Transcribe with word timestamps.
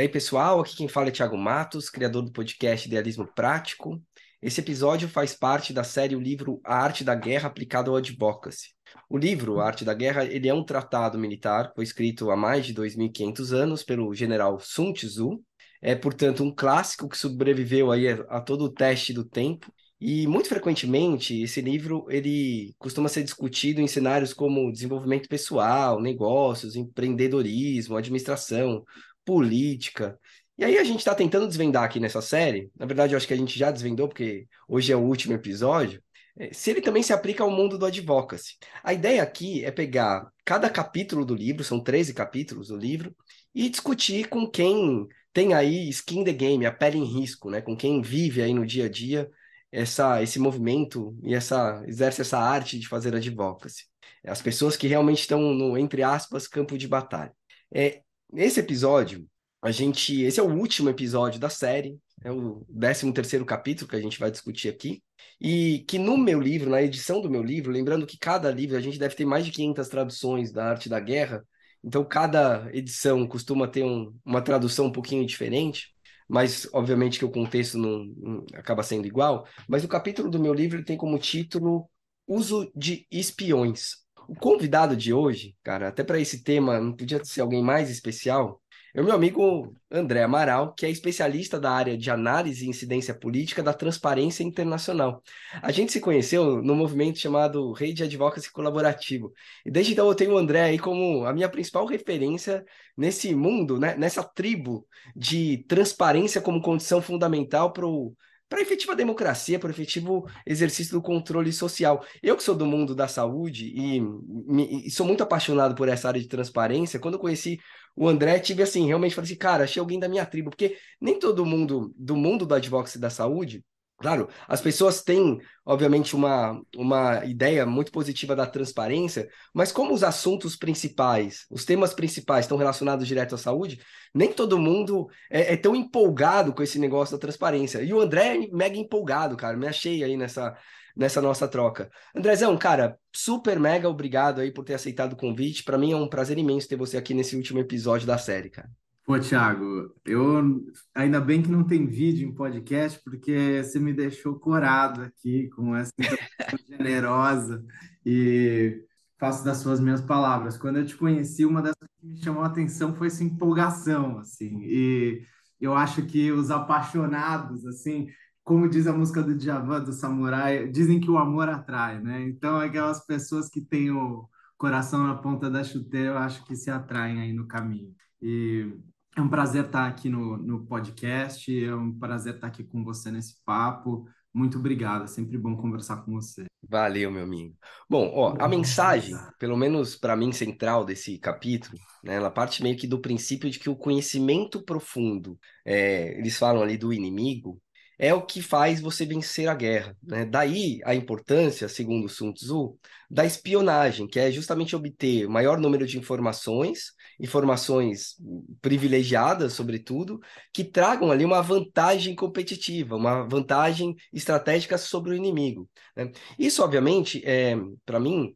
E 0.00 0.04
aí, 0.04 0.08
pessoal, 0.08 0.60
aqui 0.60 0.74
quem 0.74 0.88
fala 0.88 1.08
é 1.08 1.10
Thiago 1.10 1.36
Matos, 1.36 1.90
criador 1.90 2.22
do 2.22 2.32
podcast 2.32 2.88
Idealismo 2.88 3.26
Prático. 3.34 4.00
Esse 4.40 4.62
episódio 4.62 5.06
faz 5.06 5.34
parte 5.34 5.74
da 5.74 5.84
série 5.84 6.16
o 6.16 6.20
livro 6.20 6.58
A 6.64 6.76
Arte 6.76 7.04
da 7.04 7.14
Guerra 7.14 7.48
aplicado 7.48 7.90
ao 7.90 7.98
Advocacy. 7.98 8.70
O 9.10 9.18
livro 9.18 9.60
A 9.60 9.66
Arte 9.66 9.84
da 9.84 9.92
Guerra, 9.92 10.24
ele 10.24 10.48
é 10.48 10.54
um 10.54 10.64
tratado 10.64 11.18
militar, 11.18 11.70
foi 11.74 11.84
escrito 11.84 12.30
há 12.30 12.36
mais 12.36 12.64
de 12.64 12.72
2.500 12.72 13.52
anos 13.52 13.82
pelo 13.82 14.14
general 14.14 14.58
Sun 14.58 14.94
Tzu. 14.94 15.44
É, 15.82 15.94
portanto, 15.94 16.42
um 16.42 16.54
clássico 16.54 17.06
que 17.06 17.18
sobreviveu 17.18 17.92
aí 17.92 18.08
a, 18.08 18.14
a 18.30 18.40
todo 18.40 18.64
o 18.64 18.72
teste 18.72 19.12
do 19.12 19.22
tempo. 19.22 19.70
E 20.00 20.26
muito 20.26 20.48
frequentemente 20.48 21.42
esse 21.42 21.60
livro 21.60 22.06
ele 22.08 22.74
costuma 22.78 23.06
ser 23.06 23.22
discutido 23.22 23.82
em 23.82 23.86
cenários 23.86 24.32
como 24.32 24.72
desenvolvimento 24.72 25.28
pessoal, 25.28 26.00
negócios, 26.00 26.74
empreendedorismo, 26.74 27.98
administração, 27.98 28.82
política. 29.30 30.18
E 30.58 30.64
aí 30.64 30.76
a 30.76 30.82
gente 30.82 30.98
está 30.98 31.14
tentando 31.14 31.46
desvendar 31.46 31.84
aqui 31.84 32.00
nessa 32.00 32.20
série, 32.20 32.68
na 32.76 32.84
verdade 32.84 33.14
eu 33.14 33.16
acho 33.16 33.28
que 33.28 33.32
a 33.32 33.36
gente 33.36 33.56
já 33.56 33.70
desvendou, 33.70 34.08
porque 34.08 34.48
hoje 34.66 34.92
é 34.92 34.96
o 34.96 35.00
último 35.00 35.34
episódio, 35.34 36.02
é, 36.36 36.52
se 36.52 36.68
ele 36.68 36.80
também 36.80 37.00
se 37.00 37.12
aplica 37.12 37.44
ao 37.44 37.50
mundo 37.50 37.78
do 37.78 37.86
advocacy. 37.86 38.56
A 38.82 38.92
ideia 38.92 39.22
aqui 39.22 39.64
é 39.64 39.70
pegar 39.70 40.28
cada 40.44 40.68
capítulo 40.68 41.24
do 41.24 41.32
livro, 41.32 41.62
são 41.62 41.80
13 41.80 42.12
capítulos 42.12 42.68
do 42.68 42.76
livro, 42.76 43.14
e 43.54 43.68
discutir 43.68 44.28
com 44.28 44.50
quem 44.50 45.06
tem 45.32 45.54
aí 45.54 45.88
skin 45.90 46.24
the 46.24 46.32
game, 46.32 46.66
a 46.66 46.72
pele 46.72 46.98
em 46.98 47.04
risco, 47.04 47.50
né? 47.50 47.60
com 47.60 47.76
quem 47.76 48.02
vive 48.02 48.42
aí 48.42 48.52
no 48.52 48.66
dia 48.66 48.86
a 48.86 48.88
dia 48.88 49.30
essa, 49.70 50.20
esse 50.24 50.40
movimento 50.40 51.16
e 51.22 51.36
essa 51.36 51.84
exerce 51.86 52.22
essa 52.22 52.38
arte 52.38 52.80
de 52.80 52.88
fazer 52.88 53.14
advocacy. 53.14 53.84
As 54.24 54.42
pessoas 54.42 54.76
que 54.76 54.88
realmente 54.88 55.20
estão 55.20 55.40
no, 55.54 55.78
entre 55.78 56.02
aspas, 56.02 56.48
campo 56.48 56.76
de 56.76 56.88
batalha. 56.88 57.32
É, 57.72 58.02
Nesse 58.32 58.60
episódio, 58.60 59.26
a 59.60 59.70
gente. 59.70 60.22
Esse 60.22 60.38
é 60.38 60.42
o 60.42 60.54
último 60.54 60.88
episódio 60.88 61.40
da 61.40 61.50
série, 61.50 61.98
é 62.22 62.30
o 62.30 62.64
13 62.78 63.12
terceiro 63.12 63.44
capítulo 63.44 63.90
que 63.90 63.96
a 63.96 64.00
gente 64.00 64.18
vai 64.18 64.30
discutir 64.30 64.68
aqui. 64.68 65.02
E 65.40 65.84
que 65.88 65.98
no 65.98 66.16
meu 66.16 66.40
livro, 66.40 66.70
na 66.70 66.80
edição 66.82 67.20
do 67.20 67.30
meu 67.30 67.42
livro, 67.42 67.72
lembrando 67.72 68.06
que 68.06 68.18
cada 68.18 68.50
livro 68.50 68.76
a 68.76 68.80
gente 68.80 68.98
deve 68.98 69.14
ter 69.16 69.24
mais 69.24 69.44
de 69.44 69.50
500 69.50 69.88
traduções 69.88 70.52
da 70.52 70.66
arte 70.66 70.88
da 70.88 71.00
guerra, 71.00 71.44
então 71.82 72.04
cada 72.04 72.70
edição 72.72 73.26
costuma 73.26 73.66
ter 73.66 73.82
um, 73.84 74.14
uma 74.24 74.42
tradução 74.42 74.86
um 74.86 74.92
pouquinho 74.92 75.26
diferente, 75.26 75.88
mas 76.28 76.68
obviamente 76.72 77.18
que 77.18 77.24
o 77.24 77.30
contexto 77.30 77.78
não, 77.78 78.04
não 78.16 78.46
acaba 78.54 78.82
sendo 78.82 79.06
igual. 79.06 79.46
Mas 79.68 79.82
o 79.82 79.88
capítulo 79.88 80.30
do 80.30 80.38
meu 80.38 80.54
livro 80.54 80.84
tem 80.84 80.96
como 80.96 81.18
título 81.18 81.90
Uso 82.26 82.70
de 82.76 83.06
Espiões. 83.10 83.99
O 84.30 84.34
convidado 84.36 84.96
de 84.96 85.12
hoje, 85.12 85.56
cara, 85.60 85.88
até 85.88 86.04
para 86.04 86.20
esse 86.20 86.44
tema, 86.44 86.78
não 86.78 86.94
podia 86.94 87.22
ser 87.24 87.40
alguém 87.40 87.64
mais 87.64 87.90
especial. 87.90 88.62
É 88.94 89.00
o 89.00 89.04
meu 89.04 89.12
amigo 89.12 89.74
André 89.90 90.22
Amaral, 90.22 90.72
que 90.72 90.86
é 90.86 90.90
especialista 90.90 91.58
da 91.58 91.72
área 91.72 91.98
de 91.98 92.12
análise 92.12 92.64
e 92.64 92.68
incidência 92.68 93.12
política 93.12 93.60
da 93.60 93.74
Transparência 93.74 94.44
Internacional. 94.44 95.20
A 95.60 95.72
gente 95.72 95.90
se 95.90 95.98
conheceu 95.98 96.62
no 96.62 96.76
movimento 96.76 97.18
chamado 97.18 97.72
Rede 97.72 98.04
Advocacy 98.04 98.52
Colaborativo. 98.52 99.32
E 99.66 99.70
desde 99.70 99.94
então 99.94 100.06
eu 100.06 100.14
tenho 100.14 100.34
o 100.34 100.38
André 100.38 100.62
aí 100.62 100.78
como 100.78 101.24
a 101.26 101.32
minha 101.32 101.48
principal 101.48 101.84
referência 101.84 102.64
nesse 102.96 103.34
mundo, 103.34 103.80
né? 103.80 103.96
nessa 103.96 104.22
tribo 104.22 104.86
de 105.16 105.64
transparência 105.66 106.40
como 106.40 106.62
condição 106.62 107.02
fundamental 107.02 107.72
para 107.72 107.84
o 107.84 108.14
para 108.50 108.60
efetiva 108.60 108.96
democracia, 108.96 109.60
para 109.60 109.70
efetivo 109.70 110.28
exercício 110.44 110.92
do 110.92 111.00
controle 111.00 111.52
social. 111.52 112.04
Eu 112.20 112.36
que 112.36 112.42
sou 112.42 112.54
do 112.56 112.66
mundo 112.66 112.96
da 112.96 113.06
saúde 113.06 113.66
e, 113.66 114.00
me, 114.00 114.86
e, 114.86 114.90
sou 114.90 115.06
muito 115.06 115.22
apaixonado 115.22 115.76
por 115.76 115.88
essa 115.88 116.08
área 116.08 116.20
de 116.20 116.26
transparência, 116.26 116.98
quando 116.98 117.14
eu 117.14 117.20
conheci 117.20 117.60
o 117.94 118.08
André, 118.08 118.40
tive 118.40 118.64
assim, 118.64 118.86
realmente 118.88 119.14
falei 119.14 119.30
assim, 119.30 119.38
cara, 119.38 119.64
achei 119.64 119.78
alguém 119.78 120.00
da 120.00 120.08
minha 120.08 120.26
tribo, 120.26 120.50
porque 120.50 120.76
nem 121.00 121.16
todo 121.16 121.46
mundo 121.46 121.94
do 121.96 122.16
mundo 122.16 122.44
do 122.44 122.54
advocacy 122.54 122.98
da 122.98 123.08
saúde 123.08 123.64
Claro, 124.00 124.30
as 124.48 124.62
pessoas 124.62 125.02
têm, 125.02 125.38
obviamente, 125.62 126.16
uma, 126.16 126.58
uma 126.74 127.22
ideia 127.26 127.66
muito 127.66 127.92
positiva 127.92 128.34
da 128.34 128.46
transparência, 128.46 129.28
mas 129.52 129.70
como 129.70 129.92
os 129.92 130.02
assuntos 130.02 130.56
principais, 130.56 131.44
os 131.50 131.66
temas 131.66 131.92
principais 131.92 132.46
estão 132.46 132.56
relacionados 132.56 133.06
direto 133.06 133.34
à 133.34 133.38
saúde, 133.38 133.78
nem 134.14 134.32
todo 134.32 134.58
mundo 134.58 135.06
é, 135.30 135.52
é 135.52 135.56
tão 135.58 135.76
empolgado 135.76 136.54
com 136.54 136.62
esse 136.62 136.78
negócio 136.78 137.14
da 137.14 137.20
transparência. 137.20 137.82
E 137.82 137.92
o 137.92 138.00
André 138.00 138.38
é 138.38 138.48
mega 138.50 138.78
empolgado, 138.78 139.36
cara, 139.36 139.54
me 139.54 139.66
achei 139.66 140.02
aí 140.02 140.16
nessa, 140.16 140.56
nessa 140.96 141.20
nossa 141.20 141.46
troca. 141.46 141.90
Andrezão, 142.16 142.56
cara, 142.56 142.98
super 143.14 143.60
mega 143.60 143.86
obrigado 143.86 144.40
aí 144.40 144.50
por 144.50 144.64
ter 144.64 144.72
aceitado 144.72 145.12
o 145.12 145.16
convite. 145.16 145.62
Para 145.62 145.76
mim 145.76 145.92
é 145.92 145.96
um 145.96 146.08
prazer 146.08 146.38
imenso 146.38 146.66
ter 146.66 146.76
você 146.76 146.96
aqui 146.96 147.12
nesse 147.12 147.36
último 147.36 147.58
episódio 147.58 148.06
da 148.06 148.16
série, 148.16 148.48
cara. 148.48 148.70
Pô, 149.10 149.18
Thiago, 149.18 149.92
eu 150.04 150.64
ainda 150.94 151.20
bem 151.20 151.42
que 151.42 151.50
não 151.50 151.64
tem 151.64 151.84
vídeo 151.84 152.28
em 152.28 152.32
podcast, 152.32 153.00
porque 153.02 153.60
você 153.60 153.80
me 153.80 153.92
deixou 153.92 154.38
corado 154.38 155.02
aqui 155.02 155.48
com 155.48 155.74
essa 155.74 155.90
generosa 156.68 157.60
e 158.06 158.86
faço 159.18 159.44
das 159.44 159.56
suas 159.56 159.80
minhas 159.80 160.00
palavras. 160.00 160.56
Quando 160.56 160.78
eu 160.78 160.86
te 160.86 160.96
conheci, 160.96 161.44
uma 161.44 161.60
das 161.60 161.74
coisas 161.74 161.96
que 162.00 162.06
me 162.06 162.22
chamou 162.22 162.44
a 162.44 162.46
atenção 162.46 162.94
foi 162.94 163.08
essa 163.08 163.24
empolgação, 163.24 164.20
assim, 164.20 164.60
e 164.62 165.26
eu 165.60 165.74
acho 165.74 166.06
que 166.06 166.30
os 166.30 166.52
apaixonados, 166.52 167.66
assim, 167.66 168.06
como 168.44 168.68
diz 168.68 168.86
a 168.86 168.92
música 168.92 169.24
do 169.24 169.36
Djavan, 169.36 169.82
do 169.82 169.92
Samurai, 169.92 170.68
dizem 170.68 171.00
que 171.00 171.10
o 171.10 171.18
amor 171.18 171.48
atrai, 171.48 172.00
né? 172.00 172.22
Então, 172.28 172.60
aquelas 172.60 173.04
pessoas 173.04 173.48
que 173.48 173.60
têm 173.60 173.90
o 173.90 174.28
coração 174.56 175.04
na 175.04 175.16
ponta 175.16 175.50
da 175.50 175.64
chuteira, 175.64 176.10
eu 176.10 176.18
acho 176.18 176.44
que 176.44 176.54
se 176.54 176.70
atraem 176.70 177.20
aí 177.20 177.32
no 177.32 177.48
caminho. 177.48 177.92
E 178.22 178.72
é 179.16 179.20
um 179.20 179.28
prazer 179.28 179.66
estar 179.66 179.86
aqui 179.86 180.08
no, 180.08 180.36
no 180.36 180.64
podcast, 180.66 181.64
é 181.64 181.74
um 181.74 181.92
prazer 181.92 182.34
estar 182.34 182.46
aqui 182.46 182.64
com 182.64 182.84
você 182.84 183.10
nesse 183.10 183.36
papo. 183.44 184.08
Muito 184.32 184.58
obrigado, 184.58 185.04
é 185.04 185.06
sempre 185.08 185.36
bom 185.36 185.56
conversar 185.56 186.04
com 186.04 186.12
você. 186.12 186.46
Valeu, 186.62 187.10
meu 187.10 187.24
amigo. 187.24 187.56
Bom, 187.88 188.12
ó, 188.14 188.36
a 188.38 188.46
mensagem, 188.46 189.16
pelo 189.38 189.56
menos 189.56 189.96
para 189.96 190.14
mim, 190.14 190.30
central 190.30 190.84
desse 190.84 191.18
capítulo, 191.18 191.76
né, 192.04 192.14
ela 192.14 192.30
parte 192.30 192.62
meio 192.62 192.76
que 192.76 192.86
do 192.86 193.00
princípio 193.00 193.50
de 193.50 193.58
que 193.58 193.68
o 193.68 193.74
conhecimento 193.74 194.62
profundo, 194.64 195.36
é, 195.64 196.16
eles 196.16 196.38
falam 196.38 196.62
ali 196.62 196.78
do 196.78 196.92
inimigo, 196.92 197.60
é 198.02 198.14
o 198.14 198.22
que 198.22 198.40
faz 198.40 198.80
você 198.80 199.04
vencer 199.04 199.46
a 199.46 199.54
guerra. 199.54 199.94
Né? 200.02 200.24
Daí 200.24 200.80
a 200.86 200.94
importância, 200.94 201.68
segundo 201.68 202.08
Sun 202.08 202.32
Tzu, 202.32 202.78
da 203.10 203.26
espionagem, 203.26 204.08
que 204.08 204.18
é 204.18 204.32
justamente 204.32 204.74
obter 204.74 205.26
o 205.26 205.30
maior 205.30 205.60
número 205.60 205.86
de 205.86 205.98
informações, 205.98 206.92
informações 207.20 208.16
privilegiadas, 208.62 209.52
sobretudo, 209.52 210.18
que 210.50 210.64
tragam 210.64 211.10
ali 211.10 211.26
uma 211.26 211.42
vantagem 211.42 212.14
competitiva, 212.14 212.96
uma 212.96 213.28
vantagem 213.28 213.94
estratégica 214.10 214.78
sobre 214.78 215.10
o 215.10 215.14
inimigo. 215.14 215.68
Né? 215.94 216.10
Isso, 216.38 216.64
obviamente, 216.64 217.22
é, 217.22 217.54
para 217.84 218.00
mim, 218.00 218.34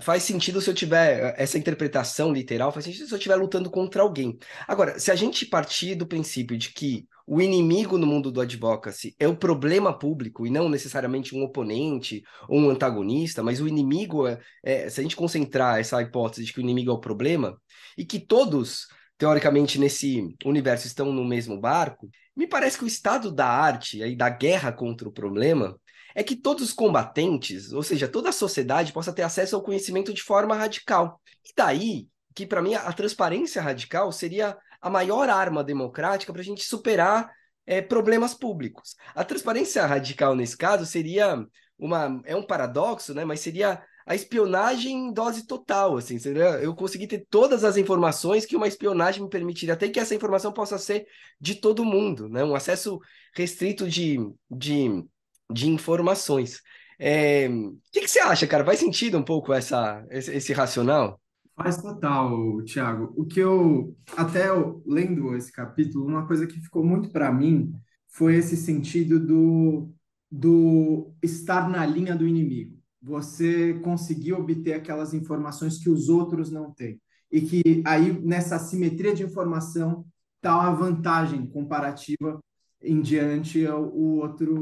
Faz 0.00 0.24
sentido 0.24 0.60
se 0.60 0.68
eu 0.68 0.74
tiver 0.74 1.36
essa 1.38 1.56
interpretação 1.56 2.32
literal, 2.32 2.72
faz 2.72 2.84
sentido 2.84 3.06
se 3.06 3.14
eu 3.14 3.16
estiver 3.16 3.36
lutando 3.36 3.70
contra 3.70 4.02
alguém. 4.02 4.36
Agora, 4.66 4.98
se 4.98 5.08
a 5.08 5.14
gente 5.14 5.46
partir 5.46 5.94
do 5.94 6.04
princípio 6.04 6.58
de 6.58 6.72
que 6.72 7.06
o 7.30 7.42
inimigo 7.42 7.98
no 7.98 8.06
mundo 8.06 8.32
do 8.32 8.40
advocacy 8.40 9.14
é 9.18 9.28
o 9.28 9.36
problema 9.36 9.96
público 9.96 10.46
e 10.46 10.50
não 10.50 10.66
necessariamente 10.66 11.36
um 11.36 11.42
oponente 11.42 12.22
ou 12.48 12.58
um 12.58 12.70
antagonista, 12.70 13.42
mas 13.42 13.60
o 13.60 13.68
inimigo 13.68 14.26
é, 14.26 14.40
é 14.62 14.88
se 14.88 14.98
a 14.98 15.02
gente 15.02 15.14
concentrar 15.14 15.78
essa 15.78 16.00
hipótese 16.00 16.46
de 16.46 16.54
que 16.54 16.58
o 16.58 16.62
inimigo 16.62 16.90
é 16.90 16.94
o 16.94 17.00
problema 17.00 17.60
e 17.98 18.04
que 18.04 18.18
todos 18.18 18.86
teoricamente 19.18 19.78
nesse 19.78 20.34
universo 20.42 20.86
estão 20.86 21.12
no 21.12 21.22
mesmo 21.22 21.60
barco, 21.60 22.08
me 22.34 22.46
parece 22.46 22.78
que 22.78 22.84
o 22.84 22.88
estado 22.88 23.30
da 23.30 23.46
arte 23.46 24.02
e 24.02 24.16
da 24.16 24.30
guerra 24.30 24.72
contra 24.72 25.06
o 25.06 25.12
problema 25.12 25.78
é 26.14 26.22
que 26.22 26.34
todos 26.34 26.64
os 26.64 26.72
combatentes, 26.72 27.72
ou 27.72 27.82
seja, 27.82 28.08
toda 28.08 28.30
a 28.30 28.32
sociedade, 28.32 28.92
possa 28.92 29.12
ter 29.12 29.22
acesso 29.22 29.54
ao 29.54 29.62
conhecimento 29.62 30.14
de 30.14 30.22
forma 30.22 30.54
radical. 30.54 31.20
E 31.44 31.52
daí 31.54 32.08
que, 32.34 32.46
para 32.46 32.62
mim, 32.62 32.74
a 32.74 32.92
transparência 32.92 33.60
radical 33.60 34.12
seria 34.12 34.56
a 34.80 34.90
maior 34.90 35.28
arma 35.28 35.62
democrática 35.64 36.32
para 36.32 36.42
a 36.42 36.44
gente 36.44 36.64
superar 36.64 37.30
é, 37.66 37.82
problemas 37.82 38.34
públicos. 38.34 38.94
A 39.14 39.24
transparência 39.24 39.84
radical, 39.86 40.34
nesse 40.34 40.56
caso, 40.56 40.86
seria 40.86 41.44
uma. 41.78 42.20
É 42.24 42.34
um 42.34 42.42
paradoxo, 42.42 43.14
né? 43.14 43.24
Mas 43.24 43.40
seria 43.40 43.82
a 44.06 44.14
espionagem 44.14 45.08
em 45.08 45.12
dose 45.12 45.46
total, 45.46 45.98
assim, 45.98 46.16
eu 46.62 46.74
conseguir 46.74 47.06
ter 47.06 47.26
todas 47.28 47.62
as 47.62 47.76
informações 47.76 48.46
que 48.46 48.56
uma 48.56 48.66
espionagem 48.66 49.22
me 49.22 49.28
permitiria, 49.28 49.74
até 49.74 49.86
que 49.86 50.00
essa 50.00 50.14
informação 50.14 50.50
possa 50.50 50.78
ser 50.78 51.06
de 51.38 51.56
todo 51.56 51.84
mundo, 51.84 52.26
né? 52.26 52.42
Um 52.42 52.54
acesso 52.54 52.98
restrito 53.34 53.86
de, 53.86 54.18
de 54.50 55.04
de 55.50 55.68
informações. 55.68 56.62
É, 56.98 57.48
o 57.48 57.78
que, 57.92 58.00
que, 58.00 58.08
você 58.08 58.20
acha, 58.20 58.46
cara? 58.46 58.64
Faz 58.64 58.78
sentido 58.78 59.18
um 59.18 59.22
pouco 59.22 59.52
essa, 59.52 60.04
esse, 60.10 60.34
esse 60.34 60.52
racional? 60.52 61.20
Faz 61.60 61.76
total, 61.76 62.62
Thiago. 62.62 63.12
O 63.16 63.26
que 63.26 63.40
eu, 63.40 63.96
até 64.16 64.48
eu, 64.48 64.80
lendo 64.86 65.34
esse 65.34 65.50
capítulo, 65.50 66.06
uma 66.06 66.24
coisa 66.24 66.46
que 66.46 66.60
ficou 66.60 66.84
muito 66.84 67.10
para 67.10 67.32
mim 67.32 67.74
foi 68.06 68.36
esse 68.36 68.56
sentido 68.56 69.18
do, 69.18 69.92
do 70.30 71.12
estar 71.20 71.68
na 71.68 71.84
linha 71.84 72.14
do 72.14 72.28
inimigo. 72.28 72.78
Você 73.02 73.74
conseguir 73.80 74.34
obter 74.34 74.74
aquelas 74.74 75.12
informações 75.12 75.78
que 75.78 75.90
os 75.90 76.08
outros 76.08 76.48
não 76.48 76.72
têm. 76.72 77.00
E 77.30 77.40
que 77.40 77.82
aí, 77.84 78.12
nessa 78.24 78.56
simetria 78.60 79.12
de 79.12 79.24
informação, 79.24 80.06
está 80.36 80.62
a 80.62 80.72
vantagem 80.72 81.44
comparativa 81.44 82.38
em 82.80 83.00
diante 83.00 83.66
o 83.66 84.20
outro, 84.20 84.54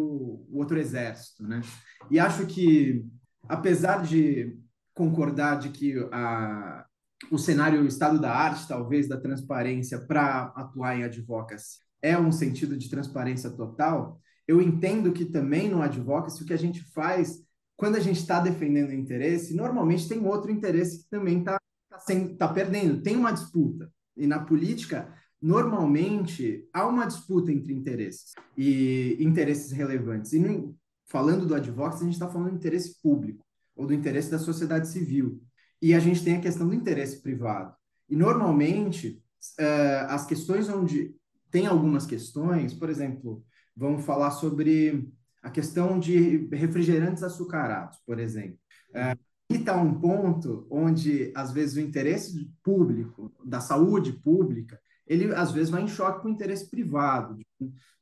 o 0.50 0.58
outro 0.58 0.78
exército, 0.78 1.42
né? 1.42 1.60
E 2.10 2.18
acho 2.18 2.46
que, 2.46 3.04
apesar 3.46 4.02
de 4.02 4.58
concordar 4.94 5.58
de 5.58 5.68
que 5.68 5.94
a, 6.10 6.85
o 7.30 7.38
cenário 7.38 7.82
o 7.82 7.86
estado 7.86 8.20
da 8.20 8.32
arte, 8.32 8.68
talvez, 8.68 9.08
da 9.08 9.18
transparência 9.18 9.98
para 9.98 10.52
atuar 10.54 10.98
em 10.98 11.04
advocacy 11.04 11.78
é 12.02 12.18
um 12.18 12.30
sentido 12.30 12.76
de 12.76 12.88
transparência 12.88 13.50
total, 13.50 14.20
eu 14.46 14.60
entendo 14.60 15.12
que 15.12 15.24
também 15.24 15.68
no 15.68 15.82
advocacy 15.82 16.42
o 16.42 16.46
que 16.46 16.52
a 16.52 16.58
gente 16.58 16.84
faz 16.92 17.44
quando 17.76 17.96
a 17.96 18.00
gente 18.00 18.20
está 18.20 18.40
defendendo 18.40 18.88
o 18.88 18.94
interesse, 18.94 19.54
normalmente 19.54 20.08
tem 20.08 20.24
outro 20.24 20.50
interesse 20.50 21.02
que 21.02 21.10
também 21.10 21.40
está 21.40 21.60
tá, 21.90 21.98
tá, 21.98 22.14
tá 22.38 22.48
perdendo, 22.48 23.02
tem 23.02 23.16
uma 23.16 23.32
disputa. 23.32 23.92
E 24.16 24.26
na 24.26 24.40
política, 24.40 25.12
normalmente 25.40 26.66
há 26.72 26.86
uma 26.86 27.04
disputa 27.04 27.52
entre 27.52 27.74
interesses 27.74 28.32
e 28.56 29.18
interesses 29.20 29.72
relevantes. 29.72 30.32
E 30.32 30.38
no, 30.38 30.74
falando 31.04 31.44
do 31.44 31.54
advocacy, 31.54 32.02
a 32.02 32.04
gente 32.04 32.14
está 32.14 32.28
falando 32.28 32.52
do 32.52 32.56
interesse 32.56 32.98
público 33.02 33.44
ou 33.76 33.86
do 33.86 33.92
interesse 33.92 34.30
da 34.30 34.38
sociedade 34.38 34.88
civil. 34.88 35.38
E 35.80 35.94
a 35.94 36.00
gente 36.00 36.24
tem 36.24 36.36
a 36.36 36.40
questão 36.40 36.68
do 36.68 36.74
interesse 36.74 37.22
privado. 37.22 37.74
E 38.08 38.16
normalmente 38.16 39.22
uh, 39.58 40.06
as 40.08 40.26
questões 40.26 40.68
onde 40.68 41.14
tem 41.50 41.66
algumas 41.66 42.06
questões, 42.06 42.74
por 42.74 42.90
exemplo, 42.90 43.44
vamos 43.76 44.04
falar 44.04 44.30
sobre 44.30 45.08
a 45.42 45.50
questão 45.50 45.98
de 45.98 46.48
refrigerantes 46.48 47.22
açucarados, 47.22 47.98
por 48.04 48.18
exemplo. 48.18 48.58
Uh, 48.90 49.18
e 49.48 49.56
está 49.56 49.80
um 49.80 49.94
ponto 50.00 50.66
onde, 50.70 51.32
às 51.36 51.52
vezes, 51.52 51.76
o 51.76 51.80
interesse 51.80 52.50
público, 52.62 53.32
da 53.44 53.60
saúde 53.60 54.12
pública, 54.12 54.80
ele 55.06 55.32
às 55.34 55.52
vezes 55.52 55.70
vai 55.70 55.82
em 55.82 55.88
choque 55.88 56.22
com 56.22 56.28
o 56.28 56.32
interesse 56.32 56.68
privado, 56.68 57.36
de, 57.36 57.46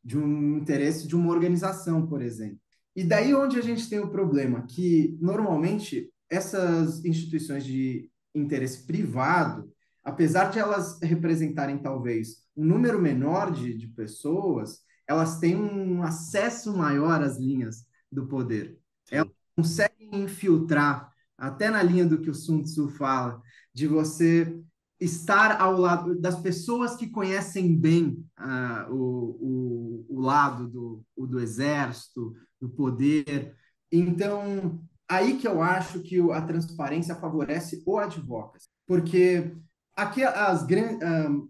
de 0.03 0.19
um 0.19 0.57
interesse 0.57 1.07
de 1.07 1.15
uma 1.15 1.31
organização, 1.31 2.07
por 2.07 2.23
exemplo. 2.23 2.59
E 2.97 3.05
daí 3.05 3.35
onde 3.35 3.59
a 3.59 3.63
gente 3.63 3.89
tem 3.91 3.99
o 3.99 4.09
problema, 4.11 4.63
que 4.67 5.19
normalmente 5.21 6.11
essas 6.35 7.05
instituições 7.05 7.65
de 7.65 8.11
interesse 8.35 8.85
privado, 8.87 9.71
apesar 10.03 10.51
de 10.51 10.59
elas 10.59 10.99
representarem 11.01 11.79
talvez 11.79 12.45
um 12.57 12.65
número 12.65 13.01
menor 13.01 13.53
de, 13.53 13.77
de 13.77 13.89
pessoas, 13.89 14.81
elas 15.07 15.39
têm 15.39 15.57
um 15.57 16.03
acesso 16.03 16.77
maior 16.77 17.23
às 17.23 17.39
linhas 17.39 17.85
do 18.11 18.27
poder. 18.27 18.79
Elas 19.11 19.31
conseguem 19.57 20.23
infiltrar, 20.25 21.13
até 21.37 21.71
na 21.71 21.83
linha 21.83 22.07
do 22.07 22.21
que 22.21 22.31
o 22.31 22.35
Sun 22.35 22.63
Tzu 22.63 22.89
fala, 22.89 23.41
de 23.73 23.87
você 23.87 24.61
estar 25.01 25.61
ao 25.61 25.79
lado 25.79 26.19
das 26.19 26.41
pessoas 26.41 26.97
que 26.97 27.11
conhecem 27.11 27.77
bem 27.77 28.25
uh, 28.39 28.93
o, 28.93 30.07
o, 30.07 30.07
o, 30.09 30.21
lado 30.21 30.69
do, 30.69 31.05
o, 31.15 31.27
do 31.27 31.41
exército, 31.41 32.35
do 32.61 32.69
poder. 32.71 33.55
Então, 33.91 34.81
aí 35.15 35.39
que 35.39 35.47
eu 35.47 35.63
acho 35.63 36.01
que 36.01 36.21
a 36.33 36.43
transparência 36.43 37.15
favorece 37.15 37.83
o 37.87 37.99
advocacy, 37.99 38.69
porque 38.87 39.55
aqui 39.97 40.23
as, 40.23 40.67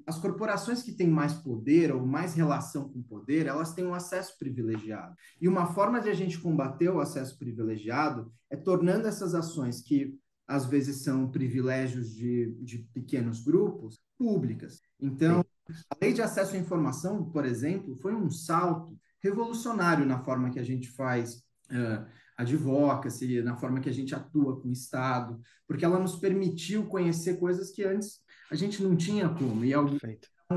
as 0.06 0.19
corporações 0.19 0.82
que 0.82 0.93
têm 0.93 1.08
mais 1.08 1.32
poder 1.32 1.93
ou 1.94 2.06
mais 2.06 2.34
relação 2.34 2.88
com 2.88 3.02
poder, 3.02 3.46
elas 3.46 3.72
têm 3.72 3.87
um 3.87 3.94
acesso 3.94 4.38
privilegiado. 4.38 5.14
E 5.40 5.49
uma 5.49 5.66
forma 5.66 6.00
de 6.00 6.08
a 6.08 6.14
gente 6.14 6.38
combater 6.38 6.90
o 6.90 7.00
acesso 7.00 7.38
privilegiado 7.38 8.32
é 8.50 8.56
tornando 8.56 9.08
essas 9.08 9.34
ações 9.34 9.81
que 9.81 10.14
às 10.46 10.66
vezes 10.66 11.02
são 11.02 11.31
privilégios 11.31 12.11
de, 12.11 12.55
de 12.61 12.78
pequenos 12.93 13.43
grupos, 13.43 13.99
públicas. 14.19 14.81
Então, 15.00 15.44
a 15.90 15.96
lei 16.00 16.12
de 16.12 16.20
acesso 16.20 16.55
à 16.55 16.58
informação, 16.58 17.25
por 17.31 17.46
exemplo, 17.46 17.96
foi 17.96 18.14
um 18.14 18.31
salto 18.31 18.99
revolucionário 19.22 20.05
na 20.05 20.22
forma 20.22 20.50
que 20.50 20.58
a 20.58 20.62
gente 20.62 20.90
faz 20.90 21.37
uh, 21.70 22.06
advocacy, 22.37 23.43
na 23.43 23.57
forma 23.57 23.81
que 23.81 23.89
a 23.89 23.93
gente 23.93 24.15
atua 24.15 24.61
com 24.61 24.69
o 24.69 24.73
Estado, 24.73 25.41
porque 25.67 25.85
ela 25.85 25.99
nos 25.99 26.17
permitiu 26.17 26.87
conhecer 26.87 27.39
coisas 27.39 27.71
que 27.71 27.85
antes 27.85 28.21
a 28.51 28.55
gente 28.55 28.83
não 28.83 28.97
tinha 28.97 29.29
como, 29.29 29.65
e 29.65 29.73
algumas 29.73 30.01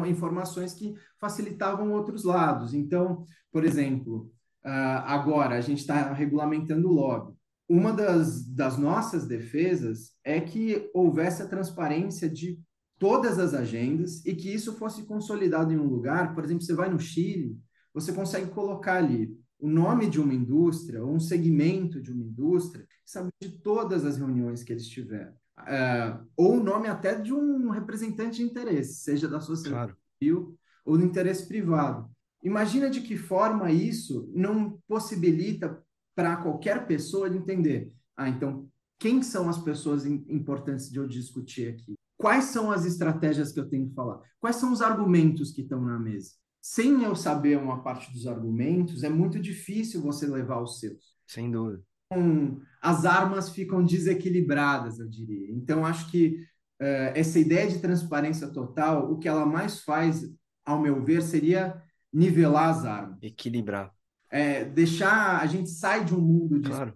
informações 0.08 0.74
que 0.74 0.94
facilitavam 1.20 1.92
outros 1.92 2.24
lados. 2.24 2.74
Então, 2.74 3.24
por 3.52 3.64
exemplo, 3.64 4.32
uh, 4.66 5.02
agora 5.06 5.56
a 5.56 5.62
gente 5.62 5.80
está 5.80 6.12
regulamentando 6.14 6.90
o 6.90 6.94
lobby 6.94 7.38
uma 7.70 7.92
das, 7.92 8.46
das 8.46 8.78
nossas 8.78 9.28
defesas 9.28 10.14
é 10.24 10.40
que 10.40 10.90
houvesse 10.94 11.42
a 11.42 11.48
transparência 11.48 12.30
de 12.30 12.60
todas 12.98 13.38
as 13.38 13.54
agendas 13.54 14.26
e 14.26 14.34
que 14.34 14.52
isso 14.52 14.78
fosse 14.78 15.06
consolidado 15.06 15.74
em 15.74 15.78
um 15.78 15.88
lugar. 15.88 16.34
Por 16.34 16.44
exemplo, 16.44 16.64
você 16.64 16.74
vai 16.74 16.90
no 16.90 17.00
Chile, 17.00 17.58
você 17.94 18.14
consegue 18.14 18.50
colocar 18.52 18.96
ali 18.96 19.37
o 19.59 19.68
nome 19.68 20.09
de 20.09 20.19
uma 20.19 20.33
indústria, 20.33 21.04
ou 21.04 21.13
um 21.13 21.19
segmento 21.19 22.01
de 22.01 22.12
uma 22.12 22.24
indústria, 22.24 22.88
saber 23.06 23.31
de 23.42 23.59
todas 23.59 24.06
as 24.06 24.18
reuniões 24.18 24.63
que 24.63 24.71
eles 24.71 24.88
tiveram. 24.88 25.33
Uh, 25.59 26.27
ou 26.36 26.57
o 26.57 26.63
nome 26.63 26.88
até 26.88 27.15
de 27.15 27.33
um 27.33 27.69
representante 27.69 28.38
de 28.38 28.44
interesse, 28.44 29.01
seja 29.01 29.27
da 29.27 29.39
sociedade 29.39 29.94
claro. 29.94 29.98
civil 30.19 30.57
ou 30.86 30.98
do 30.98 31.04
interesse 31.04 31.48
privado. 31.48 32.09
Imagina 32.44 32.89
de 32.89 33.01
que 33.01 33.18
forma 33.18 33.71
isso 33.71 34.31
não 34.33 34.80
possibilita 34.88 35.83
para 36.15 36.38
qualquer 36.38 36.86
pessoa 36.86 37.27
entender. 37.27 37.92
Ah, 38.15 38.30
então, 38.30 38.69
quem 39.00 39.21
são 39.21 39.50
as 39.50 39.57
pessoas 39.57 40.06
importantes 40.06 40.89
de 40.89 40.98
eu 40.98 41.07
discutir 41.07 41.69
aqui? 41.69 41.95
Quais 42.18 42.45
são 42.45 42.71
as 42.71 42.86
estratégias 42.86 43.51
que 43.51 43.59
eu 43.59 43.69
tenho 43.69 43.89
que 43.89 43.94
falar? 43.94 44.21
Quais 44.39 44.56
são 44.56 44.71
os 44.71 44.81
argumentos 44.81 45.51
que 45.51 45.62
estão 45.62 45.81
na 45.81 46.00
mesa? 46.00 46.31
Sem 46.62 47.04
eu 47.04 47.15
saber 47.15 47.57
uma 47.57 47.81
parte 47.81 48.12
dos 48.12 48.27
argumentos, 48.27 49.04
é 49.04 49.09
muito 49.09 49.39
difícil 49.39 50.01
você 50.01 50.25
levar 50.27 50.62
os 50.62 50.80
seus. 50.80 51.15
Sem 51.25 51.50
dúvida. 51.50 51.83
Então, 52.12 52.62
as 52.81 53.06
armas 53.06 53.50
ficam 53.50 53.83
desequilibradas, 53.83 55.00
eu 55.00 55.07
diria. 55.07 55.51
Então, 55.51 55.86
acho 55.86 56.09
que 56.09 56.38
uh, 56.81 57.12
essa 57.15 57.39
ideia 57.39 57.69
de 57.69 57.80
transparência 57.80 58.48
total, 58.48 59.12
o 59.12 59.18
que 59.18 59.27
ela 59.27 59.45
mais 59.45 59.81
faz, 59.81 60.30
ao 60.65 60.81
meu 60.81 61.04
ver, 61.04 61.21
seria 61.21 61.81
nivelar 62.12 62.69
as 62.69 62.86
armas. 62.86 63.18
Equilibrar 63.21 63.94
é, 64.30 64.65
deixar 64.65 65.42
a 65.42 65.45
gente 65.45 65.69
sai 65.69 66.04
de 66.04 66.13
um 66.13 66.21
mundo 66.21 66.59
de 66.59 66.69
claro. 66.69 66.94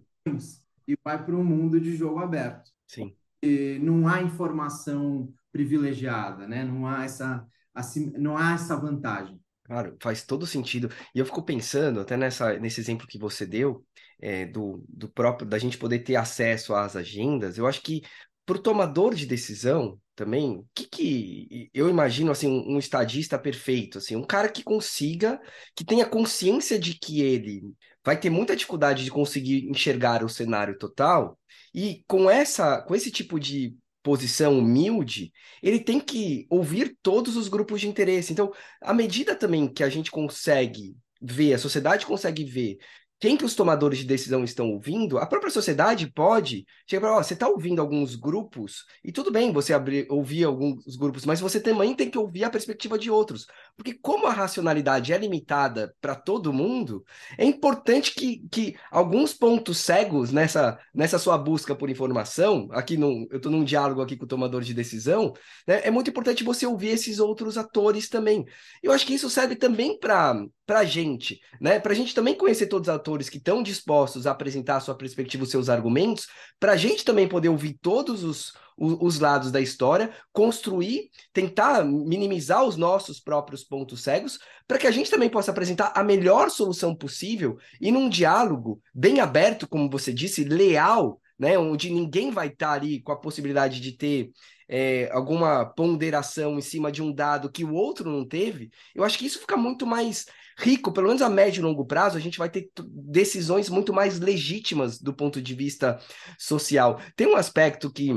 e 0.87 0.97
vai 1.03 1.23
para 1.23 1.35
um 1.35 1.43
mundo 1.43 1.79
de 1.79 1.95
jogo 1.95 2.19
aberto. 2.19 2.69
Sim. 2.87 3.15
E 3.41 3.80
não 3.81 4.07
há 4.07 4.21
informação 4.21 5.33
privilegiada, 5.51 6.47
né? 6.47 6.63
Não 6.63 6.85
há 6.85 7.03
essa 7.03 7.45
assim, 7.73 8.11
não 8.18 8.37
há 8.37 8.53
essa 8.53 8.75
vantagem. 8.75 9.41
Claro, 9.71 9.95
faz 10.01 10.23
todo 10.25 10.45
sentido. 10.45 10.90
E 11.16 11.19
eu 11.19 11.25
fico 11.25 11.42
pensando, 11.44 12.01
até 12.01 12.18
nessa, 12.18 12.59
nesse 12.59 12.81
exemplo 12.81 13.07
que 13.07 13.18
você 13.18 13.45
deu, 13.45 13.85
é, 14.21 14.45
do, 14.45 14.83
do 14.90 15.07
próprio, 15.09 15.47
da 15.47 15.57
gente 15.57 15.78
poder 15.78 15.99
ter 15.99 16.18
acesso 16.18 16.75
às 16.75 16.95
agendas, 16.97 17.57
eu 17.57 17.66
acho 17.66 17.81
que 17.81 18.01
para 18.45 18.57
o 18.57 18.61
tomador 18.61 19.16
de 19.16 19.25
decisão 19.25 19.97
também, 20.13 20.61
que, 20.75 20.85
que 20.87 21.69
eu 21.73 21.87
imagino 21.90 22.31
assim 22.31 22.47
um, 22.47 22.75
um 22.75 22.80
estadista 22.80 23.40
perfeito, 23.40 23.97
assim, 23.97 24.16
um 24.18 24.25
cara 24.25 24.49
que 24.49 24.61
consiga, 24.61 25.40
que 25.73 25.85
tenha 25.85 26.06
consciência 26.06 26.78
de 26.78 26.94
que 26.99 27.21
ele 27.21 27.61
vai 28.04 28.19
ter 28.19 28.30
muita 28.30 28.56
dificuldade 28.56 29.06
de 29.06 29.11
conseguir 29.11 29.69
enxergar 29.69 30.21
o 30.23 30.28
cenário 30.30 30.78
total 30.78 31.40
e 31.73 32.04
com 32.07 32.30
essa, 32.30 32.81
com 32.81 32.94
esse 32.94 33.09
tipo 33.09 33.40
de 33.40 33.73
posição 34.03 34.57
humilde, 34.57 35.31
ele 35.61 35.79
tem 35.79 35.99
que 35.99 36.45
ouvir 36.49 36.97
todos 37.01 37.35
os 37.35 37.47
grupos 37.47 37.81
de 37.81 37.87
interesse. 37.87 38.33
Então, 38.33 38.51
à 38.81 38.93
medida 38.93 39.35
também 39.35 39.71
que 39.71 39.83
a 39.83 39.89
gente 39.89 40.11
consegue 40.11 40.95
ver, 41.21 41.53
a 41.53 41.59
sociedade 41.59 42.05
consegue 42.05 42.43
ver 42.43 42.77
quem 43.21 43.37
que 43.37 43.45
os 43.45 43.54
tomadores 43.54 43.99
de 43.99 44.06
decisão 44.06 44.44
estão 44.44 44.71
ouvindo, 44.71 45.19
a 45.19 45.28
própria 45.28 45.51
sociedade 45.51 46.11
pode 46.11 46.66
chegar 46.90 47.01
para, 47.01 47.18
ó, 47.18 47.21
você 47.21 47.35
está 47.35 47.47
ouvindo 47.47 47.80
alguns 47.80 48.16
grupos, 48.16 48.83
e 49.04 49.11
tudo 49.11 49.31
bem 49.31 49.54
você 49.54 49.73
abrir, 49.75 50.07
ouvir 50.09 50.44
alguns 50.44 50.95
grupos, 50.95 51.23
mas 51.23 51.40
você 51.40 51.59
também 51.59 51.94
tem 51.94 52.09
que 52.09 52.18
ouvir 52.18 52.44
a 52.44 52.49
perspectiva 52.49 52.97
de 52.97 53.11
outros. 53.11 53.45
Porque 53.78 53.94
como 53.94 54.25
a 54.25 54.33
racionalidade 54.33 55.13
é 55.13 55.18
limitada 55.19 55.94
para 56.01 56.16
todo 56.16 56.51
mundo, 56.51 57.06
é 57.37 57.45
importante 57.45 58.16
que, 58.16 58.42
que 58.51 58.75
alguns 58.90 59.35
pontos 59.35 59.78
cegos 59.78 60.31
nessa, 60.31 60.80
nessa 60.92 61.19
sua 61.19 61.37
busca 61.37 61.75
por 61.75 61.92
informação, 61.92 62.69
aqui 62.71 62.97
no, 62.97 63.28
eu 63.30 63.37
estou 63.37 63.51
num 63.51 63.63
diálogo 63.63 64.01
aqui 64.01 64.18
com 64.18 64.25
o 64.25 64.28
tomador 64.28 64.63
de 64.63 64.73
decisão, 64.73 65.31
né, 65.68 65.81
é 65.83 65.92
muito 65.92 66.09
importante 66.09 66.44
você 66.44 66.66
ouvir 66.66 66.90
esses 66.90 67.19
outros 67.19 67.56
atores 67.56 68.09
também. 68.09 68.44
Eu 68.81 68.92
acho 68.92 69.06
que 69.06 69.13
isso 69.13 69.30
serve 69.30 69.56
também 69.56 69.95
para 69.99 70.47
a 70.68 70.83
gente, 70.83 71.40
né? 71.59 71.80
Para 71.80 71.92
a 71.92 71.95
gente 71.95 72.16
também 72.16 72.33
conhecer 72.33 72.66
todos 72.66 72.87
os 72.87 72.95
atores 72.95 73.10
que 73.30 73.37
estão 73.37 73.63
dispostos 73.63 74.25
a 74.25 74.31
apresentar 74.31 74.77
a 74.77 74.80
sua 74.80 74.95
perspectiva, 74.95 75.44
os 75.44 75.49
seus 75.49 75.69
argumentos, 75.69 76.27
para 76.59 76.73
a 76.73 76.77
gente 76.77 77.03
também 77.06 77.27
poder 77.27 77.49
ouvir 77.49 77.77
todos 77.81 78.23
os, 78.23 78.53
os, 78.77 78.97
os, 78.99 79.19
lados 79.19 79.51
da 79.51 79.61
história, 79.61 80.11
construir, 80.31 81.09
tentar 81.33 81.83
minimizar 81.83 82.63
os 82.63 82.75
nossos 82.77 83.19
próprios 83.19 83.63
pontos 83.63 84.01
cegos, 84.01 84.39
para 84.68 84.77
que 84.77 84.87
a 84.87 84.91
gente 84.91 85.11
também 85.11 85.30
possa 85.30 85.51
apresentar 85.51 85.91
a 85.95 86.03
melhor 86.03 86.49
solução 86.49 86.95
possível 86.95 87.57
e 87.80 87.91
num 87.91 88.09
diálogo 88.09 88.81
bem 88.94 89.19
aberto, 89.19 89.68
como 89.68 89.89
você 89.89 90.13
disse, 90.13 90.44
leal, 90.44 91.19
né? 91.37 91.57
Onde 91.57 91.89
ninguém 91.89 92.30
vai 92.30 92.47
estar 92.47 92.68
tá 92.68 92.73
ali 92.73 93.01
com 93.01 93.11
a 93.11 93.19
possibilidade 93.19 93.80
de 93.80 93.94
ter 93.94 94.31
é, 94.71 95.09
alguma 95.11 95.65
ponderação 95.65 96.57
em 96.57 96.61
cima 96.61 96.91
de 96.91 97.01
um 97.01 97.11
dado 97.11 97.51
que 97.51 97.65
o 97.65 97.73
outro 97.73 98.09
não 98.09 98.25
teve, 98.25 98.71
eu 98.95 99.03
acho 99.03 99.18
que 99.18 99.25
isso 99.25 99.39
fica 99.39 99.57
muito 99.57 99.85
mais 99.85 100.25
rico, 100.61 100.94
pelo 100.94 101.07
menos 101.07 101.21
a 101.21 101.30
médio 101.30 101.61
e 101.61 101.63
longo 101.63 101.85
prazo, 101.85 102.18
a 102.18 102.21
gente 102.21 102.37
vai 102.37 102.49
ter 102.49 102.69
decisões 103.09 103.69
muito 103.69 103.91
mais 103.91 104.19
legítimas 104.19 104.99
do 104.99 105.13
ponto 105.13 105.41
de 105.41 105.56
vista 105.56 105.99
social. 106.37 106.99
Tem 107.15 107.27
um 107.27 107.35
aspecto 107.35 107.91
que 107.91 108.13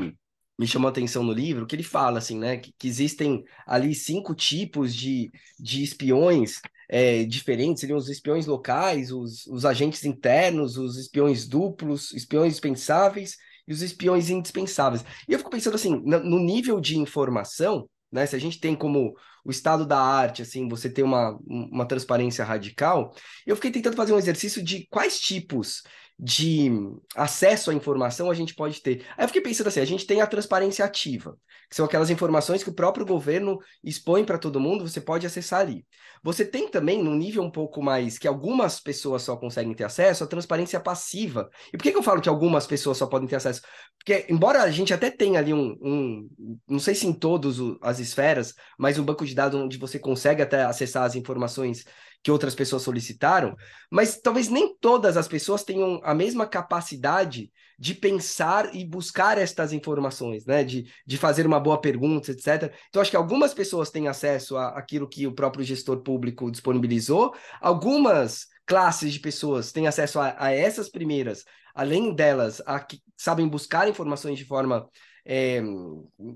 me 0.58 0.66
chamou 0.66 0.88
a 0.88 0.90
atenção 0.90 1.22
no 1.24 1.32
livro, 1.32 1.66
que 1.66 1.74
ele 1.74 1.82
fala 1.82 2.18
assim, 2.18 2.38
né, 2.38 2.58
que, 2.58 2.72
que 2.78 2.86
existem 2.86 3.42
ali 3.66 3.94
cinco 3.94 4.34
tipos 4.34 4.94
de, 4.94 5.30
de 5.58 5.82
espiões 5.82 6.60
é, 6.88 7.24
diferentes, 7.24 7.80
seriam 7.80 7.98
os 7.98 8.08
espiões 8.08 8.46
locais, 8.46 9.10
os, 9.10 9.46
os 9.46 9.64
agentes 9.64 10.04
internos, 10.04 10.76
os 10.76 10.96
espiões 10.96 11.48
duplos, 11.48 12.12
espiões 12.12 12.52
dispensáveis 12.52 13.36
e 13.66 13.72
os 13.72 13.82
espiões 13.82 14.30
indispensáveis. 14.30 15.04
E 15.28 15.32
eu 15.32 15.38
fico 15.38 15.50
pensando 15.50 15.74
assim, 15.74 16.00
no 16.04 16.38
nível 16.38 16.80
de 16.80 16.98
informação, 16.98 17.88
né, 18.12 18.24
se 18.26 18.36
a 18.36 18.38
gente 18.38 18.60
tem 18.60 18.76
como 18.76 19.14
o 19.44 19.50
estado 19.50 19.86
da 19.86 19.98
arte, 19.98 20.42
assim, 20.42 20.68
você 20.68 20.88
ter 20.88 21.02
uma, 21.02 21.38
uma 21.46 21.86
transparência 21.86 22.44
radical, 22.44 23.14
eu 23.46 23.54
fiquei 23.56 23.70
tentando 23.70 23.96
fazer 23.96 24.12
um 24.12 24.18
exercício 24.18 24.62
de 24.62 24.86
quais 24.90 25.20
tipos 25.20 25.82
de 26.18 26.70
acesso 27.16 27.70
à 27.70 27.74
informação 27.74 28.30
a 28.30 28.34
gente 28.34 28.54
pode 28.54 28.80
ter. 28.80 29.04
Aí 29.16 29.24
eu 29.24 29.28
fiquei 29.28 29.42
pensando 29.42 29.66
assim, 29.66 29.80
a 29.80 29.84
gente 29.84 30.06
tem 30.06 30.20
a 30.20 30.26
transparência 30.26 30.84
ativa, 30.84 31.36
que 31.68 31.74
são 31.74 31.84
aquelas 31.84 32.08
informações 32.08 32.62
que 32.62 32.70
o 32.70 32.74
próprio 32.74 33.04
governo 33.04 33.58
expõe 33.82 34.24
para 34.24 34.38
todo 34.38 34.60
mundo, 34.60 34.86
você 34.88 35.00
pode 35.00 35.26
acessar 35.26 35.60
ali. 35.60 35.84
Você 36.22 36.44
tem 36.44 36.70
também, 36.70 37.02
num 37.02 37.16
nível 37.16 37.42
um 37.42 37.50
pouco 37.50 37.82
mais, 37.82 38.16
que 38.16 38.28
algumas 38.28 38.80
pessoas 38.80 39.22
só 39.22 39.36
conseguem 39.36 39.74
ter 39.74 39.84
acesso, 39.84 40.24
a 40.24 40.26
transparência 40.26 40.80
passiva. 40.80 41.50
E 41.72 41.76
por 41.76 41.82
que, 41.82 41.92
que 41.92 41.98
eu 41.98 42.02
falo 42.02 42.22
que 42.22 42.28
algumas 42.28 42.66
pessoas 42.66 42.96
só 42.96 43.06
podem 43.06 43.28
ter 43.28 43.36
acesso? 43.36 43.60
Porque, 43.98 44.24
embora 44.30 44.62
a 44.62 44.70
gente 44.70 44.94
até 44.94 45.10
tenha 45.10 45.40
ali 45.40 45.52
um, 45.52 45.76
um 45.82 46.28
não 46.68 46.78
sei 46.78 46.94
se 46.94 47.06
em 47.06 47.12
todas 47.12 47.56
as 47.82 47.98
esferas, 47.98 48.54
mas 48.78 48.98
um 48.98 49.04
banco 49.04 49.26
de 49.26 49.34
dados 49.34 49.60
onde 49.60 49.76
você 49.76 49.98
consegue 49.98 50.42
até 50.42 50.64
acessar 50.64 51.02
as 51.02 51.14
informações 51.14 51.84
que 52.24 52.30
outras 52.30 52.54
pessoas 52.54 52.80
solicitaram, 52.80 53.54
mas 53.90 54.18
talvez 54.18 54.48
nem 54.48 54.74
todas 54.80 55.18
as 55.18 55.28
pessoas 55.28 55.62
tenham 55.62 56.00
a 56.02 56.14
mesma 56.14 56.46
capacidade 56.46 57.52
de 57.78 57.94
pensar 57.94 58.74
e 58.74 58.82
buscar 58.82 59.36
estas 59.36 59.74
informações, 59.74 60.46
né? 60.46 60.64
De, 60.64 60.90
de 61.06 61.18
fazer 61.18 61.46
uma 61.46 61.60
boa 61.60 61.78
pergunta, 61.78 62.30
etc. 62.30 62.72
Então, 62.88 63.02
acho 63.02 63.10
que 63.10 63.16
algumas 63.16 63.52
pessoas 63.52 63.90
têm 63.90 64.08
acesso 64.08 64.56
àquilo 64.56 65.06
que 65.06 65.26
o 65.26 65.34
próprio 65.34 65.62
gestor 65.62 66.00
público 66.00 66.50
disponibilizou, 66.50 67.34
algumas 67.60 68.46
classes 68.64 69.12
de 69.12 69.20
pessoas 69.20 69.70
têm 69.70 69.86
acesso 69.86 70.18
a, 70.18 70.34
a 70.38 70.50
essas 70.50 70.88
primeiras, 70.88 71.44
além 71.74 72.14
delas, 72.14 72.62
a 72.64 72.80
que 72.80 73.02
sabem 73.18 73.46
buscar 73.46 73.86
informações 73.86 74.38
de 74.38 74.46
forma 74.46 74.88
é, 75.26 75.62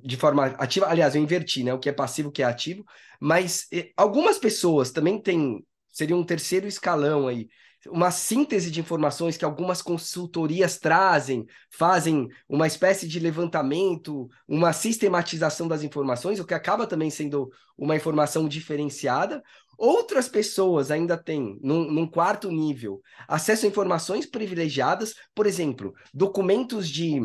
de 0.02 0.16
forma 0.16 0.46
ativa. 0.46 0.86
Aliás, 0.86 1.14
eu 1.14 1.22
inverti, 1.22 1.62
né? 1.62 1.72
O 1.72 1.78
que 1.78 1.88
é 1.88 1.92
passivo, 1.92 2.28
o 2.28 2.32
que 2.32 2.42
é 2.42 2.46
ativo. 2.46 2.84
Mas 3.20 3.66
é, 3.72 3.90
algumas 3.96 4.38
pessoas 4.38 4.90
também 4.90 5.20
têm 5.20 5.64
seria 5.98 6.16
um 6.16 6.22
terceiro 6.22 6.68
escalão 6.68 7.26
aí. 7.26 7.48
Uma 7.88 8.12
síntese 8.12 8.70
de 8.70 8.78
informações 8.78 9.36
que 9.36 9.44
algumas 9.44 9.82
consultorias 9.82 10.78
trazem, 10.78 11.44
fazem 11.70 12.28
uma 12.48 12.68
espécie 12.68 13.08
de 13.08 13.18
levantamento, 13.18 14.28
uma 14.46 14.72
sistematização 14.72 15.66
das 15.66 15.82
informações, 15.82 16.38
o 16.38 16.44
que 16.44 16.54
acaba 16.54 16.86
também 16.86 17.10
sendo 17.10 17.50
uma 17.76 17.96
informação 17.96 18.46
diferenciada. 18.48 19.42
Outras 19.76 20.28
pessoas 20.28 20.92
ainda 20.92 21.16
têm, 21.16 21.58
num, 21.60 21.90
num, 21.90 22.06
quarto 22.06 22.48
nível, 22.48 23.00
acesso 23.26 23.66
a 23.66 23.68
informações 23.68 24.24
privilegiadas, 24.24 25.14
por 25.34 25.46
exemplo, 25.46 25.94
documentos 26.14 26.88
de 26.88 27.20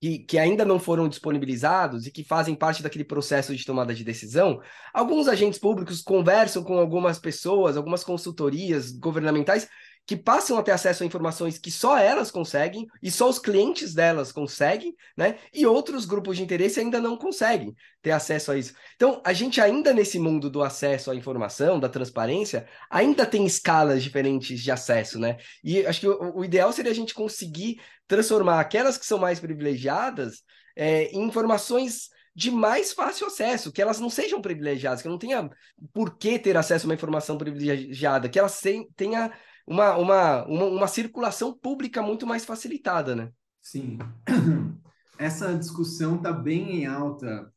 que, 0.00 0.18
que 0.20 0.38
ainda 0.38 0.64
não 0.64 0.78
foram 0.78 1.08
disponibilizados 1.08 2.06
e 2.06 2.10
que 2.10 2.24
fazem 2.24 2.54
parte 2.54 2.82
daquele 2.82 3.04
processo 3.04 3.54
de 3.54 3.64
tomada 3.64 3.94
de 3.94 4.02
decisão, 4.02 4.60
alguns 4.94 5.28
agentes 5.28 5.58
públicos 5.58 6.00
conversam 6.00 6.64
com 6.64 6.78
algumas 6.78 7.18
pessoas, 7.18 7.76
algumas 7.76 8.02
consultorias 8.02 8.90
governamentais 8.92 9.68
que 10.10 10.16
passam 10.16 10.58
a 10.58 10.62
ter 10.64 10.72
acesso 10.72 11.04
a 11.04 11.06
informações 11.06 11.56
que 11.56 11.70
só 11.70 11.96
elas 11.96 12.32
conseguem 12.32 12.88
e 13.00 13.12
só 13.12 13.28
os 13.28 13.38
clientes 13.38 13.94
delas 13.94 14.32
conseguem, 14.32 14.92
né? 15.16 15.38
E 15.54 15.64
outros 15.64 16.04
grupos 16.04 16.36
de 16.36 16.42
interesse 16.42 16.80
ainda 16.80 17.00
não 17.00 17.16
conseguem 17.16 17.72
ter 18.02 18.10
acesso 18.10 18.50
a 18.50 18.58
isso. 18.58 18.74
Então, 18.96 19.22
a 19.24 19.32
gente 19.32 19.60
ainda 19.60 19.92
nesse 19.92 20.18
mundo 20.18 20.50
do 20.50 20.64
acesso 20.64 21.12
à 21.12 21.14
informação, 21.14 21.78
da 21.78 21.88
transparência, 21.88 22.66
ainda 22.90 23.24
tem 23.24 23.46
escalas 23.46 24.02
diferentes 24.02 24.58
de 24.58 24.72
acesso, 24.72 25.16
né? 25.16 25.36
E 25.62 25.86
acho 25.86 26.00
que 26.00 26.08
o, 26.08 26.38
o 26.38 26.44
ideal 26.44 26.72
seria 26.72 26.90
a 26.90 26.94
gente 26.94 27.14
conseguir 27.14 27.80
transformar 28.08 28.58
aquelas 28.58 28.98
que 28.98 29.06
são 29.06 29.16
mais 29.16 29.38
privilegiadas 29.38 30.42
é, 30.74 31.04
em 31.12 31.22
informações 31.22 32.08
de 32.34 32.50
mais 32.50 32.92
fácil 32.92 33.28
acesso, 33.28 33.70
que 33.70 33.80
elas 33.80 34.00
não 34.00 34.10
sejam 34.10 34.42
privilegiadas, 34.42 35.02
que 35.02 35.08
não 35.08 35.18
tenha 35.18 35.48
por 35.92 36.18
que 36.18 36.36
ter 36.36 36.56
acesso 36.56 36.86
a 36.86 36.88
uma 36.88 36.94
informação 36.94 37.38
privilegiada, 37.38 38.28
que 38.28 38.40
elas 38.40 38.60
tenha 38.96 39.30
uma, 39.70 39.96
uma, 39.96 40.44
uma, 40.46 40.64
uma 40.64 40.88
circulação 40.88 41.56
pública 41.56 42.02
muito 42.02 42.26
mais 42.26 42.44
facilitada, 42.44 43.14
né? 43.14 43.30
Sim. 43.62 43.98
Essa 45.16 45.56
discussão 45.56 46.16
está 46.16 46.32
bem 46.32 46.80
em 46.80 46.86
alta 46.86 47.52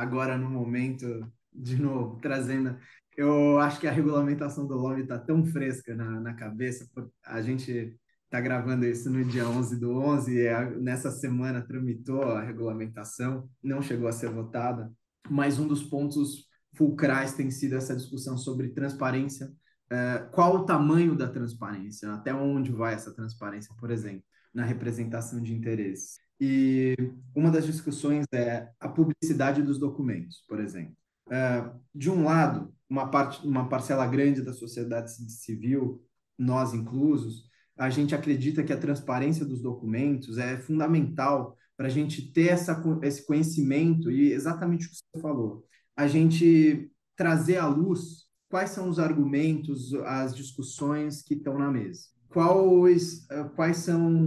agora 0.00 0.36
no 0.36 0.50
momento, 0.50 1.06
de 1.52 1.80
novo, 1.80 2.18
trazendo. 2.20 2.76
Eu 3.16 3.58
acho 3.60 3.78
que 3.78 3.86
a 3.86 3.92
regulamentação 3.92 4.66
do 4.66 4.74
lobby 4.74 5.02
está 5.02 5.16
tão 5.16 5.44
fresca 5.44 5.94
na, 5.94 6.20
na 6.20 6.34
cabeça, 6.34 6.88
a 7.24 7.40
gente 7.40 7.96
está 8.24 8.40
gravando 8.40 8.84
isso 8.84 9.08
no 9.08 9.24
dia 9.24 9.46
11 9.46 9.78
do 9.78 9.96
11, 9.96 10.36
e 10.36 10.80
nessa 10.80 11.12
semana 11.12 11.62
tramitou 11.62 12.22
a 12.32 12.42
regulamentação, 12.42 13.48
não 13.62 13.80
chegou 13.80 14.08
a 14.08 14.12
ser 14.12 14.28
votada, 14.28 14.90
mas 15.30 15.60
um 15.60 15.68
dos 15.68 15.84
pontos 15.84 16.48
fulcrais 16.76 17.34
tem 17.34 17.48
sido 17.52 17.76
essa 17.76 17.94
discussão 17.94 18.36
sobre 18.36 18.70
transparência 18.70 19.52
é, 19.90 20.18
qual 20.32 20.56
o 20.56 20.64
tamanho 20.64 21.14
da 21.16 21.28
transparência, 21.28 22.12
até 22.12 22.34
onde 22.34 22.72
vai 22.72 22.94
essa 22.94 23.12
transparência, 23.12 23.74
por 23.78 23.90
exemplo, 23.90 24.24
na 24.52 24.64
representação 24.64 25.40
de 25.40 25.54
interesses. 25.54 26.18
E 26.40 26.94
uma 27.34 27.50
das 27.50 27.66
discussões 27.66 28.26
é 28.32 28.68
a 28.80 28.88
publicidade 28.88 29.62
dos 29.62 29.78
documentos, 29.78 30.44
por 30.48 30.60
exemplo. 30.60 30.96
É, 31.30 31.70
de 31.94 32.10
um 32.10 32.24
lado, 32.24 32.74
uma, 32.88 33.10
parte, 33.10 33.46
uma 33.46 33.68
parcela 33.68 34.06
grande 34.06 34.42
da 34.42 34.52
sociedade 34.52 35.10
civil, 35.30 36.02
nós 36.38 36.74
inclusos, 36.74 37.48
a 37.76 37.90
gente 37.90 38.14
acredita 38.14 38.62
que 38.62 38.72
a 38.72 38.78
transparência 38.78 39.44
dos 39.44 39.60
documentos 39.60 40.38
é 40.38 40.56
fundamental 40.58 41.56
para 41.76 41.86
a 41.86 41.90
gente 41.90 42.32
ter 42.32 42.48
essa, 42.48 42.80
esse 43.02 43.26
conhecimento 43.26 44.10
e 44.10 44.32
exatamente 44.32 44.86
o 44.86 44.90
que 44.90 44.96
você 44.96 45.20
falou, 45.20 45.64
a 45.96 46.06
gente 46.06 46.90
trazer 47.16 47.56
à 47.56 47.66
luz 47.66 48.23
quais 48.48 48.70
são 48.70 48.88
os 48.88 48.98
argumentos, 48.98 49.94
as 49.94 50.34
discussões 50.34 51.22
que 51.22 51.34
estão 51.34 51.58
na 51.58 51.70
mesa? 51.70 52.08
Quais, 52.28 53.26
eh, 53.30 53.44
quais 53.54 53.78
são, 53.78 54.26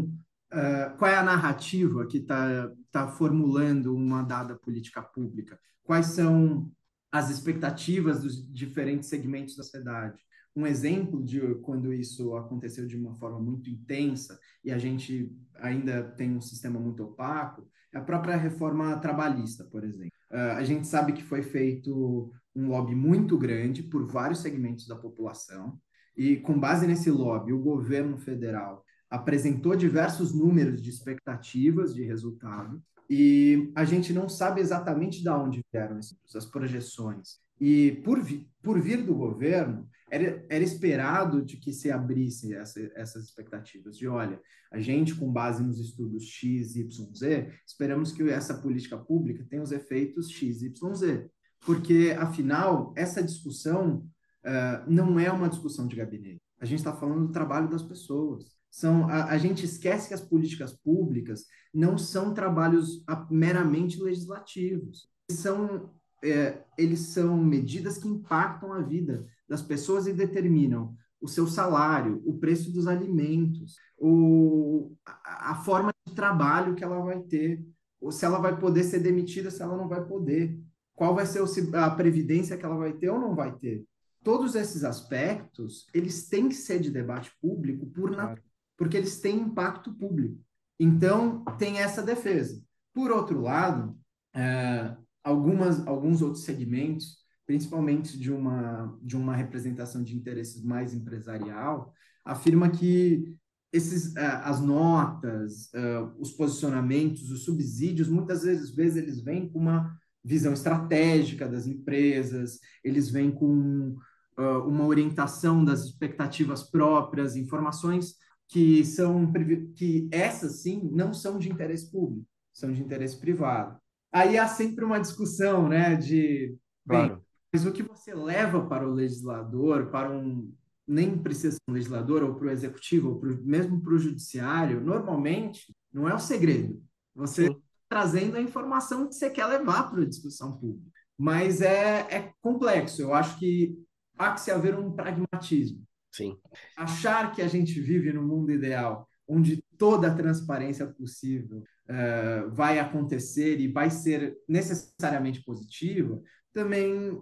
uh, 0.54 0.98
qual 0.98 1.12
é 1.12 1.16
a 1.16 1.24
narrativa 1.24 2.06
que 2.08 2.18
está 2.20 2.72
tá 2.92 3.08
formulando 3.08 3.94
uma 3.94 4.24
dada 4.24 4.56
política 4.56 5.02
pública? 5.02 5.60
Quais 5.84 6.08
são 6.08 6.72
as 7.12 7.30
expectativas 7.30 8.22
dos 8.22 8.52
diferentes 8.54 9.10
segmentos 9.10 9.56
da 9.56 9.64
sociedade? 9.64 10.22
Um 10.56 10.66
exemplo 10.66 11.24
de 11.24 11.40
quando 11.62 11.94
isso 11.94 12.36
aconteceu 12.36 12.88
de 12.88 12.98
uma 12.98 13.14
forma 13.16 13.40
muito 13.40 13.70
intensa 13.70 14.40
e 14.64 14.72
a 14.72 14.78
gente 14.78 15.32
ainda 15.56 16.04
tem 16.04 16.36
um 16.36 16.42
sistema 16.42 16.80
muito 16.80 17.04
opaco 17.04 17.68
é 17.94 17.98
a 17.98 18.02
própria 18.02 18.36
reforma 18.36 18.98
trabalhista, 19.00 19.64
por 19.64 19.84
exemplo. 19.84 20.12
Uh, 20.32 20.58
a 20.58 20.64
gente 20.64 20.88
sabe 20.88 21.14
que 21.14 21.24
foi 21.24 21.42
feito 21.42 22.32
um 22.58 22.70
lobby 22.70 22.96
muito 22.96 23.38
grande 23.38 23.84
por 23.84 24.06
vários 24.08 24.42
segmentos 24.42 24.88
da 24.88 24.96
população, 24.96 25.80
e 26.18 26.38
com 26.38 26.60
base 26.60 26.88
nesse 26.88 27.12
lobby, 27.12 27.54
o 27.54 27.62
governo 27.62 28.18
federal 28.18 28.84
apresentou 29.08 29.76
diversos 29.76 30.34
números 30.34 30.82
de 30.82 30.90
expectativas 30.90 31.94
de 31.94 32.04
resultado, 32.04 32.82
e 33.08 33.72
a 33.76 33.86
gente 33.86 34.12
não 34.12 34.28
sabe 34.28 34.60
exatamente 34.60 35.22
de 35.22 35.30
onde 35.30 35.64
vieram 35.72 35.98
essas 35.98 36.46
projeções. 36.46 37.38
E 37.62 38.02
por, 38.04 38.22
vi, 38.22 38.50
por 38.62 38.82
vir 38.82 39.04
do 39.04 39.16
governo, 39.16 39.88
era, 40.10 40.46
era 40.50 40.64
esperado 40.64 41.44
de 41.44 41.58
que 41.58 41.72
se 41.72 41.92
abrissem 41.92 42.54
essa, 42.56 42.80
essas 42.96 43.26
expectativas 43.26 43.98
de, 43.98 44.08
olha, 44.08 44.42
a 44.72 44.80
gente, 44.80 45.16
com 45.16 45.32
base 45.32 45.64
nos 45.64 45.80
estudos 45.80 46.26
X, 46.26 46.76
Y, 46.76 47.16
Z, 47.16 47.52
esperamos 47.66 48.12
que 48.12 48.28
essa 48.30 48.56
política 48.56 48.98
pública 48.98 49.46
tenha 49.48 49.62
os 49.62 49.72
efeitos 49.72 50.30
X, 50.30 50.62
Y, 50.62 50.94
Z 50.96 51.30
porque, 51.62 52.16
afinal, 52.18 52.94
essa 52.96 53.24
discussão 53.24 54.06
uh, 54.46 54.90
não 54.92 55.20
é 55.20 55.32
uma 55.32 55.50
discussão 55.50 55.88
de 55.88 55.96
gabinete. 55.96 56.42
A 56.60 56.66
gente 56.66 56.80
está 56.80 56.94
falando 56.94 57.28
do 57.28 57.34
trabalho 57.34 57.70
das 57.70 57.84
pessoas. 57.84 58.46
São, 58.70 59.08
a, 59.10 59.26
a, 59.26 59.38
gente 59.38 59.66
esquece 59.66 60.08
que 60.08 60.14
as 60.14 60.22
políticas 60.22 60.74
públicas 60.74 61.46
não 61.74 61.98
são 61.98 62.34
trabalhos 62.34 63.04
meramente 63.30 64.02
legislativos. 64.02 65.08
São, 65.32 65.92
é, 66.24 66.64
eles 66.78 67.00
são 67.00 67.38
medidas 67.38 67.98
que 67.98 68.08
impactam 68.08 68.74
a 68.74 68.82
vida 68.82 69.26
das 69.48 69.62
pessoas 69.62 70.08
e 70.08 70.14
determinam 70.14 70.96
o 71.20 71.28
seu 71.28 71.48
salário, 71.48 72.22
o 72.26 72.38
preço 72.38 72.72
dos 72.72 72.88
alimentos, 72.88 73.76
o, 73.98 74.96
a, 75.06 75.52
a 75.52 75.56
forma 75.56 75.92
de 76.06 76.14
trabalho 76.14 76.76
que 76.76 76.84
ela 76.84 77.00
vai 77.00 77.20
ter 77.22 77.66
ou 78.00 78.12
se 78.12 78.26
ela 78.26 78.40
vai 78.40 78.58
poder 78.58 78.84
ser 78.84 79.00
demitida, 79.00 79.50
se 79.50 79.62
ela 79.62 79.76
não 79.76 79.88
vai 79.88 80.06
poder. 80.06 80.60
Qual 80.98 81.14
vai 81.14 81.28
ser 81.28 81.44
a 81.76 81.92
previdência 81.92 82.58
que 82.58 82.66
ela 82.66 82.76
vai 82.76 82.92
ter 82.92 83.08
ou 83.12 83.20
não 83.20 83.36
vai 83.36 83.56
ter. 83.56 83.86
Todos 84.24 84.56
esses 84.56 84.84
aspectos, 84.84 85.86
eles 85.94 86.28
têm 86.28 86.50
que 86.50 86.56
ser 86.56 86.80
de 86.80 86.90
debate 86.90 87.32
público 87.40 87.86
por 87.86 88.16
claro. 88.16 88.42
porque 88.76 88.98
eles 88.98 89.22
têm 89.22 89.42
impacto 89.42 89.94
público. 89.94 90.40
Então, 90.80 91.46
tem 91.60 91.78
essa 91.78 92.02
defesa. 92.02 92.60
Por 92.96 93.12
outro 93.12 93.40
lado, 93.40 93.96
é, 94.36 94.98
algumas, 95.24 95.86
alguns 95.86 96.24
outros 96.24 96.44
segmentos, 96.44 97.20
principalmente 97.46 98.18
de 98.18 98.32
uma, 98.32 98.98
de 99.00 99.16
uma 99.16 99.36
representação 99.36 100.04
de 100.04 100.18
interesses 100.18 100.64
mais 100.64 100.96
empresarial, 100.96 101.94
afirma 102.26 102.72
que 102.72 103.38
esses, 103.72 104.14
uh, 104.14 104.42
as 104.46 104.60
notas, 104.60 105.70
uh, 105.76 106.12
os 106.18 106.32
posicionamentos, 106.32 107.30
os 107.30 107.44
subsídios, 107.44 108.10
muitas 108.10 108.42
vezes, 108.42 108.72
vezes 108.72 108.98
eles 108.98 109.22
vêm 109.22 109.48
com 109.48 109.60
uma 109.60 109.96
visão 110.24 110.54
estratégica 110.54 111.48
das 111.48 111.68
empresas, 111.68 112.60
eles 112.84 113.10
vêm 113.10 113.32
com 113.32 113.96
uh, 114.38 114.68
uma 114.68 114.86
orientação 114.86 115.64
das 115.64 115.86
expectativas 115.86 116.64
próprias, 116.70 117.36
informações 117.36 118.16
que 118.50 118.86
são 118.86 119.32
que 119.76 120.08
essas 120.12 120.62
sim 120.62 120.90
não 120.92 121.14
são 121.14 121.38
de 121.38 121.50
interesse 121.52 121.92
público, 121.92 122.26
são 122.54 122.72
de 122.72 122.82
interesse 122.82 123.20
privado. 123.20 123.78
Aí 124.12 124.38
há 124.38 124.48
sempre 124.48 124.86
uma 124.86 125.00
discussão, 125.00 125.68
né, 125.68 125.96
de 125.96 126.56
claro. 126.88 127.16
bem, 127.16 127.24
mas 127.52 127.66
o 127.66 127.72
que 127.72 127.84
você 127.84 128.14
leva 128.14 128.66
para 128.66 128.88
o 128.88 128.94
legislador, 128.94 129.88
para 129.88 130.10
um 130.12 130.54
nem 130.88 131.18
precisa 131.18 131.52
ser 131.52 131.62
um 131.70 131.74
legislador 131.74 132.24
ou 132.24 132.36
para 132.36 132.48
o 132.48 132.50
executivo, 132.50 133.10
ou 133.10 133.20
pro, 133.20 133.44
mesmo 133.44 133.82
para 133.82 133.94
o 133.94 134.00
judiciário, 134.00 134.80
normalmente 134.80 135.76
não 135.92 136.08
é 136.08 136.16
o 136.16 136.20
segredo. 136.20 136.82
Você 137.14 137.48
está 137.48 137.60
trazendo 137.90 138.38
a 138.38 138.42
informação 138.42 139.08
que 139.08 139.16
você 139.16 139.30
quer 139.30 139.46
levar 139.46 139.90
para 139.90 140.02
a 140.02 140.08
discussão 140.08 140.58
pública. 140.58 140.92
Mas 141.18 141.62
é, 141.62 142.08
é 142.10 142.34
complexo. 142.42 143.02
Eu 143.02 143.14
acho 143.14 143.40
que 143.40 143.76
há 144.18 144.34
que 144.34 144.42
se 144.42 144.52
haver 144.52 144.78
um 144.78 144.92
pragmatismo. 144.92 145.84
Sim. 146.12 146.38
Achar 146.76 147.34
que 147.34 147.42
a 147.42 147.48
gente 147.48 147.80
vive 147.80 148.12
no 148.12 148.24
mundo 148.24 148.52
ideal, 148.52 149.08
onde 149.28 149.64
toda 149.78 150.08
a 150.08 150.16
transparência 150.16 150.88
possível 150.88 151.64
uh, 151.90 152.50
vai 152.52 152.80
acontecer 152.80 153.60
e 153.60 153.68
vai 153.68 153.90
ser 153.90 154.36
necessariamente 154.48 155.44
positiva, 155.44 156.22
também 156.58 157.22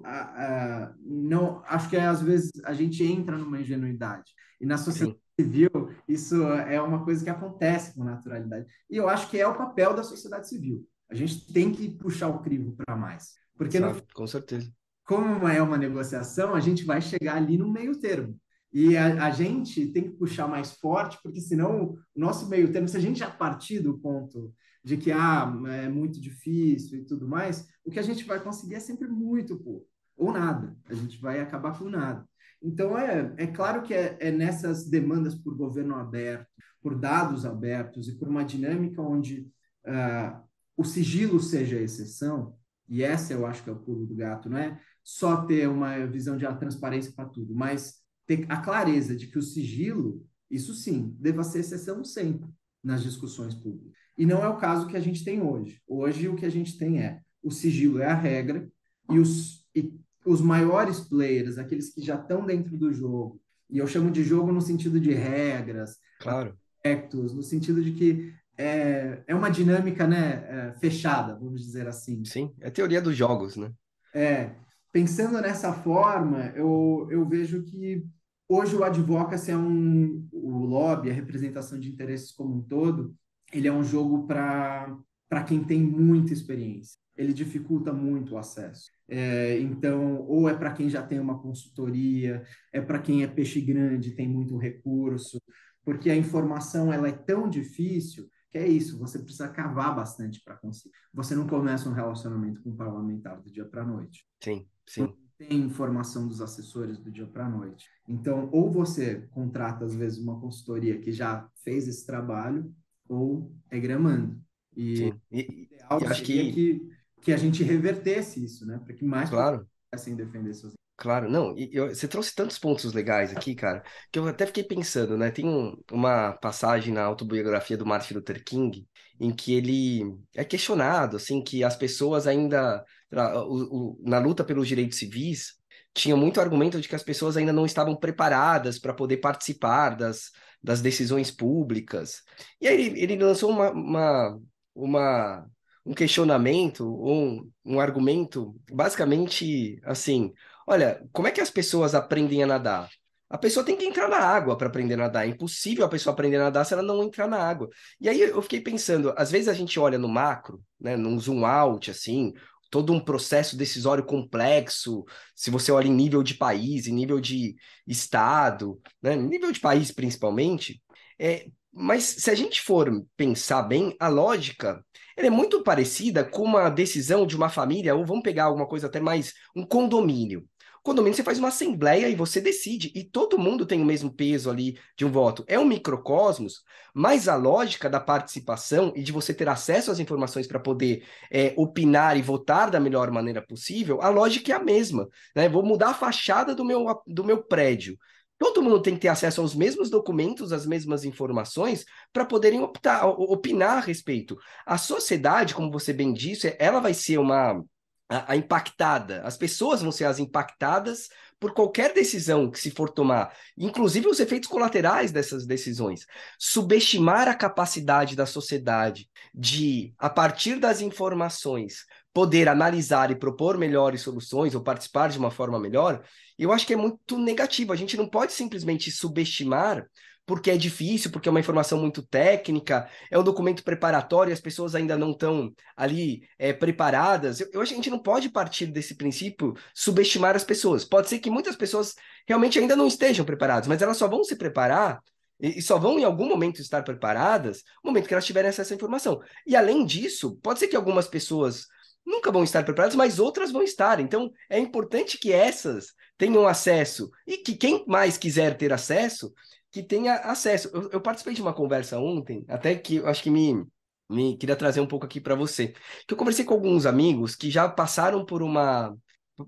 não 1.06 1.62
acho 1.66 1.90
que 1.90 1.98
às 1.98 2.22
vezes 2.22 2.52
a 2.64 2.74
gente 2.74 3.04
entra 3.04 3.38
numa 3.38 3.60
ingenuidade. 3.60 4.32
E 4.62 4.66
na 4.66 4.78
sociedade 4.78 5.20
Sim. 5.38 5.44
civil 5.44 5.70
isso 6.08 6.42
é 6.44 6.82
uma 6.82 7.04
coisa 7.04 7.22
que 7.22 7.30
acontece 7.30 7.94
com 7.94 8.06
naturalidade. 8.06 8.66
E 8.90 8.96
eu 8.96 9.10
acho 9.10 9.30
que 9.30 9.38
é 9.38 9.46
o 9.46 9.58
papel 9.58 9.94
da 9.94 10.04
sociedade 10.04 10.48
civil. 10.48 10.88
A 11.10 11.16
gente 11.16 11.52
tem 11.52 11.70
que 11.70 11.90
puxar 11.90 12.30
o 12.30 12.40
crivo 12.40 12.78
para 12.78 12.96
mais. 12.96 13.34
Porque 13.58 13.78
Sabe, 13.78 13.96
no, 13.96 14.04
com 14.14 14.26
certeza. 14.26 14.72
como 15.06 15.48
é 15.50 15.62
uma 15.62 15.78
negociação 15.78 16.56
a 16.56 16.62
gente 16.62 16.86
vai 16.86 17.02
chegar 17.02 17.36
ali 17.36 17.58
no 17.58 17.70
meio 17.70 18.00
termo. 18.00 18.40
E 18.72 18.96
a, 18.96 19.26
a, 19.26 19.32
gente 19.32 19.88
tem 19.88 20.04
que 20.04 20.18
puxar 20.18 20.48
mais 20.48 20.72
forte, 20.74 21.18
porque 21.24 21.40
senão 21.40 21.92
o 21.92 21.98
nosso 22.16 22.50
meio 22.50 22.72
termo, 22.72 22.88
se 22.88 22.98
a 22.98 23.02
gente 23.02 23.20
já 23.20 23.30
partir 23.30 23.80
do 23.80 23.98
ponto 23.98 24.54
de 24.86 24.98
que 24.98 25.12
ah, 25.12 25.52
é 25.70 25.90
muito 25.90 26.22
difícil 26.22 27.00
e 27.00 27.06
tudo 27.06 27.28
mais, 27.28 27.68
o 27.84 27.90
que 27.90 27.98
a 27.98 28.04
gente 28.04 28.24
vai 28.24 28.40
conseguir 28.40 28.76
é 28.76 28.80
sempre 28.80 29.08
muito 29.08 29.58
pouco, 29.58 29.88
ou 30.16 30.32
nada. 30.32 30.78
A 30.88 30.94
gente 30.94 31.20
vai 31.20 31.40
acabar 31.40 31.76
com 31.78 31.90
nada. 31.90 32.24
Então, 32.62 32.96
é, 32.96 33.34
é 33.36 33.48
claro 33.48 33.82
que 33.82 33.96
é, 33.96 34.16
é 34.20 34.32
nessas 34.32 34.88
demandas 34.88 35.34
por 35.34 35.58
governo 35.58 35.96
aberto, 35.96 36.48
por 36.84 36.96
dados 36.96 37.48
abertos 37.48 38.08
e 38.08 38.16
por 38.16 38.28
uma 38.28 38.46
dinâmica 38.46 39.02
onde 39.02 39.52
uh, 39.88 40.40
o 40.78 40.84
sigilo 40.84 41.40
seja 41.40 41.78
a 41.78 41.82
exceção, 41.82 42.56
e 42.88 43.02
essa 43.02 43.34
eu 43.34 43.44
acho 43.48 43.64
que 43.64 43.72
é 43.72 43.74
o 43.74 43.80
pulo 43.80 44.06
do 44.06 44.14
gato, 44.14 44.52
não 44.52 44.58
é 44.60 44.80
só 45.04 45.48
ter 45.48 45.68
uma 45.68 46.06
visão 46.06 46.38
de 46.38 46.46
ah, 46.46 46.54
transparência 46.54 47.12
para 47.12 47.28
tudo, 47.28 47.56
mas 47.56 47.96
ter 48.28 48.46
a 48.50 48.58
clareza 48.58 49.16
de 49.16 49.26
que 49.26 49.40
o 49.40 49.42
sigilo, 49.42 50.24
isso 50.50 50.76
sim, 50.76 51.16
deva 51.20 51.44
ser 51.44 51.62
exceção 51.62 52.04
sempre 52.04 52.48
nas 52.84 53.02
discussões 53.02 53.56
públicas. 53.56 54.05
E 54.18 54.26
não 54.26 54.44
é 54.44 54.48
o 54.48 54.58
caso 54.58 54.88
que 54.88 54.96
a 54.96 55.00
gente 55.00 55.24
tem 55.24 55.42
hoje. 55.42 55.82
Hoje 55.88 56.28
o 56.28 56.36
que 56.36 56.46
a 56.46 56.52
gente 56.52 56.78
tem 56.78 57.02
é 57.02 57.22
o 57.44 57.52
sigilo 57.52 58.02
é 58.02 58.08
a 58.08 58.16
regra 58.16 58.68
e 59.12 59.20
os, 59.20 59.64
e 59.76 59.94
os 60.26 60.42
maiores 60.42 61.00
players, 61.00 61.58
aqueles 61.58 61.94
que 61.94 62.02
já 62.02 62.16
estão 62.16 62.46
dentro 62.46 62.76
do 62.76 62.92
jogo, 62.92 63.40
e 63.70 63.78
eu 63.78 63.88
chamo 63.88 64.10
de 64.10 64.24
jogo 64.24 64.52
no 64.52 64.62
sentido 64.62 65.00
de 65.00 65.14
regras, 65.14 65.98
claro. 66.20 66.58
aspectos, 66.78 67.34
no 67.34 67.44
sentido 67.44 67.84
de 67.84 67.92
que 67.92 68.34
é, 68.58 69.24
é 69.28 69.36
uma 69.36 69.50
dinâmica 69.50 70.08
né, 70.08 70.46
é, 70.48 70.80
fechada, 70.80 71.36
vamos 71.36 71.62
dizer 71.62 71.88
assim. 71.88 72.24
Sim, 72.26 72.54
é 72.62 72.68
a 72.68 72.72
teoria 72.72 73.02
dos 73.02 73.16
jogos, 73.16 73.56
né? 73.56 73.72
É, 74.14 74.52
pensando 74.92 75.42
nessa 75.42 75.74
forma, 75.74 76.54
eu, 76.56 77.08
eu 77.12 77.28
vejo 77.28 77.64
que 77.64 78.04
hoje 78.48 78.76
o 78.76 78.84
advocacy 78.84 79.52
é 79.52 79.58
um, 79.58 80.28
o 80.32 80.66
lobby, 80.66 81.10
a 81.10 81.14
representação 81.14 81.80
de 81.80 81.90
interesses 81.90 82.32
como 82.32 82.56
um 82.56 82.62
todo, 82.62 83.14
ele 83.52 83.68
é 83.68 83.72
um 83.72 83.84
jogo 83.84 84.26
para 84.28 85.44
quem 85.48 85.64
tem 85.64 85.82
muita 85.82 86.34
experiência. 86.34 87.00
Ele 87.16 87.34
dificulta 87.34 87.94
muito 87.94 88.36
o 88.36 88.38
acesso. 88.38 88.92
É, 89.08 89.60
então, 89.60 90.22
ou 90.28 90.50
é 90.50 90.54
para 90.54 90.74
quem 90.74 90.90
já 90.90 91.02
tem 91.02 91.20
uma 91.20 91.40
consultoria, 91.40 92.44
é 92.74 92.82
para 92.82 93.00
quem 93.00 93.24
é 93.24 93.28
peixe 93.28 93.62
grande, 93.62 94.16
tem 94.16 94.28
muito 94.28 94.58
recurso, 94.58 95.42
porque 95.84 96.10
a 96.10 96.16
informação 96.16 96.92
ela 96.92 97.08
é 97.08 97.12
tão 97.12 97.48
difícil 97.48 98.28
que 98.50 98.58
é 98.58 98.68
isso, 98.68 98.98
você 98.98 99.20
precisa 99.20 99.50
cavar 99.50 99.96
bastante 99.96 100.42
para 100.44 100.56
conseguir. 100.56 100.96
Você 101.14 101.36
não 101.36 101.46
começa 101.46 101.90
um 101.90 101.94
relacionamento 101.94 102.62
com 102.64 102.70
um 102.70 102.76
parlamentar 102.76 103.42
do 103.42 103.52
dia 103.52 103.66
para 103.66 103.84
a 103.84 103.86
noite. 103.86 104.26
Sim, 104.42 104.66
sim. 104.88 105.02
Não 105.02 105.16
tem 105.38 105.60
informação 105.60 106.26
dos 106.26 106.40
assessores 106.42 106.98
do 106.98 107.12
dia 107.12 107.28
para 107.28 107.46
a 107.46 107.50
noite. 107.50 107.86
Então, 108.08 108.50
ou 108.54 108.72
você 108.72 109.28
contrata, 109.32 109.84
às 109.84 109.94
vezes, 109.94 110.18
uma 110.18 110.40
consultoria 110.40 110.98
que 110.98 111.12
já 111.12 111.50
fez 111.64 111.88
esse 111.88 112.06
trabalho, 112.06 112.74
ou 113.08 113.52
é 113.70 113.80
gramando. 113.80 114.40
E, 114.76 115.14
e, 115.32 115.40
e 115.40 115.70
acho 115.90 116.24
que... 116.24 116.52
que... 116.52 116.90
que 117.22 117.34
a 117.34 117.38
gente 117.38 117.64
revertesse 117.64 118.44
isso, 118.44 118.66
né? 118.66 118.80
Para 118.84 118.94
que 118.94 119.04
mais 119.04 119.30
claro. 119.30 119.68
pudessem 119.90 120.16
defender 120.16 120.54
seus 120.54 120.74
Claro, 120.98 121.30
não, 121.30 121.58
e 121.58 121.70
eu, 121.74 121.90
você 121.90 122.08
trouxe 122.08 122.34
tantos 122.34 122.58
pontos 122.58 122.94
legais 122.94 123.36
aqui, 123.36 123.54
cara, 123.54 123.84
que 124.10 124.18
eu 124.18 124.26
até 124.28 124.46
fiquei 124.46 124.64
pensando, 124.64 125.18
né? 125.18 125.30
Tem 125.30 125.46
um, 125.46 125.76
uma 125.92 126.32
passagem 126.34 126.94
na 126.94 127.04
autobiografia 127.04 127.76
do 127.78 127.86
Martin 127.86 128.14
Luther 128.14 128.42
King 128.44 128.88
em 129.20 129.36
que 129.36 129.54
ele 129.54 130.04
é 130.34 130.46
questionado, 130.46 131.18
assim, 131.18 131.44
que 131.44 131.66
as 131.66 131.76
pessoas 131.76 132.28
ainda, 132.28 132.84
o, 133.12 133.98
o, 133.98 134.02
na 134.04 134.20
luta 134.20 134.44
pelos 134.44 134.68
direitos 134.68 134.98
civis, 134.98 135.56
tinha 135.94 136.16
muito 136.16 136.40
argumento 136.40 136.80
de 136.80 136.88
que 136.88 136.96
as 136.96 137.04
pessoas 137.04 137.36
ainda 137.36 137.52
não 137.52 137.66
estavam 137.66 137.96
preparadas 137.96 138.80
para 138.80 138.94
poder 138.94 139.18
participar 139.18 139.96
das, 139.98 140.32
das 140.66 140.82
decisões 140.82 141.30
públicas. 141.30 142.24
E 142.60 142.68
aí 142.68 142.88
ele, 143.00 143.16
lançou 143.18 143.52
uma, 143.52 143.70
uma, 143.72 144.40
uma, 144.74 145.46
um 145.86 145.94
questionamento, 145.94 146.84
um, 146.86 147.50
um 147.64 147.80
argumento, 147.80 148.56
basicamente 148.72 149.80
assim: 149.84 150.34
olha, 150.68 151.08
como 151.14 151.28
é 151.28 151.32
que 151.32 151.40
as 151.40 151.52
pessoas 151.52 151.94
aprendem 151.94 152.42
a 152.44 152.48
nadar? 152.48 152.90
A 153.30 153.38
pessoa 153.38 153.66
tem 153.66 153.78
que 153.78 153.86
entrar 153.86 154.08
na 154.08 154.18
água 154.18 154.58
para 154.58 154.68
aprender 154.68 154.96
a 154.96 154.98
nadar. 154.98 155.26
É 155.26 155.30
impossível 155.30 155.86
a 155.86 155.90
pessoa 155.90 156.14
aprender 156.14 156.38
a 156.38 156.46
nadar 156.46 156.66
se 156.66 156.74
ela 156.74 156.84
não 156.84 157.04
entrar 157.04 157.28
na 157.28 157.38
água. 157.38 157.70
E 158.00 158.10
aí 158.10 158.22
eu 158.22 158.42
fiquei 158.42 158.62
pensando, 158.62 159.14
às 159.18 159.32
vezes 159.32 159.48
a 159.48 159.54
gente 159.54 159.80
olha 159.80 159.98
no 159.98 160.08
macro, 160.08 160.64
né, 160.80 160.96
num 160.96 161.20
zoom 161.20 161.46
out, 161.46 161.92
assim, 161.92 162.34
todo 162.70 162.94
um 162.94 163.00
processo 163.00 163.58
decisório 163.58 164.06
complexo, 164.06 165.06
se 165.36 165.50
você 165.50 165.72
olha 165.72 165.88
em 165.88 165.94
nível 165.94 166.24
de 166.24 166.36
país, 166.36 166.88
em 166.88 166.94
nível 166.94 167.20
de 167.20 167.56
estado, 167.88 168.82
né, 169.02 169.16
nível 169.16 169.52
de 169.52 169.60
país 169.60 169.92
principalmente, 169.92 170.82
é, 171.20 171.48
mas 171.72 172.04
se 172.04 172.32
a 172.32 172.36
gente 172.36 172.62
for 172.62 172.90
pensar 173.18 173.64
bem, 173.64 173.96
a 174.00 174.08
lógica 174.08 174.84
é 175.18 175.30
muito 175.30 175.64
parecida 175.64 176.24
com 176.24 176.44
uma 176.44 176.70
decisão 176.70 177.26
de 177.26 177.36
uma 177.36 177.50
família, 177.50 177.96
ou 177.96 178.06
vamos 178.06 178.24
pegar 178.24 178.46
alguma 178.46 178.68
coisa 178.68 178.88
até 178.88 179.00
mais, 179.00 179.34
um 179.56 179.66
condomínio 179.66 180.46
condomínio 180.86 181.16
você 181.16 181.24
faz 181.24 181.40
uma 181.40 181.48
assembleia 181.48 182.08
e 182.08 182.16
você 182.16 182.40
decide, 182.40 182.92
e 182.94 183.04
todo 183.04 183.40
mundo 183.40 183.66
tem 183.66 183.82
o 183.82 183.86
mesmo 183.86 184.14
peso 184.14 184.52
ali 184.52 184.78
de 184.96 185.04
um 185.04 185.12
voto. 185.12 185.44
É 185.48 185.60
um 185.60 185.66
microcosmos, 185.66 186.62
mas 186.94 187.28
a 187.28 187.36
lógica 187.36 187.90
da 187.90 188.00
participação 188.00 188.94
e 188.96 189.02
de 189.02 189.12
você 189.12 189.34
ter 189.34 189.50
acesso 189.50 189.90
às 189.90 189.98
informações 189.98 190.46
para 190.46 190.60
poder 190.60 191.04
é, 191.32 191.56
opinar 191.58 192.16
e 192.18 192.22
votar 192.22 192.70
da 192.70 192.80
melhor 192.80 193.10
maneira 193.10 193.42
possível, 193.42 194.00
a 194.00 194.10
lógica 194.10 194.52
é 194.54 194.56
a 194.56 194.64
mesma. 194.64 195.10
Né? 195.36 195.50
Vou 195.50 195.66
mudar 195.66 195.90
a 195.90 195.94
fachada 195.96 196.54
do 196.54 196.64
meu, 196.64 196.86
do 197.08 197.24
meu 197.24 197.42
prédio. 197.44 197.98
Todo 198.38 198.62
mundo 198.62 198.80
tem 198.80 198.94
que 198.94 199.02
ter 199.02 199.08
acesso 199.08 199.42
aos 199.42 199.56
mesmos 199.56 199.90
documentos, 199.90 200.52
às 200.52 200.68
mesmas 200.68 201.04
informações, 201.04 201.84
para 202.14 202.26
poderem 202.26 202.62
optar, 202.62 203.08
opinar 203.08 203.78
a 203.78 203.82
respeito. 203.82 204.38
A 204.68 204.78
sociedade, 204.78 205.56
como 205.56 205.72
você 205.72 205.92
bem 205.92 206.14
disse, 206.14 206.56
ela 206.60 206.80
vai 206.80 206.94
ser 206.94 207.18
uma 207.18 207.64
a, 208.10 208.34
a, 208.34 208.36
impactada. 208.36 209.22
As 209.24 209.38
pessoas 209.38 209.82
vão 209.82 209.92
ser 209.92 210.06
as 210.06 210.20
impactadas 210.20 211.10
por 211.40 211.54
qualquer 211.54 211.94
decisão 211.94 212.50
que 212.50 212.60
se 212.60 212.72
for 212.72 212.90
tomar, 212.90 213.36
inclusive 213.58 214.08
os 214.08 214.20
efeitos 214.20 214.50
colaterais 214.50 215.12
dessas 215.12 215.46
decisões. 215.46 216.06
Subestimar 216.40 217.28
a 217.28 217.36
capacidade 217.36 218.16
da 218.16 218.26
sociedade 218.26 219.10
de, 219.34 219.94
a 220.00 220.10
partir 220.10 220.60
das 220.60 220.82
informações, 220.82 221.86
poder 222.14 222.48
analisar 222.48 223.12
e 223.12 223.16
propor 223.16 223.58
melhores 223.58 224.02
soluções 224.02 224.56
ou 224.56 224.62
participar 224.62 225.10
de 225.10 225.20
uma 225.20 225.30
forma 225.30 225.60
melhor, 225.60 226.04
eu 226.40 226.52
acho 226.54 226.66
que 226.66 226.74
é 226.74 226.78
muito 226.78 227.18
negativo. 227.18 227.74
A 227.74 227.76
gente 227.76 227.98
não 227.98 228.08
pode 228.08 228.32
simplesmente 228.32 228.90
subestimar 228.92 229.86
porque 230.26 230.50
é 230.50 230.58
difícil, 230.58 231.12
porque 231.12 231.30
é 231.30 231.32
uma 231.32 231.40
informação 231.40 231.80
muito 231.80 232.02
técnica, 232.02 232.90
é 233.12 233.18
um 233.18 233.24
documento 233.24 233.64
preparatório, 233.64 234.34
as 234.34 234.40
pessoas 234.40 234.74
ainda 234.74 234.98
não 234.98 235.12
estão 235.12 235.54
ali 235.78 236.28
é, 236.40 236.52
preparadas. 236.52 237.40
Eu, 237.40 237.50
eu 237.54 237.62
acho 237.62 237.70
que 237.70 237.76
a 237.76 237.82
gente 237.82 237.92
não 237.92 238.00
pode 238.00 238.30
partir 238.30 238.68
desse 238.68 238.96
princípio 238.96 239.54
subestimar 239.74 240.36
as 240.36 240.44
pessoas. 240.44 240.84
Pode 240.84 241.10
ser 241.10 241.20
que 241.20 241.30
muitas 241.30 241.56
pessoas 241.56 241.94
realmente 242.28 242.58
ainda 242.58 242.76
não 242.76 242.88
estejam 242.88 243.26
preparadas, 243.26 243.68
mas 243.68 243.82
elas 243.82 243.98
só 243.98 244.08
vão 244.08 244.24
se 244.24 244.36
preparar 244.36 245.00
e, 245.40 245.62
só 245.62 245.78
vão 245.78 246.00
em 246.00 246.04
algum 246.04 246.28
momento 246.28 246.62
estar 246.62 246.84
preparadas 246.84 247.64
no 247.84 247.92
momento 247.92 248.08
que 248.08 248.14
elas 248.14 248.26
tiverem 248.26 248.50
acesso 248.50 248.74
à 248.74 248.76
informação. 248.76 249.22
E 249.46 249.56
além 249.56 249.86
disso, 249.86 250.40
pode 250.42 250.60
ser 250.60 250.68
que 250.68 250.76
algumas 250.76 251.08
pessoas 251.08 251.68
nunca 252.06 252.32
vão 252.32 252.44
estar 252.44 252.64
preparadas, 252.64 252.96
mas 252.96 253.20
outras 253.20 253.52
vão 253.52 253.64
estar. 253.64 254.00
Então, 254.00 254.32
é 254.50 254.60
importante 254.60 255.18
que 255.18 255.32
essas 255.32 255.88
tenham 256.18 256.48
acesso 256.48 257.10
e 257.28 257.38
que 257.38 257.56
quem 257.56 257.84
mais 257.88 258.18
quiser 258.18 258.56
ter 258.58 258.72
acesso 258.72 259.34
que 259.76 259.84
tenha 259.84 260.16
acesso. 260.16 260.70
Eu, 260.74 260.90
eu, 260.90 261.02
participei 261.02 261.34
de 261.34 261.42
uma 261.42 261.54
conversa 261.54 262.00
ontem, 262.00 262.46
até 262.48 262.74
que 262.76 262.96
eu 262.96 263.08
acho 263.08 263.22
que 263.22 263.30
me, 263.30 263.66
me 264.10 264.38
queria 264.38 264.56
trazer 264.56 264.80
um 264.80 264.88
pouco 264.88 265.06
aqui 265.06 265.20
para 265.20 265.36
você. 265.36 265.74
Que 266.08 266.14
eu 266.14 266.18
conversei 266.18 266.46
com 266.46 266.54
alguns 266.54 266.86
amigos 266.86 267.36
que 267.36 267.52
já 267.52 267.68
passaram 267.68 268.26
por 268.26 268.42
uma 268.42 268.96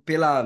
pela 0.03 0.45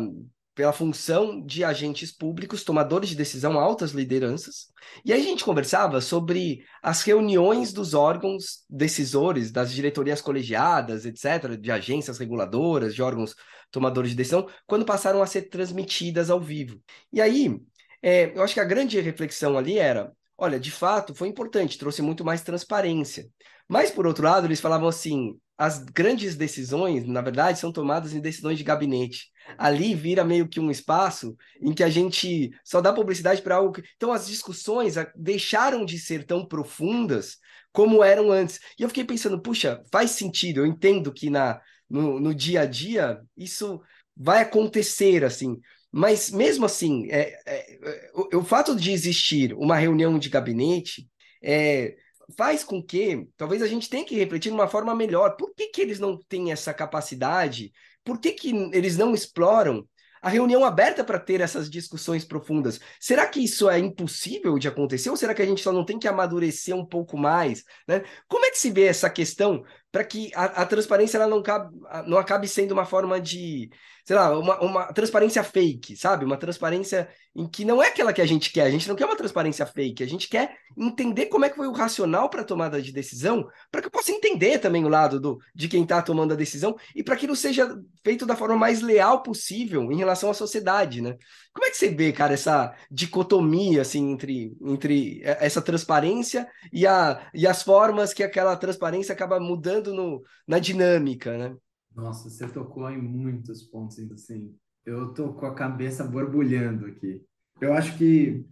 pela 0.54 0.74
função 0.74 1.44
de 1.44 1.63
agentes 1.63 2.12
públicos, 2.12 2.63
tomadores 2.63 3.10
de 3.10 3.15
decisão, 3.15 3.58
altas 3.58 3.91
lideranças. 3.91 4.67
E 5.04 5.12
aí 5.13 5.22
a 5.22 5.24
gente 5.24 5.46
conversava 5.46 6.02
sobre 6.02 6.63
as 6.84 7.02
reuniões 7.02 7.74
dos 7.74 7.94
órgãos 7.94 8.63
decisores, 8.70 9.50
das 9.50 9.72
diretorias 9.72 10.22
colegiadas, 10.22 11.06
etc., 11.06 11.58
de 11.58 11.72
agências 11.72 12.20
reguladoras, 12.20 12.94
de 12.94 13.02
órgãos 13.02 13.34
tomadores 13.72 14.12
de 14.12 14.17
decisão, 14.17 14.48
quando 14.67 14.86
passaram 14.86 15.24
a 15.24 15.26
ser 15.26 15.44
transmitidas 15.44 16.30
ao 16.30 16.39
vivo. 16.39 16.80
E 17.12 17.22
aí 17.22 17.58
é, 18.02 18.32
eu 18.36 18.44
acho 18.44 18.54
que 18.54 18.60
a 18.60 18.66
grande 18.66 19.00
reflexão 19.00 19.58
ali 19.58 19.78
era: 19.78 20.12
olha, 20.38 20.60
de 20.60 20.72
fato, 20.72 21.14
foi 21.14 21.28
importante, 21.28 21.78
trouxe 21.78 22.02
muito 22.02 22.26
mais 22.26 22.42
transparência. 22.42 23.28
Mas, 23.68 23.92
por 23.92 24.06
outro 24.08 24.24
lado, 24.24 24.48
eles 24.48 24.60
falavam 24.60 24.88
assim: 24.88 25.40
as 25.58 25.80
grandes 25.80 26.36
decisões, 26.36 27.06
na 27.06 27.22
verdade, 27.22 27.60
são 27.60 27.72
tomadas 27.72 28.14
em 28.14 28.20
decisões 28.20 28.58
de 28.58 28.64
gabinete. 28.64 29.30
Ali 29.58 29.94
vira 29.94 30.24
meio 30.24 30.48
que 30.48 30.60
um 30.60 30.72
espaço 30.72 31.36
em 31.62 31.74
que 31.74 31.84
a 31.84 31.90
gente 31.90 32.50
só 32.64 32.82
dá 32.82 32.92
publicidade 32.92 33.42
para 33.42 33.56
algo. 33.56 33.74
Que... 33.74 33.84
Então, 33.96 34.12
as 34.12 34.28
discussões 34.28 34.96
deixaram 35.16 35.86
de 35.86 36.00
ser 36.00 36.26
tão 36.26 36.46
profundas 36.46 37.38
como 37.72 38.04
eram 38.04 38.32
antes. 38.32 38.60
E 38.78 38.84
eu 38.84 38.90
fiquei 38.90 39.06
pensando, 39.06 39.42
puxa, 39.42 39.84
faz 39.92 40.12
sentido, 40.12 40.62
eu 40.62 40.66
entendo 40.66 41.14
que 41.14 41.30
na, 41.30 41.62
no, 41.90 42.20
no 42.20 42.34
dia 42.34 42.62
a 42.62 42.66
dia 42.66 43.22
isso 43.38 43.82
vai 44.18 44.42
acontecer 44.42 45.24
assim. 45.24 45.60
Mas 45.91 46.32
mesmo 46.32 46.65
assim, 46.65 47.08
é, 47.10 47.38
é, 47.45 48.12
o, 48.13 48.38
o, 48.38 48.43
fato 48.43 48.75
de 48.75 48.91
existir 48.91 49.54
uma 49.54 49.75
reunião 49.75 50.17
de 50.17 50.30
gabinete 50.30 51.10
é, 51.43 51.95
faz 52.38 52.63
com 52.63 52.82
que 52.82 53.27
talvez 53.36 53.62
a 53.62 53.67
gente 53.67 53.89
tenha 53.89 54.06
que 54.06 54.15
refletir 54.15 54.49
de 54.49 54.56
uma 54.56 54.67
forma 54.67 54.95
melhor. 54.95 55.36
Por 55.36 55.54
que, 55.54 55.67
que 55.67 55.82
eles 55.82 55.99
não 55.99 56.17
têm 56.30 56.51
essa 56.51 56.73
capacidade? 56.73 57.73
Por 58.04 58.19
que, 58.19 58.32
que 58.32 58.49
eles 58.73 58.97
não 58.97 59.13
exploram 59.13 59.86
a 60.21 60.30
reunião 60.30 60.63
aberta 60.63 61.04
para 61.04 61.19
ter 61.19 61.41
essas 61.41 61.69
discussões 61.69 62.23
profundas. 62.23 62.80
Será 62.99 63.25
que 63.25 63.43
isso 63.43 63.67
é 63.67 63.80
impossível 63.80 64.60
de 64.60 64.67
acontecer 64.67 65.10
ou 65.10 65.17
será 65.17 65.34
que 65.34 65.41
a 65.41 65.45
gente 65.45 65.62
só 65.62 65.71
não 65.71 65.84
tem 65.84 65.97
que 65.97 66.08
amadurecer 66.08 66.75
um 66.75 66.86
pouco 66.86 67.17
mais? 67.17 67.63
Né? 67.88 68.04
Como 68.27 68.45
é 68.45 68.51
que 68.51 68.60
se 68.60 68.69
vê 68.69 68.86
essa 68.86 69.10
questão 69.10 69.63
para 69.91 70.04
que 70.04 70.32
a, 70.36 70.62
a 70.62 70.65
transparência 70.65 71.25
não, 71.25 71.41
cabe, 71.41 71.75
não 72.06 72.19
acabe 72.19 72.47
sendo 72.47 72.71
uma 72.71 72.86
forma 72.86 73.19
de, 73.19 73.69
sei 74.12 74.17
lá, 74.17 74.38
uma, 74.38 74.60
uma 74.60 74.86
transparência 74.91 75.41
fake, 75.41 75.95
sabe? 75.95 76.26
Uma 76.26 76.36
transparência 76.36 77.08
em 77.34 77.47
que 77.47 77.63
não 77.63 77.82
é 77.82 77.88
aquela 77.88 78.12
que 78.12 78.21
a 78.21 78.26
gente 78.26 78.52
quer. 78.52 78.63
A 78.63 78.69
gente 78.69 78.89
não 78.89 78.95
quer 78.97 79.06
uma 79.06 79.15
transparência 79.15 79.65
fake. 79.65 80.04
A 80.04 80.06
gente 80.06 80.28
quer 80.28 80.54
entender 80.78 81.28
como 81.28 81.45
é 81.45 81.50
que 81.50 81.56
foi 81.56 81.65
o 81.65 81.71
racional 81.71 82.30
para 82.30 82.41
a 82.41 82.43
tomada 82.43 82.82
de 82.82 82.91
decisão, 82.91 83.47
para 83.71 83.80
que 83.80 83.88
eu 83.88 83.91
possa 83.91 84.12
entender 84.12 84.60
também 84.60 84.84
o 84.84 84.89
lado 84.89 85.17
do, 85.17 85.39
de 85.56 85.69
quem 85.69 85.84
está 85.84 86.02
tomando 86.02 86.34
a 86.34 86.36
decisão 86.36 86.76
e 86.93 87.02
para 87.02 87.15
que 87.15 87.26
não 87.26 87.36
seja 87.36 87.74
feito 88.04 88.26
da 88.26 88.36
forma 88.36 88.58
mais 88.58 88.82
leal 88.82 89.24
possível 89.24 89.89
em 89.89 89.95
relação 89.95 90.30
à 90.30 90.34
sociedade, 90.34 91.02
né? 91.02 91.15
Como 91.54 91.65
é 91.65 91.69
que 91.69 91.78
você 91.78 91.88
vê, 91.88 92.12
cara, 92.12 92.34
essa 92.34 92.76
dicotomia 92.91 93.82
assim 93.82 94.12
entre, 94.12 94.52
entre 94.62 95.21
essa 95.24 95.62
transparência 95.62 96.45
e, 96.74 96.86
a, 96.86 97.30
e 97.34 97.47
as 97.47 97.63
formas 97.63 98.13
que 98.13 98.24
aquela 98.24 98.58
transparência 98.58 99.13
acaba 99.13 99.39
mudando 99.39 99.93
no, 99.93 100.21
na 100.45 100.60
dinâmica, 100.60 101.38
né? 101.38 101.56
Nossa, 101.95 102.30
você 102.30 102.47
tocou 102.47 102.89
em 102.89 103.01
muitos 103.01 103.63
pontos, 103.63 103.97
assim. 104.12 104.56
Eu 104.86 105.13
tô 105.13 105.34
com 105.34 105.45
a 105.45 105.54
cabeça 105.54 106.04
borbulhando 106.04 106.86
aqui. 106.86 107.23
Eu 107.60 107.73
acho 107.73 107.97
que, 107.97 108.45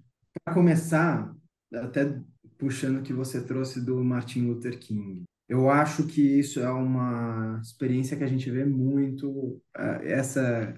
para 0.44 0.54
começar, 0.54 1.36
até 1.74 2.22
puxando 2.58 3.00
o 3.00 3.04
que 3.04 3.14
você 3.14 3.42
trouxe 3.42 3.84
do 3.84 4.04
Martin 4.04 4.48
Luther 4.48 4.78
King, 4.78 5.24
eu 5.48 5.70
acho 5.70 6.06
que 6.06 6.22
isso 6.22 6.60
é 6.60 6.70
uma 6.70 7.60
experiência 7.64 8.16
que 8.16 8.24
a 8.24 8.28
gente 8.28 8.52
vê 8.52 8.64
muito, 8.64 9.60
eh, 9.76 10.14
essa, 10.14 10.76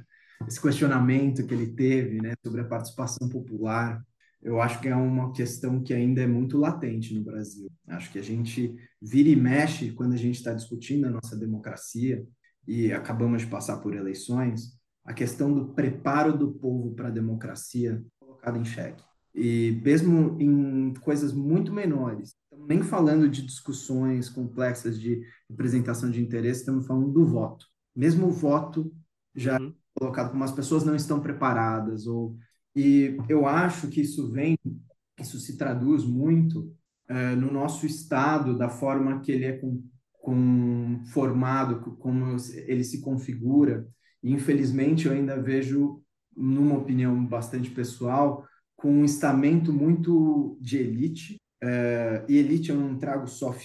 esse 0.48 0.62
questionamento 0.62 1.46
que 1.46 1.54
ele 1.54 1.74
teve 1.74 2.22
né, 2.22 2.34
sobre 2.44 2.62
a 2.62 2.66
participação 2.66 3.28
popular. 3.28 4.02
Eu 4.42 4.62
acho 4.62 4.80
que 4.80 4.88
é 4.88 4.96
uma 4.96 5.34
questão 5.34 5.84
que 5.84 5.94
ainda 5.94 6.22
é 6.22 6.28
muito 6.28 6.58
latente 6.58 7.14
no 7.14 7.24
Brasil. 7.24 7.70
Acho 7.88 8.12
que 8.12 8.20
a 8.20 8.24
gente 8.24 8.74
vira 9.02 9.30
e 9.30 9.36
mexe 9.36 9.92
quando 9.92 10.14
a 10.14 10.18
gente 10.18 10.36
está 10.36 10.54
discutindo 10.54 11.06
a 11.06 11.12
nossa 11.12 11.36
democracia, 11.36 12.26
e 12.68 12.92
acabamos 12.92 13.42
de 13.42 13.48
passar 13.48 13.78
por 13.78 13.96
eleições, 13.96 14.78
a 15.04 15.14
questão 15.14 15.54
do 15.54 15.74
preparo 15.74 16.38
do 16.38 16.52
povo 16.52 16.94
para 16.94 17.08
a 17.08 17.12
democracia 17.12 18.04
colocada 18.20 18.58
em 18.58 18.66
xeque. 18.66 19.04
E 19.34 19.80
mesmo 19.84 20.40
em 20.40 20.94
coisas 20.96 21.34
muito 21.34 21.74
menores, 21.74 22.36
nem 22.68 22.84
falando 22.84 23.30
de 23.30 23.42
discussões 23.42 24.30
complexas 24.30 25.00
de 25.00 25.22
representação 25.50 26.12
de 26.12 26.22
interesse, 26.22 26.60
estamos 26.60 26.86
falando 26.86 27.12
do 27.12 27.26
voto. 27.26 27.66
Mesmo 27.96 28.28
o 28.28 28.32
voto 28.32 28.94
já 29.34 29.60
uhum. 29.60 29.74
colocado 29.94 30.32
como 30.32 30.44
as 30.44 30.52
pessoas 30.52 30.84
não 30.84 30.96
estão 30.96 31.20
preparadas 31.20 32.06
ou 32.08 32.38
e 32.76 33.18
eu 33.28 33.46
acho 33.46 33.90
que 33.90 34.02
isso 34.02 34.32
vem, 34.32 34.58
isso 35.20 35.40
se 35.40 35.58
traduz 35.58 36.06
muito 36.06 36.74
uh, 37.10 37.36
no 37.36 37.52
nosso 37.52 37.86
estado, 37.86 38.58
da 38.58 38.70
forma 38.70 39.20
que 39.20 39.32
ele 39.32 39.46
é 39.46 39.54
com, 40.22 41.02
formado, 41.08 41.98
como 41.98 42.38
ele 42.68 42.84
se 42.84 43.02
configura. 43.02 43.88
E, 44.24 44.32
infelizmente, 44.32 45.08
eu 45.08 45.14
ainda 45.14 45.42
vejo, 45.42 46.02
numa 46.36 46.78
opinião 46.78 47.26
bastante 47.26 47.72
pessoal, 47.72 48.46
com 48.76 48.92
um 48.92 49.06
estamento 49.06 49.74
muito 49.74 50.58
de 50.62 50.78
elite. 50.78 51.42
É, 51.62 52.24
e 52.30 52.38
elite 52.38 52.70
eu 52.70 52.76
não 52.76 52.98
trago 52.98 53.28
só 53.28 53.56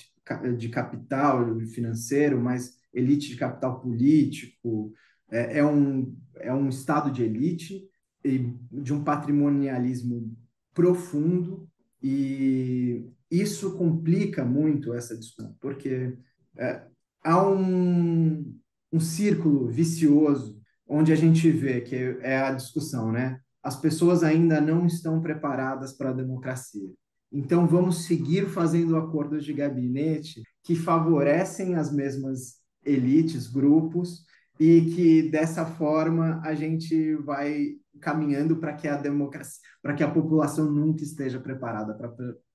de 0.56 0.68
capital 0.70 1.58
financeiro, 1.66 2.40
mas 2.40 2.78
elite 2.92 3.28
de 3.28 3.36
capital 3.36 3.80
político. 3.80 4.92
É, 5.30 5.58
é 5.58 5.64
um, 5.64 6.16
é 6.36 6.52
um 6.52 6.68
estado 6.68 7.10
de 7.10 7.22
elite 7.22 7.82
e 8.24 8.38
de 8.72 8.92
um 8.92 9.04
patrimonialismo 9.04 10.34
profundo 10.74 11.68
e 12.02 13.10
isso 13.30 13.76
complica 13.76 14.44
muito 14.44 14.94
essa 14.94 15.16
discussão, 15.16 15.56
porque 15.60 16.16
é, 16.58 16.86
há 17.24 17.46
um, 17.48 18.56
um 18.92 19.00
círculo 19.00 19.68
vicioso 19.68 20.56
onde 20.88 21.12
a 21.12 21.16
gente 21.16 21.50
vê 21.50 21.80
que 21.80 21.96
é 22.20 22.38
a 22.38 22.52
discussão, 22.52 23.10
né? 23.10 23.40
As 23.62 23.76
pessoas 23.76 24.22
ainda 24.22 24.60
não 24.60 24.86
estão 24.86 25.20
preparadas 25.20 25.92
para 25.92 26.10
a 26.10 26.12
democracia. 26.12 26.88
Então, 27.32 27.66
vamos 27.66 28.04
seguir 28.04 28.46
fazendo 28.46 28.96
acordos 28.96 29.44
de 29.44 29.52
gabinete 29.52 30.42
que 30.62 30.76
favorecem 30.76 31.74
as 31.74 31.92
mesmas 31.92 32.60
elites, 32.84 33.48
grupos, 33.48 34.24
e 34.58 34.80
que 34.94 35.22
dessa 35.28 35.66
forma 35.66 36.40
a 36.44 36.54
gente 36.54 37.14
vai 37.16 37.74
caminhando 38.00 38.56
para 38.56 38.72
que 38.72 38.88
a 38.88 38.96
democracia, 38.96 39.60
para 39.82 39.94
que 39.94 40.02
a 40.02 40.10
população 40.10 40.70
nunca 40.70 41.02
esteja 41.02 41.40
preparada 41.40 41.94
para 41.94 42.14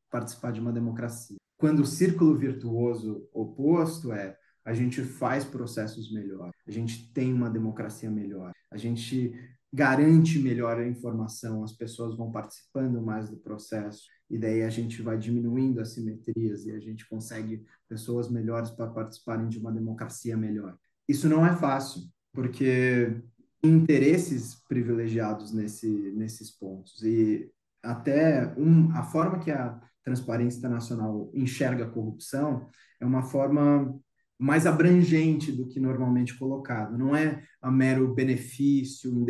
participar 0.09 0.51
de 0.51 0.59
uma 0.59 0.71
democracia. 0.71 1.37
Quando 1.61 1.81
o 1.81 1.85
círculo 1.85 2.35
virtuoso 2.35 3.29
oposto 3.31 4.11
é 4.11 4.35
a 4.65 4.73
gente 4.73 5.03
faz 5.03 5.45
processos 5.45 6.11
melhores, 6.11 6.55
a 6.67 6.71
gente 6.71 7.13
tem 7.13 7.31
uma 7.31 7.51
democracia 7.51 8.09
melhor, 8.09 8.51
a 8.71 8.77
gente 8.77 9.31
garante 9.71 10.39
melhor 10.39 10.79
a 10.79 10.87
informação, 10.87 11.63
as 11.63 11.71
pessoas 11.71 12.17
vão 12.17 12.31
participando 12.31 12.99
mais 12.99 13.29
do 13.29 13.37
processo, 13.37 14.07
e 14.27 14.39
daí 14.39 14.63
a 14.63 14.71
gente 14.71 15.03
vai 15.03 15.19
diminuindo 15.19 15.79
as 15.79 15.89
simetrias 15.89 16.65
e 16.65 16.71
a 16.71 16.79
gente 16.79 17.07
consegue 17.07 17.63
pessoas 17.87 18.27
melhores 18.27 18.71
para 18.71 18.89
participarem 18.89 19.47
de 19.47 19.59
uma 19.59 19.71
democracia 19.71 20.35
melhor. 20.35 20.75
Isso 21.07 21.29
não 21.29 21.45
é 21.45 21.55
fácil, 21.55 22.01
porque 22.33 23.21
interesses 23.63 24.55
privilegiados 24.67 25.53
nesse, 25.53 25.87
nesses 26.15 26.49
pontos. 26.49 27.03
E 27.03 27.51
até 27.83 28.51
um, 28.57 28.91
a 28.93 29.03
forma 29.03 29.37
que 29.37 29.51
a 29.51 29.79
Transparência 30.03 30.57
Internacional 30.57 31.31
enxerga 31.33 31.85
a 31.85 31.89
corrupção 31.89 32.67
é 32.99 33.05
uma 33.05 33.23
forma 33.23 33.99
mais 34.37 34.65
abrangente 34.65 35.51
do 35.51 35.67
que 35.67 35.79
normalmente 35.79 36.37
colocado. 36.37 36.97
Não 36.97 37.15
é 37.15 37.43
a 37.61 37.69
mero 37.69 38.13
benefício, 38.13 39.25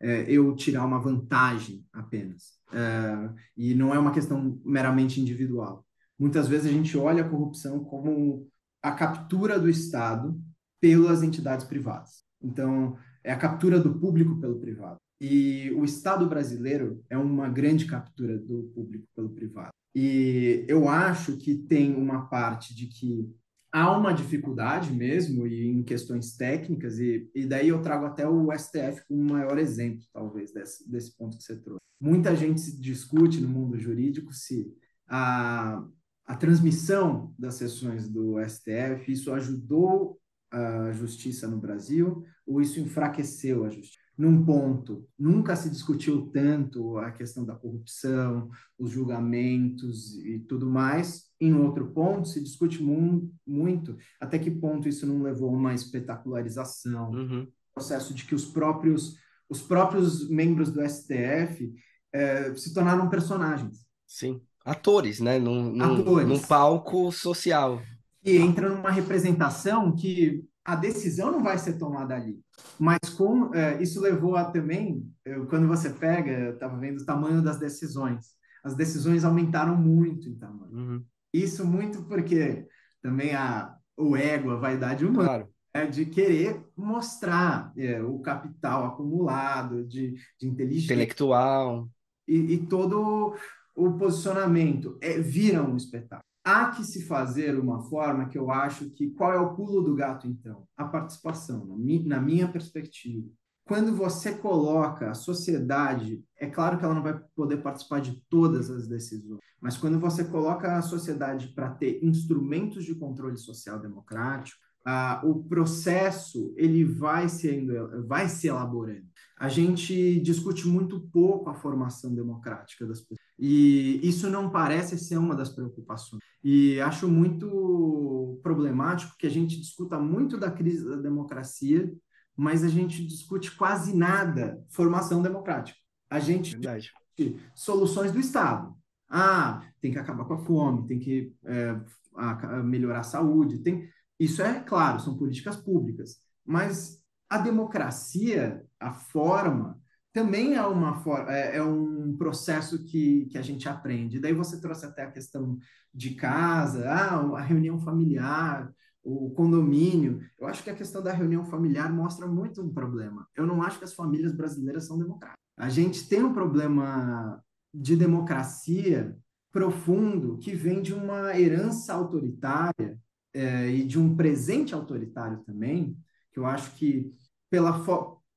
é, 0.00 0.24
eu 0.30 0.54
tirar 0.54 0.84
uma 0.84 1.00
vantagem 1.00 1.84
apenas. 1.92 2.52
É, 2.72 3.30
e 3.56 3.74
não 3.74 3.94
é 3.94 3.98
uma 3.98 4.12
questão 4.12 4.60
meramente 4.64 5.20
individual. 5.20 5.84
Muitas 6.18 6.48
vezes 6.48 6.66
a 6.66 6.72
gente 6.72 6.96
olha 6.96 7.24
a 7.24 7.28
corrupção 7.28 7.84
como 7.84 8.48
a 8.82 8.92
captura 8.92 9.58
do 9.58 9.68
Estado 9.68 10.40
pelas 10.80 11.22
entidades 11.22 11.66
privadas. 11.66 12.24
Então, 12.40 12.96
é 13.24 13.32
a 13.32 13.38
captura 13.38 13.80
do 13.80 13.98
público 13.98 14.40
pelo 14.40 14.60
privado. 14.60 14.96
E 15.20 15.72
o 15.76 15.84
Estado 15.84 16.28
brasileiro 16.28 17.02
é 17.10 17.18
uma 17.18 17.48
grande 17.48 17.86
captura 17.86 18.38
do 18.38 18.70
público 18.74 19.06
pelo 19.14 19.30
privado. 19.30 19.75
E 19.98 20.62
eu 20.68 20.90
acho 20.90 21.38
que 21.38 21.54
tem 21.54 21.94
uma 21.94 22.26
parte 22.26 22.74
de 22.76 22.86
que 22.86 23.34
há 23.72 23.96
uma 23.96 24.12
dificuldade 24.12 24.92
mesmo 24.92 25.46
e 25.46 25.68
em 25.68 25.82
questões 25.82 26.36
técnicas, 26.36 26.98
e, 26.98 27.30
e 27.34 27.46
daí 27.46 27.68
eu 27.68 27.80
trago 27.80 28.04
até 28.04 28.28
o 28.28 28.52
STF 28.52 29.08
como 29.08 29.22
um 29.22 29.32
maior 29.32 29.56
exemplo, 29.56 30.04
talvez, 30.12 30.52
desse, 30.52 30.86
desse 30.86 31.16
ponto 31.16 31.38
que 31.38 31.42
você 31.42 31.56
trouxe. 31.56 31.80
Muita 31.98 32.36
gente 32.36 32.78
discute 32.78 33.40
no 33.40 33.48
mundo 33.48 33.78
jurídico 33.78 34.34
se 34.34 34.70
a, 35.08 35.82
a 36.26 36.36
transmissão 36.36 37.34
das 37.38 37.54
sessões 37.54 38.06
do 38.06 38.38
STF, 38.38 39.10
isso 39.10 39.32
ajudou 39.32 40.20
a 40.50 40.92
justiça 40.92 41.48
no 41.48 41.56
Brasil 41.56 42.22
ou 42.46 42.60
isso 42.60 42.78
enfraqueceu 42.78 43.64
a 43.64 43.70
justiça? 43.70 44.05
Num 44.16 44.44
ponto, 44.44 45.06
nunca 45.18 45.54
se 45.54 45.68
discutiu 45.68 46.30
tanto 46.32 46.96
a 46.96 47.10
questão 47.10 47.44
da 47.44 47.54
corrupção, 47.54 48.48
os 48.78 48.90
julgamentos 48.90 50.16
e 50.24 50.38
tudo 50.38 50.70
mais. 50.70 51.24
Em 51.38 51.52
outro 51.52 51.92
ponto, 51.92 52.26
se 52.26 52.42
discute 52.42 52.82
mu 52.82 53.30
muito 53.46 53.96
até 54.18 54.38
que 54.38 54.50
ponto 54.50 54.88
isso 54.88 55.06
não 55.06 55.22
levou 55.22 55.50
a 55.50 55.52
uma 55.52 55.74
espetacularização, 55.74 57.10
uhum. 57.10 57.46
processo 57.74 58.14
de 58.14 58.24
que 58.24 58.34
os 58.34 58.46
próprios 58.46 59.16
os 59.48 59.62
próprios 59.62 60.28
membros 60.28 60.70
do 60.70 60.80
STF 60.82 61.72
é, 62.12 62.54
se 62.54 62.74
tornaram 62.74 63.08
personagens. 63.08 63.86
Sim, 64.06 64.40
atores, 64.64 65.20
né? 65.20 65.38
Num, 65.38 65.70
num, 65.72 66.00
atores. 66.00 66.28
num 66.28 66.38
palco 66.40 67.12
social. 67.12 67.80
E 68.24 68.36
entra 68.36 68.68
numa 68.68 68.90
representação 68.90 69.94
que 69.94 70.44
a 70.66 70.74
decisão 70.74 71.30
não 71.30 71.44
vai 71.44 71.56
ser 71.58 71.78
tomada 71.78 72.16
ali. 72.16 72.40
Mas 72.76 72.98
com, 73.16 73.54
é, 73.54 73.80
isso 73.80 74.00
levou 74.00 74.34
a 74.34 74.44
também, 74.46 75.08
eu, 75.24 75.46
quando 75.46 75.68
você 75.68 75.90
pega, 75.90 76.30
eu 76.32 76.54
estava 76.54 76.76
vendo 76.76 77.00
o 77.00 77.06
tamanho 77.06 77.40
das 77.40 77.58
decisões. 77.58 78.34
As 78.64 78.74
decisões 78.74 79.24
aumentaram 79.24 79.76
muito 79.76 80.28
em 80.28 80.34
tamanho. 80.34 80.72
Uhum. 80.72 81.04
Isso 81.32 81.64
muito 81.64 82.02
porque 82.02 82.66
também 83.00 83.32
a, 83.32 83.76
o 83.96 84.16
ego, 84.16 84.50
a 84.50 84.56
vaidade 84.56 85.06
humana, 85.06 85.28
claro. 85.28 85.48
é 85.72 85.86
de 85.86 86.04
querer 86.04 86.60
mostrar 86.76 87.72
é, 87.76 88.02
o 88.02 88.18
capital 88.18 88.86
acumulado, 88.86 89.86
de, 89.86 90.16
de 90.38 90.48
inteligência. 90.48 90.94
Intelectual. 90.94 91.88
E, 92.26 92.54
e 92.54 92.66
todo 92.66 93.36
o 93.72 93.92
posicionamento 93.92 94.98
é, 95.00 95.16
vira 95.20 95.62
um 95.62 95.76
espetáculo 95.76 96.26
há 96.46 96.70
que 96.70 96.84
se 96.84 97.02
fazer 97.02 97.58
uma 97.58 97.82
forma 97.82 98.28
que 98.28 98.38
eu 98.38 98.52
acho 98.52 98.88
que 98.90 99.10
qual 99.10 99.32
é 99.32 99.40
o 99.40 99.56
pulo 99.56 99.82
do 99.82 99.96
gato 99.96 100.28
então? 100.28 100.64
A 100.76 100.84
participação, 100.84 101.66
na, 101.66 101.76
mi, 101.76 102.06
na 102.06 102.20
minha 102.20 102.46
perspectiva. 102.46 103.28
Quando 103.64 103.96
você 103.96 104.32
coloca 104.32 105.10
a 105.10 105.14
sociedade, 105.14 106.22
é 106.38 106.46
claro 106.46 106.78
que 106.78 106.84
ela 106.84 106.94
não 106.94 107.02
vai 107.02 107.20
poder 107.34 107.56
participar 107.56 108.00
de 108.00 108.22
todas 108.30 108.70
as 108.70 108.86
decisões, 108.86 109.40
mas 109.60 109.76
quando 109.76 109.98
você 109.98 110.22
coloca 110.22 110.76
a 110.76 110.82
sociedade 110.82 111.48
para 111.48 111.70
ter 111.70 111.98
instrumentos 112.04 112.84
de 112.84 112.94
controle 112.94 113.36
social 113.36 113.80
democrático, 113.80 114.60
ah, 114.84 115.20
o 115.24 115.42
processo 115.42 116.54
ele 116.56 116.84
vai 116.84 117.28
sendo, 117.28 118.06
vai 118.06 118.28
se 118.28 118.46
elaborando. 118.46 119.04
A 119.36 119.48
gente 119.48 120.20
discute 120.20 120.68
muito 120.68 121.00
pouco 121.12 121.50
a 121.50 121.54
formação 121.54 122.14
democrática 122.14 122.86
das 122.86 123.00
pessoas. 123.00 123.18
E 123.38 124.00
isso 124.02 124.30
não 124.30 124.48
parece 124.48 124.96
ser 124.96 125.18
uma 125.18 125.34
das 125.34 125.50
preocupações. 125.50 126.22
E 126.48 126.80
acho 126.80 127.08
muito 127.08 128.38
problemático 128.40 129.16
que 129.18 129.26
a 129.26 129.30
gente 129.30 129.58
discuta 129.58 129.98
muito 129.98 130.38
da 130.38 130.48
crise 130.48 130.88
da 130.88 130.94
democracia, 130.94 131.92
mas 132.36 132.62
a 132.62 132.68
gente 132.68 133.04
discute 133.04 133.50
quase 133.56 133.92
nada 133.92 134.64
formação 134.68 135.20
democrática. 135.20 135.76
A 136.08 136.20
gente 136.20 136.52
Verdade. 136.52 136.92
discute 137.16 137.44
soluções 137.52 138.12
do 138.12 138.20
Estado. 138.20 138.72
Ah, 139.10 139.60
tem 139.80 139.90
que 139.90 139.98
acabar 139.98 140.24
com 140.24 140.34
a 140.34 140.38
fome, 140.38 140.86
tem 140.86 141.00
que 141.00 141.34
é, 141.44 141.80
a, 142.14 142.62
melhorar 142.62 143.00
a 143.00 143.02
saúde, 143.02 143.58
tem 143.58 143.88
isso 144.16 144.40
é 144.40 144.60
claro, 144.60 145.00
são 145.00 145.16
políticas 145.16 145.56
públicas, 145.56 146.20
mas 146.44 147.02
a 147.28 147.38
democracia, 147.38 148.64
a 148.78 148.92
forma, 148.92 149.80
também 150.12 150.54
é, 150.54 150.64
uma 150.64 150.94
for 151.00 151.28
é, 151.28 151.56
é 151.56 151.62
um 151.64 151.95
processo 152.14 152.84
que, 152.84 153.26
que 153.26 153.38
a 153.38 153.42
gente 153.42 153.68
aprende. 153.68 154.20
Daí 154.20 154.34
você 154.34 154.60
trouxe 154.60 154.84
até 154.84 155.04
a 155.04 155.10
questão 155.10 155.58
de 155.92 156.14
casa, 156.14 156.90
ah, 156.90 157.38
a 157.38 157.40
reunião 157.40 157.78
familiar, 157.78 158.70
o 159.02 159.30
condomínio. 159.30 160.20
Eu 160.38 160.46
acho 160.46 160.62
que 160.62 160.70
a 160.70 160.74
questão 160.74 161.02
da 161.02 161.12
reunião 161.12 161.44
familiar 161.44 161.90
mostra 161.92 162.26
muito 162.26 162.60
um 162.60 162.72
problema. 162.72 163.26
Eu 163.34 163.46
não 163.46 163.62
acho 163.62 163.78
que 163.78 163.84
as 163.84 163.94
famílias 163.94 164.32
brasileiras 164.32 164.86
são 164.86 164.98
democráticas. 164.98 165.40
A 165.56 165.70
gente 165.70 166.06
tem 166.08 166.22
um 166.22 166.34
problema 166.34 167.42
de 167.72 167.96
democracia 167.96 169.16
profundo 169.52 170.36
que 170.38 170.54
vem 170.54 170.82
de 170.82 170.92
uma 170.92 171.38
herança 171.38 171.94
autoritária 171.94 172.98
é, 173.32 173.70
e 173.70 173.84
de 173.84 173.98
um 173.98 174.14
presente 174.14 174.74
autoritário 174.74 175.38
também, 175.44 175.96
que 176.32 176.38
eu 176.38 176.44
acho 176.44 176.74
que 176.74 177.10
pela 177.48 177.82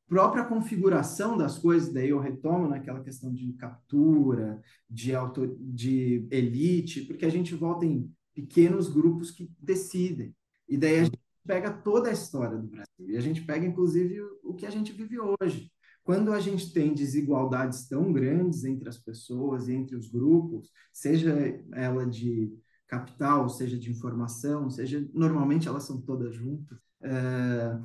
própria 0.09 0.43
configuração 0.43 1.37
das 1.37 1.59
coisas, 1.59 1.93
daí 1.93 2.09
eu 2.09 2.19
retomo 2.19 2.67
naquela 2.67 3.01
questão 3.01 3.31
de 3.31 3.53
captura, 3.53 4.59
de, 4.89 5.13
auto 5.13 5.55
de 5.61 6.27
elite, 6.31 7.01
porque 7.01 7.25
a 7.25 7.29
gente 7.29 7.53
volta 7.53 7.85
em 7.85 8.11
pequenos 8.33 8.89
grupos 8.89 9.29
que 9.29 9.49
decidem. 9.59 10.35
E 10.67 10.75
daí 10.77 10.99
a 10.99 11.03
gente 11.03 11.19
pega 11.45 11.71
toda 11.71 12.09
a 12.09 12.13
história 12.13 12.57
do 12.57 12.67
Brasil, 12.67 13.07
e 13.07 13.15
a 13.15 13.21
gente 13.21 13.41
pega, 13.41 13.65
inclusive, 13.65 14.19
o 14.43 14.55
que 14.55 14.65
a 14.65 14.71
gente 14.71 14.91
vive 14.91 15.17
hoje. 15.19 15.71
Quando 16.03 16.33
a 16.33 16.39
gente 16.39 16.73
tem 16.73 16.91
desigualdades 16.91 17.87
tão 17.87 18.11
grandes 18.11 18.63
entre 18.63 18.89
as 18.89 18.97
pessoas 18.97 19.67
e 19.67 19.73
entre 19.73 19.95
os 19.95 20.09
grupos, 20.09 20.71
seja 20.91 21.35
ela 21.71 22.05
de 22.05 22.51
capital, 22.87 23.47
seja 23.47 23.77
de 23.77 23.91
informação, 23.91 24.71
seja 24.71 25.07
normalmente 25.13 25.67
elas 25.67 25.83
são 25.83 26.01
todas 26.01 26.33
juntas. 26.33 26.79
É, 27.03 27.79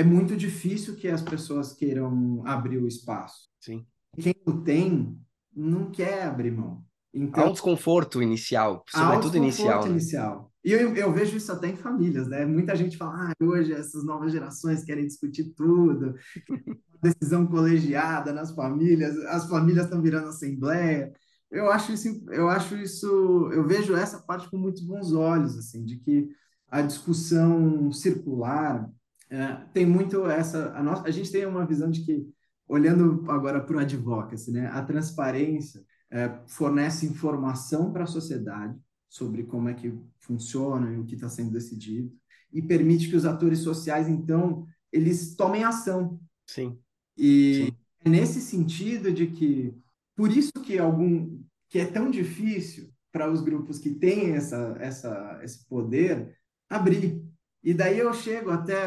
é 0.00 0.04
muito 0.04 0.36
difícil 0.36 0.96
que 0.96 1.08
as 1.08 1.22
pessoas 1.22 1.72
queiram 1.72 2.42
abrir 2.46 2.78
o 2.78 2.88
espaço. 2.88 3.48
Sim. 3.60 3.86
Quem 4.18 4.34
o 4.46 4.52
tem 4.52 5.18
não 5.54 5.90
quer 5.90 6.24
abrir 6.24 6.50
mão. 6.50 6.84
Então, 7.12 7.44
há 7.44 7.48
um 7.48 7.52
desconforto 7.52 8.22
inicial, 8.22 8.84
sobretudo 8.88 9.36
inicial. 9.36 9.84
Né? 9.84 9.90
inicial. 9.90 10.52
E 10.64 10.72
eu, 10.72 10.94
eu 10.94 11.12
vejo 11.12 11.36
isso 11.36 11.50
até 11.50 11.68
em 11.68 11.76
famílias, 11.76 12.28
né? 12.28 12.46
Muita 12.46 12.76
gente 12.76 12.96
fala, 12.96 13.30
ah, 13.30 13.44
hoje 13.44 13.72
essas 13.72 14.04
novas 14.04 14.30
gerações 14.30 14.84
querem 14.84 15.06
discutir 15.06 15.52
tudo, 15.56 16.14
decisão 17.02 17.46
colegiada 17.46 18.32
nas 18.32 18.54
famílias, 18.54 19.16
as 19.26 19.48
famílias 19.48 19.86
estão 19.86 20.00
virando 20.00 20.28
assembleia 20.28 21.12
eu 21.50 21.68
acho 21.68 21.92
isso, 21.92 22.24
eu 22.30 22.48
acho 22.48 22.76
isso, 22.76 23.06
eu 23.52 23.66
vejo 23.66 23.96
essa 23.96 24.20
parte 24.20 24.48
com 24.48 24.56
muito 24.56 24.84
bons 24.84 25.12
olhos, 25.12 25.58
assim, 25.58 25.84
de 25.84 25.96
que 25.96 26.28
a 26.68 26.80
discussão 26.80 27.90
circular 27.92 28.88
é, 29.30 29.64
tem 29.72 29.86
muito 29.86 30.26
essa, 30.26 30.72
a, 30.76 30.82
nossa, 30.82 31.06
a 31.06 31.10
gente 31.10 31.30
tem 31.30 31.46
uma 31.46 31.64
visão 31.64 31.90
de 31.90 32.04
que, 32.04 32.28
olhando 32.66 33.24
agora 33.30 33.60
para 33.60 33.76
o 33.76 33.80
advocacy, 33.80 34.50
né, 34.50 34.66
a 34.66 34.82
transparência 34.82 35.82
é, 36.10 36.40
fornece 36.46 37.06
informação 37.06 37.92
para 37.92 38.04
a 38.04 38.08
sociedade 38.08 38.76
sobre 39.08 39.44
como 39.44 39.68
é 39.68 39.74
que 39.74 39.96
funciona 40.18 40.92
e 40.92 40.98
o 40.98 41.04
que 41.04 41.14
está 41.14 41.28
sendo 41.28 41.50
decidido, 41.50 42.12
e 42.52 42.60
permite 42.60 43.08
que 43.08 43.16
os 43.16 43.24
atores 43.24 43.60
sociais, 43.60 44.08
então, 44.08 44.66
eles 44.92 45.36
tomem 45.36 45.64
ação. 45.64 46.20
Sim. 46.46 46.78
E 47.16 47.66
Sim. 47.66 47.76
é 48.04 48.08
nesse 48.08 48.40
sentido 48.40 49.12
de 49.12 49.28
que 49.28 49.74
por 50.16 50.30
isso 50.30 50.52
que 50.52 50.78
algum 50.78 51.40
que 51.68 51.78
é 51.78 51.86
tão 51.86 52.10
difícil 52.10 52.92
para 53.12 53.30
os 53.30 53.40
grupos 53.40 53.78
que 53.78 53.90
têm 53.90 54.32
essa, 54.32 54.76
essa, 54.80 55.40
esse 55.42 55.66
poder 55.66 56.36
abrir. 56.68 57.24
E 57.62 57.74
daí 57.74 57.98
eu 57.98 58.12
chego 58.12 58.50
até, 58.50 58.86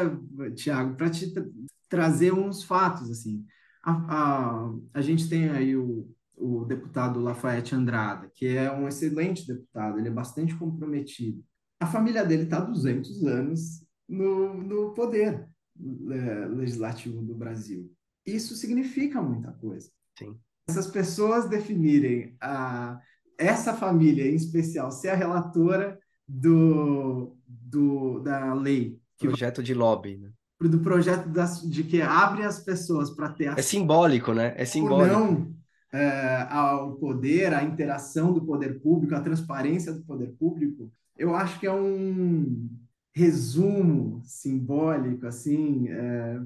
Tiago, 0.54 0.96
para 0.96 1.10
te 1.10 1.32
tra 1.32 1.44
trazer 1.88 2.32
uns 2.32 2.64
fatos. 2.64 3.10
assim. 3.10 3.44
A, 3.82 3.92
a, 3.92 4.74
a 4.94 5.00
gente 5.00 5.28
tem 5.28 5.48
aí 5.50 5.76
o, 5.76 6.08
o 6.36 6.64
deputado 6.64 7.20
Lafayette 7.20 7.74
Andrada, 7.74 8.30
que 8.34 8.46
é 8.46 8.70
um 8.72 8.88
excelente 8.88 9.46
deputado, 9.46 9.98
ele 9.98 10.08
é 10.08 10.12
bastante 10.12 10.56
comprometido. 10.56 11.44
A 11.78 11.86
família 11.86 12.24
dele 12.24 12.44
está 12.44 12.58
há 12.58 12.60
200 12.60 13.24
anos 13.24 13.86
no, 14.08 14.54
no 14.54 14.94
poder 14.94 15.46
é, 16.10 16.46
legislativo 16.46 17.22
do 17.22 17.34
Brasil. 17.34 17.90
isso 18.26 18.54
significa 18.54 19.20
muita 19.20 19.52
coisa. 19.52 19.90
Sim. 20.18 20.38
Essas 20.66 20.86
pessoas 20.86 21.48
definirem 21.48 22.36
a, 22.40 22.98
essa 23.38 23.74
família 23.74 24.26
em 24.26 24.34
especial 24.34 24.90
ser 24.90 25.10
a 25.10 25.14
relatora 25.14 25.98
do, 26.26 27.36
do, 27.74 28.20
da 28.20 28.54
lei. 28.54 28.98
Projeto 29.18 29.62
de 29.62 29.74
lobby, 29.74 30.16
né? 30.16 30.30
Do 30.60 30.78
projeto 30.80 31.28
das, 31.28 31.60
de 31.60 31.84
que 31.84 32.00
abre 32.00 32.42
as 32.42 32.60
pessoas 32.60 33.10
para 33.10 33.28
ter 33.28 33.58
É 33.58 33.62
simbólico, 33.62 34.32
né? 34.32 34.54
É 34.56 34.64
simbólico. 34.64 35.14
Ou 35.14 35.28
não 35.30 35.54
é, 35.94 36.48
ao 36.50 36.96
poder, 36.96 37.54
à 37.54 37.62
interação 37.62 38.32
do 38.32 38.44
poder 38.44 38.80
público, 38.80 39.14
à 39.14 39.20
transparência 39.20 39.92
do 39.92 40.02
poder 40.02 40.32
público, 40.36 40.90
eu 41.16 41.36
acho 41.36 41.60
que 41.60 41.66
é 41.66 41.72
um 41.72 42.68
resumo 43.14 44.20
simbólico, 44.24 45.24
assim, 45.24 45.88
é, 45.88 46.40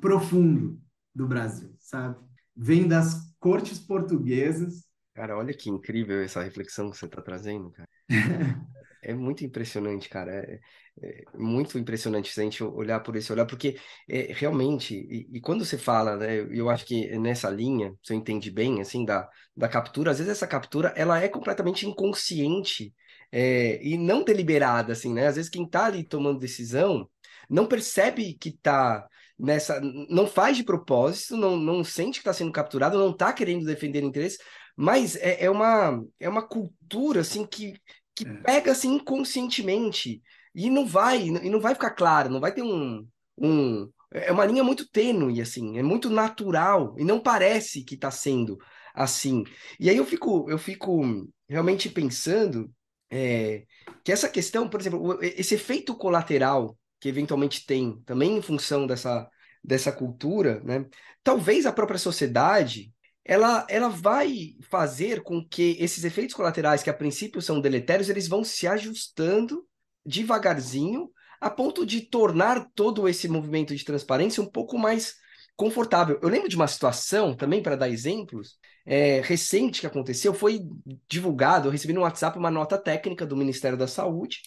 profundo 0.00 0.80
do 1.14 1.28
Brasil, 1.28 1.70
sabe? 1.78 2.16
Vem 2.56 2.88
das 2.88 3.30
cortes 3.38 3.78
portuguesas. 3.78 4.86
Cara, 5.12 5.36
olha 5.36 5.52
que 5.52 5.68
incrível 5.68 6.22
essa 6.22 6.42
reflexão 6.42 6.90
que 6.90 6.96
você 6.96 7.04
está 7.04 7.20
trazendo, 7.20 7.70
cara. 7.72 7.88
É 9.04 9.14
muito 9.14 9.44
impressionante, 9.44 10.08
cara. 10.08 10.32
É, 10.32 10.60
é, 11.02 11.24
muito 11.34 11.78
impressionante 11.78 12.38
a 12.38 12.42
gente 12.42 12.62
olhar 12.62 13.00
por 13.00 13.16
esse 13.16 13.32
olhar, 13.32 13.46
porque 13.46 13.76
é, 14.08 14.32
realmente, 14.32 14.94
e, 14.94 15.28
e, 15.36 15.40
quando 15.40 15.64
você 15.64 15.76
fala, 15.76 16.16
né, 16.16 16.38
eu 16.50 16.70
acho 16.70 16.84
que 16.86 17.18
nessa 17.18 17.50
linha, 17.50 17.94
se 18.02 18.12
eu 18.12 18.16
entendi 18.16 18.50
bem, 18.50 18.80
assim, 18.80 19.04
da, 19.04 19.28
da 19.56 19.68
captura, 19.68 20.10
às 20.10 20.18
vezes 20.18 20.32
essa 20.32 20.46
captura, 20.46 20.92
ela 20.96 21.20
é 21.20 21.28
completamente 21.28 21.86
inconsciente 21.86 22.94
é, 23.32 23.84
e 23.84 23.98
não 23.98 24.22
deliberada, 24.24 24.92
assim, 24.92 25.12
né? 25.12 25.26
Às 25.26 25.36
vezes 25.36 25.50
quem 25.50 25.68
tá 25.68 25.86
ali 25.86 26.04
tomando 26.04 26.38
decisão 26.38 27.08
não 27.50 27.66
percebe 27.66 28.34
que 28.34 28.52
tá 28.52 29.06
nessa, 29.38 29.80
não 29.80 30.26
faz 30.26 30.56
de 30.56 30.64
propósito, 30.64 31.36
não, 31.36 31.56
não 31.56 31.82
sente 31.82 32.14
que 32.14 32.20
está 32.20 32.32
sendo 32.32 32.52
capturado, 32.52 32.98
não 32.98 33.10
está 33.10 33.32
querendo 33.32 33.66
defender 33.66 34.02
interesse, 34.02 34.38
mas 34.76 35.16
é, 35.16 35.44
é, 35.44 35.50
uma, 35.50 36.02
é 36.18 36.28
uma 36.28 36.46
cultura, 36.46 37.20
assim, 37.20 37.46
que 37.46 37.74
que 38.14 38.26
é. 38.26 38.32
pega 38.42 38.72
assim 38.72 38.94
inconscientemente 38.94 40.22
e 40.54 40.70
não 40.70 40.86
vai 40.86 41.22
e 41.26 41.50
não 41.50 41.60
vai 41.60 41.74
ficar 41.74 41.90
claro, 41.90 42.30
não 42.30 42.40
vai 42.40 42.52
ter 42.52 42.62
um, 42.62 43.06
um 43.36 43.90
é 44.12 44.30
uma 44.30 44.44
linha 44.44 44.62
muito 44.62 44.88
tênue 44.88 45.40
assim, 45.40 45.76
é 45.78 45.82
muito 45.82 46.08
natural 46.08 46.94
e 46.96 47.04
não 47.04 47.20
parece 47.20 47.82
que 47.82 47.96
está 47.96 48.10
sendo 48.10 48.56
assim. 48.94 49.42
E 49.80 49.90
aí 49.90 49.96
eu 49.96 50.06
fico 50.06 50.48
eu 50.48 50.58
fico 50.58 51.02
realmente 51.48 51.88
pensando 51.90 52.70
é, 53.10 53.64
que 54.04 54.12
essa 54.12 54.28
questão, 54.28 54.68
por 54.68 54.80
exemplo, 54.80 55.18
esse 55.20 55.54
efeito 55.54 55.94
colateral 55.96 56.78
que 57.00 57.08
eventualmente 57.08 57.66
tem 57.66 58.00
também 58.06 58.36
em 58.36 58.42
função 58.42 58.86
dessa 58.86 59.28
dessa 59.62 59.90
cultura, 59.90 60.60
né? 60.62 60.84
Talvez 61.22 61.64
a 61.64 61.72
própria 61.72 61.98
sociedade 61.98 62.92
ela, 63.24 63.66
ela 63.70 63.88
vai 63.88 64.54
fazer 64.68 65.22
com 65.22 65.42
que 65.42 65.76
esses 65.80 66.04
efeitos 66.04 66.34
colaterais, 66.34 66.82
que 66.82 66.90
a 66.90 66.94
princípio 66.94 67.40
são 67.40 67.60
deletérios, 67.60 68.10
eles 68.10 68.28
vão 68.28 68.44
se 68.44 68.66
ajustando 68.66 69.66
devagarzinho, 70.04 71.10
a 71.40 71.48
ponto 71.48 71.86
de 71.86 72.02
tornar 72.02 72.68
todo 72.74 73.08
esse 73.08 73.26
movimento 73.28 73.74
de 73.74 73.84
transparência 73.84 74.42
um 74.42 74.50
pouco 74.50 74.78
mais 74.78 75.14
confortável. 75.56 76.18
Eu 76.22 76.28
lembro 76.28 76.48
de 76.48 76.56
uma 76.56 76.66
situação, 76.66 77.34
também 77.34 77.62
para 77.62 77.76
dar 77.76 77.88
exemplos, 77.88 78.58
é, 78.84 79.20
recente 79.22 79.80
que 79.80 79.86
aconteceu, 79.86 80.34
foi 80.34 80.60
divulgado, 81.08 81.68
eu 81.68 81.72
recebi 81.72 81.94
no 81.94 82.02
WhatsApp 82.02 82.38
uma 82.38 82.50
nota 82.50 82.76
técnica 82.76 83.24
do 83.24 83.36
Ministério 83.36 83.78
da 83.78 83.86
Saúde, 83.86 84.42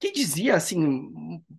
que 0.00 0.10
dizia 0.10 0.56
assim, 0.56 1.10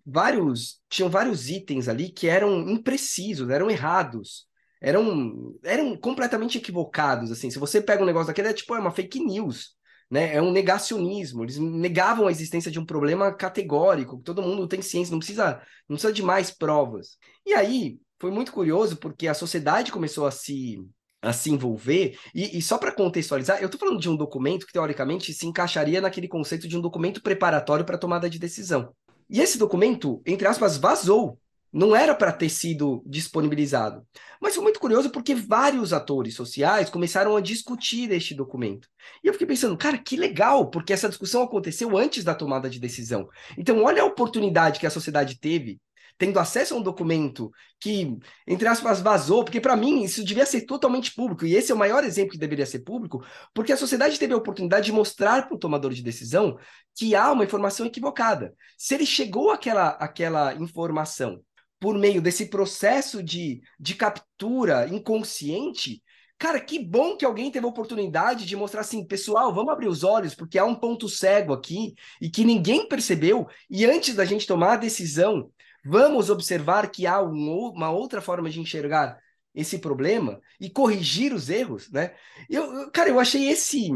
vários, 0.04 0.80
tinham 0.88 1.08
vários 1.08 1.48
itens 1.48 1.88
ali 1.88 2.10
que 2.10 2.26
eram 2.26 2.68
imprecisos, 2.68 3.48
eram 3.48 3.70
errados 3.70 4.46
eram, 4.80 5.54
eram 5.62 5.96
completamente 5.96 6.58
equivocados, 6.58 7.30
assim. 7.30 7.50
Se 7.50 7.58
você 7.58 7.80
pega 7.80 8.02
um 8.02 8.06
negócio 8.06 8.28
daquele, 8.28 8.48
é 8.48 8.52
tipo, 8.52 8.74
é 8.74 8.78
uma 8.78 8.90
fake 8.90 9.20
news, 9.20 9.74
né? 10.10 10.34
É 10.34 10.42
um 10.42 10.52
negacionismo. 10.52 11.42
Eles 11.44 11.58
negavam 11.58 12.26
a 12.26 12.30
existência 12.30 12.70
de 12.70 12.78
um 12.78 12.86
problema 12.86 13.32
categórico, 13.32 14.20
todo 14.20 14.42
mundo 14.42 14.68
tem 14.68 14.82
ciência, 14.82 15.12
não 15.12 15.18
precisa, 15.18 15.60
não 15.88 15.96
precisa 15.96 16.12
de 16.12 16.22
mais 16.22 16.50
provas. 16.50 17.16
E 17.46 17.54
aí, 17.54 17.98
foi 18.20 18.30
muito 18.30 18.52
curioso, 18.52 18.96
porque 18.96 19.28
a 19.28 19.34
sociedade 19.34 19.92
começou 19.92 20.26
a 20.26 20.30
se 20.30 20.78
a 21.24 21.32
se 21.32 21.50
envolver, 21.50 22.18
e, 22.34 22.58
e 22.58 22.62
só 22.62 22.76
para 22.76 22.92
contextualizar, 22.92 23.58
eu 23.58 23.66
estou 23.66 23.80
falando 23.80 23.98
de 23.98 24.10
um 24.10 24.16
documento 24.16 24.66
que 24.66 24.72
teoricamente 24.72 25.32
se 25.32 25.46
encaixaria 25.46 26.00
naquele 26.00 26.28
conceito 26.28 26.68
de 26.68 26.76
um 26.76 26.80
documento 26.80 27.22
preparatório 27.22 27.84
para 27.84 27.98
tomada 27.98 28.28
de 28.28 28.38
decisão. 28.38 28.94
E 29.28 29.40
esse 29.40 29.56
documento, 29.58 30.20
entre 30.26 30.46
aspas, 30.46 30.76
vazou 30.76 31.38
não 31.74 31.94
era 31.94 32.14
para 32.14 32.30
ter 32.30 32.48
sido 32.48 33.02
disponibilizado. 33.04 34.06
Mas 34.40 34.54
foi 34.54 34.62
muito 34.62 34.78
curioso 34.78 35.10
porque 35.10 35.34
vários 35.34 35.92
atores 35.92 36.36
sociais 36.36 36.88
começaram 36.88 37.36
a 37.36 37.40
discutir 37.40 38.12
este 38.12 38.32
documento. 38.32 38.88
E 39.24 39.26
eu 39.26 39.32
fiquei 39.32 39.48
pensando, 39.48 39.76
cara, 39.76 39.98
que 39.98 40.16
legal, 40.16 40.70
porque 40.70 40.92
essa 40.92 41.08
discussão 41.08 41.42
aconteceu 41.42 41.98
antes 41.98 42.22
da 42.22 42.32
tomada 42.32 42.70
de 42.70 42.78
decisão. 42.78 43.28
Então, 43.58 43.82
olha 43.82 44.02
a 44.02 44.06
oportunidade 44.06 44.78
que 44.78 44.86
a 44.86 44.90
sociedade 44.90 45.40
teve 45.40 45.80
tendo 46.16 46.38
acesso 46.38 46.74
a 46.74 46.76
um 46.76 46.82
documento 46.82 47.50
que, 47.80 48.16
entre 48.46 48.68
aspas, 48.68 49.00
vazou, 49.00 49.44
porque 49.44 49.60
para 49.60 49.76
mim 49.76 50.04
isso 50.04 50.24
devia 50.24 50.46
ser 50.46 50.60
totalmente 50.60 51.12
público, 51.12 51.44
e 51.44 51.56
esse 51.56 51.72
é 51.72 51.74
o 51.74 51.78
maior 51.78 52.04
exemplo 52.04 52.30
que 52.30 52.38
deveria 52.38 52.66
ser 52.66 52.78
público, 52.84 53.26
porque 53.52 53.72
a 53.72 53.76
sociedade 53.76 54.16
teve 54.16 54.32
a 54.32 54.36
oportunidade 54.36 54.86
de 54.86 54.92
mostrar 54.92 55.48
para 55.48 55.56
o 55.56 55.58
tomador 55.58 55.92
de 55.92 56.04
decisão 56.04 56.56
que 56.94 57.16
há 57.16 57.32
uma 57.32 57.42
informação 57.42 57.84
equivocada. 57.84 58.54
Se 58.78 58.94
ele 58.94 59.04
chegou 59.04 59.50
àquela, 59.50 59.88
àquela 59.88 60.54
informação 60.54 61.42
por 61.84 61.98
meio 61.98 62.22
desse 62.22 62.46
processo 62.46 63.22
de, 63.22 63.60
de 63.78 63.94
captura 63.94 64.88
inconsciente, 64.88 66.02
cara, 66.38 66.58
que 66.58 66.78
bom 66.78 67.14
que 67.14 67.26
alguém 67.26 67.50
teve 67.50 67.66
a 67.66 67.68
oportunidade 67.68 68.46
de 68.46 68.56
mostrar 68.56 68.80
assim, 68.80 69.06
pessoal, 69.06 69.54
vamos 69.54 69.70
abrir 69.70 69.88
os 69.88 70.02
olhos, 70.02 70.34
porque 70.34 70.58
há 70.58 70.64
um 70.64 70.74
ponto 70.74 71.10
cego 71.10 71.52
aqui 71.52 71.92
e 72.22 72.30
que 72.30 72.42
ninguém 72.42 72.88
percebeu, 72.88 73.46
e 73.68 73.84
antes 73.84 74.14
da 74.14 74.24
gente 74.24 74.46
tomar 74.46 74.72
a 74.72 74.76
decisão, 74.76 75.50
vamos 75.84 76.30
observar 76.30 76.90
que 76.90 77.06
há 77.06 77.20
um, 77.22 77.74
uma 77.74 77.90
outra 77.90 78.22
forma 78.22 78.48
de 78.48 78.60
enxergar 78.60 79.18
esse 79.54 79.76
problema 79.76 80.40
e 80.58 80.70
corrigir 80.70 81.34
os 81.34 81.50
erros, 81.50 81.90
né? 81.90 82.14
Eu, 82.48 82.90
cara, 82.92 83.10
eu 83.10 83.20
achei 83.20 83.50
esse, 83.50 83.90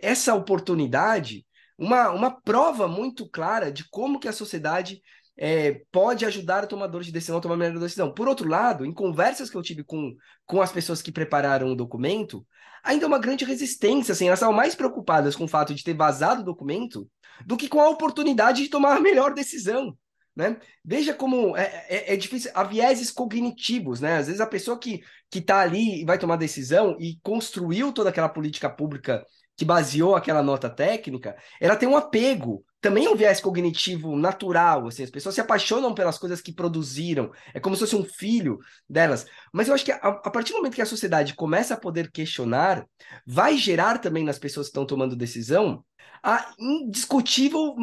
essa 0.00 0.34
oportunidade 0.34 1.44
uma, 1.76 2.08
uma 2.10 2.30
prova 2.30 2.88
muito 2.88 3.28
clara 3.28 3.70
de 3.70 3.86
como 3.90 4.18
que 4.18 4.28
a 4.28 4.32
sociedade 4.32 5.02
é, 5.36 5.82
pode 5.90 6.24
ajudar 6.24 6.64
o 6.64 6.66
tomador 6.66 7.02
de 7.02 7.12
decisão 7.12 7.38
a 7.38 7.40
tomar 7.40 7.56
melhor 7.56 7.80
decisão. 7.80 8.12
Por 8.12 8.28
outro 8.28 8.48
lado, 8.48 8.84
em 8.84 8.92
conversas 8.92 9.50
que 9.50 9.56
eu 9.56 9.62
tive 9.62 9.82
com, 9.82 10.14
com 10.46 10.60
as 10.62 10.72
pessoas 10.72 11.02
que 11.02 11.12
prepararam 11.12 11.72
o 11.72 11.76
documento, 11.76 12.46
ainda 12.82 13.04
é 13.04 13.08
uma 13.08 13.18
grande 13.18 13.44
resistência, 13.44 14.12
assim, 14.12 14.26
elas 14.26 14.38
estavam 14.38 14.54
mais 14.54 14.74
preocupadas 14.74 15.34
com 15.34 15.44
o 15.44 15.48
fato 15.48 15.74
de 15.74 15.82
ter 15.82 15.94
vazado 15.94 16.42
o 16.42 16.44
documento 16.44 17.08
do 17.44 17.56
que 17.56 17.68
com 17.68 17.80
a 17.80 17.88
oportunidade 17.88 18.62
de 18.62 18.68
tomar 18.68 18.96
a 18.96 19.00
melhor 19.00 19.34
decisão. 19.34 19.96
Né? 20.36 20.56
Veja 20.84 21.14
como 21.14 21.56
é, 21.56 21.86
é, 21.88 22.14
é, 22.14 22.16
difícil, 22.16 22.50
há 22.54 22.64
vieses 22.64 23.12
cognitivos, 23.12 24.00
né? 24.00 24.16
Às 24.16 24.26
vezes 24.26 24.40
a 24.40 24.46
pessoa 24.46 24.76
que 24.76 25.00
está 25.32 25.60
ali 25.60 26.02
e 26.02 26.04
vai 26.04 26.18
tomar 26.18 26.34
decisão 26.34 26.96
e 26.98 27.20
construiu 27.22 27.92
toda 27.92 28.10
aquela 28.10 28.28
política 28.28 28.68
pública 28.68 29.24
que 29.56 29.64
baseou 29.64 30.16
aquela 30.16 30.42
nota 30.42 30.68
técnica, 30.68 31.36
ela 31.60 31.76
tem 31.76 31.88
um 31.88 31.96
apego 31.96 32.64
também 32.84 33.06
é 33.06 33.08
um 33.08 33.16
viés 33.16 33.40
cognitivo 33.40 34.14
natural, 34.14 34.86
assim, 34.88 35.04
as 35.04 35.08
pessoas 35.08 35.34
se 35.34 35.40
apaixonam 35.40 35.94
pelas 35.94 36.18
coisas 36.18 36.42
que 36.42 36.52
produziram, 36.52 37.32
é 37.54 37.58
como 37.58 37.74
se 37.74 37.80
fosse 37.80 37.96
um 37.96 38.04
filho 38.04 38.58
delas. 38.86 39.24
Mas 39.50 39.68
eu 39.68 39.74
acho 39.74 39.86
que 39.86 39.90
a, 39.90 39.96
a, 39.96 40.30
partir 40.30 40.52
do 40.52 40.58
momento 40.58 40.74
que 40.74 40.82
a 40.82 40.86
sociedade 40.86 41.32
começa 41.32 41.72
a 41.72 41.80
poder 41.80 42.10
questionar, 42.10 42.84
vai 43.26 43.56
gerar 43.56 43.96
também 43.96 44.22
nas 44.22 44.38
pessoas 44.38 44.66
que 44.66 44.72
estão 44.72 44.84
tomando 44.84 45.16
decisão 45.16 45.82
a 46.26 46.54
indiscutível 46.58 47.76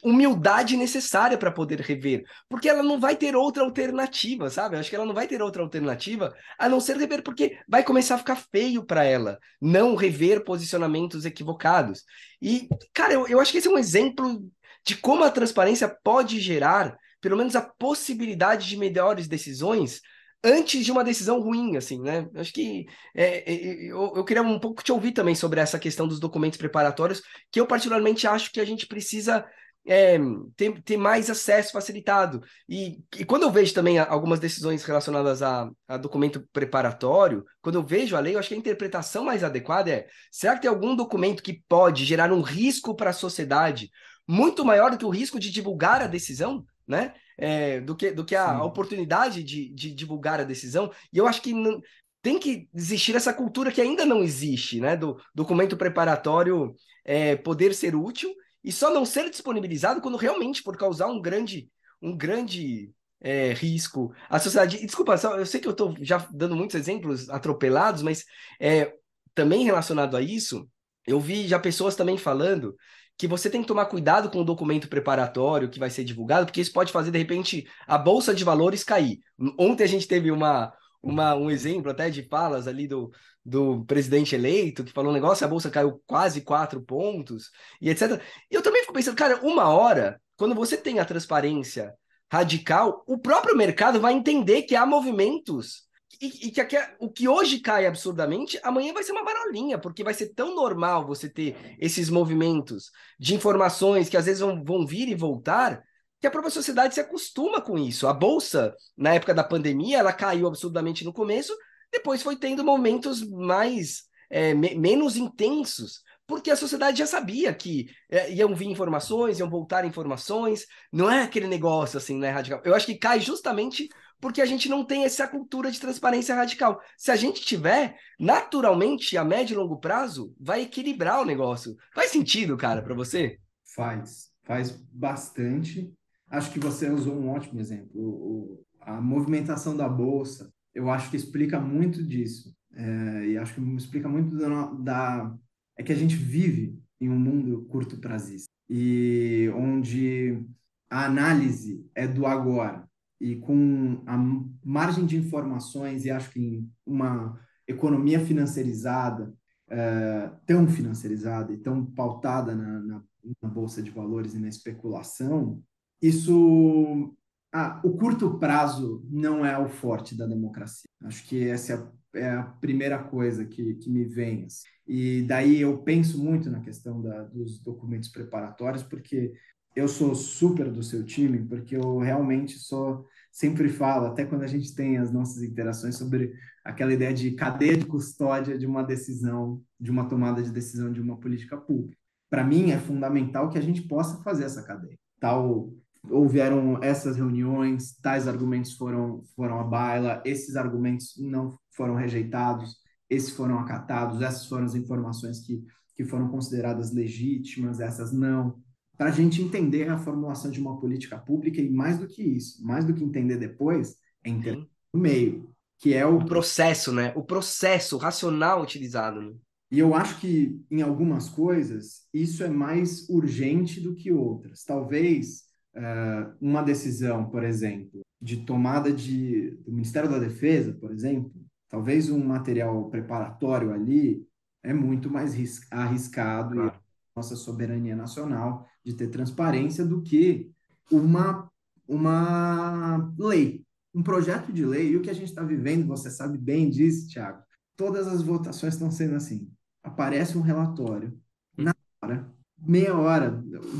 humildade 0.00 0.76
necessária 0.76 1.36
para 1.36 1.50
poder 1.50 1.80
rever, 1.80 2.24
porque 2.48 2.68
ela 2.68 2.84
não 2.84 3.00
vai 3.00 3.16
ter 3.16 3.34
outra 3.34 3.64
alternativa, 3.64 4.48
sabe? 4.48 4.76
Eu 4.76 4.80
acho 4.80 4.88
que 4.88 4.94
ela 4.94 5.04
não 5.04 5.12
vai 5.12 5.26
ter 5.26 5.42
outra 5.42 5.60
alternativa 5.60 6.32
a 6.56 6.68
não 6.68 6.78
ser 6.78 6.96
rever, 6.96 7.24
porque 7.24 7.58
vai 7.68 7.82
começar 7.82 8.14
a 8.14 8.18
ficar 8.18 8.36
feio 8.36 8.84
para 8.84 9.02
ela 9.02 9.40
não 9.60 9.96
rever 9.96 10.44
posicionamentos 10.44 11.24
equivocados. 11.24 12.04
E, 12.40 12.68
cara, 12.92 13.14
eu, 13.14 13.26
eu 13.26 13.40
acho 13.40 13.50
que 13.50 13.58
esse 13.58 13.66
é 13.66 13.70
um 13.72 13.78
exemplo 13.78 14.40
de 14.86 14.96
como 14.96 15.24
a 15.24 15.30
transparência 15.30 15.88
pode 15.88 16.38
gerar, 16.38 16.96
pelo 17.20 17.36
menos, 17.36 17.56
a 17.56 17.62
possibilidade 17.62 18.68
de 18.68 18.76
melhores 18.76 19.26
decisões 19.26 20.00
antes 20.44 20.84
de 20.84 20.92
uma 20.92 21.02
decisão 21.02 21.40
ruim, 21.40 21.76
assim, 21.76 22.00
né? 22.00 22.28
Acho 22.36 22.52
que 22.52 22.84
é, 23.14 23.50
é, 23.50 23.90
eu, 23.90 24.12
eu, 24.14 24.24
queria 24.24 24.42
um 24.42 24.60
pouco 24.60 24.84
te 24.84 24.92
ouvir 24.92 25.12
também 25.12 25.34
sobre 25.34 25.58
essa 25.58 25.78
questão 25.78 26.06
dos 26.06 26.20
documentos 26.20 26.58
preparatórios, 26.58 27.22
que 27.50 27.58
eu 27.58 27.66
particularmente 27.66 28.26
acho 28.26 28.52
que 28.52 28.60
a 28.60 28.64
gente 28.64 28.86
precisa 28.86 29.44
é, 29.86 30.18
ter, 30.54 30.82
ter, 30.82 30.96
mais 30.98 31.30
acesso 31.30 31.72
facilitado. 31.72 32.42
E, 32.68 33.02
e, 33.16 33.24
quando 33.24 33.44
eu 33.44 33.50
vejo 33.50 33.72
também 33.72 33.98
algumas 33.98 34.38
decisões 34.38 34.84
relacionadas 34.84 35.42
a, 35.42 35.70
a, 35.88 35.96
documento 35.96 36.46
preparatório, 36.52 37.44
quando 37.62 37.76
eu 37.76 37.82
vejo 37.82 38.14
a 38.14 38.20
lei, 38.20 38.34
eu 38.34 38.38
acho 38.38 38.48
que 38.48 38.54
a 38.54 38.58
interpretação 38.58 39.24
mais 39.24 39.42
adequada 39.42 39.90
é: 39.90 40.06
será 40.30 40.54
que 40.54 40.62
tem 40.62 40.70
algum 40.70 40.94
documento 40.94 41.42
que 41.42 41.62
pode 41.66 42.04
gerar 42.04 42.32
um 42.32 42.42
risco 42.42 42.94
para 42.94 43.10
a 43.10 43.14
sociedade 43.14 43.90
muito 44.28 44.64
maior 44.64 44.90
do 44.90 44.98
que 44.98 45.06
o 45.06 45.10
risco 45.10 45.40
de 45.40 45.50
divulgar 45.50 46.02
a 46.02 46.06
decisão? 46.06 46.64
Né? 46.86 47.14
É, 47.38 47.80
do 47.80 47.96
que, 47.96 48.10
do 48.10 48.24
que 48.24 48.34
a, 48.34 48.56
a 48.56 48.64
oportunidade 48.64 49.42
de, 49.42 49.68
de, 49.70 49.92
divulgar 49.92 50.40
a 50.40 50.44
decisão. 50.44 50.90
E 51.12 51.18
eu 51.18 51.26
acho 51.26 51.42
que 51.42 51.52
não, 51.52 51.80
tem 52.22 52.38
que 52.38 52.68
existir 52.74 53.14
essa 53.14 53.34
cultura 53.34 53.70
que 53.70 53.80
ainda 53.80 54.06
não 54.06 54.22
existe, 54.22 54.80
né? 54.80 54.96
Do 54.96 55.20
documento 55.34 55.76
preparatório 55.76 56.74
é, 57.04 57.36
poder 57.36 57.74
ser 57.74 57.94
útil 57.94 58.34
e 58.62 58.72
só 58.72 58.92
não 58.92 59.04
ser 59.04 59.28
disponibilizado 59.28 60.00
quando 60.00 60.16
realmente 60.16 60.62
por 60.62 60.76
causar 60.76 61.06
um 61.08 61.20
grande, 61.20 61.68
um 62.00 62.16
grande 62.16 62.90
é, 63.20 63.52
risco 63.52 64.14
à 64.28 64.38
sociedade. 64.38 64.78
E, 64.78 64.86
desculpa, 64.86 65.14
eu 65.36 65.44
sei 65.44 65.60
que 65.60 65.68
eu 65.68 65.72
estou 65.72 65.94
já 66.00 66.26
dando 66.32 66.56
muitos 66.56 66.76
exemplos 66.76 67.28
atropelados, 67.28 68.02
mas 68.02 68.24
é, 68.58 68.94
também 69.34 69.64
relacionado 69.64 70.16
a 70.16 70.22
isso, 70.22 70.66
eu 71.06 71.20
vi 71.20 71.46
já 71.46 71.58
pessoas 71.58 71.94
também 71.94 72.16
falando 72.16 72.74
que 73.16 73.28
você 73.28 73.48
tem 73.48 73.62
que 73.62 73.68
tomar 73.68 73.86
cuidado 73.86 74.30
com 74.30 74.40
o 74.40 74.44
documento 74.44 74.88
preparatório 74.88 75.68
que 75.68 75.78
vai 75.78 75.90
ser 75.90 76.04
divulgado, 76.04 76.46
porque 76.46 76.60
isso 76.60 76.72
pode 76.72 76.92
fazer, 76.92 77.10
de 77.10 77.18
repente, 77.18 77.66
a 77.86 77.96
bolsa 77.96 78.34
de 78.34 78.44
valores 78.44 78.82
cair. 78.82 79.20
Ontem 79.58 79.84
a 79.84 79.88
gente 79.88 80.08
teve 80.08 80.30
uma, 80.30 80.72
uma, 81.02 81.34
um 81.34 81.50
exemplo 81.50 81.90
até 81.90 82.10
de 82.10 82.26
falas 82.28 82.66
ali 82.66 82.88
do, 82.88 83.10
do 83.44 83.84
presidente 83.84 84.34
eleito, 84.34 84.82
que 84.82 84.92
falou 84.92 85.10
um 85.10 85.14
negócio, 85.14 85.46
a 85.46 85.48
bolsa 85.48 85.70
caiu 85.70 86.02
quase 86.06 86.40
quatro 86.40 86.82
pontos, 86.82 87.50
e 87.80 87.88
etc. 87.88 88.20
Eu 88.50 88.62
também 88.62 88.80
fico 88.80 88.92
pensando, 88.92 89.16
cara, 89.16 89.38
uma 89.42 89.68
hora, 89.68 90.20
quando 90.36 90.54
você 90.54 90.76
tem 90.76 90.98
a 90.98 91.04
transparência 91.04 91.94
radical, 92.30 93.04
o 93.06 93.16
próprio 93.16 93.56
mercado 93.56 94.00
vai 94.00 94.12
entender 94.12 94.62
que 94.62 94.74
há 94.74 94.84
movimentos 94.84 95.83
e, 96.20 96.48
e 96.48 96.50
que 96.50 96.60
aqui, 96.60 96.76
o 96.98 97.10
que 97.10 97.28
hoje 97.28 97.60
cai 97.60 97.86
absurdamente, 97.86 98.58
amanhã 98.62 98.92
vai 98.92 99.02
ser 99.02 99.12
uma 99.12 99.24
varolinha, 99.24 99.78
porque 99.78 100.04
vai 100.04 100.14
ser 100.14 100.28
tão 100.34 100.54
normal 100.54 101.06
você 101.06 101.28
ter 101.28 101.56
esses 101.78 102.10
movimentos 102.10 102.90
de 103.18 103.34
informações 103.34 104.08
que 104.08 104.16
às 104.16 104.26
vezes 104.26 104.40
vão, 104.40 104.62
vão 104.64 104.86
vir 104.86 105.08
e 105.08 105.14
voltar, 105.14 105.82
que 106.20 106.26
a 106.26 106.30
própria 106.30 106.50
sociedade 106.50 106.94
se 106.94 107.00
acostuma 107.00 107.60
com 107.60 107.78
isso. 107.78 108.06
A 108.06 108.12
bolsa, 108.12 108.74
na 108.96 109.14
época 109.14 109.34
da 109.34 109.44
pandemia, 109.44 109.98
ela 109.98 110.12
caiu 110.12 110.46
absurdamente 110.46 111.04
no 111.04 111.12
começo, 111.12 111.54
depois 111.92 112.22
foi 112.22 112.36
tendo 112.36 112.64
momentos 112.64 113.22
mais 113.22 114.04
é, 114.30 114.54
me, 114.54 114.74
menos 114.74 115.16
intensos, 115.16 116.02
porque 116.26 116.50
a 116.50 116.56
sociedade 116.56 116.98
já 116.98 117.06
sabia 117.06 117.52
que 117.52 117.88
é, 118.10 118.32
iam 118.32 118.54
vir 118.54 118.68
informações, 118.68 119.38
iam 119.38 119.50
voltar 119.50 119.84
informações, 119.84 120.66
não 120.92 121.10
é 121.10 121.22
aquele 121.22 121.46
negócio 121.46 121.98
assim, 121.98 122.18
né, 122.18 122.30
radical. 122.30 122.62
Eu 122.64 122.74
acho 122.74 122.86
que 122.86 122.94
cai 122.94 123.20
justamente 123.20 123.88
porque 124.20 124.40
a 124.40 124.46
gente 124.46 124.68
não 124.68 124.84
tem 124.84 125.04
essa 125.04 125.28
cultura 125.28 125.70
de 125.70 125.78
transparência 125.78 126.34
radical. 126.34 126.80
Se 126.96 127.10
a 127.10 127.16
gente 127.16 127.42
tiver, 127.42 127.94
naturalmente, 128.18 129.18
a 129.18 129.24
médio 129.24 129.54
e 129.54 129.56
longo 129.58 129.78
prazo, 129.78 130.34
vai 130.40 130.62
equilibrar 130.62 131.20
o 131.20 131.26
negócio. 131.26 131.76
Faz 131.94 132.10
sentido, 132.10 132.56
cara, 132.56 132.80
para 132.80 132.94
você? 132.94 133.38
Faz, 133.74 134.30
faz 134.44 134.70
bastante. 134.70 135.92
Acho 136.30 136.50
que 136.50 136.58
você 136.58 136.88
usou 136.88 137.14
um 137.14 137.28
ótimo 137.28 137.60
exemplo. 137.60 137.90
O, 137.94 138.64
a 138.80 138.98
movimentação 138.98 139.76
da 139.76 139.88
bolsa, 139.88 140.50
eu 140.74 140.90
acho 140.90 141.10
que 141.10 141.16
explica 141.16 141.60
muito 141.60 142.02
disso. 142.02 142.54
É, 142.72 143.26
e 143.26 143.38
acho 143.38 143.54
que 143.54 143.60
explica 143.76 144.08
muito 144.08 144.36
da, 144.36 144.64
da, 144.72 145.34
É 145.76 145.82
que 145.82 145.92
a 145.92 145.96
gente 145.96 146.16
vive 146.16 146.78
em 147.00 147.08
um 147.08 147.18
mundo 147.18 147.66
curto 147.68 147.98
prazista 147.98 148.48
e 148.68 149.50
onde 149.54 150.42
a 150.88 151.04
análise 151.04 151.84
é 151.94 152.06
do 152.06 152.26
agora 152.26 152.88
e 153.20 153.36
com 153.36 154.02
a 154.06 154.16
margem 154.62 155.06
de 155.06 155.16
informações, 155.16 156.04
e 156.04 156.10
acho 156.10 156.30
que 156.30 156.62
uma 156.84 157.38
economia 157.66 158.20
financiarizada, 158.20 159.32
é, 159.68 160.30
tão 160.46 160.68
financiarizada 160.68 161.52
e 161.52 161.56
tão 161.56 161.84
pautada 161.86 162.54
na, 162.54 162.80
na, 162.80 163.02
na, 163.42 163.48
Bolsa 163.48 163.82
de 163.82 163.90
Valores 163.90 164.34
e 164.34 164.38
na 164.38 164.48
especulação, 164.48 165.62
isso. 166.02 167.16
Ah, 167.50 167.80
o 167.84 167.96
curto 167.96 168.36
prazo 168.38 169.06
não 169.08 169.46
é 169.46 169.56
o 169.56 169.68
forte 169.68 170.16
da 170.16 170.26
democracia. 170.26 170.90
Acho 171.04 171.24
que 171.24 171.48
essa 171.48 171.72
é 171.72 171.76
a, 171.76 171.92
é 172.14 172.30
a 172.30 172.42
primeira 172.42 172.98
coisa 172.98 173.44
que, 173.44 173.74
que 173.74 173.90
me 173.90 174.04
vem. 174.04 174.44
Assim. 174.44 174.66
E 174.86 175.22
daí 175.22 175.60
eu 175.60 175.78
penso 175.78 176.22
muito 176.22 176.50
na 176.50 176.60
questão 176.60 177.00
da, 177.00 177.22
dos 177.22 177.58
documentos 177.58 178.08
preparatórios, 178.08 178.82
porque 178.82 179.32
eu 179.74 179.88
sou 179.88 180.14
super 180.14 180.70
do 180.70 180.82
seu 180.82 181.04
time, 181.04 181.44
porque 181.44 181.76
eu 181.76 181.98
realmente 181.98 182.58
sou, 182.58 183.06
sempre 183.32 183.68
falo, 183.68 184.06
até 184.06 184.24
quando 184.24 184.42
a 184.42 184.46
gente 184.46 184.74
tem 184.74 184.98
as 184.98 185.12
nossas 185.12 185.42
interações 185.42 185.96
sobre 185.96 186.32
aquela 186.64 186.92
ideia 186.92 187.12
de 187.12 187.32
cadeia 187.32 187.76
de 187.76 187.86
custódia 187.86 188.56
de 188.56 188.66
uma 188.66 188.82
decisão, 188.82 189.60
de 189.78 189.90
uma 189.90 190.08
tomada 190.08 190.42
de 190.42 190.50
decisão 190.50 190.92
de 190.92 191.00
uma 191.00 191.18
política 191.18 191.56
pública. 191.56 191.96
Para 192.30 192.44
mim 192.44 192.70
é 192.70 192.78
fundamental 192.78 193.50
que 193.50 193.58
a 193.58 193.60
gente 193.60 193.82
possa 193.82 194.22
fazer 194.22 194.44
essa 194.44 194.62
cadeia. 194.62 194.98
Tal 195.20 195.72
houveram 196.10 196.82
essas 196.82 197.16
reuniões, 197.16 197.96
tais 198.02 198.28
argumentos 198.28 198.72
foram 198.72 199.22
foram 199.36 199.60
à 199.60 199.64
baila, 199.64 200.22
esses 200.24 200.56
argumentos 200.56 201.14
não 201.18 201.58
foram 201.70 201.94
rejeitados, 201.94 202.76
esses 203.08 203.30
foram 203.30 203.58
acatados, 203.58 204.22
essas 204.22 204.46
foram 204.46 204.64
as 204.64 204.74
informações 204.74 205.40
que 205.40 205.62
que 205.96 206.04
foram 206.04 206.28
consideradas 206.28 206.92
legítimas, 206.92 207.78
essas 207.78 208.12
não 208.12 208.60
para 208.96 209.08
a 209.10 209.12
gente 209.12 209.42
entender 209.42 209.88
a 209.88 209.98
formulação 209.98 210.50
de 210.50 210.60
uma 210.60 210.78
política 210.78 211.18
pública 211.18 211.60
e 211.60 211.68
mais 211.70 211.98
do 211.98 212.06
que 212.06 212.22
isso, 212.22 212.64
mais 212.64 212.84
do 212.84 212.94
que 212.94 213.02
entender 213.02 213.36
depois, 213.36 213.96
é 214.22 214.30
entender 214.30 214.68
o 214.92 214.98
meio, 214.98 215.50
que 215.78 215.94
é 215.94 216.06
o... 216.06 216.18
o 216.18 216.24
processo, 216.24 216.92
né? 216.92 217.12
O 217.16 217.22
processo 217.22 217.96
racional 217.96 218.62
utilizado. 218.62 219.20
Né? 219.20 219.34
E 219.70 219.78
eu 219.78 219.94
acho 219.94 220.20
que 220.20 220.60
em 220.70 220.82
algumas 220.82 221.28
coisas 221.28 222.02
isso 222.12 222.44
é 222.44 222.48
mais 222.48 223.08
urgente 223.08 223.80
do 223.80 223.94
que 223.94 224.12
outras. 224.12 224.62
Talvez 224.62 225.43
uh, 225.76 226.34
uma 226.40 226.62
decisão, 226.62 227.28
por 227.28 227.42
exemplo, 227.44 228.00
de 228.20 228.38
tomada 228.38 228.92
de, 228.92 229.50
do 229.64 229.72
Ministério 229.72 230.10
da 230.10 230.18
Defesa, 230.18 230.72
por 230.72 230.90
exemplo, 230.90 231.32
talvez 231.68 232.10
um 232.10 232.24
material 232.24 232.88
preparatório 232.90 233.72
ali 233.72 234.26
é 234.62 234.72
muito 234.72 235.10
mais 235.10 235.34
arriscado 235.70 236.54
claro. 236.54 236.74
e 236.74 237.16
nossa 237.16 237.36
soberania 237.36 237.94
nacional 237.94 238.66
de 238.84 238.94
ter 238.94 239.08
transparência 239.08 239.84
do 239.84 240.02
que 240.02 240.50
uma, 240.90 241.50
uma 241.86 243.12
lei, 243.18 243.64
um 243.94 244.02
projeto 244.02 244.52
de 244.52 244.64
lei. 244.64 244.92
E 244.92 244.96
o 244.96 245.02
que 245.02 245.10
a 245.10 245.14
gente 245.14 245.28
está 245.28 245.42
vivendo, 245.42 245.86
você 245.86 246.10
sabe 246.10 246.38
bem 246.38 246.70
disso, 246.70 247.08
Tiago, 247.08 247.42
todas 247.76 248.08
as 248.08 248.22
votações 248.22 248.74
estão 248.74 248.90
sendo 248.90 249.16
assim. 249.16 249.50
Aparece 249.82 250.38
um 250.38 250.40
relatório, 250.40 251.18
na 251.56 251.74
hora, 252.02 252.32
meia 252.66 252.96
hora, 252.96 253.30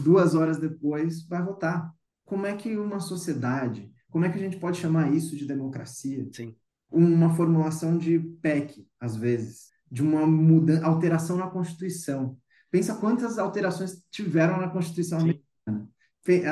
duas 0.02 0.34
horas 0.34 0.58
depois, 0.58 1.26
vai 1.26 1.42
votar. 1.42 1.92
Como 2.24 2.46
é 2.46 2.56
que 2.56 2.76
uma 2.76 3.00
sociedade, 3.00 3.90
como 4.10 4.24
é 4.24 4.30
que 4.30 4.38
a 4.38 4.40
gente 4.40 4.58
pode 4.58 4.78
chamar 4.78 5.12
isso 5.12 5.36
de 5.36 5.46
democracia? 5.46 6.26
Sim. 6.32 6.54
Uma 6.90 7.34
formulação 7.34 7.98
de 7.98 8.18
PEC, 8.40 8.86
às 9.00 9.16
vezes, 9.16 9.70
de 9.90 10.02
uma 10.02 10.26
mudança, 10.26 10.86
alteração 10.86 11.36
na 11.36 11.48
Constituição. 11.48 12.38
Pensa 12.70 12.94
quantas 12.94 13.38
alterações 13.38 14.02
tiveram 14.10 14.58
na 14.58 14.68
Constituição 14.68 15.20
Sim. 15.20 15.40
americana. 15.66 15.90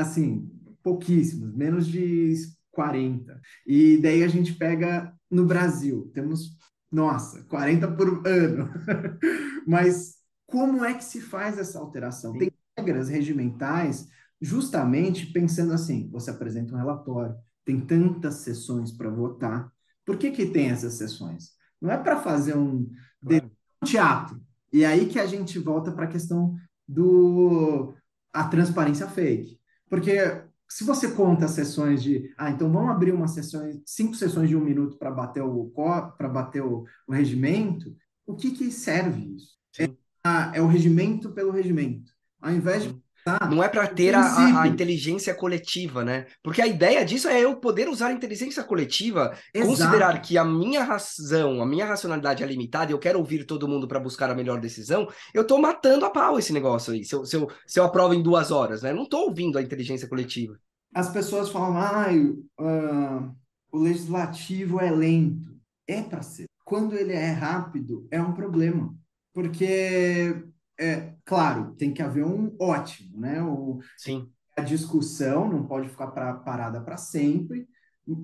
Assim, 0.01 0.51
pouquíssimas, 0.83 1.55
menos 1.55 1.87
de 1.87 2.35
40. 2.73 3.41
E 3.67 3.99
daí 3.99 4.23
a 4.23 4.29
gente 4.29 4.55
pega 4.55 5.15
no 5.31 5.47
Brasil, 5.47 6.11
temos, 6.13 6.57
nossa, 6.91 7.43
40 7.45 7.93
por 7.93 8.27
ano. 8.27 8.71
Mas 9.67 10.22
como 10.53 10.85
é 10.85 10.93
que 10.93 11.03
se 11.03 11.19
faz 11.19 11.59
essa 11.59 11.79
alteração? 11.79 12.33
Sim. 12.33 12.39
Tem 12.39 12.53
regras 12.77 13.09
regimentais 13.09 14.11
justamente 14.39 15.27
pensando 15.27 15.73
assim, 15.73 16.11
você 16.11 16.31
apresenta 16.31 16.75
um 16.75 16.77
relatório, 16.77 17.35
tem 17.65 17.81
tantas 17.81 18.35
sessões 18.35 18.93
para 18.93 19.09
votar. 19.09 19.73
Por 20.05 20.19
que 20.19 20.31
que 20.31 20.45
tem 20.45 20.69
essas 20.69 20.95
sessões? 20.95 21.53
Não 21.81 21.91
é 21.91 21.97
para 21.97 22.21
fazer 22.21 22.55
um, 22.55 22.87
claro. 23.25 23.51
teatro, 23.85 24.43
e 24.71 24.85
aí 24.85 25.07
que 25.07 25.19
a 25.19 25.27
gente 25.27 25.59
volta 25.59 25.91
para 25.91 26.05
a 26.05 26.09
questão 26.09 26.55
do 26.87 27.95
a 28.31 28.45
transparência 28.45 29.09
fake. 29.09 29.59
Porque 29.89 30.19
se 30.69 30.85
você 30.85 31.13
conta 31.13 31.49
sessões 31.49 32.03
de, 32.03 32.33
ah, 32.37 32.51
então 32.51 32.71
vamos 32.71 32.91
abrir 32.91 33.13
uma 33.13 33.29
sessão, 33.29 33.63
cinco 33.87 34.15
sessões 34.15 34.49
de 34.49 34.57
um 34.57 34.65
minuto 34.65 34.99
para 34.99 35.11
bater 35.11 35.43
o 35.43 35.71
para 36.17 36.29
bater 36.29 36.63
o, 36.63 36.85
o, 37.07 37.13
regimento, 37.13 37.95
o 38.27 38.35
que 38.35 38.51
que 38.51 38.71
serve 38.71 39.37
isso? 39.37 39.57
É, 39.79 39.89
é, 40.55 40.61
o 40.61 40.67
regimento 40.67 41.31
pelo 41.33 41.51
regimento. 41.51 42.13
Ao 42.41 42.51
invés 42.51 42.85
de 42.85 43.03
Tá. 43.25 43.49
Não 43.49 43.63
é 43.63 43.69
para 43.69 43.87
ter 43.87 44.17
a, 44.17 44.63
a, 44.63 44.67
inteligência 44.67 45.33
coletiva, 45.33 46.05
né? 46.05 46.27
Porque 46.43 46.61
a 46.61 46.67
ideia 46.67 47.05
disso 47.05 47.29
é 47.29 47.41
eu 47.41 47.55
poder 47.55 47.89
usar 47.89 48.09
a 48.09 48.13
inteligência 48.13 48.65
coletiva, 48.65 49.33
Exato. 49.55 49.71
considerar 49.71 50.21
que 50.21 50.37
a 50.37 50.45
minha 50.45 50.83
razão, 50.83 51.63
a 51.63 51.67
minha 51.67 51.87
racionalidade 51.87 52.43
é 52.43 52.47
limitada 52.47 52.91
e 52.91 52.95
eu 52.95 52.99
quero 52.99 53.21
ouvir 53.21 53.45
todo 53.45 53.69
mundo 53.69 53.87
para 53.87 54.01
buscar 54.01 54.29
a 54.29 54.35
melhor 54.35 54.61
decisão, 54.61 55.09
eu 55.33 55.43
estou 55.43 55.61
matando 55.61 56.05
a 56.05 56.11
pau 56.11 56.37
esse 56.37 56.53
negócio 56.53 56.93
aí, 56.93 57.05
se 57.05 57.15
eu, 57.15 57.25
se 57.25 57.37
eu, 57.37 57.49
se 57.65 57.79
eu 57.79 57.85
aprovo 57.85 58.13
em 58.13 58.23
duas 58.23 58.51
horas, 58.51 58.83
né? 58.83 58.91
Eu 58.91 58.97
não 58.97 59.05
estou 59.05 59.29
ouvindo 59.29 59.57
a 59.57 59.63
inteligência 59.63 60.09
coletiva. 60.09 60.59
As 60.93 61.09
pessoas 61.09 61.49
falam, 61.49 61.79
ah, 61.79 62.09
uh, 62.61 63.37
o 63.71 63.79
legislativo 63.79 64.81
é 64.81 64.91
lento. 64.91 65.53
É 65.87 66.03
para 66.03 66.23
ser. 66.23 66.47
Quando 66.65 66.97
ele 66.97 67.13
é 67.13 67.31
rápido, 67.31 68.07
é 68.11 68.21
um 68.21 68.33
problema. 68.33 68.93
Porque 69.33 70.45
é, 70.79 71.15
claro, 71.25 71.75
tem 71.77 71.93
que 71.93 72.03
haver 72.03 72.25
um 72.25 72.55
ótimo, 72.61 73.21
né? 73.21 73.43
O, 73.43 73.79
Sim. 73.97 74.29
a 74.57 74.63
discussão 74.63 75.49
não 75.49 75.67
pode 75.67 75.89
ficar 75.89 76.09
pra, 76.09 76.35
parada 76.35 76.81
para 76.81 76.97
sempre 76.97 77.67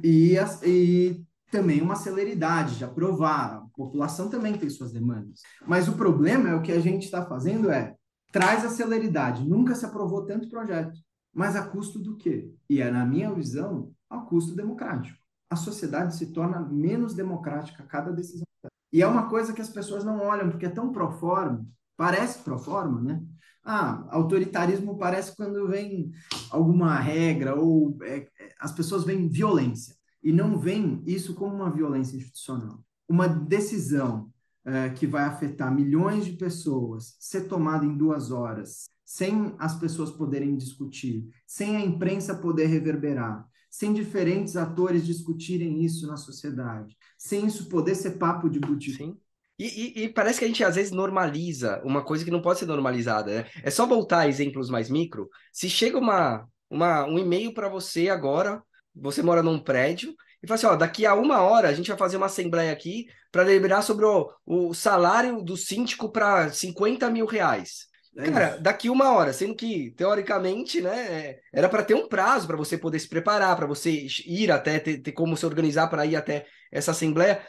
e, 0.03 0.37
e 0.65 1.25
também 1.51 1.81
uma 1.81 1.97
celeridade 1.97 2.77
de 2.77 2.85
aprovar. 2.85 3.57
A 3.57 3.61
população 3.77 4.29
também 4.29 4.57
tem 4.57 4.69
suas 4.69 4.93
demandas. 4.93 5.41
Mas 5.67 5.89
o 5.89 5.93
problema 5.93 6.49
é 6.49 6.55
o 6.55 6.63
que 6.63 6.73
a 6.73 6.81
gente 6.81 7.05
está 7.05 7.25
fazendo 7.25 7.71
é 7.71 7.95
traz 8.33 8.65
a 8.65 8.71
celeridade. 8.71 9.49
Nunca 9.49 9.75
se 9.75 9.87
aprovou 9.87 10.27
tanto 10.27 10.49
projeto. 10.49 10.99
Mas 11.33 11.55
a 11.55 11.67
custo 11.67 11.99
do 11.99 12.17
quê? 12.17 12.53
E 12.69 12.81
é, 12.83 12.91
na 12.91 13.05
minha 13.05 13.33
visão, 13.33 13.93
a 14.11 14.19
custo 14.19 14.55
democrático. 14.55 15.19
A 15.51 15.57
sociedade 15.57 16.17
se 16.17 16.33
torna 16.33 16.61
menos 16.61 17.15
democrática 17.15 17.83
a 17.83 17.87
cada 17.87 18.13
decisão. 18.13 18.48
E 18.93 19.03
é 19.03 19.07
uma 19.07 19.29
coisa 19.29 19.53
que 19.53 19.61
as 19.61 19.69
pessoas 19.69 20.05
não 20.05 20.21
olham, 20.21 20.51
porque 20.51 20.67
é 20.67 20.71
tão 20.71 20.91
pro 20.91 21.11
forma, 21.13 21.67
parece 21.97 22.39
pro 22.43 22.59
forma, 22.59 23.01
né? 23.01 23.23
Ah, 23.65 24.07
autoritarismo 24.11 24.97
parece 24.97 25.37
quando 25.37 25.69
vem 25.69 26.11
alguma 26.51 26.99
regra 26.99 27.55
ou 27.55 27.99
é, 28.03 28.27
as 28.59 28.73
pessoas 28.73 29.05
veem 29.05 29.29
violência 29.29 29.95
e 30.23 30.33
não 30.33 30.59
veem 30.59 31.03
isso 31.07 31.35
como 31.35 31.55
uma 31.55 31.71
violência 31.71 32.17
institucional. 32.17 32.83
Uma 33.07 33.29
decisão 33.29 34.31
é, 34.65 34.91
que 34.91 35.07
vai 35.07 35.25
afetar 35.25 35.75
milhões 35.75 36.25
de 36.25 36.33
pessoas 36.33 37.17
ser 37.19 37.43
tomada 37.43 37.85
em 37.85 37.97
duas 37.97 38.31
horas, 38.31 38.89
sem 39.05 39.55
as 39.59 39.75
pessoas 39.75 40.11
poderem 40.11 40.57
discutir, 40.57 41.29
sem 41.47 41.77
a 41.77 41.81
imprensa 41.81 42.35
poder 42.35 42.67
reverberar, 42.67 43.47
sem 43.71 43.93
diferentes 43.93 44.57
atores 44.57 45.07
discutirem 45.07 45.85
isso 45.85 46.07
na 46.07 46.17
sociedade, 46.17 46.97
sem 47.17 47.47
isso 47.47 47.69
poder 47.69 47.95
ser 47.95 48.13
papo 48.13 48.49
de 48.49 48.59
botiquim. 48.59 49.17
E, 49.59 49.65
e, 49.65 50.05
e, 50.05 50.09
parece 50.09 50.39
que 50.39 50.45
a 50.45 50.49
gente 50.49 50.63
às 50.63 50.77
vezes 50.77 50.93
normaliza 50.93 51.83
uma 51.85 52.05
coisa 52.05 52.25
que 52.25 52.31
não 52.31 52.41
pode 52.41 52.61
ser 52.61 52.67
normalizada. 52.67 53.43
Né? 53.43 53.51
É 53.63 53.71
só 53.71 53.87
voltar 53.87 54.21
a 54.21 54.29
exemplos 54.29 54.71
mais 54.71 54.89
micro. 54.89 55.29
Se 55.53 55.69
chega 55.69 55.99
uma, 55.99 56.47
uma, 56.71 57.05
um 57.05 57.19
e-mail 57.19 57.53
para 57.53 57.69
você 57.69 58.09
agora, 58.09 58.63
você 58.95 59.21
mora 59.21 59.43
num 59.43 59.59
prédio, 59.59 60.15
e 60.43 60.47
fala 60.47 60.55
assim: 60.55 60.67
ó, 60.67 60.77
daqui 60.77 61.05
a 61.05 61.15
uma 61.15 61.41
hora 61.41 61.69
a 61.69 61.73
gente 61.73 61.89
vai 61.89 61.99
fazer 61.99 62.17
uma 62.17 62.27
assembleia 62.27 62.73
aqui 62.73 63.07
para 63.33 63.43
deliberar 63.45 63.83
sobre 63.83 64.05
o, 64.05 64.31
o 64.47 64.73
salário 64.73 65.43
do 65.43 65.57
síndico 65.57 66.11
para 66.11 66.51
50 66.53 67.11
mil 67.11 67.27
reais. 67.27 67.88
É 68.17 68.31
Cara, 68.31 68.51
isso. 68.53 68.63
daqui 68.63 68.91
uma 68.91 69.13
hora, 69.13 69.33
sendo 69.33 69.55
que, 69.55 69.91
teoricamente, 69.93 70.81
né, 70.81 71.37
era 71.53 71.69
para 71.69 71.85
ter 71.85 71.95
um 71.95 72.09
prazo 72.09 72.47
para 72.47 72.57
você 72.57 72.77
poder 72.77 72.99
se 72.99 73.09
preparar, 73.09 73.55
para 73.57 73.67
você 73.67 74.07
ir 74.27 74.51
até, 74.51 74.79
ter, 74.81 74.99
ter 74.99 75.13
como 75.13 75.37
se 75.37 75.47
organizar 75.47 75.89
para 75.89 76.05
ir 76.05 76.17
até 76.17 76.47
essa 76.73 76.91
assembleia. 76.91 77.41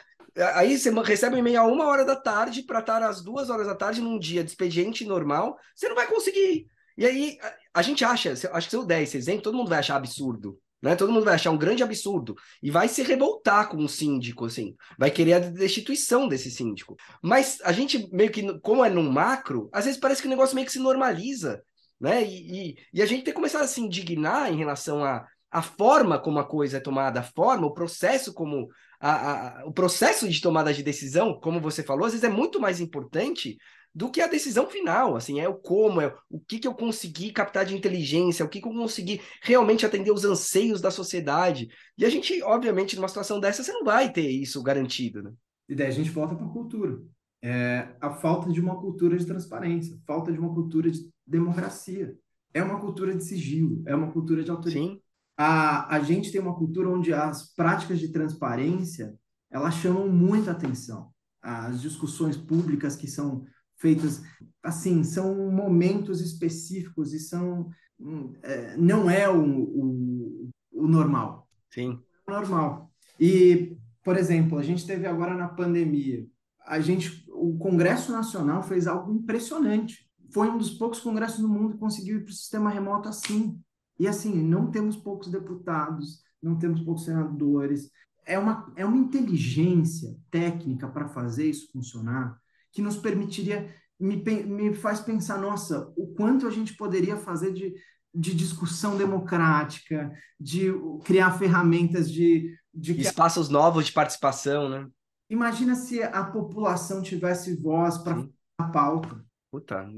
Aí 0.54 0.78
você 0.78 0.90
recebe 1.02 1.34
um 1.34 1.38
e-mail 1.38 1.60
a 1.60 1.66
uma 1.66 1.86
hora 1.86 2.04
da 2.04 2.14
tarde 2.14 2.62
para 2.62 2.78
estar 2.78 3.02
às 3.02 3.20
duas 3.22 3.50
horas 3.50 3.66
da 3.66 3.74
tarde 3.74 4.00
num 4.00 4.18
dia 4.18 4.44
de 4.44 4.50
expediente 4.50 5.04
normal, 5.04 5.58
você 5.74 5.88
não 5.88 5.96
vai 5.96 6.06
conseguir. 6.06 6.68
E 6.96 7.04
aí 7.04 7.38
a, 7.42 7.80
a 7.80 7.82
gente 7.82 8.04
acha, 8.04 8.32
acho 8.32 8.66
que 8.66 8.70
se 8.70 8.76
eu 8.76 8.86
der 8.86 9.02
esse 9.02 9.16
exemplo, 9.16 9.42
todo 9.42 9.56
mundo 9.56 9.68
vai 9.70 9.80
achar 9.80 9.96
absurdo. 9.96 10.60
Né? 10.82 10.96
Todo 10.96 11.12
mundo 11.12 11.24
vai 11.24 11.34
achar 11.34 11.50
um 11.50 11.58
grande 11.58 11.82
absurdo 11.82 12.34
e 12.62 12.70
vai 12.70 12.88
se 12.88 13.02
revoltar 13.02 13.68
com 13.68 13.76
o 13.78 13.88
síndico, 13.88 14.46
assim, 14.46 14.74
vai 14.98 15.10
querer 15.10 15.34
a 15.34 15.38
destituição 15.38 16.26
desse 16.26 16.50
síndico. 16.50 16.96
Mas 17.22 17.58
a 17.62 17.72
gente 17.72 18.08
meio 18.12 18.30
que, 18.30 18.58
como 18.60 18.84
é 18.84 18.88
num 18.88 19.10
macro, 19.10 19.68
às 19.72 19.84
vezes 19.84 20.00
parece 20.00 20.22
que 20.22 20.26
o 20.26 20.30
negócio 20.30 20.54
meio 20.54 20.66
que 20.66 20.72
se 20.72 20.78
normaliza, 20.78 21.62
né? 22.00 22.24
E, 22.24 22.70
e, 22.70 22.76
e 22.94 23.02
a 23.02 23.06
gente 23.06 23.24
tem 23.24 23.32
que 23.32 23.38
começar 23.38 23.60
a 23.60 23.66
se 23.66 23.80
indignar 23.80 24.50
em 24.50 24.56
relação 24.56 25.04
a, 25.04 25.26
a 25.50 25.60
forma 25.60 26.18
como 26.18 26.38
a 26.38 26.44
coisa 26.44 26.78
é 26.78 26.80
tomada, 26.80 27.20
a 27.20 27.24
forma, 27.24 27.66
o 27.66 27.74
processo 27.74 28.32
como 28.32 28.68
a, 29.00 29.60
a, 29.60 29.66
o 29.66 29.72
processo 29.72 30.28
de 30.28 30.40
tomada 30.40 30.72
de 30.72 30.82
decisão, 30.82 31.38
como 31.40 31.60
você 31.60 31.82
falou, 31.82 32.06
às 32.06 32.12
vezes 32.12 32.24
é 32.24 32.32
muito 32.32 32.60
mais 32.60 32.80
importante 32.80 33.58
do 33.94 34.10
que 34.10 34.20
a 34.20 34.28
decisão 34.28 34.68
final, 34.68 35.16
assim, 35.16 35.40
é 35.40 35.48
o 35.48 35.54
como, 35.54 36.00
é 36.00 36.14
o 36.28 36.38
que, 36.38 36.58
que 36.58 36.68
eu 36.68 36.74
consegui 36.74 37.32
captar 37.32 37.64
de 37.64 37.76
inteligência, 37.76 38.44
o 38.44 38.48
que, 38.48 38.60
que 38.60 38.68
eu 38.68 38.72
consegui 38.72 39.20
realmente 39.42 39.84
atender 39.84 40.12
os 40.12 40.24
anseios 40.24 40.80
da 40.80 40.90
sociedade. 40.90 41.68
E 41.98 42.04
a 42.04 42.10
gente, 42.10 42.40
obviamente, 42.42 42.94
numa 42.96 43.08
situação 43.08 43.40
dessa, 43.40 43.64
você 43.64 43.72
não 43.72 43.84
vai 43.84 44.12
ter 44.12 44.28
isso 44.28 44.62
garantido, 44.62 45.22
né? 45.22 45.32
E 45.68 45.74
daí 45.74 45.88
a 45.88 45.92
gente 45.92 46.10
volta 46.10 46.34
para 46.34 46.46
a 46.46 46.50
cultura. 46.50 47.00
É 47.42 47.88
a 48.00 48.12
falta 48.12 48.52
de 48.52 48.60
uma 48.60 48.78
cultura 48.78 49.16
de 49.16 49.24
transparência, 49.24 49.98
falta 50.06 50.30
de 50.30 50.38
uma 50.38 50.52
cultura 50.52 50.90
de 50.90 51.00
democracia. 51.26 52.14
É 52.52 52.62
uma 52.62 52.80
cultura 52.80 53.14
de 53.14 53.24
sigilo, 53.24 53.82
é 53.86 53.94
uma 53.94 54.10
cultura 54.10 54.42
de 54.42 54.50
autoridade. 54.50 54.86
Sim. 54.86 55.00
A, 55.36 55.96
a 55.96 56.00
gente 56.00 56.30
tem 56.30 56.40
uma 56.40 56.54
cultura 56.54 56.90
onde 56.90 57.14
as 57.14 57.54
práticas 57.54 57.98
de 57.98 58.08
transparência, 58.08 59.14
elas 59.50 59.74
chamam 59.74 60.08
muita 60.08 60.50
atenção. 60.50 61.10
As 61.40 61.80
discussões 61.80 62.36
públicas 62.36 62.94
que 62.94 63.06
são 63.06 63.46
feitas 63.80 64.22
assim 64.62 65.02
são 65.02 65.50
momentos 65.50 66.20
específicos 66.20 67.12
e 67.12 67.18
são 67.18 67.70
hum, 67.98 68.32
é, 68.42 68.76
não 68.76 69.08
é 69.08 69.28
o, 69.28 69.42
o, 69.42 70.50
o 70.72 70.86
normal. 70.86 71.48
Sim. 71.70 71.98
É 72.28 72.30
normal. 72.30 72.92
E 73.18 73.76
por 74.04 74.16
exemplo 74.16 74.58
a 74.58 74.62
gente 74.62 74.86
teve 74.86 75.06
agora 75.06 75.34
na 75.34 75.48
pandemia 75.48 76.26
a 76.66 76.78
gente 76.78 77.24
o 77.28 77.56
Congresso 77.58 78.12
Nacional 78.12 78.62
fez 78.62 78.86
algo 78.86 79.12
impressionante. 79.12 80.08
Foi 80.32 80.48
um 80.48 80.58
dos 80.58 80.70
poucos 80.70 81.00
congressos 81.00 81.40
do 81.40 81.48
mundo 81.48 81.72
que 81.72 81.80
conseguiu 81.80 82.18
ir 82.18 82.24
para 82.24 82.30
o 82.30 82.34
sistema 82.34 82.70
remoto 82.70 83.08
assim. 83.08 83.58
E 83.98 84.06
assim 84.06 84.42
não 84.42 84.70
temos 84.70 84.96
poucos 84.96 85.28
deputados 85.28 86.22
não 86.42 86.58
temos 86.58 86.80
poucos 86.80 87.04
senadores. 87.04 87.90
É 88.24 88.38
uma, 88.38 88.72
é 88.76 88.84
uma 88.84 88.96
inteligência 88.96 90.16
técnica 90.30 90.88
para 90.88 91.08
fazer 91.08 91.48
isso 91.48 91.70
funcionar 91.72 92.38
que 92.72 92.82
nos 92.82 92.96
permitiria, 92.96 93.72
me, 93.98 94.16
me 94.16 94.74
faz 94.74 95.00
pensar, 95.00 95.38
nossa, 95.38 95.92
o 95.96 96.08
quanto 96.14 96.46
a 96.46 96.50
gente 96.50 96.74
poderia 96.74 97.16
fazer 97.16 97.52
de, 97.52 97.74
de 98.14 98.34
discussão 98.34 98.96
democrática, 98.96 100.10
de 100.38 100.72
criar 101.04 101.38
ferramentas 101.38 102.10
de, 102.10 102.56
de... 102.72 102.98
Espaços 103.00 103.48
novos 103.48 103.86
de 103.86 103.92
participação, 103.92 104.68
né? 104.68 104.88
Imagina 105.28 105.74
se 105.76 106.02
a 106.02 106.24
população 106.24 107.02
tivesse 107.02 107.54
voz 107.54 107.98
para 107.98 108.26
a 108.58 108.64
pauta. 108.64 109.24
Puta, 109.50 109.88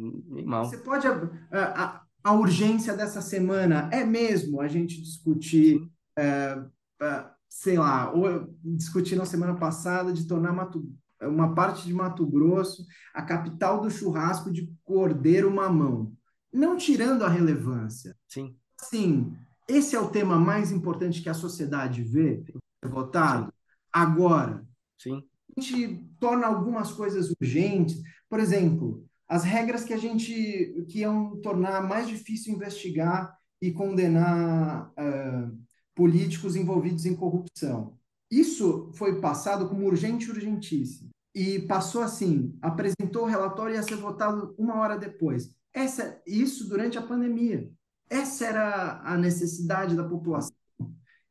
mal. 0.45 0.67
Você 0.67 0.79
pode... 0.79 1.07
A, 1.07 1.15
a, 1.51 2.03
a, 2.25 2.33
urgência 2.33 2.95
dessa 2.95 3.23
semana 3.23 3.89
é 3.93 4.05
mesmo 4.05 4.61
a 4.61 4.69
gente 4.69 5.01
discutir, 5.01 5.89
é, 6.19 6.63
é, 7.01 7.27
sei 7.49 7.79
lá, 7.79 8.13
ou 8.13 8.55
discutir 8.63 9.17
na 9.17 9.25
semana 9.25 9.55
passada 9.55 10.13
de 10.13 10.27
tornar 10.27 10.53
Mato 10.53 10.87
uma 11.29 11.55
parte 11.55 11.87
de 11.87 11.95
Mato 11.95 12.27
Grosso, 12.27 12.85
a 13.15 13.23
capital 13.23 13.81
do 13.81 13.91
churrasco 13.91 14.53
de 14.53 14.73
Cordeiro 14.85 15.51
Mamão. 15.51 16.13
Não 16.53 16.77
tirando 16.77 17.23
a 17.23 17.29
relevância. 17.29 18.17
Sim. 18.29 18.57
Sim, 18.79 19.37
esse 19.69 19.95
é 19.95 20.01
o 20.01 20.11
tema 20.11 20.39
mais 20.39 20.73
importante 20.73 21.23
que 21.23 21.29
a 21.29 21.35
sociedade 21.35 22.03
vê 22.03 22.45
votado. 22.85 23.47
Sim. 23.47 23.53
Agora, 23.93 24.67
Sim. 24.99 25.23
a 25.57 25.61
gente 25.61 26.05
torna 26.19 26.47
algumas 26.47 26.93
coisas 26.93 27.33
urgentes. 27.41 28.03
Por 28.29 28.41
exemplo, 28.41 29.07
as 29.29 29.45
regras 29.45 29.85
que 29.85 29.95
a 29.95 29.97
gente 29.97 30.85
que 30.89 31.01
iam 31.01 31.41
tornar 31.41 31.87
mais 31.87 32.09
difícil 32.09 32.55
investigar 32.55 33.35
e 33.61 33.71
condenar 33.71 34.91
uh, 34.91 35.59
políticos 35.95 36.57
envolvidos 36.57 37.07
em 37.07 37.15
corrupção. 37.15 37.97
Isso 38.31 38.91
foi 38.95 39.21
passado 39.21 39.69
como 39.69 39.87
urgente 39.87 40.31
urgentíssimo. 40.31 41.12
E 41.35 41.61
passou 41.61 42.03
assim, 42.03 42.57
apresentou 42.61 43.23
o 43.23 43.29
relatório 43.29 43.75
e 43.75 43.77
ia 43.77 43.83
ser 43.83 43.97
votado 43.97 44.55
uma 44.59 44.77
hora 44.77 44.99
depois. 44.99 45.51
Essa, 45.73 46.21
isso 46.27 46.69
durante 46.69 46.99
a 46.99 47.03
pandemia. 47.03 47.71
Essa 48.11 48.47
era 48.47 49.01
a 49.03 49.17
necessidade 49.17 49.97
da 49.97 50.05
população. 50.05 50.55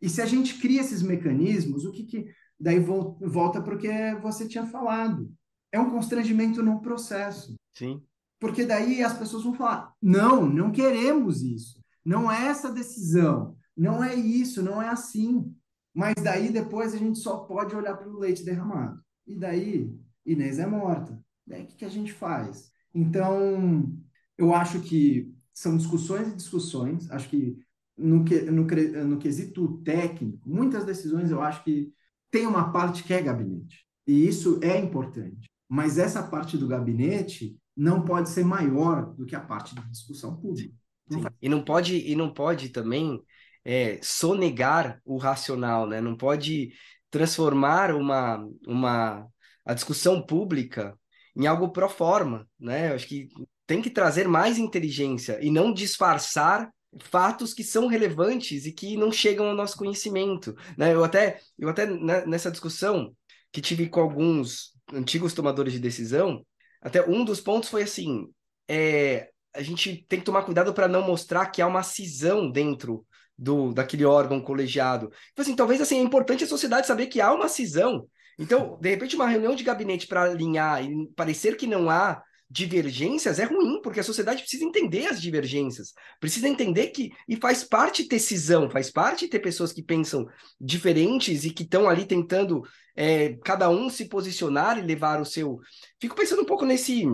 E 0.01 0.09
se 0.09 0.21
a 0.21 0.25
gente 0.25 0.59
cria 0.59 0.81
esses 0.81 1.03
mecanismos, 1.03 1.85
o 1.85 1.91
que, 1.91 2.03
que 2.03 2.27
daí 2.59 2.79
volta 2.79 3.61
para 3.61 3.75
o 3.75 3.77
que 3.77 4.15
você 4.15 4.47
tinha 4.47 4.65
falado? 4.65 5.31
É 5.71 5.79
um 5.79 5.91
constrangimento 5.91 6.63
no 6.63 6.81
processo. 6.81 7.55
Sim. 7.73 8.01
Porque 8.39 8.65
daí 8.65 9.03
as 9.03 9.15
pessoas 9.15 9.43
vão 9.43 9.53
falar: 9.53 9.93
não, 10.01 10.47
não 10.47 10.71
queremos 10.71 11.43
isso. 11.43 11.79
Não 12.03 12.31
é 12.31 12.47
essa 12.47 12.71
decisão. 12.71 13.55
Não 13.77 14.03
é 14.03 14.15
isso, 14.15 14.63
não 14.63 14.81
é 14.81 14.89
assim. 14.89 15.53
Mas 15.93 16.15
daí 16.15 16.51
depois 16.51 16.93
a 16.93 16.97
gente 16.97 17.19
só 17.19 17.37
pode 17.37 17.75
olhar 17.75 17.95
para 17.95 18.09
o 18.09 18.17
leite 18.17 18.43
derramado. 18.43 18.99
E 19.25 19.35
daí 19.35 19.93
Inês 20.25 20.59
é 20.59 20.65
morta. 20.65 21.19
Daí 21.45 21.63
o 21.63 21.67
que, 21.67 21.77
que 21.77 21.85
a 21.85 21.89
gente 21.89 22.11
faz? 22.11 22.71
Então, 22.93 23.91
eu 24.37 24.53
acho 24.53 24.81
que 24.81 25.33
são 25.53 25.77
discussões 25.77 26.27
e 26.29 26.35
discussões. 26.35 27.09
Acho 27.11 27.29
que 27.29 27.57
no, 27.97 28.23
que, 28.23 28.41
no, 28.41 28.63
no 29.05 29.17
quesito 29.17 29.77
técnico, 29.83 30.49
muitas 30.49 30.85
decisões 30.85 31.31
eu 31.31 31.41
acho 31.41 31.63
que 31.63 31.93
tem 32.29 32.47
uma 32.47 32.71
parte 32.71 33.03
que 33.03 33.13
é 33.13 33.21
gabinete. 33.21 33.85
E 34.07 34.27
isso 34.27 34.59
é 34.63 34.77
importante. 34.79 35.49
Mas 35.69 35.97
essa 35.97 36.23
parte 36.23 36.57
do 36.57 36.67
gabinete 36.67 37.57
não 37.75 38.03
pode 38.03 38.29
ser 38.29 38.43
maior 38.43 39.13
do 39.13 39.25
que 39.25 39.35
a 39.35 39.39
parte 39.39 39.75
de 39.75 39.89
discussão 39.89 40.35
pública. 40.35 40.73
Não 41.09 41.23
e 41.41 41.49
não 41.49 41.63
pode 41.63 41.97
e 41.97 42.15
não 42.15 42.33
pode 42.33 42.69
também 42.69 43.21
é, 43.63 43.99
sonegar 44.01 45.01
o 45.05 45.17
racional, 45.17 45.87
né? 45.87 46.01
Não 46.01 46.15
pode 46.15 46.73
transformar 47.11 47.93
uma, 47.93 48.43
uma 48.65 49.27
a 49.65 49.73
discussão 49.73 50.21
pública 50.21 50.97
em 51.35 51.45
algo 51.45 51.69
pro 51.69 51.87
forma, 51.89 52.47
né? 52.59 52.89
Eu 52.91 52.95
acho 52.95 53.07
que 53.07 53.29
tem 53.67 53.81
que 53.81 53.89
trazer 53.89 54.27
mais 54.27 54.57
inteligência 54.57 55.39
e 55.41 55.51
não 55.51 55.73
disfarçar 55.73 56.69
fatos 56.99 57.53
que 57.53 57.63
são 57.63 57.87
relevantes 57.87 58.65
e 58.65 58.71
que 58.71 58.97
não 58.97 59.11
chegam 59.11 59.47
ao 59.47 59.55
nosso 59.55 59.77
conhecimento. 59.77 60.55
Né? 60.77 60.93
Eu 60.93 61.03
até, 61.03 61.39
eu 61.57 61.69
até 61.69 61.85
né, 61.85 62.25
nessa 62.25 62.51
discussão 62.51 63.15
que 63.51 63.61
tive 63.61 63.87
com 63.87 64.01
alguns 64.01 64.73
antigos 64.93 65.33
tomadores 65.33 65.71
de 65.71 65.79
decisão, 65.79 66.45
até 66.81 67.07
um 67.07 67.23
dos 67.23 67.39
pontos 67.39 67.69
foi 67.69 67.83
assim: 67.83 68.27
é, 68.67 69.29
a 69.53 69.61
gente 69.61 70.05
tem 70.07 70.19
que 70.19 70.25
tomar 70.25 70.43
cuidado 70.43 70.73
para 70.73 70.87
não 70.87 71.01
mostrar 71.01 71.45
que 71.47 71.61
há 71.61 71.67
uma 71.67 71.83
cisão 71.83 72.49
dentro 72.49 73.05
do 73.41 73.73
daquele 73.73 74.05
órgão 74.05 74.39
colegiado. 74.39 75.11
Então, 75.31 75.41
assim, 75.41 75.55
talvez 75.55 75.81
assim, 75.81 75.97
é 75.97 76.01
importante 76.01 76.43
a 76.43 76.47
sociedade 76.47 76.85
saber 76.85 77.07
que 77.07 77.19
há 77.19 77.33
uma 77.33 77.47
cisão. 77.47 78.07
Então, 78.37 78.77
de 78.79 78.89
repente, 78.91 79.15
uma 79.15 79.27
reunião 79.27 79.55
de 79.55 79.63
gabinete 79.63 80.05
para 80.05 80.23
alinhar 80.23 80.85
e 80.85 81.07
parecer 81.15 81.57
que 81.57 81.65
não 81.65 81.89
há 81.89 82.21
divergências 82.47 83.39
é 83.39 83.45
ruim, 83.45 83.81
porque 83.81 83.99
a 83.99 84.03
sociedade 84.03 84.41
precisa 84.41 84.63
entender 84.63 85.07
as 85.07 85.21
divergências, 85.21 85.93
precisa 86.19 86.47
entender 86.47 86.87
que, 86.87 87.09
e 87.27 87.35
faz 87.37 87.63
parte 87.63 88.03
ter 88.03 88.19
cisão, 88.19 88.69
faz 88.69 88.91
parte 88.91 89.27
ter 89.27 89.39
pessoas 89.39 89.71
que 89.71 89.81
pensam 89.81 90.27
diferentes 90.59 91.43
e 91.43 91.49
que 91.49 91.63
estão 91.63 91.89
ali 91.89 92.05
tentando 92.05 92.61
é, 92.95 93.37
cada 93.43 93.69
um 93.69 93.89
se 93.89 94.05
posicionar 94.05 94.77
e 94.77 94.81
levar 94.81 95.19
o 95.19 95.25
seu. 95.25 95.59
Fico 95.99 96.15
pensando 96.15 96.41
um 96.41 96.45
pouco 96.45 96.65
nesse, 96.65 97.05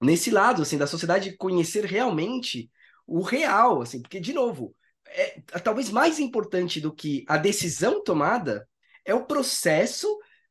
nesse 0.00 0.30
lado, 0.30 0.62
assim, 0.62 0.78
da 0.78 0.86
sociedade 0.86 1.36
conhecer 1.36 1.84
realmente 1.84 2.70
o 3.06 3.22
real, 3.22 3.82
assim, 3.82 4.00
porque, 4.00 4.20
de 4.20 4.32
novo, 4.32 4.74
é, 5.14 5.40
talvez 5.60 5.90
mais 5.90 6.18
importante 6.18 6.80
do 6.80 6.92
que 6.92 7.24
a 7.28 7.36
decisão 7.36 8.02
tomada 8.02 8.68
é 9.04 9.14
o 9.14 9.24
processo 9.24 10.08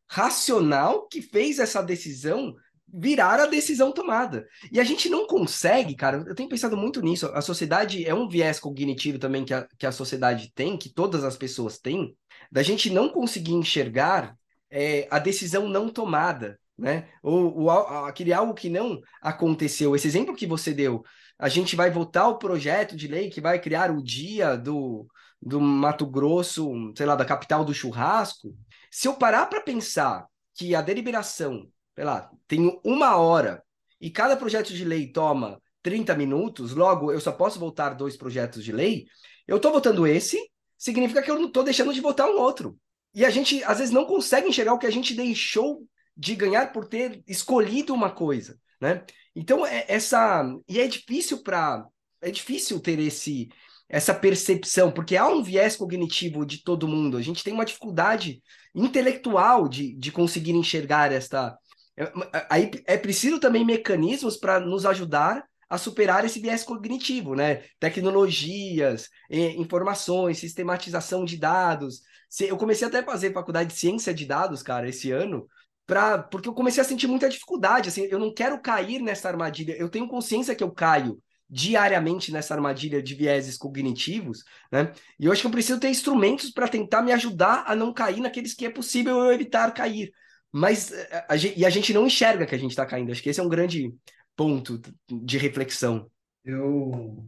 racional 0.07 1.07
que 1.07 1.21
fez 1.21 1.59
essa 1.59 1.81
decisão 1.81 2.55
virar 2.95 3.39
a 3.39 3.47
decisão 3.47 3.91
tomada. 3.91 4.47
E 4.71 4.79
a 4.79 4.83
gente 4.83 5.09
não 5.09 5.25
consegue, 5.25 5.95
cara, 5.95 6.23
eu 6.27 6.35
tenho 6.35 6.47
pensado 6.47 6.77
muito 6.77 7.01
nisso. 7.01 7.25
A 7.33 7.41
sociedade 7.41 8.05
é 8.05 8.13
um 8.13 8.29
viés 8.29 8.59
cognitivo 8.59 9.17
também 9.17 9.43
que 9.43 9.53
a, 9.53 9.67
que 9.79 9.85
a 9.87 9.91
sociedade 9.91 10.51
tem, 10.53 10.77
que 10.77 10.89
todas 10.89 11.23
as 11.23 11.35
pessoas 11.35 11.79
têm, 11.79 12.15
da 12.51 12.61
gente 12.61 12.91
não 12.91 13.09
conseguir 13.09 13.53
enxergar 13.53 14.37
é, 14.69 15.07
a 15.09 15.17
decisão 15.17 15.67
não 15.67 15.89
tomada, 15.89 16.59
né? 16.77 17.07
Ou, 17.23 17.61
ou 17.61 17.69
aquele 17.71 18.31
algo 18.31 18.53
que 18.53 18.69
não 18.69 19.01
aconteceu. 19.19 19.95
Esse 19.95 20.07
exemplo 20.07 20.35
que 20.35 20.45
você 20.45 20.71
deu, 20.71 21.03
a 21.37 21.49
gente 21.49 21.75
vai 21.75 21.89
votar 21.91 22.29
o 22.29 22.37
projeto 22.37 22.95
de 22.95 23.07
lei 23.07 23.29
que 23.29 23.41
vai 23.41 23.59
criar 23.59 23.91
o 23.91 24.01
dia 24.01 24.55
do, 24.55 25.07
do 25.41 25.59
Mato 25.59 26.05
Grosso, 26.05 26.93
sei 26.95 27.05
lá, 27.05 27.15
da 27.15 27.25
capital 27.25 27.65
do 27.65 27.73
churrasco. 27.73 28.55
Se 28.91 29.07
eu 29.07 29.15
parar 29.15 29.47
para 29.47 29.61
pensar 29.61 30.27
que 30.55 30.75
a 30.75 30.81
deliberação 30.81 31.67
sei 31.95 32.03
lá, 32.03 32.29
tenho 32.47 32.79
uma 32.83 33.15
hora 33.17 33.63
e 33.99 34.09
cada 34.09 34.35
projeto 34.35 34.73
de 34.73 34.83
lei 34.83 35.11
toma 35.11 35.61
30 35.81 36.15
minutos, 36.15 36.73
logo 36.73 37.11
eu 37.11 37.19
só 37.19 37.31
posso 37.31 37.59
votar 37.59 37.95
dois 37.95 38.17
projetos 38.17 38.63
de 38.63 38.71
lei, 38.71 39.05
eu 39.47 39.57
estou 39.57 39.71
votando 39.71 40.07
esse, 40.07 40.39
significa 40.77 41.21
que 41.21 41.29
eu 41.29 41.39
não 41.39 41.47
estou 41.47 41.63
deixando 41.63 41.93
de 41.93 42.01
votar 42.01 42.27
um 42.27 42.39
outro. 42.39 42.77
E 43.13 43.23
a 43.23 43.29
gente, 43.29 43.63
às 43.63 43.77
vezes, 43.77 43.93
não 43.93 44.05
consegue 44.05 44.47
enxergar 44.47 44.73
o 44.73 44.79
que 44.79 44.87
a 44.87 44.91
gente 44.91 45.13
deixou 45.13 45.85
de 46.17 46.35
ganhar 46.35 46.71
por 46.71 46.85
ter 46.87 47.21
escolhido 47.27 47.93
uma 47.93 48.09
coisa, 48.09 48.59
né? 48.81 49.05
Então, 49.35 49.65
é, 49.65 49.85
essa... 49.87 50.43
E 50.67 50.79
é 50.79 50.87
difícil 50.87 51.43
para... 51.43 51.85
É 52.21 52.31
difícil 52.31 52.79
ter 52.79 52.99
esse 52.99 53.49
essa 53.89 54.13
percepção, 54.13 54.91
porque 54.91 55.15
há 55.15 55.27
um 55.27 55.43
viés 55.43 55.75
cognitivo 55.75 56.47
de 56.47 56.63
todo 56.63 56.87
mundo. 56.87 57.15
A 57.15 57.21
gente 57.21 57.43
tem 57.43 57.53
uma 57.53 57.65
dificuldade 57.65 58.41
intelectual 58.73 59.67
de, 59.67 59.93
de 59.95 60.11
conseguir 60.11 60.53
enxergar 60.53 61.11
esta, 61.11 61.55
é, 61.97 62.11
aí 62.49 62.71
é 62.85 62.97
preciso 62.97 63.39
também 63.39 63.63
mecanismos 63.63 64.35
para 64.37 64.59
nos 64.59 64.85
ajudar 64.85 65.45
a 65.69 65.77
superar 65.77 66.23
esse 66.25 66.39
viés 66.39 66.63
cognitivo, 66.63 67.35
né? 67.35 67.63
Tecnologias, 67.79 69.09
informações, 69.29 70.37
sistematização 70.37 71.25
de 71.25 71.37
dados. 71.37 72.01
Eu 72.41 72.57
comecei 72.57 72.87
até 72.87 72.99
a 72.99 73.05
fazer 73.05 73.33
faculdade 73.33 73.69
de 73.73 73.79
ciência 73.79 74.13
de 74.13 74.25
dados, 74.25 74.61
cara, 74.61 74.87
esse 74.87 75.11
ano, 75.11 75.47
pra, 75.85 76.19
porque 76.19 76.47
eu 76.47 76.53
comecei 76.53 76.81
a 76.81 76.85
sentir 76.85 77.07
muita 77.07 77.29
dificuldade. 77.29 77.89
Assim, 77.89 78.07
eu 78.09 78.19
não 78.19 78.33
quero 78.33 78.59
cair 78.61 79.01
nessa 79.01 79.29
armadilha. 79.29 79.75
Eu 79.77 79.89
tenho 79.89 80.07
consciência 80.07 80.55
que 80.55 80.63
eu 80.63 80.71
caio 80.71 81.19
diariamente 81.49 82.31
nessa 82.31 82.55
armadilha 82.55 83.01
de 83.01 83.13
vieses 83.13 83.57
cognitivos, 83.57 84.43
né? 84.71 84.91
E 85.19 85.25
eu 85.25 85.31
acho 85.31 85.41
que 85.41 85.47
eu 85.47 85.51
preciso 85.51 85.79
ter 85.79 85.89
instrumentos 85.89 86.49
para 86.49 86.67
tentar 86.67 87.03
me 87.03 87.11
ajudar 87.11 87.65
a 87.67 87.75
não 87.75 87.93
cair 87.93 88.21
naqueles 88.21 88.55
que 88.55 88.65
é 88.65 88.69
possível 88.69 89.17
eu 89.17 89.31
evitar 89.31 89.71
cair. 89.71 90.11
Mas 90.51 90.91
eh, 90.91 91.25
a, 91.29 91.37
gente, 91.37 91.59
e 91.59 91.65
a 91.65 91.69
gente 91.69 91.93
não 91.93 92.07
enxerga 92.07 92.45
que 92.45 92.55
a 92.55 92.57
gente 92.57 92.71
está 92.71 92.85
caindo. 92.85 93.11
Acho 93.11 93.21
que 93.21 93.29
esse 93.29 93.39
é 93.39 93.43
um 93.43 93.49
grande 93.49 93.93
ponto 94.35 94.81
de 95.07 95.37
reflexão. 95.37 96.09
Eu 96.43 97.23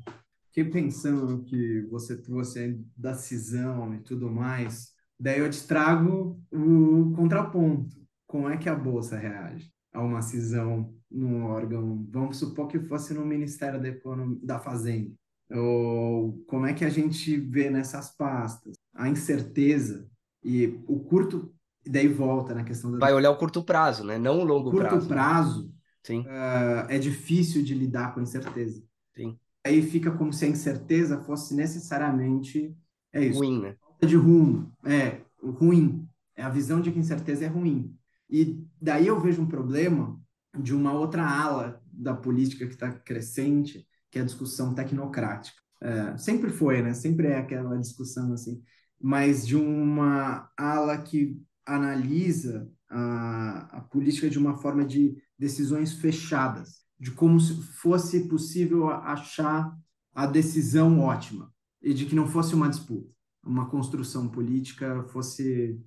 fiquei 0.47 0.65
pensando 0.71 1.43
que 1.43 1.81
você 1.89 2.19
trouxe 2.19 2.79
da 2.95 3.13
cisão 3.13 3.93
e 3.93 3.99
tudo 4.01 4.29
mais. 4.29 4.93
Daí 5.19 5.39
eu 5.39 5.49
te 5.49 5.65
trago 5.67 6.41
o 6.51 7.13
contraponto. 7.15 8.04
Como 8.35 8.49
é 8.49 8.57
que 8.57 8.67
a 8.67 8.75
Bolsa 8.75 9.15
reage 9.15 9.71
a 9.93 10.01
uma 10.01 10.21
cisão 10.21 10.93
num 11.09 11.45
órgão? 11.45 12.05
Vamos 12.11 12.35
supor 12.35 12.67
que 12.67 12.77
fosse 12.77 13.13
no 13.13 13.25
Ministério 13.25 13.81
da, 13.81 13.87
Economia, 13.87 14.37
da 14.43 14.59
Fazenda. 14.59 15.09
Ou 15.51 16.43
como 16.45 16.65
é 16.65 16.73
que 16.73 16.83
a 16.83 16.89
gente 16.89 17.37
vê 17.37 17.69
nessas 17.69 18.13
pastas 18.13 18.75
a 18.93 19.07
incerteza 19.07 20.05
e 20.43 20.77
o 20.85 20.99
curto 20.99 21.55
e 21.85 21.89
daí 21.89 22.09
volta 22.09 22.53
na 22.53 22.65
questão 22.65 22.91
da. 22.91 22.97
Vai 22.97 23.13
olhar 23.13 23.31
o 23.31 23.37
curto 23.37 23.63
prazo, 23.63 24.03
né? 24.03 24.17
Não 24.17 24.41
o 24.41 24.43
longo 24.43 24.69
curto 24.69 24.81
prazo. 24.81 24.97
Curto 24.97 25.07
prazo 25.07 25.73
Sim. 26.03 26.19
Uh, 26.23 26.89
é 26.89 26.99
difícil 26.99 27.63
de 27.63 27.73
lidar 27.73 28.13
com 28.13 28.19
a 28.19 28.23
incerteza. 28.23 28.83
Sim. 29.15 29.39
Aí 29.65 29.81
fica 29.81 30.11
como 30.11 30.33
se 30.33 30.43
a 30.43 30.49
incerteza 30.49 31.21
fosse 31.21 31.55
necessariamente. 31.55 32.75
É 33.13 33.23
isso. 33.23 33.39
Ruim, 33.39 33.61
né? 33.61 33.77
Falta 33.79 34.05
de 34.05 34.17
rumo. 34.17 34.73
É, 34.83 35.21
ruim. 35.41 36.05
É 36.35 36.43
a 36.43 36.49
visão 36.49 36.81
de 36.81 36.91
que 36.91 36.99
incerteza 36.99 37.45
é 37.45 37.47
ruim. 37.47 37.97
E 38.29 38.65
daí 38.81 39.07
eu 39.07 39.19
vejo 39.19 39.41
um 39.41 39.47
problema 39.47 40.19
de 40.57 40.73
uma 40.73 40.93
outra 40.93 41.27
ala 41.27 41.81
da 41.91 42.13
política 42.13 42.65
que 42.65 42.73
está 42.73 42.91
crescente, 42.91 43.87
que 44.09 44.19
é 44.19 44.21
a 44.21 44.25
discussão 44.25 44.73
tecnocrática. 44.73 45.61
É, 45.81 46.17
sempre 46.17 46.49
foi, 46.49 46.81
né? 46.81 46.93
Sempre 46.93 47.27
é 47.27 47.37
aquela 47.37 47.77
discussão 47.77 48.33
assim, 48.33 48.61
mas 48.99 49.45
de 49.45 49.55
uma 49.55 50.49
ala 50.57 50.97
que 50.97 51.39
analisa 51.65 52.69
a, 52.89 53.77
a 53.77 53.81
política 53.81 54.29
de 54.29 54.39
uma 54.39 54.55
forma 54.55 54.85
de 54.85 55.17
decisões 55.37 55.93
fechadas, 55.93 56.85
de 56.99 57.11
como 57.11 57.39
se 57.39 57.61
fosse 57.61 58.27
possível 58.27 58.89
achar 58.89 59.75
a 60.13 60.25
decisão 60.25 60.99
ótima 60.99 61.53
e 61.81 61.93
de 61.93 62.05
que 62.05 62.15
não 62.15 62.27
fosse 62.27 62.55
uma 62.55 62.69
disputa, 62.69 63.11
uma 63.43 63.69
construção 63.69 64.29
política 64.29 65.03
fosse 65.09 65.79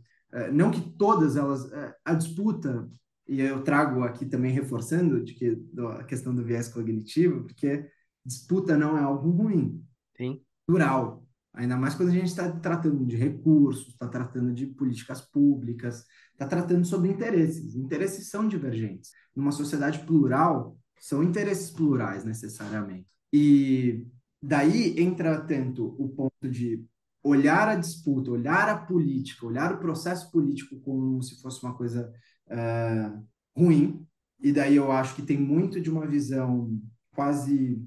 não 0.53 0.71
que 0.71 0.81
todas 0.81 1.37
elas 1.37 1.71
é, 1.73 1.95
a 2.05 2.15
disputa 2.15 2.89
e 3.27 3.41
eu 3.41 3.63
trago 3.63 4.03
aqui 4.03 4.25
também 4.25 4.53
reforçando 4.53 5.23
de 5.23 5.35
que 5.35 5.59
a 5.99 6.05
questão 6.05 6.35
do 6.35 6.45
viés 6.45 6.69
cognitivo 6.69 7.43
porque 7.43 7.89
disputa 8.25 8.77
não 8.77 8.97
é 8.97 9.03
algo 9.03 9.31
ruim, 9.31 9.83
Sim. 10.17 10.41
Plural. 10.67 11.25
Ainda 11.55 11.77
mais 11.77 11.95
quando 11.95 12.11
a 12.11 12.13
gente 12.13 12.27
está 12.29 12.51
tratando 12.53 13.05
de 13.05 13.17
recursos, 13.17 13.89
está 13.89 14.07
tratando 14.07 14.53
de 14.53 14.67
políticas 14.67 15.21
públicas, 15.21 16.05
está 16.33 16.47
tratando 16.47 16.85
sobre 16.85 17.11
interesses. 17.11 17.75
Interesses 17.75 18.29
são 18.29 18.47
divergentes. 18.47 19.11
Numa 19.35 19.51
sociedade 19.51 19.99
plural, 20.01 20.79
são 21.01 21.23
interesses 21.23 21.71
plurais 21.71 22.25
necessariamente. 22.25 23.07
E 23.33 24.07
daí 24.43 25.01
entra 25.01 25.41
tanto 25.41 25.97
o 25.99 26.09
ponto 26.09 26.49
de 26.49 26.85
olhar 27.29 27.69
a 27.69 27.75
disputa, 27.75 28.31
olhar 28.31 28.69
a 28.69 28.77
política, 28.77 29.47
olhar 29.47 29.73
o 29.73 29.79
processo 29.79 30.31
político 30.31 30.81
como 30.81 31.23
se 31.23 31.41
fosse 31.41 31.63
uma 31.63 31.75
coisa 31.75 32.13
uh, 32.49 33.27
ruim. 33.57 34.07
E 34.41 34.53
daí 34.53 34.77
eu 34.77 34.93
acho 34.93 35.17
que 35.17 35.23
tem 35.23 35.39
muito 35.39 35.81
de 35.81 35.91
uma 35.91 36.07
visão 36.07 36.81
quase 37.13 37.83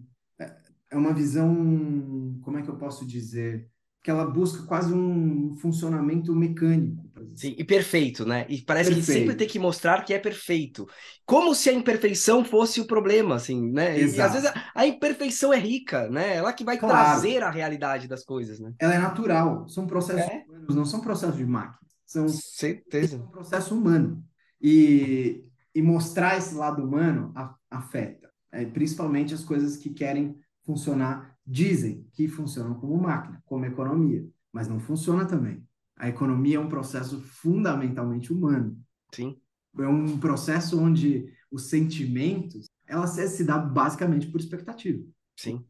é 0.92 0.98
uma 0.98 1.14
visão, 1.14 2.38
como 2.42 2.58
é 2.58 2.62
que 2.62 2.70
eu 2.70 2.76
posso 2.76 3.08
dizer? 3.08 3.70
Que 4.04 4.12
ela 4.12 4.26
busca 4.26 4.64
quase 4.64 4.94
um 4.94 5.56
funcionamento 5.56 6.36
mecânico. 6.36 7.10
Sim, 7.36 7.56
e 7.58 7.64
perfeito, 7.64 8.26
né? 8.26 8.46
E 8.50 8.62
parece 8.62 8.90
perfeito. 8.90 9.06
que 9.06 9.20
sempre 9.20 9.36
tem 9.36 9.48
que 9.48 9.60
mostrar 9.60 10.04
que 10.04 10.14
é 10.14 10.20
perfeito. 10.20 10.88
Como 11.26 11.54
se 11.56 11.70
a 11.70 11.74
imperfeição 11.74 12.44
fosse 12.44 12.82
o 12.82 12.86
problema, 12.86 13.36
assim, 13.36 13.72
né? 13.72 14.00
Exato. 14.00 14.18
E 14.18 14.22
às 14.22 14.34
vezes 14.34 14.50
a, 14.50 14.72
a, 14.76 14.88
imperfeição 14.88 15.54
é 15.54 15.58
rica, 15.58 16.10
né? 16.10 16.36
Ela 16.36 16.54
que 16.54 16.64
vai 16.64 16.78
claro. 16.78 16.94
trazer 16.94 17.44
a 17.44 17.50
realidade 17.50 18.08
das 18.08 18.24
coisas, 18.24 18.60
né? 18.60 18.74
Ela 18.80 18.96
é 18.96 19.00
natural. 19.00 19.68
São 19.68 19.88
processos 19.88 20.30
é? 20.30 20.46
humanos, 20.48 20.76
não 20.76 20.86
são 20.86 21.02
processos 21.02 21.38
de 21.38 21.46
máquina. 21.46 21.80
São 22.06 22.28
Certeza. 22.28 23.16
É 23.16 23.20
um 23.20 23.28
processo 23.28 23.76
humano. 23.76 24.24
E, 24.62 25.44
e 25.74 25.82
mostrar 25.82 26.38
esse 26.38 26.54
lado 26.54 26.84
humano 26.84 27.34
afeta. 27.70 28.30
É, 28.52 28.66
principalmente 28.66 29.34
as 29.34 29.44
coisas 29.44 29.78
que 29.78 29.90
querem 29.90 30.36
funcionar, 30.66 31.36
dizem 31.46 32.06
que 32.14 32.28
funcionam 32.28 32.76
como 32.76 32.98
máquina, 32.98 33.42
como 33.46 33.66
economia, 33.66 34.28
mas 34.52 34.68
não 34.68 34.80
funciona 34.80 35.26
também. 35.26 35.64
A 36.02 36.10
economia 36.10 36.58
é 36.58 36.60
um 36.60 36.68
processo 36.68 37.22
fundamentalmente 37.22 38.34
humano. 38.34 38.76
Sim. 39.14 39.40
É 39.78 39.88
um 39.88 40.18
processo 40.18 40.82
onde 40.82 41.32
os 41.52 41.70
sentimentos, 41.70 42.68
ela 42.88 43.06
se, 43.06 43.28
se 43.30 43.44
dá 43.44 43.60
basicamente 43.60 44.26
por 44.26 44.40
expectativa. 44.40 45.00
Sim. 45.38 45.64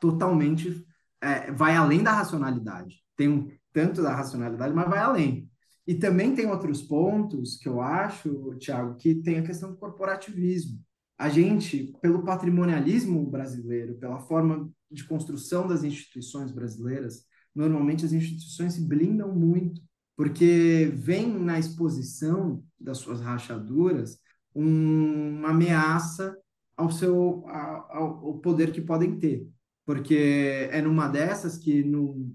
Totalmente 0.00 0.84
é, 1.20 1.52
vai 1.52 1.76
além 1.76 2.02
da 2.02 2.10
racionalidade. 2.10 2.96
Tem 3.16 3.28
um 3.28 3.48
tanto 3.72 4.02
da 4.02 4.12
racionalidade, 4.12 4.74
mas 4.74 4.90
vai 4.90 4.98
além. 4.98 5.48
E 5.86 5.94
também 5.94 6.34
tem 6.34 6.46
outros 6.46 6.82
pontos 6.82 7.56
que 7.56 7.68
eu 7.68 7.80
acho, 7.80 8.56
Tiago, 8.58 8.96
que 8.96 9.14
tem 9.14 9.38
a 9.38 9.46
questão 9.46 9.70
do 9.70 9.78
corporativismo. 9.78 10.80
A 11.16 11.28
gente, 11.28 11.96
pelo 12.02 12.24
patrimonialismo 12.24 13.24
brasileiro, 13.24 13.94
pela 13.98 14.18
forma 14.18 14.68
de 14.90 15.04
construção 15.04 15.68
das 15.68 15.84
instituições 15.84 16.50
brasileiras, 16.50 17.24
normalmente 17.54 18.04
as 18.04 18.12
instituições 18.12 18.74
se 18.74 18.86
blindam 18.86 19.34
muito, 19.34 19.80
porque 20.16 20.92
vem 20.94 21.28
na 21.38 21.58
exposição 21.58 22.62
das 22.78 22.98
suas 22.98 23.20
rachaduras 23.20 24.18
um, 24.54 25.38
uma 25.38 25.50
ameaça 25.50 26.36
ao 26.76 26.90
seu 26.90 27.44
ao, 27.48 28.26
ao 28.26 28.38
poder 28.38 28.72
que 28.72 28.80
podem 28.80 29.18
ter. 29.18 29.48
Porque 29.86 30.68
é 30.70 30.80
numa 30.80 31.08
dessas 31.08 31.58
que 31.58 31.82
no, 31.82 32.32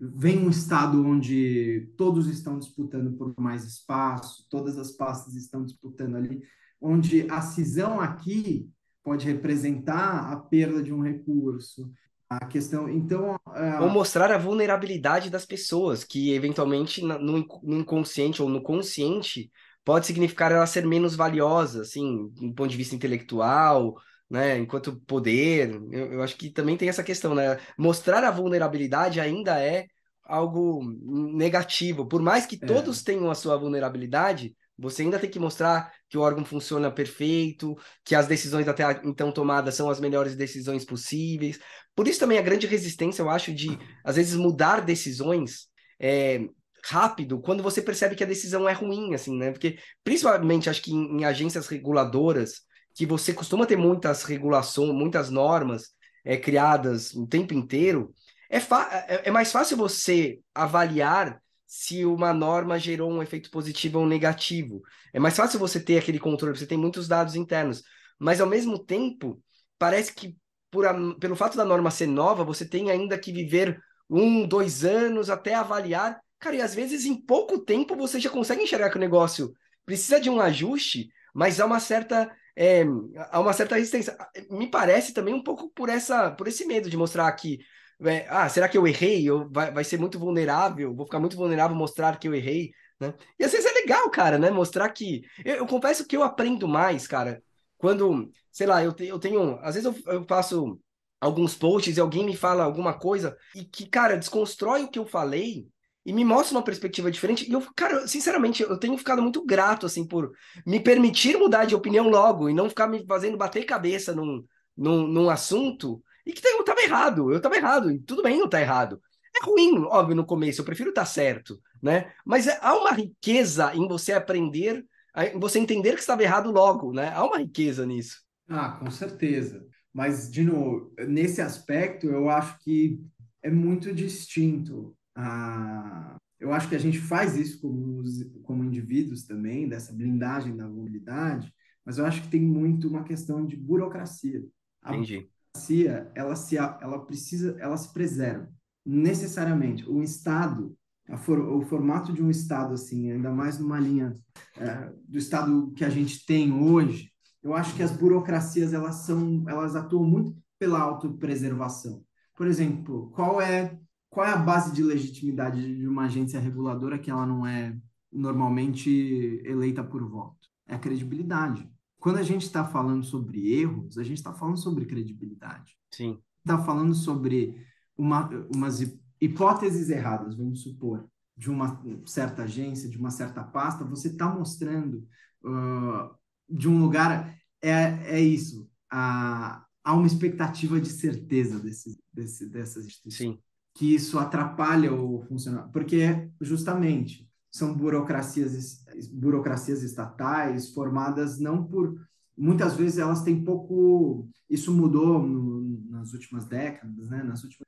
vem 0.00 0.38
um 0.38 0.50
estado 0.50 1.04
onde 1.06 1.92
todos 1.96 2.26
estão 2.26 2.58
disputando 2.58 3.16
por 3.16 3.34
mais 3.38 3.64
espaço, 3.64 4.46
todas 4.48 4.78
as 4.78 4.90
pastas 4.90 5.34
estão 5.34 5.64
disputando 5.64 6.16
ali, 6.16 6.42
onde 6.80 7.30
a 7.30 7.42
cisão 7.42 8.00
aqui 8.00 8.68
pode 9.04 9.26
representar 9.26 10.32
a 10.32 10.36
perda 10.36 10.82
de 10.82 10.92
um 10.92 11.02
recurso, 11.02 11.92
a 12.30 12.46
questão, 12.46 12.88
então... 12.88 13.34
Uh... 13.48 13.82
Ou 13.82 13.90
mostrar 13.90 14.30
a 14.30 14.38
vulnerabilidade 14.38 15.28
das 15.28 15.44
pessoas, 15.44 16.04
que 16.04 16.32
eventualmente 16.32 17.02
no, 17.02 17.38
inconsciente 17.76 18.40
ou 18.40 18.48
no 18.48 18.62
consciente 18.62 19.50
pode 19.84 20.06
significar 20.06 20.52
ela 20.52 20.66
ser 20.66 20.86
menos 20.86 21.16
valiosa, 21.16 21.82
assim, 21.82 22.28
do 22.36 22.54
ponto 22.54 22.70
de 22.70 22.76
vista 22.76 22.94
intelectual, 22.94 23.96
né, 24.30 24.58
enquanto 24.58 25.00
poder, 25.00 25.70
eu, 25.90 26.12
eu, 26.12 26.22
acho 26.22 26.36
que 26.36 26.50
também 26.50 26.76
tem 26.76 26.88
essa 26.88 27.02
questão, 27.02 27.34
né, 27.34 27.58
mostrar 27.76 28.22
a 28.22 28.30
vulnerabilidade 28.30 29.18
ainda 29.18 29.58
é 29.58 29.86
algo 30.24 30.84
negativo, 31.02 32.06
por 32.06 32.22
mais 32.22 32.46
que 32.46 32.54
é. 32.62 32.64
todos 32.64 33.02
tenham 33.02 33.28
a 33.28 33.34
sua 33.34 33.56
vulnerabilidade, 33.56 34.54
você 34.78 35.02
ainda 35.02 35.18
tem 35.18 35.28
que 35.28 35.40
mostrar 35.40 35.92
que 36.10 36.18
o 36.18 36.22
órgão 36.22 36.44
funciona 36.44 36.90
perfeito, 36.90 37.78
que 38.04 38.16
as 38.16 38.26
decisões 38.26 38.66
até 38.66 39.00
então 39.04 39.30
tomadas 39.30 39.76
são 39.76 39.88
as 39.88 40.00
melhores 40.00 40.34
decisões 40.34 40.84
possíveis. 40.84 41.60
Por 41.94 42.08
isso 42.08 42.18
também 42.18 42.36
a 42.36 42.42
grande 42.42 42.66
resistência, 42.66 43.22
eu 43.22 43.30
acho, 43.30 43.54
de 43.54 43.78
às 44.04 44.16
vezes 44.16 44.34
mudar 44.34 44.80
decisões 44.80 45.68
é, 46.00 46.40
rápido 46.84 47.40
quando 47.40 47.62
você 47.62 47.80
percebe 47.80 48.16
que 48.16 48.24
a 48.24 48.26
decisão 48.26 48.68
é 48.68 48.72
ruim, 48.72 49.14
assim, 49.14 49.38
né? 49.38 49.52
Porque 49.52 49.78
principalmente 50.02 50.68
acho 50.68 50.82
que 50.82 50.92
em, 50.92 51.20
em 51.20 51.24
agências 51.24 51.68
reguladoras, 51.68 52.62
que 52.92 53.06
você 53.06 53.32
costuma 53.32 53.64
ter 53.64 53.76
muitas 53.76 54.24
regulações, 54.24 54.92
muitas 54.92 55.30
normas 55.30 55.90
é, 56.24 56.36
criadas 56.36 57.14
o 57.14 57.24
tempo 57.24 57.54
inteiro, 57.54 58.12
é, 58.50 58.58
é, 58.58 59.28
é 59.28 59.30
mais 59.30 59.52
fácil 59.52 59.76
você 59.76 60.40
avaliar 60.52 61.40
se 61.70 62.04
uma 62.04 62.34
norma 62.34 62.80
gerou 62.80 63.08
um 63.08 63.22
efeito 63.22 63.48
positivo 63.48 64.00
ou 64.00 64.06
negativo. 64.06 64.82
É 65.12 65.20
mais 65.20 65.36
fácil 65.36 65.56
você 65.56 65.78
ter 65.78 65.98
aquele 65.98 66.18
controle, 66.18 66.58
você 66.58 66.66
tem 66.66 66.76
muitos 66.76 67.06
dados 67.06 67.36
internos. 67.36 67.84
Mas, 68.18 68.40
ao 68.40 68.46
mesmo 68.48 68.76
tempo, 68.76 69.40
parece 69.78 70.12
que 70.12 70.36
por 70.68 70.84
a, 70.84 70.92
pelo 71.20 71.36
fato 71.36 71.56
da 71.56 71.64
norma 71.64 71.88
ser 71.92 72.08
nova, 72.08 72.42
você 72.42 72.64
tem 72.68 72.90
ainda 72.90 73.16
que 73.16 73.30
viver 73.32 73.80
um, 74.10 74.44
dois 74.48 74.84
anos 74.84 75.30
até 75.30 75.54
avaliar. 75.54 76.20
Cara, 76.40 76.56
e 76.56 76.60
às 76.60 76.74
vezes 76.74 77.04
em 77.04 77.14
pouco 77.14 77.60
tempo 77.60 77.94
você 77.94 78.18
já 78.18 78.30
consegue 78.30 78.64
enxergar 78.64 78.90
que 78.90 78.96
o 78.96 79.00
negócio 79.00 79.52
precisa 79.86 80.20
de 80.20 80.28
um 80.28 80.40
ajuste, 80.40 81.08
mas 81.32 81.60
há 81.60 81.66
uma 81.66 81.78
certa 81.78 82.28
é, 82.56 82.82
há 83.30 83.38
uma 83.38 83.52
certa 83.52 83.76
resistência. 83.76 84.16
Me 84.50 84.68
parece 84.68 85.14
também 85.14 85.34
um 85.34 85.42
pouco 85.42 85.70
por 85.70 85.88
essa 85.88 86.32
por 86.32 86.48
esse 86.48 86.66
medo 86.66 86.90
de 86.90 86.96
mostrar 86.96 87.30
que 87.32 87.60
é, 88.04 88.26
ah, 88.28 88.48
será 88.48 88.68
que 88.68 88.78
eu 88.78 88.86
errei? 88.86 89.28
Eu, 89.28 89.48
vai, 89.50 89.70
vai 89.72 89.84
ser 89.84 89.98
muito 89.98 90.18
vulnerável, 90.18 90.94
vou 90.94 91.06
ficar 91.06 91.20
muito 91.20 91.36
vulnerável 91.36 91.76
mostrar 91.76 92.18
que 92.18 92.28
eu 92.28 92.34
errei, 92.34 92.72
né? 92.98 93.14
E 93.38 93.44
às 93.44 93.52
vezes 93.52 93.66
é 93.66 93.72
legal, 93.74 94.10
cara, 94.10 94.38
né? 94.38 94.50
Mostrar 94.50 94.88
que. 94.90 95.22
Eu, 95.44 95.56
eu 95.56 95.66
confesso 95.66 96.06
que 96.06 96.16
eu 96.16 96.22
aprendo 96.22 96.66
mais, 96.68 97.06
cara, 97.06 97.42
quando, 97.78 98.30
sei 98.50 98.66
lá, 98.66 98.82
eu, 98.82 98.92
te, 98.92 99.06
eu 99.06 99.18
tenho. 99.18 99.58
Às 99.62 99.74
vezes 99.74 99.84
eu, 99.84 100.12
eu 100.12 100.24
faço 100.24 100.80
alguns 101.20 101.54
posts 101.54 101.96
e 101.96 102.00
alguém 102.00 102.24
me 102.24 102.36
fala 102.36 102.64
alguma 102.64 102.94
coisa 102.98 103.36
e 103.54 103.64
que, 103.64 103.86
cara, 103.86 104.16
desconstrói 104.16 104.84
o 104.84 104.90
que 104.90 104.98
eu 104.98 105.06
falei 105.06 105.66
e 106.04 106.12
me 106.12 106.24
mostra 106.24 106.56
uma 106.56 106.64
perspectiva 106.64 107.10
diferente. 107.10 107.48
E 107.48 107.52
eu, 107.52 107.62
cara, 107.76 108.06
sinceramente, 108.08 108.62
eu 108.62 108.78
tenho 108.78 108.96
ficado 108.96 109.20
muito 109.22 109.44
grato, 109.44 109.84
assim, 109.84 110.06
por 110.06 110.32
me 110.66 110.80
permitir 110.80 111.36
mudar 111.36 111.66
de 111.66 111.74
opinião 111.74 112.08
logo 112.08 112.48
e 112.48 112.54
não 112.54 112.68
ficar 112.68 112.86
me 112.86 113.04
fazendo 113.06 113.36
bater 113.36 113.64
cabeça 113.64 114.14
num, 114.14 114.44
num, 114.76 115.06
num 115.06 115.30
assunto 115.30 116.02
e 116.24 116.32
que 116.32 116.46
eu 116.46 116.59
tava 116.80 116.82
errado, 116.82 117.32
eu 117.32 117.40
tava 117.40 117.56
errado, 117.56 117.98
tudo 118.06 118.22
bem 118.22 118.38
não 118.38 118.48
tá 118.48 118.60
errado. 118.60 119.00
É 119.36 119.44
ruim, 119.44 119.78
óbvio, 119.84 120.16
no 120.16 120.26
começo, 120.26 120.60
eu 120.60 120.64
prefiro 120.64 120.90
estar 120.90 121.02
tá 121.02 121.06
certo, 121.06 121.60
né? 121.82 122.12
Mas 122.24 122.46
é, 122.46 122.58
há 122.60 122.76
uma 122.76 122.92
riqueza 122.92 123.74
em 123.74 123.86
você 123.86 124.12
aprender, 124.12 124.84
em 125.16 125.38
você 125.38 125.58
entender 125.58 125.94
que 125.94 126.00
estava 126.00 126.22
errado 126.22 126.50
logo, 126.50 126.92
né? 126.92 127.12
Há 127.14 127.24
uma 127.24 127.38
riqueza 127.38 127.86
nisso. 127.86 128.22
Ah, 128.48 128.72
com 128.72 128.90
certeza. 128.90 129.64
Mas, 129.92 130.30
de 130.30 130.42
novo, 130.42 130.92
nesse 131.08 131.40
aspecto, 131.40 132.06
eu 132.06 132.28
acho 132.28 132.58
que 132.60 133.00
é 133.42 133.50
muito 133.50 133.92
distinto. 133.94 134.96
Ah, 135.14 136.16
eu 136.38 136.52
acho 136.52 136.68
que 136.68 136.74
a 136.74 136.80
gente 136.80 136.98
faz 136.98 137.36
isso 137.36 137.60
como, 137.60 138.02
como 138.42 138.64
indivíduos 138.64 139.24
também, 139.24 139.68
dessa 139.68 139.92
blindagem 139.92 140.56
da 140.56 140.66
mobilidade, 140.66 141.52
mas 141.84 141.98
eu 141.98 142.06
acho 142.06 142.22
que 142.22 142.28
tem 142.28 142.40
muito 142.40 142.88
uma 142.88 143.04
questão 143.04 143.46
de 143.46 143.56
burocracia. 143.56 144.42
Entendi 144.84 145.30
democracia 145.54 146.10
ela 146.14 146.36
se 146.36 146.56
ela 146.56 146.98
precisa 147.04 147.56
ela 147.58 147.76
se 147.76 147.92
preserva 147.92 148.48
necessariamente. 148.84 149.88
O 149.88 150.02
estado 150.02 150.76
for, 151.18 151.38
o 151.38 151.62
formato 151.62 152.12
de 152.12 152.22
um 152.22 152.30
estado 152.30 152.74
assim 152.74 153.10
ainda 153.10 153.30
mais 153.30 153.58
numa 153.58 153.78
linha 153.78 154.14
é, 154.56 154.92
do 155.06 155.18
estado 155.18 155.72
que 155.72 155.84
a 155.84 155.90
gente 155.90 156.24
tem 156.24 156.52
hoje 156.52 157.10
eu 157.42 157.54
acho 157.54 157.74
que 157.74 157.82
as 157.82 157.90
burocracias 157.90 158.72
elas 158.72 158.96
são 158.96 159.44
elas 159.48 159.74
atuam 159.74 160.04
muito 160.04 160.36
pela 160.58 160.80
autopreservação. 160.80 162.04
Por 162.34 162.46
exemplo 162.46 163.10
qual 163.10 163.40
é 163.40 163.78
qual 164.08 164.26
é 164.26 164.30
a 164.32 164.36
base 164.36 164.72
de 164.72 164.82
legitimidade 164.82 165.76
de 165.76 165.86
uma 165.86 166.04
agência 166.04 166.40
reguladora 166.40 166.98
que 166.98 167.10
ela 167.10 167.26
não 167.26 167.46
é 167.46 167.76
normalmente 168.12 169.40
eleita 169.44 169.84
por 169.84 170.08
voto? 170.08 170.48
É 170.66 170.74
a 170.74 170.78
credibilidade 170.78 171.68
quando 172.00 172.16
a 172.16 172.22
gente 172.22 172.42
está 172.42 172.64
falando 172.64 173.04
sobre 173.04 173.52
erros, 173.52 173.98
a 173.98 174.02
gente 174.02 174.16
está 174.16 174.32
falando 174.32 174.56
sobre 174.56 174.86
credibilidade. 174.86 175.76
Sim. 175.92 176.18
Está 176.44 176.58
falando 176.58 176.94
sobre 176.94 177.62
uma, 177.96 178.28
umas 178.52 178.80
hipóteses 179.20 179.90
erradas, 179.90 180.34
vamos 180.34 180.62
supor, 180.62 181.06
de 181.36 181.50
uma 181.50 181.80
certa 182.06 182.44
agência, 182.44 182.88
de 182.88 182.98
uma 182.98 183.10
certa 183.10 183.44
pasta, 183.44 183.84
você 183.84 184.08
está 184.08 184.28
mostrando 184.34 185.06
uh, 185.44 186.14
de 186.48 186.68
um 186.68 186.80
lugar. 186.80 187.38
É, 187.62 188.16
é 188.16 188.20
isso. 188.20 188.68
A, 188.90 189.64
há 189.84 189.94
uma 189.94 190.06
expectativa 190.06 190.80
de 190.80 190.88
certeza 190.88 191.60
desse, 191.60 191.98
desse, 192.12 192.48
dessas 192.48 192.86
instituições. 192.86 193.36
Sim. 193.36 193.42
Que 193.74 193.94
isso 193.94 194.18
atrapalha 194.18 194.92
o 194.92 195.22
funcionamento. 195.22 195.70
Porque, 195.70 196.30
justamente, 196.40 197.29
são 197.50 197.74
burocracias, 197.74 198.84
burocracias 199.12 199.82
estatais 199.82 200.70
formadas 200.72 201.38
não 201.38 201.64
por. 201.64 202.00
Muitas 202.36 202.74
vezes 202.76 202.98
elas 202.98 203.22
têm 203.22 203.44
pouco. 203.44 204.28
Isso 204.48 204.72
mudou 204.72 205.20
no, 205.20 205.60
nas 205.90 206.12
últimas 206.12 206.46
décadas, 206.46 207.08
né? 207.08 207.22
Nas 207.22 207.42
últimas, 207.42 207.66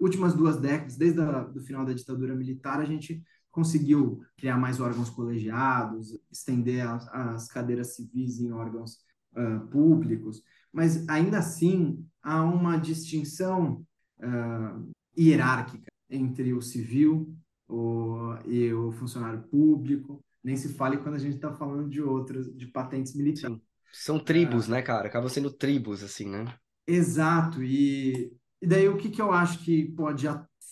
últimas 0.00 0.34
duas 0.34 0.58
décadas, 0.58 0.96
desde 0.96 1.20
o 1.20 1.60
final 1.60 1.84
da 1.84 1.92
ditadura 1.92 2.34
militar, 2.34 2.80
a 2.80 2.84
gente 2.84 3.22
conseguiu 3.50 4.22
criar 4.36 4.58
mais 4.58 4.80
órgãos 4.80 5.10
colegiados, 5.10 6.18
estender 6.30 6.86
as, 6.86 7.08
as 7.08 7.48
cadeiras 7.48 7.96
civis 7.96 8.38
em 8.38 8.52
órgãos 8.52 8.98
uh, 9.34 9.66
públicos, 9.68 10.42
mas 10.70 11.08
ainda 11.08 11.38
assim 11.38 12.06
há 12.22 12.44
uma 12.44 12.76
distinção 12.76 13.82
uh, 14.18 14.90
hierárquica 15.18 15.90
entre 16.10 16.52
o 16.52 16.60
civil 16.60 17.34
o, 17.68 18.34
e 18.44 18.72
o 18.72 18.92
funcionário 18.92 19.42
público, 19.42 20.22
nem 20.42 20.56
se 20.56 20.68
fale 20.74 20.98
quando 20.98 21.16
a 21.16 21.18
gente 21.18 21.36
está 21.36 21.52
falando 21.52 21.88
de 21.88 22.00
outras, 22.00 22.46
de 22.54 22.66
patentes 22.66 23.14
militares. 23.14 23.58
São 23.92 24.18
tribos, 24.18 24.68
né, 24.68 24.82
cara? 24.82 25.08
Acabam 25.08 25.28
sendo 25.28 25.50
tribos, 25.50 26.02
assim, 26.02 26.28
né? 26.28 26.54
Exato. 26.86 27.62
E, 27.62 28.32
e 28.60 28.66
daí 28.66 28.88
o 28.88 28.96
que, 28.96 29.10
que 29.10 29.20
eu 29.20 29.32
acho 29.32 29.58
que 29.64 29.86
pode 29.92 30.26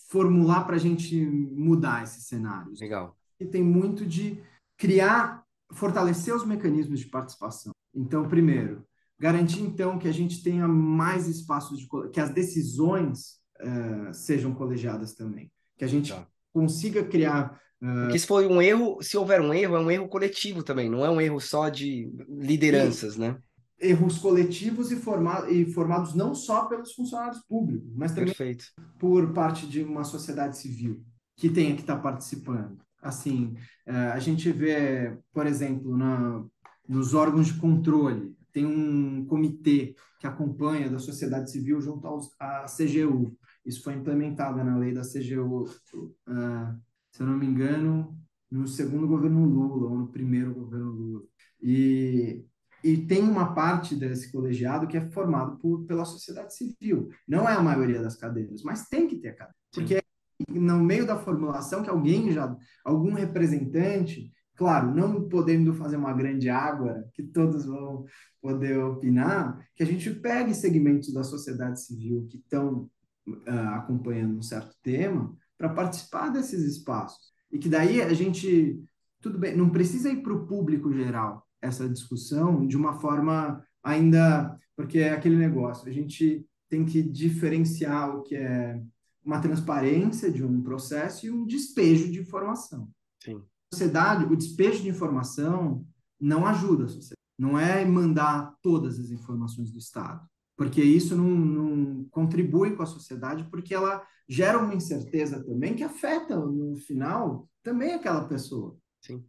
formular 0.09 0.65
para 0.65 0.77
a 0.77 0.79
gente 0.79 1.25
mudar 1.27 2.05
esses 2.05 2.27
cenários? 2.27 2.81
Legal. 2.81 3.17
E 3.41 3.45
tem 3.45 3.63
muito 3.63 4.07
de 4.07 4.41
criar, 4.77 5.45
fortalecer 5.73 6.35
os 6.35 6.45
mecanismos 6.45 7.01
de 7.01 7.07
participação. 7.07 7.73
Então, 7.93 8.29
primeiro, 8.29 8.87
garantir 9.19 9.63
então 9.63 9.99
que 9.99 10.07
a 10.07 10.13
gente 10.13 10.43
tenha 10.43 10.69
mais 10.69 11.27
espaços 11.27 11.79
de 11.79 11.89
que 12.13 12.21
as 12.21 12.31
decisões 12.31 13.41
uh, 13.61 14.13
sejam 14.13 14.55
colegiadas 14.55 15.15
também, 15.15 15.51
que 15.77 15.85
a 15.85 15.89
gente 15.89 16.13
tá 16.13 16.27
consiga 16.55 17.05
criar. 17.05 17.61
Uh... 17.83 18.05
Porque 18.05 18.19
se 18.19 18.27
for 18.27 18.47
um 18.47 18.63
erro, 18.63 19.03
se 19.03 19.19
houver 19.19 19.41
um 19.41 19.53
erro, 19.53 19.77
é 19.77 19.81
um 19.81 19.91
erro 19.91 20.09
coletivo 20.09 20.63
também, 20.63 20.89
não 20.89 21.05
é 21.05 21.11
um 21.11 21.21
erro 21.21 21.41
só 21.41 21.69
de 21.69 22.11
lideranças, 22.29 23.17
e, 23.17 23.21
né? 23.21 23.37
erros 23.79 24.19
coletivos 24.19 24.91
e, 24.91 24.97
forma, 24.97 25.51
e 25.51 25.67
formados 25.67 26.15
não 26.15 26.35
só 26.35 26.65
pelos 26.67 26.93
funcionários 26.93 27.43
públicos, 27.47 27.93
mas 27.95 28.13
também 28.13 28.27
Perfeito. 28.27 28.67
por 28.99 29.33
parte 29.33 29.67
de 29.67 29.83
uma 29.83 30.05
sociedade 30.05 30.57
civil 30.57 31.05
que 31.37 31.51
tenha 31.51 31.75
que 31.75 31.81
estar 31.83 31.97
participando. 31.97 32.79
Assim, 33.03 33.55
é, 33.85 33.95
a 33.95 34.19
gente 34.19 34.51
vê, 34.51 35.19
por 35.33 35.47
exemplo, 35.47 35.97
na, 35.97 36.43
nos 36.89 37.13
órgãos 37.13 37.49
de 37.49 37.55
controle, 37.61 38.35
tem 38.53 38.65
um 38.65 39.27
comitê 39.27 39.95
que 40.21 40.27
acompanha 40.27 40.89
da 40.89 40.99
sociedade 40.99 41.51
civil 41.51 41.81
junto 41.81 42.07
aos, 42.07 42.31
à 42.39 42.65
CGU. 42.65 43.37
Isso 43.65 43.83
foi 43.83 43.95
implementado 43.95 44.63
na 44.63 44.77
lei 44.77 44.93
da 44.93 45.03
CGU, 45.03 45.65
uh, 45.65 46.15
ah, 46.27 46.77
se 47.11 47.23
eu 47.23 47.27
não 47.27 47.39
me 47.39 47.47
engano, 47.47 48.19
no 48.51 48.69
segundo 48.69 49.09
governo 49.09 49.45
Lula 49.45 49.91
ou 49.91 49.99
no 49.99 50.09
primeiro 50.09 50.55
governo 50.55 50.93
Lula. 50.93 51.23
E, 51.63 52.45
e 52.83 52.99
tem 52.99 53.23
uma 53.23 53.55
parte 53.55 53.97
desse 53.97 54.31
colegiado 54.31 54.87
que 54.87 54.97
é 54.97 55.11
formado 55.11 55.59
por, 55.59 55.85
pela 55.87 56.05
sociedade 56.05 56.55
civil. 56.55 57.09
Não 57.27 57.49
é 57.49 57.55
a 57.55 57.63
maioria 57.63 58.03
das 58.03 58.17
cadeiras, 58.17 58.63
mas 58.63 58.89
tem 58.89 59.09
que 59.09 59.17
ter 59.17 59.35
cadeira. 59.35 59.57
Porque 59.73 60.03
no 60.49 60.79
meio 60.79 61.07
da 61.07 61.19
formulação 61.19 61.83
que 61.83 61.91
alguém 61.91 62.33
já, 62.33 62.55
algum 62.85 63.15
representante, 63.15 64.31
claro, 64.55 64.95
não 64.95 65.29
podendo 65.29 65.75
fazer 65.75 65.97
uma 65.97 66.13
grande 66.13 66.49
água 66.49 67.05
que 67.13 67.23
todos 67.23 67.65
vão 67.65 68.05
poder 68.41 68.79
opinar, 68.79 69.59
que 69.75 69.83
a 69.83 69.87
gente 69.87 70.11
pegue 70.11 70.55
segmentos 70.55 71.13
da 71.13 71.25
sociedade 71.25 71.81
civil 71.83 72.27
que 72.29 72.37
estão 72.37 72.91
uh, 73.27 73.75
acompanhando 73.75 74.37
um 74.37 74.43
certo 74.43 74.77
tema 74.83 75.35
para 75.57 75.69
participar 75.69 76.29
desses 76.31 76.65
espaços. 76.65 77.33
E 77.51 77.59
que 77.59 77.69
daí 77.69 78.03
a 78.03 78.13
gente, 78.13 78.83
tudo 79.21 79.39
bem, 79.39 79.57
não 79.57 79.71
precisa 79.71 80.11
ir 80.11 80.23
para 80.23 80.35
o 80.35 80.47
público 80.47 80.93
geral 80.93 81.47
essa 81.63 81.89
discussão 81.89 82.67
de 82.67 82.77
uma 82.77 82.95
forma 83.01 83.65
ainda, 83.83 84.59
porque 84.77 84.99
é 84.99 85.13
aquele 85.13 85.37
negócio, 85.37 85.89
a 85.89 85.93
gente 85.93 86.45
tem 86.69 86.85
que 86.85 87.03
diferenciar 87.03 88.17
o 88.17 88.23
que 88.23 88.35
é 88.35 88.83
uma 89.25 89.41
transparência 89.41 90.31
de 90.31 90.45
um 90.45 90.63
processo 90.63 91.25
e 91.25 91.31
um 91.31 91.47
despejo 91.47 92.11
de 92.11 92.21
informação. 92.21 92.89
Sim. 93.23 93.37
A 93.37 93.75
sociedade, 93.75 94.25
o 94.25 94.37
despejo 94.37 94.83
de 94.83 94.89
informação 94.89 95.87
não 96.21 96.47
ajuda 96.47 96.85
a 96.85 96.89
sociedade. 96.89 97.15
Não 97.39 97.59
é 97.59 97.85
mandar 97.85 98.55
todas 98.63 98.99
as 98.99 99.11
informações 99.11 99.71
do 99.71 99.79
Estado, 99.79 100.29
porque 100.57 100.83
isso 100.83 101.17
não, 101.17 101.29
não 101.29 102.05
contribui 102.11 102.77
com 102.77 102.83
a 102.83 102.87
sociedade, 102.87 103.45
porque 103.51 103.75
ela 103.75 104.05
gera 104.29 104.59
uma 104.59 104.75
incerteza 104.75 105.43
também 105.45 105.75
que 105.75 105.83
afeta, 105.83 106.37
no 106.37 106.77
final, 106.77 107.49
também 107.63 107.93
aquela 107.93 108.27
pessoa. 108.27 108.77
Sim. 109.01 109.25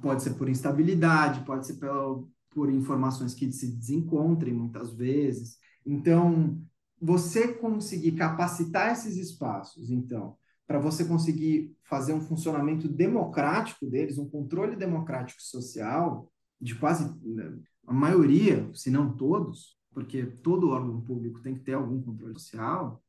Pode 0.00 0.22
ser 0.22 0.34
por 0.34 0.48
instabilidade, 0.48 1.44
pode 1.44 1.66
ser 1.66 1.74
pela, 1.74 2.22
por 2.50 2.70
informações 2.70 3.34
que 3.34 3.50
se 3.52 3.76
desencontrem 3.76 4.52
muitas 4.52 4.92
vezes. 4.92 5.58
Então, 5.84 6.60
você 7.00 7.52
conseguir 7.54 8.12
capacitar 8.12 8.92
esses 8.92 9.16
espaços, 9.16 9.90
então, 9.90 10.36
para 10.66 10.78
você 10.78 11.04
conseguir 11.04 11.76
fazer 11.82 12.12
um 12.12 12.20
funcionamento 12.20 12.88
democrático 12.88 13.86
deles, 13.86 14.18
um 14.18 14.28
controle 14.28 14.76
democrático 14.76 15.42
social, 15.42 16.30
de 16.60 16.74
quase 16.76 17.12
né, 17.22 17.58
a 17.86 17.92
maioria, 17.92 18.70
se 18.72 18.90
não 18.90 19.14
todos, 19.14 19.76
porque 19.92 20.24
todo 20.42 20.70
órgão 20.70 21.00
público 21.00 21.40
tem 21.40 21.54
que 21.54 21.60
ter 21.60 21.74
algum 21.74 22.00
controle 22.02 22.34
social, 22.34 23.02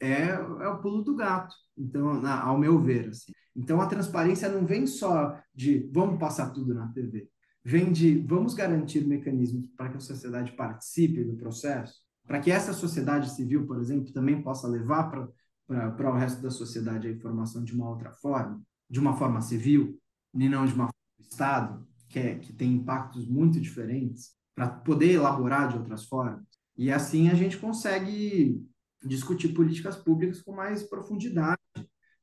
é, 0.00 0.12
é, 0.12 0.28
é 0.30 0.68
o 0.68 0.80
pulo 0.80 1.02
do 1.02 1.14
gato. 1.14 1.54
Então, 1.76 2.20
na, 2.20 2.42
ao 2.42 2.58
meu 2.58 2.80
ver, 2.80 3.08
assim. 3.08 3.32
Então, 3.54 3.80
a 3.80 3.86
transparência 3.86 4.48
não 4.48 4.66
vem 4.66 4.86
só 4.86 5.38
de 5.54 5.88
vamos 5.92 6.18
passar 6.18 6.50
tudo 6.50 6.74
na 6.74 6.88
TV, 6.88 7.28
vem 7.64 7.92
de 7.92 8.18
vamos 8.26 8.54
garantir 8.54 9.06
mecanismos 9.06 9.68
para 9.76 9.90
que 9.90 9.98
a 9.98 10.00
sociedade 10.00 10.52
participe 10.52 11.22
do 11.24 11.36
processo, 11.36 11.94
para 12.26 12.40
que 12.40 12.50
essa 12.50 12.72
sociedade 12.72 13.30
civil, 13.30 13.66
por 13.66 13.78
exemplo, 13.78 14.12
também 14.12 14.42
possa 14.42 14.66
levar 14.66 15.10
para 15.10 16.10
o 16.10 16.14
resto 16.14 16.40
da 16.40 16.50
sociedade 16.50 17.06
a 17.06 17.10
informação 17.10 17.62
de 17.62 17.74
uma 17.74 17.90
outra 17.90 18.12
forma, 18.12 18.62
de 18.88 18.98
uma 18.98 19.16
forma 19.16 19.40
civil, 19.40 19.98
e 20.34 20.48
não 20.48 20.64
de 20.64 20.72
uma 20.72 20.84
forma 20.84 21.18
do 21.18 21.24
Estado, 21.24 21.86
que, 22.08 22.18
é, 22.18 22.34
que 22.36 22.52
tem 22.52 22.72
impactos 22.72 23.26
muito 23.26 23.60
diferentes, 23.60 24.32
para 24.54 24.68
poder 24.68 25.12
elaborar 25.12 25.68
de 25.68 25.76
outras 25.76 26.04
formas. 26.04 26.42
E 26.76 26.90
assim 26.90 27.28
a 27.28 27.34
gente 27.34 27.58
consegue 27.58 28.62
discutir 29.04 29.48
políticas 29.48 29.96
públicas 29.96 30.40
com 30.40 30.52
mais 30.52 30.82
profundidade, 30.82 31.58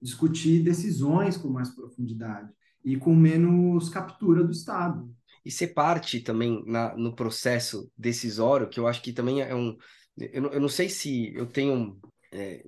discutir 0.02 0.64
decisões 0.64 1.38
com 1.38 1.50
mais 1.50 1.70
profundidade 1.70 2.50
e 2.84 2.96
com 2.98 3.16
menos 3.16 3.90
captura 3.90 4.44
do 4.44 4.52
Estado 4.52 5.14
e 5.44 5.52
ser 5.52 5.70
parte 5.70 6.20
também 6.20 6.64
na, 6.66 6.96
no 6.96 7.16
processo 7.16 7.92
decisório, 7.98 8.70
que 8.70 8.80
eu 8.80 8.88
acho 8.88 9.02
que 9.02 9.14
também 9.14 9.42
é 9.42 9.56
um. 9.56 9.76
Eu, 10.18 10.52
eu 10.52 10.62
não 10.62 10.70
sei 10.70 10.90
se 10.90 11.34
eu 11.34 11.46
tenho. 11.46 12.00
É, 12.32 12.62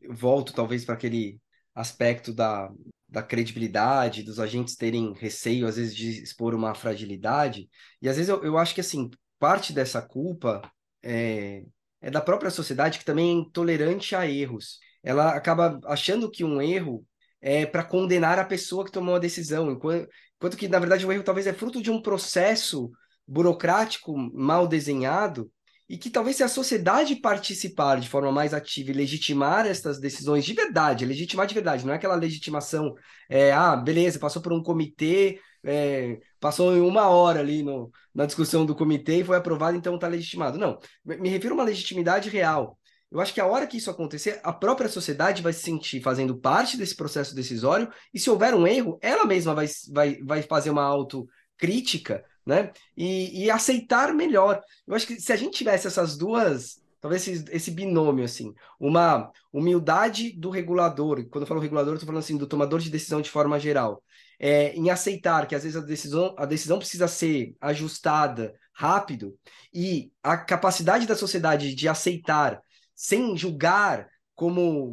eu 0.00 0.14
volto 0.14 0.54
talvez 0.54 0.84
para 0.84 0.94
aquele 0.94 1.38
aspecto 1.74 2.32
da, 2.32 2.72
da 3.12 3.22
credibilidade, 3.22 4.22
dos 4.22 4.40
agentes 4.40 4.74
terem 4.74 5.12
receio, 5.12 5.66
às 5.66 5.76
vezes, 5.76 5.94
de 5.94 6.22
expor 6.22 6.54
uma 6.54 6.74
fragilidade. 6.74 7.68
E 8.00 8.08
às 8.08 8.16
vezes 8.16 8.30
eu, 8.30 8.42
eu 8.42 8.56
acho 8.56 8.74
que, 8.74 8.80
assim, 8.80 9.10
parte 9.38 9.70
dessa 9.70 10.00
culpa 10.00 10.62
é, 11.02 11.62
é 12.00 12.10
da 12.10 12.22
própria 12.22 12.50
sociedade 12.50 12.98
que 12.98 13.04
também 13.04 13.28
é 13.28 13.32
intolerante 13.34 14.16
a 14.16 14.26
erros. 14.26 14.78
Ela 15.02 15.34
acaba 15.34 15.78
achando 15.84 16.30
que 16.30 16.42
um 16.42 16.62
erro 16.62 17.06
é 17.38 17.66
para 17.66 17.84
condenar 17.84 18.38
a 18.38 18.46
pessoa 18.46 18.84
que 18.84 18.90
tomou 18.90 19.16
a 19.16 19.18
decisão, 19.18 19.70
enquanto, 19.70 20.08
enquanto 20.36 20.56
que, 20.56 20.66
na 20.66 20.78
verdade, 20.78 21.04
o 21.04 21.12
erro 21.12 21.22
talvez 21.22 21.46
é 21.46 21.52
fruto 21.52 21.82
de 21.82 21.90
um 21.90 22.00
processo 22.00 22.90
burocrático 23.26 24.16
mal 24.16 24.66
desenhado 24.66 25.52
e 25.92 25.98
que 25.98 26.08
talvez 26.08 26.36
se 26.36 26.42
a 26.42 26.48
sociedade 26.48 27.16
participar 27.16 28.00
de 28.00 28.08
forma 28.08 28.32
mais 28.32 28.54
ativa 28.54 28.90
e 28.90 28.94
legitimar 28.94 29.66
estas 29.66 30.00
decisões 30.00 30.42
de 30.42 30.54
verdade, 30.54 31.04
legitimar 31.04 31.46
de 31.46 31.52
verdade, 31.52 31.84
não 31.84 31.92
é 31.92 31.96
aquela 31.96 32.14
legitimação, 32.14 32.94
é, 33.28 33.52
ah, 33.52 33.76
beleza, 33.76 34.18
passou 34.18 34.40
por 34.40 34.54
um 34.54 34.62
comitê, 34.62 35.38
é, 35.62 36.18
passou 36.40 36.72
uma 36.88 37.10
hora 37.10 37.40
ali 37.40 37.62
no, 37.62 37.90
na 38.14 38.24
discussão 38.24 38.64
do 38.64 38.74
comitê 38.74 39.18
e 39.18 39.24
foi 39.24 39.36
aprovado, 39.36 39.76
então 39.76 39.96
está 39.96 40.08
legitimado. 40.08 40.56
Não, 40.56 40.78
me 41.04 41.28
refiro 41.28 41.52
a 41.52 41.58
uma 41.58 41.64
legitimidade 41.64 42.30
real, 42.30 42.78
eu 43.10 43.20
acho 43.20 43.34
que 43.34 43.40
a 43.42 43.46
hora 43.46 43.66
que 43.66 43.76
isso 43.76 43.90
acontecer, 43.90 44.40
a 44.42 44.50
própria 44.50 44.88
sociedade 44.88 45.42
vai 45.42 45.52
se 45.52 45.60
sentir 45.60 46.00
fazendo 46.00 46.38
parte 46.38 46.78
desse 46.78 46.96
processo 46.96 47.34
decisório, 47.34 47.92
e 48.14 48.18
se 48.18 48.30
houver 48.30 48.54
um 48.54 48.66
erro, 48.66 48.98
ela 49.02 49.26
mesma 49.26 49.54
vai, 49.54 49.66
vai, 49.92 50.16
vai 50.22 50.40
fazer 50.40 50.70
uma 50.70 50.84
autocrítica, 50.84 52.24
né? 52.46 52.72
E, 52.96 53.44
e 53.44 53.50
aceitar 53.50 54.12
melhor. 54.12 54.60
Eu 54.86 54.94
acho 54.94 55.06
que 55.06 55.20
se 55.20 55.32
a 55.32 55.36
gente 55.36 55.56
tivesse 55.56 55.86
essas 55.86 56.16
duas, 56.16 56.82
talvez 57.00 57.26
esse, 57.26 57.44
esse 57.50 57.70
binômio, 57.70 58.24
assim, 58.24 58.54
uma 58.78 59.30
humildade 59.52 60.30
do 60.32 60.50
regulador, 60.50 61.26
quando 61.28 61.42
eu 61.42 61.48
falo 61.48 61.60
regulador, 61.60 61.92
eu 61.92 61.96
estou 61.96 62.06
falando 62.06 62.22
assim, 62.22 62.36
do 62.36 62.46
tomador 62.46 62.80
de 62.80 62.90
decisão 62.90 63.20
de 63.20 63.30
forma 63.30 63.58
geral, 63.58 64.02
é, 64.38 64.74
em 64.74 64.90
aceitar 64.90 65.46
que 65.46 65.54
às 65.54 65.62
vezes 65.62 65.76
a 65.76 65.84
decisão, 65.84 66.34
a 66.38 66.46
decisão 66.46 66.78
precisa 66.78 67.08
ser 67.08 67.56
ajustada 67.60 68.54
rápido, 68.72 69.36
e 69.72 70.10
a 70.22 70.36
capacidade 70.36 71.06
da 71.06 71.14
sociedade 71.14 71.74
de 71.74 71.88
aceitar 71.88 72.60
sem 72.94 73.36
julgar 73.36 74.08
como 74.34 74.92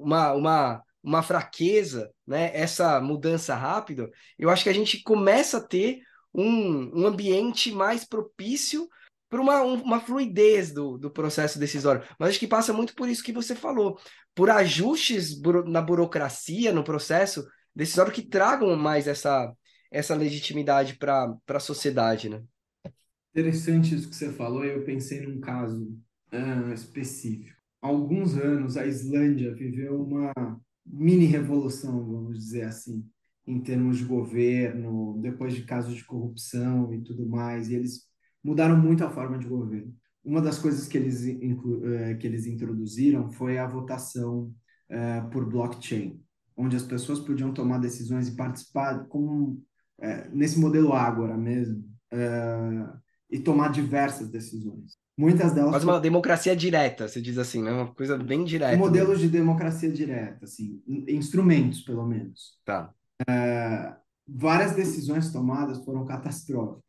uma, 0.00 0.32
uma, 0.32 0.82
uma 1.02 1.22
fraqueza, 1.22 2.10
né, 2.26 2.50
essa 2.54 3.00
mudança 3.00 3.54
rápida, 3.54 4.10
eu 4.38 4.50
acho 4.50 4.62
que 4.62 4.68
a 4.70 4.74
gente 4.74 5.02
começa 5.02 5.58
a 5.58 5.66
ter 5.66 6.00
um, 6.34 7.02
um 7.02 7.06
ambiente 7.06 7.70
mais 7.72 8.04
propício 8.04 8.88
para 9.28 9.40
uma, 9.40 9.62
uma 9.62 10.00
fluidez 10.00 10.72
do, 10.72 10.98
do 10.98 11.10
processo 11.10 11.58
decisório. 11.58 12.02
Mas 12.18 12.30
acho 12.30 12.38
que 12.38 12.46
passa 12.46 12.72
muito 12.72 12.94
por 12.94 13.08
isso 13.08 13.22
que 13.22 13.32
você 13.32 13.54
falou, 13.54 13.98
por 14.34 14.50
ajustes 14.50 15.40
na 15.66 15.80
burocracia, 15.80 16.72
no 16.72 16.84
processo 16.84 17.46
decisório 17.74 18.12
que 18.12 18.22
tragam 18.22 18.76
mais 18.76 19.08
essa, 19.08 19.52
essa 19.90 20.14
legitimidade 20.14 20.96
para 20.96 21.36
a 21.48 21.60
sociedade, 21.60 22.28
né? 22.28 22.42
Interessante 23.34 23.94
isso 23.94 24.08
que 24.08 24.14
você 24.14 24.32
falou, 24.32 24.64
eu 24.64 24.84
pensei 24.84 25.20
num 25.26 25.40
caso 25.40 25.82
uh, 26.32 26.72
específico. 26.72 27.52
Há 27.82 27.88
alguns 27.88 28.36
anos, 28.36 28.76
a 28.76 28.86
Islândia 28.86 29.52
viveu 29.52 30.00
uma 30.00 30.32
mini 30.86 31.26
revolução, 31.26 32.04
vamos 32.04 32.38
dizer 32.38 32.62
assim, 32.62 33.04
em 33.46 33.60
termos 33.60 33.98
de 33.98 34.04
governo, 34.04 35.18
depois 35.20 35.54
de 35.54 35.62
casos 35.62 35.94
de 35.94 36.04
corrupção 36.04 36.92
e 36.94 37.02
tudo 37.02 37.28
mais, 37.28 37.68
e 37.68 37.74
eles 37.74 38.04
mudaram 38.42 38.76
muito 38.76 39.04
a 39.04 39.10
forma 39.10 39.38
de 39.38 39.46
governo. 39.46 39.94
Uma 40.24 40.40
das 40.40 40.58
coisas 40.58 40.88
que 40.88 40.96
eles, 40.96 41.22
uh, 41.22 42.18
que 42.18 42.26
eles 42.26 42.46
introduziram 42.46 43.30
foi 43.30 43.58
a 43.58 43.66
votação 43.66 44.52
uh, 44.90 45.30
por 45.30 45.44
blockchain, 45.44 46.18
onde 46.56 46.76
as 46.76 46.82
pessoas 46.82 47.20
podiam 47.20 47.52
tomar 47.52 47.78
decisões 47.78 48.28
e 48.28 48.36
participar 48.36 49.06
como 49.06 49.62
uh, 49.98 50.30
nesse 50.32 50.58
modelo 50.58 50.92
Ágora 50.92 51.36
mesmo, 51.36 51.84
e 53.28 53.40
tomar 53.40 53.72
diversas 53.72 54.30
decisões. 54.30 54.92
Muitas 55.18 55.52
delas. 55.52 55.70
Quase 55.70 55.84
uma 55.84 56.00
democracia 56.00 56.54
direta, 56.54 57.08
você 57.08 57.20
diz 57.20 57.38
assim, 57.38 57.60
né? 57.60 57.72
Uma 57.72 57.92
coisa 57.92 58.16
bem 58.16 58.44
direta. 58.44 58.76
Modelos 58.76 59.18
mesmo. 59.18 59.24
de 59.24 59.28
democracia 59.28 59.90
direta, 59.90 60.44
assim, 60.44 60.80
instrumentos, 60.86 61.80
pelo 61.80 62.06
menos. 62.06 62.56
Tá. 62.64 62.94
É, 63.28 63.94
várias 64.26 64.74
decisões 64.74 65.30
tomadas 65.30 65.84
foram 65.84 66.04
catastróficas. 66.04 66.82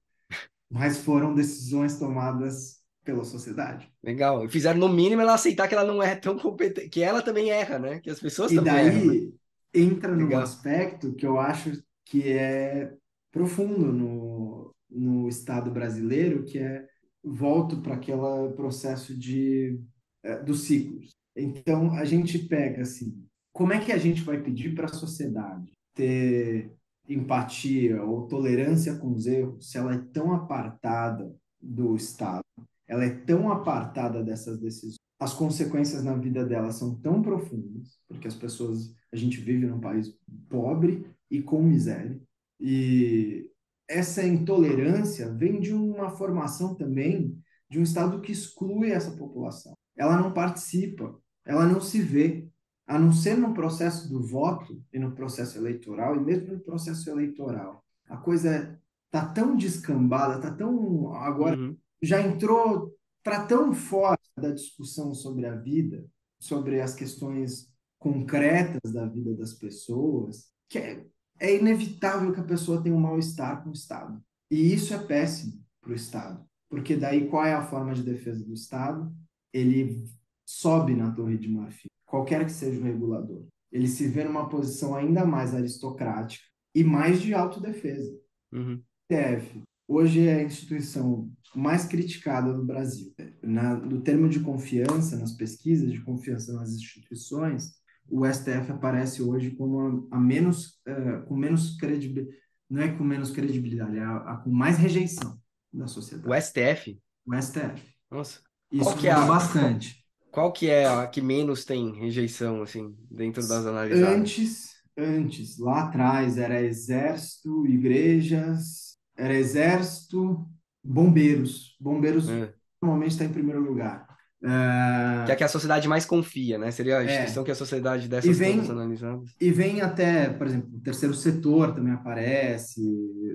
mas 0.70 0.98
foram 0.98 1.34
decisões 1.34 1.98
tomadas 2.00 2.84
pela 3.04 3.24
sociedade. 3.24 3.92
Legal. 4.04 4.50
Fizeram 4.50 4.80
no 4.80 4.90
mínimo 4.90 5.22
ela 5.22 5.36
aceitar 5.36 5.68
que 5.68 5.76
ela 5.76 5.86
não 5.86 6.02
é 6.02 6.16
tão 6.16 6.38
competente, 6.38 6.90
que 6.90 7.02
ela 7.04 7.22
também 7.22 7.52
erra, 7.52 7.78
né? 7.78 8.00
Que 8.00 8.10
as 8.10 8.20
pessoas 8.20 8.52
e 8.52 8.56
também 8.56 8.74
daí 8.74 8.88
erram. 8.88 9.06
Né? 9.06 9.32
entra 9.76 10.16
num 10.16 10.24
Legal. 10.24 10.42
aspecto 10.42 11.14
que 11.14 11.28
eu 11.28 11.38
acho 11.38 11.84
que 12.06 12.32
é 12.32 12.94
profundo 13.32 13.92
no, 13.92 14.74
no 14.90 15.28
Estado 15.28 15.70
brasileiro, 15.70 16.46
que 16.46 16.58
é 16.58 16.88
volto 17.22 17.82
para 17.82 17.96
aquele 17.96 18.54
processo 18.56 19.14
de 19.18 19.80
é, 20.24 20.42
dos 20.42 20.62
ciclos. 20.62 21.14
Então 21.36 21.92
a 21.92 22.06
gente 22.06 22.40
pega 22.40 22.84
assim, 22.84 23.28
como 23.52 23.74
é 23.74 23.84
que 23.84 23.92
a 23.92 23.98
gente 23.98 24.22
vai 24.22 24.42
pedir 24.42 24.74
para 24.74 24.86
a 24.86 24.94
sociedade 24.94 25.75
ter 25.96 26.72
empatia 27.08 28.04
ou 28.04 28.28
tolerância 28.28 28.96
com 28.96 29.14
os 29.14 29.26
erros 29.26 29.70
se 29.70 29.78
ela 29.78 29.96
é 29.96 29.98
tão 30.14 30.34
apartada 30.34 31.36
do 31.60 31.96
Estado? 31.96 32.44
Ela 32.88 33.06
é 33.06 33.10
tão 33.10 33.52
apartada 33.52 34.24
dessas 34.24 34.60
decisões. 34.60 34.98
As 35.20 35.34
consequências 35.34 36.04
na 36.04 36.16
vida 36.16 36.46
dela 36.46 36.72
são 36.72 36.96
tão 36.96 37.22
profundas, 37.22 37.98
porque 38.08 38.28
as 38.28 38.36
pessoas, 38.36 38.94
a 39.12 39.16
gente 39.16 39.40
vive 39.40 39.66
num 39.66 39.80
país 39.80 40.14
pobre 40.50 41.08
e 41.32 41.42
com 41.42 41.64
miséria. 41.64 42.20
E 42.60 43.50
essa 43.88 44.26
intolerância 44.26 45.32
vem 45.34 45.60
de 45.60 45.74
uma 45.74 46.10
formação 46.10 46.76
também 46.76 47.38
de 47.70 47.80
um 47.80 47.84
Estado 47.84 48.22
que 48.22 48.32
exclui 48.32 48.92
essa 48.92 49.12
população. 49.12 49.74
Ela 49.98 50.20
não 50.20 50.34
participa, 50.34 51.18
ela 51.46 51.66
não 51.66 51.80
se 51.80 52.02
vê, 52.02 52.48
a 52.88 53.00
não 53.00 53.12
ser 53.12 53.36
no 53.36 53.54
processo 53.54 54.08
do 54.08 54.22
voto 54.22 54.82
e 54.94 55.00
no 55.00 55.12
processo 55.14 55.58
eleitoral, 55.58 56.16
e 56.16 56.20
mesmo 56.20 56.54
no 56.54 56.60
processo 56.60 57.10
eleitoral. 57.10 57.84
A 58.08 58.18
coisa 58.18 58.80
está 59.06 59.26
tão 59.26 59.56
descambada, 59.56 60.36
está 60.36 60.52
tão. 60.52 61.14
Agora 61.16 61.58
uhum. 61.58 61.76
já 62.02 62.22
entrou 62.22 62.94
para 63.24 63.46
tão 63.46 63.74
fora 63.74 64.20
da 64.38 64.52
discussão 64.52 65.14
sobre 65.14 65.48
a 65.48 65.56
vida, 65.56 66.06
sobre 66.40 66.80
as 66.80 66.94
questões 66.94 67.74
concretas 67.98 68.94
da 68.94 69.06
vida 69.08 69.34
das 69.34 69.54
pessoas, 69.54 70.52
que 70.70 70.78
é, 70.78 71.04
é 71.40 71.56
inevitável 71.58 72.32
que 72.32 72.40
a 72.40 72.44
pessoa 72.44 72.84
tenha 72.84 72.96
um 72.96 73.00
mal-estar 73.00 73.64
com 73.64 73.72
o 73.72 73.74
Estado. 73.74 74.22
E 74.52 74.74
isso 74.74 74.94
é 74.94 75.00
péssimo 75.00 75.66
para 75.82 75.92
o 75.92 75.96
Estado, 75.96 76.46
porque 76.70 76.96
daí 76.96 77.28
qual 77.28 77.46
é 77.46 77.56
a 77.56 77.66
forma 77.66 77.96
de 77.96 78.04
defesa 78.04 78.46
do 78.46 78.54
Estado? 78.54 79.12
Ele 79.52 80.08
sobe 80.46 80.94
na 80.94 81.10
torre 81.10 81.38
de 81.38 81.50
marfim 81.50 81.88
qualquer 82.16 82.46
que 82.46 82.52
seja 82.52 82.80
o 82.80 82.84
regulador. 82.84 83.46
Ele 83.72 83.88
se 83.88 84.08
vê 84.08 84.24
numa 84.24 84.48
posição 84.48 84.96
ainda 84.96 85.26
mais 85.26 85.54
aristocrática 85.54 86.46
e 86.74 86.82
mais 86.84 87.22
de 87.22 87.34
autodefesa. 87.34 88.18
Uhum. 88.54 88.82
TF, 89.10 89.62
hoje 89.86 90.26
é 90.26 90.36
a 90.36 90.44
instituição 90.44 91.30
mais 91.54 91.86
criticada 91.86 92.54
do 92.54 92.64
Brasil. 92.64 93.14
Na, 93.44 93.76
no 93.76 94.02
termo 94.02 94.30
de 94.30 94.40
confiança, 94.40 95.18
nas 95.18 95.34
pesquisas 95.34 95.92
de 95.92 96.02
confiança 96.02 96.54
nas 96.54 96.72
instituições, 96.72 97.74
o 98.10 98.26
STF 98.26 98.72
aparece 98.72 99.22
hoje 99.22 99.52
como 99.52 100.08
a, 100.12 100.16
a 100.16 100.20
menos, 100.20 100.80
uh, 100.88 101.26
com 101.28 101.36
menos 101.36 101.76
credibilidade, 101.76 102.38
não 102.70 102.82
é 102.82 102.92
com 102.92 103.04
menos 103.04 103.32
credibilidade, 103.32 103.98
é 103.98 104.04
a, 104.04 104.18
a, 104.18 104.38
com 104.38 104.52
mais 104.52 104.78
rejeição 104.78 105.38
da 105.74 105.88
sociedade. 105.88 106.30
O 106.30 106.42
STF? 106.42 107.02
O 107.26 107.42
STF. 107.42 107.96
Nossa. 108.10 108.40
Isso 108.72 108.84
Qual 108.84 108.98
que 108.98 109.08
é 109.08 109.12
a... 109.12 109.26
bastante. 109.26 110.05
Qual 110.36 110.52
que 110.52 110.70
é 110.70 110.86
a 110.86 111.08
que 111.08 111.22
menos 111.22 111.64
tem 111.64 111.94
rejeição, 111.94 112.62
assim, 112.62 112.94
dentro 113.10 113.42
das 113.48 113.66
analisadas? 113.66 114.18
Antes, 114.18 114.70
antes, 114.98 115.58
lá 115.58 115.84
atrás, 115.84 116.38
era 116.38 116.62
exército, 116.62 117.66
igrejas, 117.66 118.98
era 119.16 119.34
exército, 119.34 120.46
bombeiros. 120.84 121.78
Bombeiros 121.80 122.28
é. 122.28 122.54
normalmente 122.82 123.12
está 123.12 123.24
em 123.24 123.32
primeiro 123.32 123.62
lugar. 123.62 124.06
Uh... 124.44 125.26
Que 125.26 125.32
é 125.32 125.36
que 125.38 125.44
a 125.46 125.48
sociedade 125.48 125.88
mais 125.88 126.06
confia, 126.06 126.58
né? 126.58 126.70
Seria 126.70 126.98
a 126.98 127.04
é. 127.04 127.06
instituição 127.06 127.44
é. 127.44 127.46
que 127.46 127.52
a 127.52 127.56
sociedade 127.56 128.10
dessas 128.10 128.38
vem, 128.38 128.56
todas 128.56 128.72
analisadas. 128.72 129.30
E 129.40 129.52
vem 129.52 129.80
até, 129.80 130.28
por 130.28 130.48
exemplo, 130.48 130.70
o 130.76 130.82
terceiro 130.82 131.14
setor 131.14 131.74
também 131.74 131.94
aparece, 131.94 132.82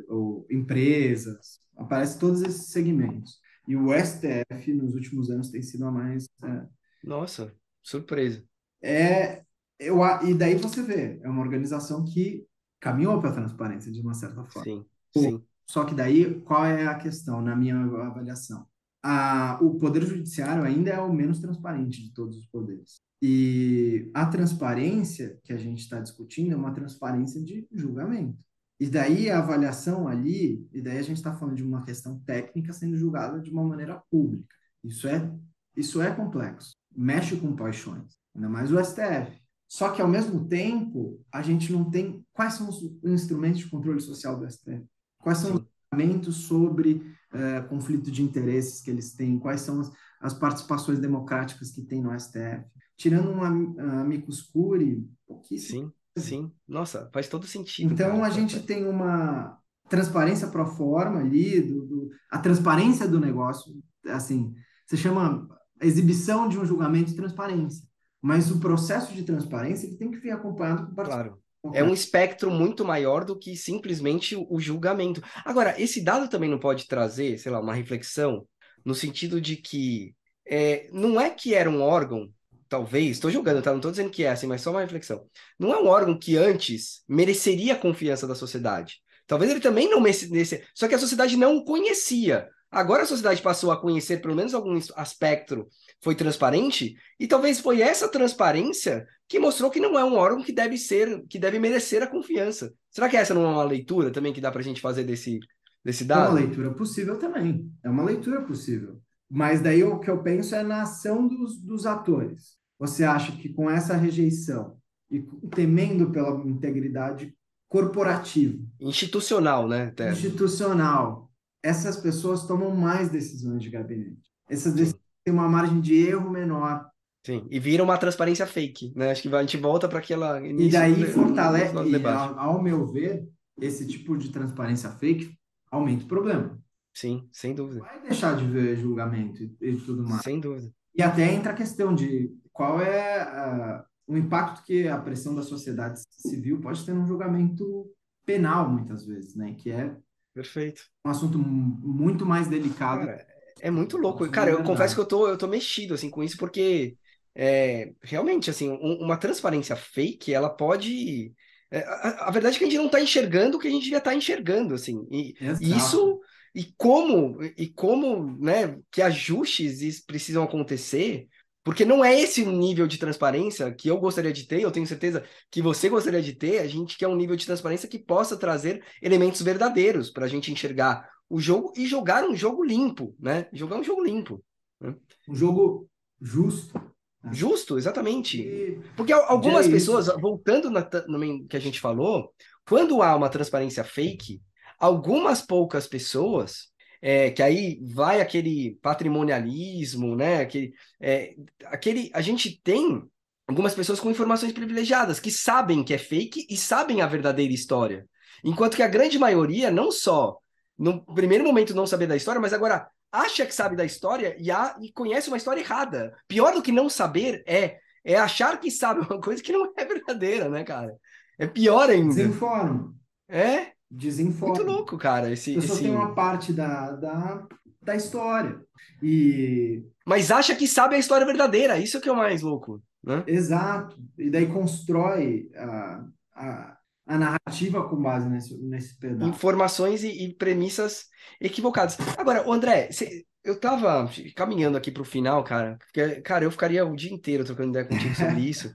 ou 0.06 0.46
empresas, 0.50 1.60
aparece 1.78 2.18
todos 2.18 2.42
esses 2.42 2.66
segmentos. 2.66 3.38
E 3.66 3.74
o 3.74 3.88
STF, 3.90 4.74
nos 4.74 4.92
últimos 4.92 5.30
anos, 5.30 5.48
tem 5.48 5.62
sido 5.62 5.86
a 5.86 5.90
mais 5.90 6.26
é, 6.44 6.62
nossa, 7.04 7.54
surpresa. 7.82 8.44
É, 8.82 9.42
eu, 9.78 9.98
e 10.24 10.34
daí 10.34 10.54
você 10.56 10.82
vê, 10.82 11.20
é 11.22 11.28
uma 11.28 11.42
organização 11.42 12.04
que 12.04 12.46
caminhou 12.78 13.20
para 13.20 13.30
a 13.30 13.34
transparência 13.34 13.92
de 13.92 14.00
uma 14.00 14.14
certa 14.14 14.44
forma. 14.44 14.64
Sim, 14.64 14.86
sim. 15.16 15.44
Só 15.66 15.84
que 15.84 15.94
daí, 15.94 16.40
qual 16.40 16.64
é 16.64 16.86
a 16.86 16.96
questão, 16.96 17.40
na 17.40 17.54
minha 17.54 17.76
avaliação? 17.76 18.66
A, 19.02 19.58
o 19.62 19.78
Poder 19.78 20.02
Judiciário 20.02 20.64
ainda 20.64 20.90
é 20.90 21.00
o 21.00 21.12
menos 21.12 21.38
transparente 21.38 22.02
de 22.02 22.12
todos 22.12 22.36
os 22.36 22.46
poderes. 22.46 23.00
E 23.22 24.10
a 24.14 24.26
transparência 24.26 25.38
que 25.44 25.52
a 25.52 25.56
gente 25.56 25.80
está 25.80 26.00
discutindo 26.00 26.52
é 26.52 26.56
uma 26.56 26.72
transparência 26.72 27.42
de 27.42 27.66
julgamento. 27.72 28.38
E 28.80 28.88
daí 28.88 29.30
a 29.30 29.38
avaliação 29.38 30.08
ali, 30.08 30.66
e 30.72 30.80
daí 30.80 30.98
a 30.98 31.02
gente 31.02 31.18
está 31.18 31.34
falando 31.34 31.54
de 31.54 31.62
uma 31.62 31.84
questão 31.84 32.18
técnica 32.20 32.72
sendo 32.72 32.96
julgada 32.96 33.38
de 33.38 33.50
uma 33.50 33.62
maneira 33.62 34.02
pública. 34.10 34.54
Isso 34.82 35.06
é, 35.06 35.30
isso 35.76 36.00
é 36.00 36.10
complexo 36.10 36.80
mexe 36.94 37.36
com 37.36 37.54
paixões, 37.54 38.16
ainda 38.34 38.48
mais 38.48 38.72
o 38.72 38.82
STF. 38.82 39.40
Só 39.68 39.90
que, 39.90 40.02
ao 40.02 40.08
mesmo 40.08 40.48
tempo, 40.48 41.24
a 41.32 41.42
gente 41.42 41.72
não 41.72 41.88
tem. 41.88 42.24
Quais 42.32 42.54
são 42.54 42.68
os 42.68 42.82
instrumentos 43.04 43.60
de 43.60 43.70
controle 43.70 44.00
social 44.00 44.36
do 44.36 44.50
STF? 44.50 44.84
Quais 45.18 45.38
são 45.38 45.54
os 45.54 45.62
instrumentos 45.62 46.36
sobre 46.38 47.14
uh, 47.32 47.68
conflito 47.68 48.10
de 48.10 48.22
interesses 48.22 48.80
que 48.80 48.90
eles 48.90 49.14
têm? 49.14 49.38
Quais 49.38 49.60
são 49.60 49.80
as, 49.80 49.92
as 50.20 50.34
participações 50.34 50.98
democráticas 50.98 51.70
que 51.70 51.82
tem 51.82 52.02
no 52.02 52.18
STF? 52.18 52.64
Tirando 52.96 53.30
um 53.30 53.42
amicus 53.42 54.42
curiae, 54.42 55.08
pouquíssimo. 55.26 55.94
Sim, 56.18 56.22
sim. 56.22 56.52
Nossa, 56.66 57.08
faz 57.12 57.28
todo 57.28 57.46
sentido. 57.46 57.92
Então, 57.92 58.16
cara. 58.16 58.26
a 58.26 58.30
gente 58.30 58.60
tem 58.60 58.86
uma 58.86 59.56
transparência 59.88 60.48
pro 60.48 60.66
forma 60.66 61.20
ali, 61.20 61.60
do, 61.60 61.86
do, 61.86 62.10
a 62.30 62.38
transparência 62.38 63.08
do 63.08 63.20
negócio, 63.20 63.72
assim, 64.06 64.54
você 64.86 64.96
chama 64.96 65.48
exibição 65.86 66.48
de 66.48 66.58
um 66.58 66.64
julgamento 66.64 67.10
de 67.10 67.16
transparência. 67.16 67.84
Mas 68.20 68.50
o 68.50 68.60
processo 68.60 69.14
de 69.14 69.22
transparência 69.22 69.86
ele 69.86 69.96
tem 69.96 70.10
que 70.10 70.18
vir 70.18 70.30
acompanhado 70.30 70.86
com 70.86 71.02
Claro. 71.02 71.40
É 71.74 71.84
um 71.84 71.92
espectro 71.92 72.50
muito 72.50 72.84
maior 72.84 73.24
do 73.24 73.38
que 73.38 73.54
simplesmente 73.54 74.34
o 74.34 74.58
julgamento. 74.58 75.22
Agora, 75.44 75.78
esse 75.80 76.00
dado 76.00 76.28
também 76.28 76.48
não 76.48 76.58
pode 76.58 76.86
trazer, 76.88 77.38
sei 77.38 77.52
lá, 77.52 77.60
uma 77.60 77.74
reflexão 77.74 78.46
no 78.82 78.94
sentido 78.94 79.40
de 79.40 79.56
que 79.56 80.14
é, 80.46 80.88
não 80.90 81.20
é 81.20 81.28
que 81.28 81.54
era 81.54 81.68
um 81.68 81.82
órgão, 81.82 82.32
talvez, 82.68 83.10
estou 83.10 83.30
julgando, 83.30 83.60
tá? 83.60 83.70
Não 83.70 83.78
estou 83.78 83.90
dizendo 83.90 84.10
que 84.10 84.24
é 84.24 84.30
assim, 84.30 84.46
mas 84.46 84.62
só 84.62 84.70
uma 84.70 84.80
reflexão. 84.80 85.26
Não 85.58 85.72
é 85.72 85.78
um 85.78 85.86
órgão 85.86 86.18
que 86.18 86.36
antes 86.36 87.02
mereceria 87.06 87.74
a 87.74 87.78
confiança 87.78 88.26
da 88.26 88.34
sociedade. 88.34 88.96
Talvez 89.26 89.50
ele 89.50 89.60
também 89.60 89.88
não 89.88 90.00
merecesse, 90.00 90.64
só 90.74 90.88
que 90.88 90.94
a 90.94 90.98
sociedade 90.98 91.36
não 91.36 91.56
o 91.56 91.64
conhecia. 91.64 92.48
Agora 92.70 93.02
a 93.02 93.06
sociedade 93.06 93.42
passou 93.42 93.72
a 93.72 93.80
conhecer 93.80 94.22
pelo 94.22 94.36
menos 94.36 94.54
algum 94.54 94.78
aspecto, 94.94 95.66
foi 96.00 96.14
transparente, 96.14 96.94
e 97.18 97.26
talvez 97.26 97.58
foi 97.58 97.80
essa 97.80 98.08
transparência 98.08 99.06
que 99.28 99.40
mostrou 99.40 99.70
que 99.70 99.80
não 99.80 99.98
é 99.98 100.04
um 100.04 100.14
órgão 100.14 100.42
que 100.42 100.52
deve 100.52 100.76
ser, 100.76 101.24
que 101.28 101.38
deve 101.38 101.58
merecer 101.58 102.02
a 102.02 102.06
confiança. 102.06 102.72
Será 102.90 103.08
que 103.08 103.16
essa 103.16 103.34
não 103.34 103.44
é 103.44 103.48
uma 103.48 103.64
leitura 103.64 104.10
também 104.10 104.32
que 104.32 104.40
dá 104.40 104.52
para 104.52 104.60
a 104.60 104.64
gente 104.64 104.80
fazer 104.80 105.02
desse, 105.02 105.40
desse 105.84 106.04
dado? 106.04 106.26
É 106.26 106.40
uma 106.40 106.40
leitura 106.46 106.70
possível 106.72 107.18
também. 107.18 107.68
É 107.82 107.90
uma 107.90 108.04
leitura 108.04 108.42
possível. 108.42 109.00
Mas 109.28 109.60
daí 109.60 109.82
o 109.82 109.98
que 109.98 110.10
eu 110.10 110.22
penso 110.22 110.54
é 110.54 110.62
na 110.62 110.82
ação 110.82 111.26
dos, 111.26 111.60
dos 111.60 111.86
atores. 111.86 112.56
Você 112.78 113.04
acha 113.04 113.32
que 113.32 113.48
com 113.48 113.70
essa 113.70 113.96
rejeição 113.96 114.76
e 115.10 115.20
temendo 115.54 116.10
pela 116.10 116.30
integridade 116.46 117.34
corporativa, 117.68 118.58
institucional, 118.80 119.68
né? 119.68 119.86
Até. 119.86 120.10
Institucional, 120.10 121.29
essas 121.62 121.96
pessoas 121.96 122.46
tomam 122.46 122.74
mais 122.74 123.08
decisões 123.08 123.62
de 123.62 123.70
gabinete. 123.70 124.30
Essas 124.48 124.74
decisões 124.74 125.02
têm 125.24 125.34
uma 125.34 125.48
margem 125.48 125.80
de 125.80 125.94
erro 125.94 126.30
menor. 126.30 126.88
Sim, 127.24 127.46
e 127.50 127.60
vira 127.60 127.84
uma 127.84 127.98
transparência 127.98 128.46
fake, 128.46 128.92
né? 128.96 129.10
Acho 129.10 129.22
que 129.22 129.34
a 129.34 129.40
gente 129.42 129.58
volta 129.58 129.88
para 129.88 129.98
aquela. 129.98 130.40
E 130.40 130.70
daí 130.70 131.04
fortalece, 131.04 131.74
ao, 131.76 132.38
ao 132.38 132.62
meu 132.62 132.86
ver, 132.86 133.28
esse 133.60 133.86
tipo 133.86 134.16
de 134.16 134.30
transparência 134.30 134.90
fake 134.90 135.36
aumenta 135.70 136.04
o 136.04 136.08
problema. 136.08 136.58
Sim, 136.94 137.28
sem 137.30 137.54
dúvida. 137.54 137.80
Vai 137.80 138.00
deixar 138.02 138.36
de 138.36 138.46
ver 138.46 138.76
julgamento 138.76 139.42
e, 139.42 139.54
e 139.60 139.76
tudo 139.76 140.02
mais. 140.02 140.22
Sem 140.22 140.40
dúvida. 140.40 140.72
E 140.94 141.02
até 141.02 141.32
entra 141.32 141.52
a 141.52 141.56
questão 141.56 141.94
de 141.94 142.34
qual 142.52 142.80
é 142.80 143.84
o 144.06 144.16
impacto 144.16 144.64
que 144.64 144.88
a 144.88 144.98
pressão 144.98 145.34
da 145.34 145.42
sociedade 145.42 146.00
civil 146.10 146.60
pode 146.60 146.84
ter 146.84 146.92
num 146.92 147.06
julgamento 147.06 147.86
penal, 148.24 148.68
muitas 148.68 149.06
vezes, 149.06 149.36
né? 149.36 149.54
Que 149.54 149.70
é 149.70 149.94
Perfeito. 150.34 150.82
Um 151.04 151.10
assunto 151.10 151.38
muito 151.38 152.24
mais 152.24 152.48
delicado. 152.48 153.06
Cara, 153.06 153.26
é 153.60 153.70
muito 153.70 153.96
louco. 153.96 154.28
Cara, 154.30 154.50
eu 154.50 154.62
confesso 154.62 154.94
que 154.94 155.00
eu 155.00 155.06
tô, 155.06 155.28
eu 155.28 155.36
tô 155.36 155.46
mexido 155.46 155.94
assim 155.94 156.08
com 156.08 156.22
isso 156.22 156.36
porque 156.36 156.96
é, 157.34 157.92
realmente 158.02 158.50
assim, 158.50 158.70
um, 158.70 159.04
uma 159.04 159.16
transparência 159.16 159.76
fake, 159.76 160.32
ela 160.32 160.48
pode 160.48 161.34
é, 161.70 161.84
a, 161.84 162.26
a, 162.26 162.30
verdade 162.30 162.56
é 162.56 162.58
que 162.58 162.64
a 162.64 162.68
gente 162.68 162.78
não 162.78 162.86
está 162.86 163.00
enxergando 163.00 163.56
o 163.56 163.60
que 163.60 163.68
a 163.68 163.70
gente 163.70 163.84
devia 163.84 163.98
estar 163.98 164.10
tá 164.10 164.16
enxergando, 164.16 164.74
assim. 164.74 165.06
E, 165.10 165.34
e, 165.60 165.76
isso 165.76 166.20
e 166.54 166.64
como 166.76 167.38
e 167.56 167.68
como 167.68 168.36
né, 168.40 168.76
que 168.90 169.00
ajustes 169.00 170.04
precisam 170.04 170.42
acontecer, 170.42 171.28
porque 171.62 171.84
não 171.84 172.04
é 172.04 172.18
esse 172.18 172.42
o 172.42 172.50
nível 172.50 172.86
de 172.86 172.98
transparência 172.98 173.72
que 173.72 173.88
eu 173.88 173.98
gostaria 173.98 174.32
de 174.32 174.44
ter, 174.46 174.62
eu 174.62 174.70
tenho 174.70 174.86
certeza 174.86 175.24
que 175.50 175.60
você 175.60 175.88
gostaria 175.88 176.22
de 176.22 176.32
ter, 176.32 176.58
a 176.58 176.66
gente 176.66 176.96
quer 176.96 177.08
um 177.08 177.16
nível 177.16 177.36
de 177.36 177.46
transparência 177.46 177.88
que 177.88 177.98
possa 177.98 178.36
trazer 178.36 178.82
elementos 179.02 179.42
verdadeiros 179.42 180.10
para 180.10 180.24
a 180.24 180.28
gente 180.28 180.50
enxergar 180.50 181.08
o 181.28 181.38
jogo 181.38 181.72
e 181.76 181.86
jogar 181.86 182.24
um 182.24 182.34
jogo 182.34 182.64
limpo, 182.64 183.14
né? 183.18 183.46
Jogar 183.52 183.76
um 183.76 183.84
jogo 183.84 184.02
limpo. 184.02 184.42
Né? 184.80 184.94
Um 185.28 185.34
jogo 185.34 185.88
justo. 186.20 186.76
Né? 187.22 187.30
Justo, 187.32 187.76
exatamente. 187.76 188.80
Porque 188.96 189.12
algumas 189.12 189.66
é 189.66 189.70
pessoas, 189.70 190.06
voltando 190.20 190.70
na, 190.70 190.88
no 191.06 191.46
que 191.46 191.56
a 191.56 191.60
gente 191.60 191.78
falou, 191.78 192.32
quando 192.66 193.02
há 193.02 193.14
uma 193.14 193.28
transparência 193.28 193.84
fake, 193.84 194.40
algumas 194.78 195.42
poucas 195.42 195.86
pessoas, 195.86 196.70
é, 197.00 197.30
que 197.30 197.42
aí 197.42 197.80
vai 197.82 198.20
aquele 198.20 198.78
patrimonialismo, 198.82 200.14
né? 200.14 200.40
Aquele, 200.40 200.72
é, 201.00 201.34
aquele, 201.66 202.10
a 202.14 202.20
gente 202.20 202.60
tem 202.62 203.02
algumas 203.46 203.74
pessoas 203.74 203.98
com 203.98 204.10
informações 204.10 204.52
privilegiadas 204.52 205.18
que 205.18 205.30
sabem 205.30 205.82
que 205.82 205.94
é 205.94 205.98
fake 205.98 206.46
e 206.48 206.56
sabem 206.56 207.00
a 207.00 207.06
verdadeira 207.06 207.52
história, 207.52 208.06
enquanto 208.44 208.76
que 208.76 208.82
a 208.82 208.88
grande 208.88 209.18
maioria 209.18 209.70
não 209.70 209.90
só 209.90 210.38
no 210.78 211.04
primeiro 211.04 211.44
momento 211.44 211.74
não 211.74 211.86
saber 211.86 212.06
da 212.06 212.16
história, 212.16 212.40
mas 212.40 212.52
agora 212.52 212.88
acha 213.12 213.44
que 213.44 213.54
sabe 213.54 213.76
da 213.76 213.84
história 213.84 214.36
e, 214.38 214.50
a, 214.50 214.76
e 214.80 214.92
conhece 214.92 215.28
uma 215.28 215.36
história 215.36 215.60
errada. 215.60 216.14
Pior 216.28 216.54
do 216.54 216.62
que 216.62 216.72
não 216.72 216.88
saber 216.88 217.42
é 217.46 217.78
é 218.04 218.16
achar 218.16 218.58
que 218.58 218.70
sabe 218.70 219.00
uma 219.08 219.20
coisa 219.20 219.42
que 219.42 219.52
não 219.52 219.72
é 219.76 219.84
verdadeira, 219.84 220.48
né, 220.48 220.64
cara? 220.64 220.96
É 221.38 221.46
pior 221.46 221.88
ainda. 221.88 222.14
Desinforma. 222.14 222.94
É? 223.28 223.72
Desinforma. 223.90 224.54
Muito 224.54 224.70
louco, 224.70 224.96
cara. 224.96 225.32
Esse, 225.32 225.54
Eu 225.54 225.62
só 225.62 225.72
esse... 225.72 225.82
tenho 225.82 225.94
uma 225.94 226.14
parte 226.14 226.52
da, 226.52 226.92
da, 226.92 227.46
da 227.82 227.96
história. 227.96 228.60
E... 229.02 229.82
Mas 230.06 230.30
acha 230.30 230.54
que 230.54 230.68
sabe 230.68 230.94
a 230.94 230.98
história 230.98 231.26
verdadeira. 231.26 231.78
Isso 231.78 232.00
que 232.00 232.08
é 232.08 232.12
o 232.12 232.16
mais 232.16 232.42
louco. 232.42 232.80
Né? 233.02 233.24
Exato. 233.26 233.96
E 234.16 234.30
daí 234.30 234.46
constrói 234.46 235.50
a, 235.56 236.04
a, 236.34 236.76
a 237.06 237.18
narrativa 237.18 237.88
com 237.88 238.00
base 238.00 238.28
nesse, 238.28 238.56
nesse 238.58 238.98
pedaço. 238.98 239.28
Informações 239.28 240.04
e, 240.04 240.24
e 240.24 240.34
premissas 240.34 241.06
equivocadas. 241.40 241.96
Agora, 242.16 242.48
André, 242.48 242.92
cê, 242.92 243.24
eu 243.42 243.58
tava 243.58 244.08
caminhando 244.36 244.76
aqui 244.76 244.90
pro 244.92 245.04
final, 245.04 245.42
cara. 245.42 245.78
Porque, 245.78 246.20
cara, 246.20 246.44
eu 246.44 246.50
ficaria 246.50 246.84
o 246.84 246.94
dia 246.94 247.12
inteiro 247.12 247.44
trocando 247.44 247.70
ideia 247.70 247.86
contigo 247.86 248.14
sobre 248.14 248.40
isso. 248.48 248.72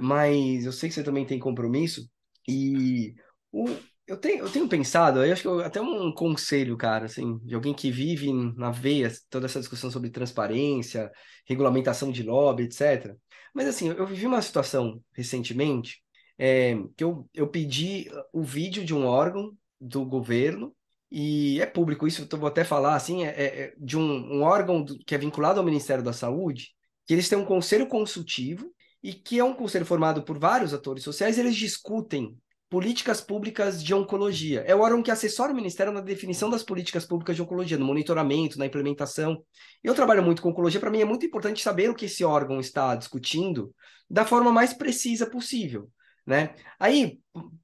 mas 0.00 0.64
eu 0.64 0.72
sei 0.72 0.88
que 0.88 0.94
você 0.94 1.02
também 1.02 1.26
tem 1.26 1.38
compromisso. 1.38 2.08
E 2.48 3.14
o, 3.52 3.66
eu, 4.06 4.16
tenho, 4.16 4.44
eu 4.44 4.50
tenho 4.50 4.68
pensado, 4.68 5.24
eu 5.24 5.32
acho 5.32 5.42
que 5.42 5.48
eu, 5.48 5.60
até 5.60 5.80
um 5.80 6.12
conselho, 6.12 6.76
cara, 6.76 7.06
assim, 7.06 7.38
de 7.38 7.54
alguém 7.54 7.74
que 7.74 7.90
vive 7.90 8.32
na 8.56 8.70
veia 8.70 9.10
toda 9.28 9.46
essa 9.46 9.58
discussão 9.58 9.90
sobre 9.90 10.10
transparência, 10.10 11.10
regulamentação 11.46 12.12
de 12.12 12.22
lobby, 12.22 12.64
etc. 12.64 13.16
Mas 13.54 13.66
assim, 13.66 13.88
eu 13.88 14.06
vivi 14.06 14.26
uma 14.26 14.42
situação 14.42 15.02
recentemente 15.12 16.02
é, 16.38 16.76
que 16.96 17.02
eu, 17.02 17.28
eu 17.34 17.48
pedi 17.48 18.10
o 18.32 18.42
vídeo 18.42 18.84
de 18.84 18.94
um 18.94 19.06
órgão 19.06 19.56
do 19.80 20.04
governo, 20.04 20.74
e 21.10 21.60
é 21.60 21.66
público 21.66 22.06
isso, 22.06 22.26
eu 22.30 22.38
vou 22.38 22.48
até 22.48 22.64
falar 22.64 22.94
assim, 22.94 23.24
é, 23.24 23.28
é, 23.28 23.74
de 23.78 23.96
um, 23.96 24.38
um 24.38 24.42
órgão 24.42 24.82
do, 24.82 24.98
que 24.98 25.14
é 25.14 25.18
vinculado 25.18 25.58
ao 25.58 25.64
Ministério 25.64 26.04
da 26.04 26.12
Saúde, 26.12 26.70
que 27.06 27.12
eles 27.12 27.28
têm 27.28 27.38
um 27.38 27.44
conselho 27.44 27.86
consultivo, 27.86 28.70
e 29.02 29.12
que 29.12 29.38
é 29.38 29.44
um 29.44 29.54
conselho 29.54 29.86
formado 29.86 30.22
por 30.22 30.38
vários 30.38 30.74
atores 30.74 31.04
sociais, 31.04 31.38
eles 31.38 31.54
discutem 31.54 32.36
políticas 32.68 33.20
públicas 33.20 33.82
de 33.82 33.94
oncologia. 33.94 34.62
É 34.66 34.74
o 34.74 34.80
órgão 34.80 35.02
que 35.02 35.10
assessora 35.10 35.52
o 35.52 35.56
Ministério 35.56 35.92
na 35.92 36.00
definição 36.00 36.50
das 36.50 36.62
políticas 36.62 37.04
públicas 37.04 37.36
de 37.36 37.42
oncologia, 37.42 37.78
no 37.78 37.86
monitoramento, 37.86 38.58
na 38.58 38.66
implementação. 38.66 39.42
Eu 39.82 39.94
trabalho 39.94 40.22
muito 40.22 40.42
com 40.42 40.50
oncologia, 40.50 40.80
para 40.80 40.90
mim 40.90 41.00
é 41.00 41.04
muito 41.04 41.24
importante 41.24 41.62
saber 41.62 41.90
o 41.90 41.94
que 41.94 42.06
esse 42.06 42.24
órgão 42.24 42.60
está 42.60 42.96
discutindo 42.96 43.74
da 44.10 44.24
forma 44.24 44.52
mais 44.52 44.72
precisa 44.72 45.26
possível 45.26 45.90
né? 46.26 46.54
Aí 46.78 47.20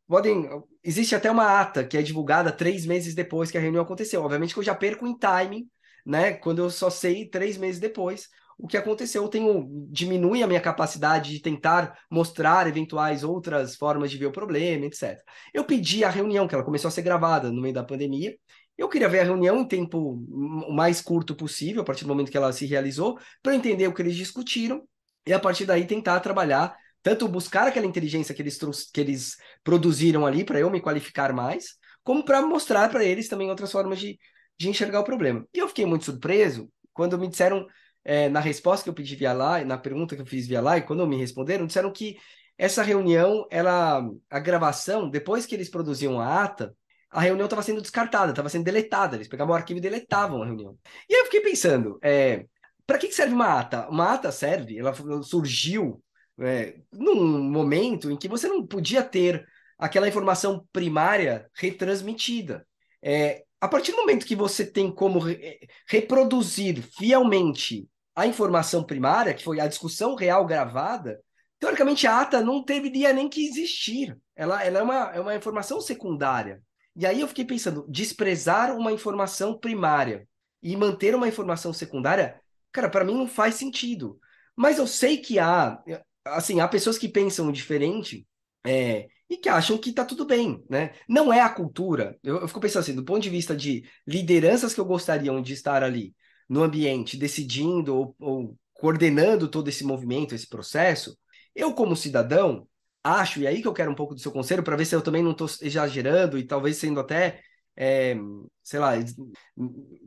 podem. 0.07 0.49
Existe 0.85 1.15
até 1.15 1.31
uma 1.31 1.61
ata 1.61 1.85
que 1.85 1.97
é 1.97 2.03
divulgada 2.03 2.53
três 2.53 2.87
meses 2.87 3.15
depois 3.15 3.51
que 3.51 3.59
a 3.59 3.61
reunião 3.61 3.83
aconteceu. 3.83 4.23
Obviamente 4.23 4.55
que 4.55 4.61
eu 4.61 4.65
já 4.65 4.75
perco 4.75 5.07
em 5.07 5.17
timing, 5.19 5.69
né? 6.07 6.33
Quando 6.35 6.61
eu 6.61 6.71
só 6.71 6.89
sei 6.89 7.29
três 7.29 7.57
meses 7.57 7.81
depois 7.81 8.29
o 8.63 8.69
que 8.69 8.77
aconteceu, 8.77 9.25
eu 9.25 9.29
tenho 9.29 9.69
diminui 9.91 10.41
a 10.41 10.47
minha 10.47 10.61
capacidade 10.61 11.33
de 11.33 11.41
tentar 11.41 11.99
mostrar 12.09 12.69
eventuais 12.69 13.25
outras 13.25 13.75
formas 13.75 14.09
de 14.09 14.17
ver 14.17 14.27
o 14.27 14.33
problema, 14.33 14.87
etc. 14.87 15.21
Eu 15.53 15.65
pedi 15.65 16.05
a 16.05 16.09
reunião, 16.09 16.47
que 16.47 16.55
ela 16.55 16.63
começou 16.63 16.87
a 16.87 16.93
ser 16.93 17.03
gravada 17.03 17.51
no 17.51 17.61
meio 17.61 17.75
da 17.75 17.83
pandemia. 17.83 18.37
Eu 18.79 18.89
queria 18.89 19.09
ver 19.09 19.19
a 19.19 19.25
reunião 19.25 19.59
em 19.59 19.67
tempo 19.67 19.99
o 19.99 20.73
mais 20.73 21.01
curto 21.01 21.35
possível, 21.35 21.83
a 21.83 21.85
partir 21.85 22.05
do 22.05 22.09
momento 22.09 22.31
que 22.31 22.37
ela 22.37 22.53
se 22.53 22.65
realizou, 22.65 23.19
para 23.43 23.57
entender 23.57 23.89
o 23.89 23.93
que 23.93 24.01
eles 24.01 24.15
discutiram 24.15 24.87
e 25.27 25.33
a 25.33 25.41
partir 25.41 25.65
daí 25.65 25.85
tentar 25.85 26.21
trabalhar 26.21 26.77
tanto 27.03 27.27
buscar 27.27 27.67
aquela 27.67 27.85
inteligência 27.85 28.33
que 28.33 28.41
eles, 28.41 28.59
que 28.93 29.01
eles 29.01 29.37
produziram 29.65 30.25
ali 30.25 30.45
para 30.45 30.61
eu 30.61 30.71
me 30.71 30.81
qualificar 30.81 31.33
mais, 31.33 31.75
como 32.05 32.25
para 32.25 32.41
mostrar 32.43 32.89
para 32.91 33.05
eles 33.05 33.29
também 33.29 33.51
outras 33.51 33.73
formas 33.73 33.99
de, 33.99 34.17
de 34.57 34.69
enxergar 34.69 35.01
o 35.01 35.05
problema. 35.05 35.45
E 35.53 35.59
eu 35.59 35.67
fiquei 35.67 35.85
muito 35.85 36.05
surpreso 36.05 36.71
quando 36.93 37.19
me 37.19 37.27
disseram, 37.27 37.67
é, 38.05 38.29
na 38.29 38.41
resposta 38.41 38.85
que 38.85 38.91
eu 38.91 38.95
pedi 38.95 39.17
via 39.17 39.33
lá, 39.33 39.65
na 39.65 39.79
pergunta 39.79 40.15
que 40.17 40.23
eu 40.23 40.27
fiz 40.27 40.47
via 40.47 40.61
lá, 40.61 40.79
e 40.79 40.83
quando 40.83 41.07
me 41.07 41.17
responderam, 41.17 41.67
disseram 41.67 41.93
que 41.93 42.19
essa 42.59 42.83
reunião, 42.83 43.47
ela, 43.51 44.09
a 44.31 44.39
gravação, 44.39 45.09
depois 45.09 45.47
que 45.47 45.55
eles 45.55 45.69
produziam 45.69 46.21
a 46.21 46.45
ata, 46.45 46.75
a 47.11 47.21
reunião 47.21 47.47
estava 47.47 47.63
sendo 47.63 47.83
descartada, 47.83 48.31
estava 48.31 48.49
sendo 48.49 48.65
deletada. 48.65 49.17
Eles 49.17 49.29
pegavam 49.29 49.53
o 49.53 49.57
arquivo 49.57 49.79
e 49.79 49.83
deletavam 49.83 50.43
a 50.43 50.47
reunião. 50.47 50.79
E 51.09 51.15
aí 51.15 51.21
eu 51.21 51.25
fiquei 51.27 51.41
pensando, 51.41 51.99
é, 52.03 52.47
para 52.87 52.99
que 52.99 53.13
serve 53.13 53.35
uma 53.35 53.59
ata? 53.61 53.89
Uma 53.89 54.15
ata 54.15 54.33
serve, 54.33 54.79
ela 54.79 54.95
surgiu 55.23 56.03
é, 56.41 56.77
num 56.93 57.43
momento 57.51 58.11
em 58.11 58.17
que 58.17 58.29
você 58.29 58.49
não 58.49 58.67
podia 58.67 59.03
ter 59.03 59.47
aquela 59.79 60.09
informação 60.09 60.67
primária 60.73 61.51
retransmitida. 61.55 62.67
É, 63.03 63.45
a 63.61 63.69
partir 63.69 63.93
do 63.93 63.99
momento 63.99 64.27
que 64.27 64.37
você 64.37 64.65
tem 64.65 64.91
como 64.91 65.19
re 65.19 65.59
reproduzir 65.89 66.83
fielmente 66.97 67.89
a 68.15 68.27
informação 68.27 68.85
primária, 68.85 69.35
que 69.35 69.45
foi 69.45 69.61
a 69.61 69.67
discussão 69.67 70.15
real 70.15 70.45
gravada, 70.47 71.21
teoricamente 71.59 72.07
a 72.07 72.21
ata 72.21 72.41
não 72.41 72.63
deveria 72.63 73.13
nem 73.13 73.29
que 73.29 73.47
existir. 73.47 74.17
Ela, 74.37 74.63
ela 74.65 74.79
é, 74.79 74.83
uma, 74.83 74.97
é 75.15 75.21
uma 75.21 75.35
informação 75.35 75.81
secundária. 75.81 76.63
E 76.95 77.07
aí 77.07 77.21
eu 77.21 77.29
fiquei 77.29 77.45
pensando, 77.45 77.87
desprezar 77.89 78.77
uma 78.77 78.93
informação 78.93 79.59
primária 79.59 80.29
e 80.63 80.77
manter 80.77 81.15
uma 81.15 81.27
informação 81.29 81.73
secundária, 81.73 82.41
cara, 82.71 82.89
para 82.89 83.05
mim 83.05 83.15
não 83.15 83.27
faz 83.27 83.55
sentido. 83.55 84.19
Mas 84.55 84.79
eu 84.79 84.87
sei 84.87 85.17
que 85.17 85.39
há 85.39 85.83
assim, 86.25 86.61
há 86.61 86.69
pessoas 86.69 86.99
que 86.99 87.09
pensam 87.09 87.51
diferente 87.51 88.27
é, 88.65 89.09
e 89.29 89.37
que 89.37 89.49
acham 89.49 89.79
que 89.79 89.93
tá 89.93 90.05
tudo 90.05 90.25
bem, 90.25 90.63
né? 90.69 90.93
Não 91.09 91.33
é 91.33 91.41
a 91.41 91.49
cultura. 91.49 92.19
Eu, 92.23 92.41
eu 92.41 92.49
fico 92.49 92.61
pensando 92.61 92.83
assim, 92.83 92.95
do 92.95 93.05
ponto 93.05 93.21
de 93.21 93.31
vista 93.31 93.57
de 93.57 93.85
lideranças 94.07 94.75
que 94.75 94.81
eu 94.81 94.85
gostaria 94.85 95.33
de 95.41 95.53
estar 95.53 95.83
ali 95.83 96.15
no 96.53 96.63
ambiente, 96.63 97.17
decidindo 97.17 97.97
ou, 97.97 98.17
ou 98.21 98.59
coordenando 98.75 99.49
todo 99.49 99.69
esse 99.69 99.83
movimento, 99.83 100.35
esse 100.35 100.47
processo, 100.47 101.17
eu, 101.55 101.73
como 101.73 101.97
cidadão, 101.97 102.69
acho, 103.03 103.41
e 103.41 103.47
aí 103.47 103.63
que 103.63 103.69
eu 103.69 103.73
quero 103.73 103.91
um 103.91 103.95
pouco 103.95 104.15
do 104.15 104.21
seu 104.21 104.31
conselho, 104.31 104.63
para 104.63 104.77
ver 104.77 104.85
se 104.85 104.95
eu 104.95 105.01
também 105.01 105.23
não 105.23 105.31
estou 105.33 105.49
exagerando 105.63 106.37
e 106.39 106.45
talvez 106.47 106.77
sendo 106.77 107.01
até, 107.01 107.41
é, 107.75 108.15
sei 108.63 108.79
lá, 108.79 108.93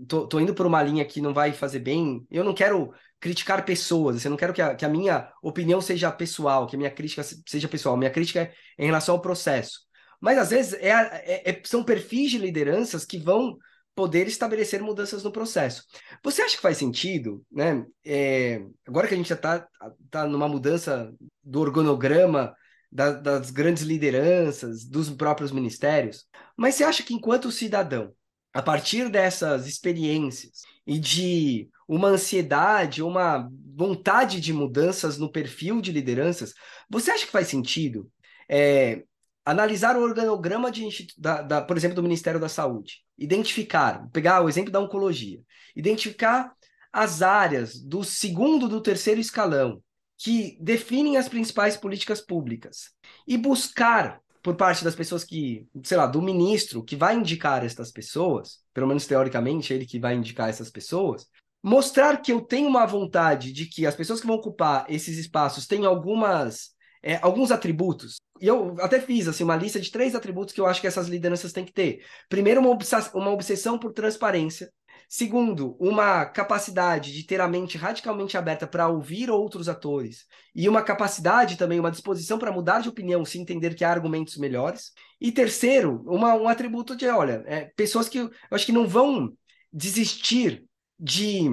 tô 0.07 0.39
indo 0.39 0.53
por 0.53 0.67
uma 0.67 0.84
linha 0.84 1.03
que 1.03 1.19
não 1.19 1.34
vai 1.34 1.51
fazer 1.51 1.80
bem. 1.80 2.23
Eu 2.30 2.43
não 2.43 2.53
quero 2.53 2.93
criticar 3.19 3.65
pessoas. 3.65 4.17
Assim, 4.17 4.27
eu 4.27 4.31
não 4.31 4.38
quero 4.38 4.53
que 4.53 4.61
a, 4.61 4.76
que 4.76 4.85
a 4.85 4.89
minha 4.89 5.31
opinião 5.41 5.81
seja 5.81 6.11
pessoal, 6.11 6.67
que 6.67 6.76
a 6.76 6.80
minha 6.80 6.91
crítica 6.91 7.23
seja 7.23 7.67
pessoal. 7.67 7.97
Minha 7.97 8.11
crítica 8.11 8.41
é 8.77 8.84
em 8.84 8.85
relação 8.85 9.15
ao 9.15 9.22
processo. 9.22 9.80
Mas 10.22 10.38
às 10.38 10.51
vezes 10.51 10.73
é, 10.73 10.89
é, 10.91 11.49
é, 11.49 11.61
são 11.65 11.84
perfis 11.84 12.31
de 12.31 12.38
lideranças 12.38 13.03
que 13.03 13.17
vão 13.17 13.57
poder 13.95 14.27
estabelecer 14.27 14.81
mudanças 14.81 15.23
no 15.23 15.31
processo. 15.31 15.84
Você 16.23 16.41
acha 16.41 16.55
que 16.55 16.61
faz 16.61 16.77
sentido, 16.77 17.43
né? 17.49 17.85
É, 18.05 18.61
agora 18.85 19.07
que 19.07 19.13
a 19.13 19.17
gente 19.17 19.30
já 19.30 19.35
está 19.35 19.65
tá 20.11 20.27
numa 20.27 20.49
mudança 20.49 21.13
do 21.41 21.61
organograma 21.61 22.53
da, 22.91 23.11
das 23.11 23.51
grandes 23.51 23.84
lideranças, 23.84 24.85
dos 24.85 25.09
próprios 25.09 25.51
ministérios, 25.51 26.26
mas 26.57 26.76
você 26.76 26.84
acha 26.84 27.03
que 27.03 27.13
enquanto 27.13 27.51
cidadão, 27.51 28.13
a 28.53 28.61
partir 28.61 29.09
dessas 29.09 29.67
experiências 29.67 30.61
e 30.85 30.99
de 30.99 31.69
uma 31.88 32.09
ansiedade, 32.09 33.01
uma 33.01 33.49
vontade 33.76 34.39
de 34.39 34.53
mudanças 34.53 35.17
no 35.17 35.31
perfil 35.31 35.81
de 35.81 35.91
lideranças, 35.91 36.53
você 36.89 37.11
acha 37.11 37.26
que 37.26 37.31
faz 37.31 37.47
sentido 37.47 38.09
é, 38.49 39.03
analisar 39.45 39.95
o 39.95 40.01
organograma 40.01 40.72
de, 40.72 40.89
da, 41.17 41.41
da, 41.43 41.61
por 41.61 41.77
exemplo, 41.77 41.95
do 41.95 42.03
Ministério 42.03 42.39
da 42.39 42.49
Saúde, 42.49 43.01
identificar, 43.17 44.09
pegar 44.11 44.41
o 44.41 44.49
exemplo 44.49 44.72
da 44.72 44.80
oncologia, 44.80 45.39
identificar 45.76 46.51
as 46.91 47.22
áreas 47.22 47.80
do 47.80 48.03
segundo 48.03 48.67
do 48.67 48.81
terceiro 48.81 49.22
escalão 49.22 49.81
que 50.17 50.57
definem 50.59 51.17
as 51.17 51.30
principais 51.30 51.77
políticas 51.77 52.22
públicas. 52.22 52.91
E 53.27 53.38
buscar 53.38 54.19
por 54.41 54.55
parte 54.55 54.84
das 54.84 54.95
pessoas 54.95 55.23
que, 55.23 55.67
sei 55.84 55.97
lá, 55.97 56.05
do 56.05 56.22
ministro 56.22 56.84
que 56.84 56.95
vai 56.95 57.15
indicar 57.15 57.65
estas 57.65 57.91
pessoas, 57.91 58.59
pelo 58.73 58.88
menos 58.88 59.05
teoricamente, 59.05 59.73
ele 59.73 59.85
que 59.85 59.99
vai 59.99 60.15
indicar 60.15 60.49
essas 60.49 60.69
pessoas, 60.69 61.27
mostrar 61.63 62.22
que 62.22 62.31
eu 62.31 62.41
tenho 62.41 62.67
uma 62.67 62.85
vontade 62.85 63.51
de 63.51 63.65
que 63.65 63.88
as 63.88 63.95
pessoas 63.95 64.22
que 64.22 64.27
vão 64.27 64.35
ocupar 64.35 64.85
esses 64.88 65.17
espaços 65.17 65.65
têm 65.65 65.84
algumas 65.85 66.74
é, 67.06 67.19
alguns 67.22 67.52
atributos. 67.52 68.15
E 68.41 68.48
eu 68.48 68.76
até 68.80 68.99
fiz 68.99 69.27
assim, 69.27 69.44
uma 69.44 69.56
lista 69.56 69.80
de 69.80 69.91
três 69.91 70.15
atributos 70.15 70.53
que 70.53 70.60
eu 70.60 70.65
acho 70.65 70.82
que 70.82 70.88
essas 70.88 71.07
lideranças 71.07 71.53
têm 71.53 71.64
que 71.64 71.72
ter. 71.72 72.03
Primeiro, 72.27 72.60
uma, 72.60 72.76
uma 73.14 73.32
obsessão 73.32 73.77
por 73.77 73.94
transparência. 73.94 74.72
Segundo, 75.07 75.77
uma 75.80 76.26
capacidade 76.26 77.14
de 77.14 77.23
ter 77.23 77.40
a 77.40 77.48
mente 77.48 77.77
radicalmente 77.77 78.36
aberta 78.36 78.65
para 78.65 78.88
ouvir 78.88 79.30
outros 79.30 79.69
atores. 79.69 80.26
E 80.53 80.68
uma 80.68 80.82
capacidade 80.82 81.57
também, 81.57 81.80
uma 81.80 81.91
disposição 81.91 82.40
para 82.40 82.52
mudar 82.52 82.82
de 82.82 82.90
opinião 82.90 83.23
se 83.23 83.38
entender 83.38 83.76
que 83.76 83.86
há 83.86 83.91
argumentos 83.91 84.36
melhores. 84.38 84.91
E 85.22 85.32
terceiro, 85.32 86.03
uma, 86.07 86.34
um 86.34 86.48
atributo 86.48 86.95
de, 86.95 87.07
olha, 87.07 87.44
é, 87.45 87.72
pessoas 87.76 88.10
que 88.10 88.18
eu 88.18 88.32
acho 88.49 88.65
que 88.65 88.72
não 88.72 88.88
vão 88.88 89.32
desistir 89.72 90.65
de 90.99 91.52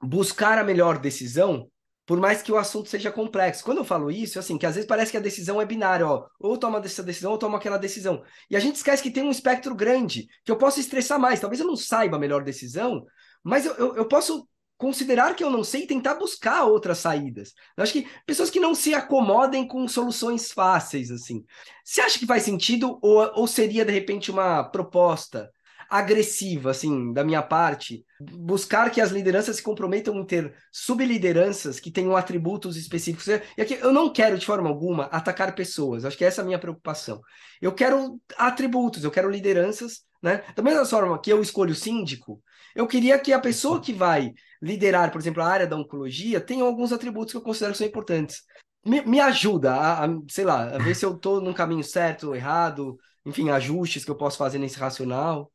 buscar 0.00 0.56
a 0.56 0.64
melhor 0.64 0.98
decisão 0.98 1.68
por 2.06 2.20
mais 2.20 2.42
que 2.42 2.52
o 2.52 2.56
assunto 2.56 2.88
seja 2.88 3.10
complexo. 3.10 3.64
Quando 3.64 3.78
eu 3.78 3.84
falo 3.84 4.10
isso, 4.10 4.38
assim, 4.38 4.58
que 4.58 4.66
às 4.66 4.74
vezes 4.74 4.88
parece 4.88 5.10
que 5.10 5.16
a 5.16 5.20
decisão 5.20 5.60
é 5.60 5.64
binária, 5.64 6.06
ó, 6.06 6.26
ou 6.38 6.58
toma 6.58 6.78
essa 6.84 7.02
decisão 7.02 7.32
ou 7.32 7.38
toma 7.38 7.58
aquela 7.58 7.78
decisão. 7.78 8.22
E 8.50 8.56
a 8.56 8.60
gente 8.60 8.76
esquece 8.76 9.02
que 9.02 9.10
tem 9.10 9.22
um 9.22 9.30
espectro 9.30 9.74
grande, 9.74 10.26
que 10.44 10.52
eu 10.52 10.56
posso 10.56 10.80
estressar 10.80 11.18
mais. 11.18 11.40
Talvez 11.40 11.60
eu 11.60 11.66
não 11.66 11.76
saiba 11.76 12.16
a 12.16 12.20
melhor 12.20 12.44
decisão, 12.44 13.04
mas 13.42 13.64
eu, 13.64 13.74
eu, 13.74 13.96
eu 13.96 14.08
posso 14.08 14.46
considerar 14.76 15.34
que 15.34 15.42
eu 15.42 15.50
não 15.50 15.64
sei 15.64 15.84
e 15.84 15.86
tentar 15.86 16.16
buscar 16.16 16.64
outras 16.64 16.98
saídas. 16.98 17.54
Eu 17.76 17.82
acho 17.82 17.92
que 17.92 18.08
pessoas 18.26 18.50
que 18.50 18.60
não 18.60 18.74
se 18.74 18.92
acomodem 18.94 19.66
com 19.66 19.86
soluções 19.88 20.52
fáceis, 20.52 21.10
assim. 21.10 21.44
Você 21.84 22.00
acha 22.00 22.18
que 22.18 22.26
faz 22.26 22.42
sentido 22.42 22.98
ou, 23.00 23.30
ou 23.34 23.46
seria, 23.46 23.84
de 23.84 23.92
repente, 23.92 24.30
uma 24.30 24.64
proposta 24.64 25.50
agressiva, 25.88 26.70
assim, 26.70 27.12
da 27.12 27.24
minha 27.24 27.42
parte, 27.42 28.04
buscar 28.20 28.90
que 28.90 29.00
as 29.00 29.10
lideranças 29.10 29.56
se 29.56 29.62
comprometam 29.62 30.16
em 30.16 30.24
ter 30.24 30.54
sublideranças 30.72 31.80
que 31.80 31.90
tenham 31.90 32.16
atributos 32.16 32.76
específicos. 32.76 33.26
E 33.28 33.62
aqui 33.62 33.74
eu 33.80 33.92
não 33.92 34.12
quero, 34.12 34.38
de 34.38 34.46
forma 34.46 34.68
alguma, 34.68 35.04
atacar 35.04 35.54
pessoas. 35.54 36.04
Acho 36.04 36.16
que 36.16 36.24
essa 36.24 36.40
é 36.40 36.42
a 36.42 36.46
minha 36.46 36.58
preocupação. 36.58 37.20
Eu 37.60 37.72
quero 37.72 38.20
atributos, 38.36 39.04
eu 39.04 39.10
quero 39.10 39.30
lideranças, 39.30 40.02
né? 40.22 40.42
Da 40.56 40.62
mesma 40.62 40.84
forma 40.84 41.20
que 41.20 41.32
eu 41.32 41.42
escolho 41.42 41.74
síndico, 41.74 42.42
eu 42.74 42.86
queria 42.86 43.18
que 43.18 43.32
a 43.32 43.38
pessoa 43.38 43.80
que 43.80 43.92
vai 43.92 44.32
liderar, 44.60 45.12
por 45.12 45.20
exemplo, 45.20 45.42
a 45.42 45.46
área 45.46 45.66
da 45.66 45.76
oncologia, 45.76 46.40
tenha 46.40 46.64
alguns 46.64 46.92
atributos 46.92 47.32
que 47.32 47.36
eu 47.36 47.42
considero 47.42 47.72
que 47.72 47.78
são 47.78 47.86
importantes. 47.86 48.42
Me, 48.84 49.00
me 49.02 49.20
ajuda 49.20 49.74
a, 49.74 50.04
a, 50.04 50.08
sei 50.28 50.44
lá, 50.44 50.74
a 50.74 50.78
ver 50.78 50.94
se 50.94 51.04
eu 51.04 51.14
estou 51.14 51.40
no 51.40 51.54
caminho 51.54 51.84
certo 51.84 52.28
ou 52.28 52.36
errado, 52.36 52.98
enfim, 53.24 53.48
ajustes 53.50 54.04
que 54.04 54.10
eu 54.10 54.16
posso 54.16 54.36
fazer 54.36 54.58
nesse 54.58 54.78
racional. 54.78 55.50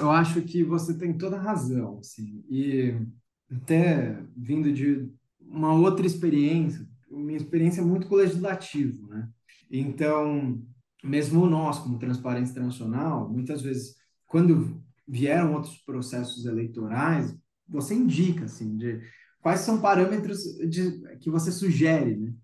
Eu 0.00 0.10
acho 0.10 0.42
que 0.42 0.62
você 0.62 0.96
tem 0.96 1.16
toda 1.16 1.36
a 1.36 1.42
razão, 1.42 1.98
assim, 1.98 2.44
e 2.50 2.94
até 3.50 4.22
vindo 4.36 4.72
de 4.72 5.10
uma 5.40 5.72
outra 5.72 6.06
experiência, 6.06 6.86
minha 7.10 7.36
experiência 7.36 7.80
é 7.80 7.84
muito 7.84 8.06
com 8.06 8.14
o 8.14 8.18
legislativo, 8.18 9.08
né? 9.08 9.28
Então, 9.70 10.62
mesmo 11.02 11.46
nós, 11.46 11.78
como 11.78 11.98
Transparência 11.98 12.52
Internacional, 12.52 13.28
muitas 13.28 13.62
vezes, 13.62 13.96
quando 14.26 14.80
vieram 15.08 15.54
outros 15.54 15.78
processos 15.78 16.44
eleitorais, 16.44 17.36
você 17.68 17.94
indica, 17.94 18.44
assim, 18.44 18.76
de 18.76 19.00
quais 19.40 19.60
são 19.60 19.80
parâmetros 19.80 20.42
de, 20.68 21.00
que 21.18 21.30
você 21.30 21.50
sugere, 21.50 22.16
né? 22.16 22.34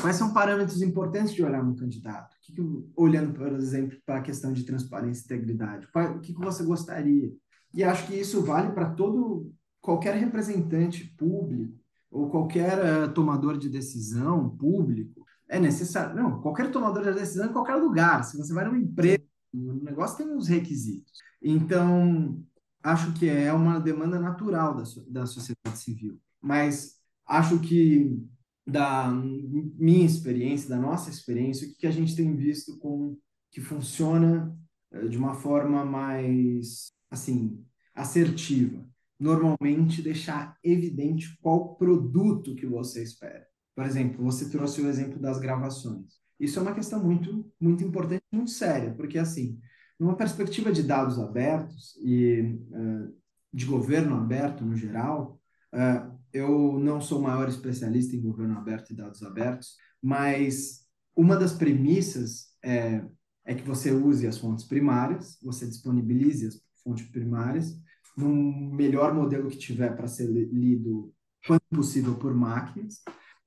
Quais 0.00 0.16
são 0.16 0.32
parâmetros 0.32 0.80
importantes 0.82 1.34
de 1.34 1.42
olhar 1.42 1.62
no 1.62 1.76
candidato? 1.76 2.36
Que, 2.42 2.52
que 2.52 2.62
olhando, 2.96 3.32
por 3.34 3.52
exemplo, 3.52 3.98
para 4.04 4.18
a 4.18 4.22
questão 4.22 4.52
de 4.52 4.64
transparência 4.64 5.22
e 5.22 5.24
integridade, 5.24 5.86
o 5.94 6.20
que, 6.20 6.32
que 6.32 6.40
você 6.40 6.64
gostaria? 6.64 7.32
E 7.74 7.84
acho 7.84 8.06
que 8.06 8.14
isso 8.14 8.42
vale 8.42 8.72
para 8.72 8.90
todo 8.90 9.52
qualquer 9.80 10.14
representante 10.14 11.04
público 11.16 11.78
ou 12.10 12.30
qualquer 12.30 12.78
uh, 12.78 13.12
tomador 13.12 13.58
de 13.58 13.68
decisão 13.68 14.48
público. 14.56 15.26
É 15.48 15.58
necessário, 15.58 16.14
não, 16.14 16.40
qualquer 16.40 16.70
tomador 16.70 17.04
de 17.04 17.18
decisão 17.18 17.46
em 17.46 17.52
qualquer 17.52 17.76
lugar. 17.76 18.24
Se 18.24 18.36
você 18.36 18.52
vai 18.52 18.64
numa 18.64 18.78
empresa, 18.78 19.22
o 19.52 19.84
negócio 19.84 20.16
tem 20.18 20.34
uns 20.34 20.48
requisitos. 20.48 21.12
Então, 21.42 22.42
acho 22.82 23.12
que 23.14 23.28
é 23.28 23.52
uma 23.52 23.78
demanda 23.78 24.18
natural 24.18 24.74
da, 24.74 24.84
da 25.08 25.26
sociedade 25.26 25.78
civil. 25.78 26.18
Mas 26.40 26.96
acho 27.26 27.60
que 27.60 28.18
da 28.66 29.10
minha 29.10 30.04
experiência, 30.04 30.68
da 30.68 30.78
nossa 30.78 31.08
experiência, 31.08 31.66
o 31.66 31.74
que, 31.74 31.86
a 31.86 31.90
gente 31.90 32.14
tem 32.14 32.36
visto 32.36 32.78
com 32.78 33.16
que 33.50 33.62
funciona 33.62 34.54
eh, 34.92 35.08
de 35.08 35.16
uma 35.16 35.34
forma 35.34 35.84
mais 35.84 36.92
assim 37.10 37.64
assertiva. 37.94 38.86
Normalmente 39.18 40.02
deixar 40.02 40.56
evidente 40.62 41.36
qual 41.40 41.76
produto 41.76 42.54
que 42.54 42.66
você 42.66 43.02
espera. 43.02 43.46
Por 43.74 43.84
exemplo, 43.84 44.22
você 44.24 44.50
trouxe 44.50 44.80
o 44.82 44.88
exemplo 44.88 45.18
das 45.18 45.40
gravações. 45.40 46.18
Isso 46.38 46.58
é 46.58 46.62
uma 46.62 46.74
questão 46.74 47.02
muito 47.02 47.50
muito 47.60 47.82
importante, 47.82 48.22
muito 48.30 48.50
séria, 48.50 48.94
porque 48.94 49.18
assim, 49.18 49.58
numa 49.98 50.16
perspectiva 50.16 50.70
de 50.70 50.82
dados 50.82 51.18
abertos 51.18 51.96
e 52.02 52.58
uh, 52.70 53.14
de 53.52 53.64
governo 53.64 54.14
aberto 54.16 54.64
no 54.64 54.76
geral, 54.76 55.40
uh, 55.74 56.17
eu 56.32 56.78
não 56.78 57.00
sou 57.00 57.20
o 57.20 57.22
maior 57.22 57.48
especialista 57.48 58.14
em 58.14 58.20
governo 58.20 58.56
aberto 58.58 58.90
e 58.90 58.96
dados 58.96 59.22
abertos, 59.22 59.76
mas 60.02 60.86
uma 61.16 61.36
das 61.36 61.52
premissas 61.52 62.48
é, 62.62 63.04
é 63.44 63.54
que 63.54 63.62
você 63.62 63.90
use 63.90 64.26
as 64.26 64.38
fontes 64.38 64.64
primárias, 64.64 65.38
você 65.42 65.66
disponibilize 65.66 66.46
as 66.46 66.60
fontes 66.82 67.06
primárias 67.08 67.78
no 68.16 68.28
melhor 68.74 69.14
modelo 69.14 69.48
que 69.48 69.58
tiver 69.58 69.94
para 69.96 70.08
ser 70.08 70.26
lido 70.26 71.12
quanto 71.46 71.64
possível 71.70 72.16
por 72.16 72.34
máquinas 72.34 73.02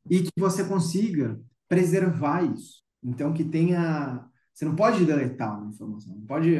e 0.09 0.23
que 0.23 0.31
você 0.37 0.63
consiga 0.63 1.39
preservar 1.67 2.43
isso. 2.43 2.83
Então 3.03 3.33
que 3.33 3.43
tenha, 3.43 4.25
você 4.53 4.65
não 4.65 4.75
pode 4.75 5.05
deletar 5.05 5.59
uma 5.59 5.69
informação, 5.69 6.15
não 6.15 6.25
pode, 6.25 6.55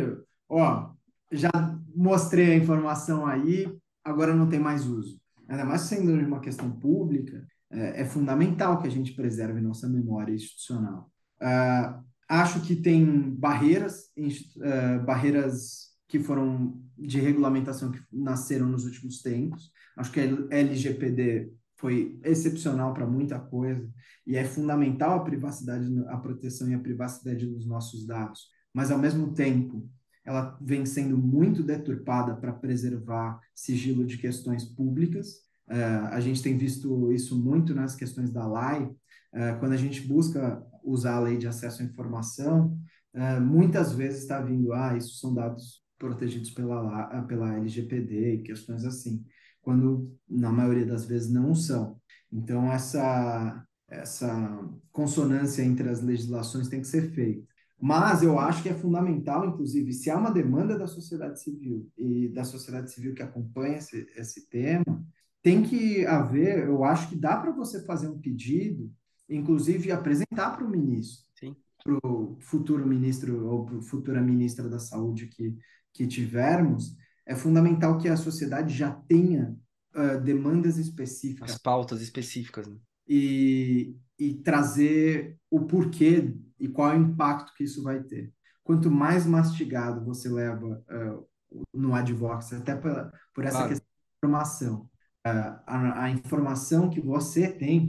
ó, 0.49 0.91
já 1.31 1.49
mostrei 1.95 2.51
a 2.51 2.57
informação 2.57 3.25
aí, 3.25 3.73
agora 4.03 4.35
não 4.35 4.49
tem 4.49 4.59
mais 4.59 4.85
uso 4.85 5.20
ainda 5.51 5.65
mais 5.65 5.81
sendo 5.81 6.13
uma 6.13 6.39
questão 6.39 6.71
pública, 6.71 7.45
é, 7.69 8.01
é 8.01 8.05
fundamental 8.05 8.81
que 8.81 8.87
a 8.87 8.91
gente 8.91 9.13
preserve 9.13 9.59
nossa 9.59 9.87
memória 9.87 10.33
institucional. 10.33 11.11
Uh, 11.41 12.01
acho 12.29 12.61
que 12.61 12.75
tem 12.75 13.05
barreiras, 13.35 14.05
uh, 14.17 15.03
barreiras 15.05 15.89
que 16.07 16.19
foram 16.19 16.81
de 16.97 17.19
regulamentação 17.19 17.91
que 17.91 17.99
nasceram 18.11 18.67
nos 18.67 18.85
últimos 18.85 19.21
tempos. 19.21 19.71
Acho 19.97 20.11
que 20.11 20.21
a 20.21 20.55
LGPD 20.55 21.51
foi 21.75 22.17
excepcional 22.23 22.93
para 22.93 23.05
muita 23.05 23.37
coisa 23.37 23.89
e 24.25 24.37
é 24.37 24.45
fundamental 24.45 25.17
a 25.17 25.23
privacidade, 25.23 25.87
a 26.07 26.17
proteção 26.17 26.69
e 26.69 26.73
a 26.73 26.79
privacidade 26.79 27.45
dos 27.45 27.65
nossos 27.65 28.05
dados. 28.05 28.47
Mas 28.73 28.89
ao 28.89 28.99
mesmo 28.99 29.33
tempo, 29.33 29.89
ela 30.25 30.57
vem 30.61 30.85
sendo 30.85 31.17
muito 31.17 31.63
deturpada 31.63 32.35
para 32.35 32.53
preservar 32.53 33.39
sigilo 33.55 34.05
de 34.05 34.17
questões 34.17 34.63
públicas. 34.63 35.41
Uh, 35.67 36.07
a 36.11 36.19
gente 36.19 36.41
tem 36.41 36.57
visto 36.57 37.11
isso 37.11 37.37
muito 37.41 37.73
nas 37.73 37.95
questões 37.95 38.31
da 38.31 38.45
lei, 38.45 38.83
uh, 38.83 39.59
quando 39.59 39.73
a 39.73 39.77
gente 39.77 40.07
busca 40.07 40.61
usar 40.83 41.15
a 41.15 41.19
lei 41.21 41.37
de 41.37 41.47
acesso 41.47 41.81
à 41.81 41.85
informação, 41.85 42.77
uh, 43.15 43.41
muitas 43.41 43.93
vezes 43.93 44.21
está 44.21 44.41
vindo, 44.41 44.73
ah, 44.73 44.95
isso 44.97 45.15
são 45.17 45.33
dados 45.33 45.81
protegidos 45.97 46.49
pela, 46.51 47.21
pela 47.23 47.55
LGPD 47.55 48.35
e 48.35 48.41
questões 48.41 48.85
assim, 48.85 49.23
quando 49.61 50.11
na 50.27 50.51
maioria 50.51 50.85
das 50.85 51.05
vezes 51.05 51.31
não 51.31 51.53
são. 51.53 51.99
Então, 52.31 52.71
essa, 52.71 53.63
essa 53.87 54.67
consonância 54.91 55.61
entre 55.61 55.87
as 55.89 56.01
legislações 56.01 56.67
tem 56.67 56.81
que 56.81 56.87
ser 56.87 57.11
feita. 57.11 57.50
Mas 57.81 58.21
eu 58.21 58.37
acho 58.37 58.61
que 58.61 58.69
é 58.69 58.75
fundamental, 58.75 59.43
inclusive, 59.43 59.91
se 59.91 60.11
há 60.11 60.15
uma 60.15 60.29
demanda 60.29 60.77
da 60.77 60.85
sociedade 60.85 61.41
civil 61.41 61.89
e 61.97 62.27
da 62.27 62.43
sociedade 62.43 62.91
civil 62.91 63.15
que 63.15 63.23
acompanha 63.23 63.77
esse, 63.77 64.07
esse 64.15 64.47
tema, 64.47 65.03
tem 65.41 65.63
que 65.63 66.05
haver, 66.05 66.67
eu 66.67 66.83
acho 66.83 67.09
que 67.09 67.15
dá 67.15 67.35
para 67.37 67.51
você 67.51 67.83
fazer 67.83 68.07
um 68.07 68.19
pedido, 68.19 68.91
inclusive 69.27 69.91
apresentar 69.91 70.55
para 70.55 70.63
o 70.63 70.69
ministro, 70.69 71.25
para 71.83 71.97
o 72.07 72.37
futuro 72.39 72.85
ministro 72.85 73.47
ou 73.47 73.65
para 73.65 73.81
futura 73.81 74.21
ministra 74.21 74.69
da 74.69 74.77
Saúde 74.77 75.25
que, 75.25 75.57
que 75.91 76.05
tivermos, 76.05 76.95
é 77.25 77.35
fundamental 77.35 77.97
que 77.97 78.07
a 78.07 78.15
sociedade 78.15 78.75
já 78.75 78.91
tenha 78.91 79.57
uh, 79.95 80.21
demandas 80.21 80.77
específicas. 80.77 81.53
As 81.53 81.57
pautas 81.57 82.01
específicas. 82.01 82.67
Né? 82.67 82.77
E, 83.07 83.95
e 84.19 84.35
trazer 84.35 85.37
o 85.49 85.61
porquê 85.61 86.31
e 86.61 86.67
qual 86.69 86.91
é 86.91 86.97
o 86.97 87.01
impacto 87.01 87.53
que 87.55 87.63
isso 87.63 87.81
vai 87.81 88.01
ter. 88.03 88.31
Quanto 88.63 88.91
mais 88.91 89.25
mastigado 89.25 90.05
você 90.05 90.29
leva 90.29 90.81
uh, 90.89 91.27
no 91.73 91.93
advocacy, 91.95 92.55
até 92.55 92.75
por, 92.75 93.11
por 93.33 93.43
essa 93.43 93.57
claro. 93.57 93.69
questão 93.69 93.87
de 93.87 94.17
informação, 94.17 94.81
uh, 95.27 95.59
a, 95.65 96.03
a, 96.03 96.09
informação 96.11 96.89
que 96.89 97.01
você 97.01 97.51
tem, 97.51 97.87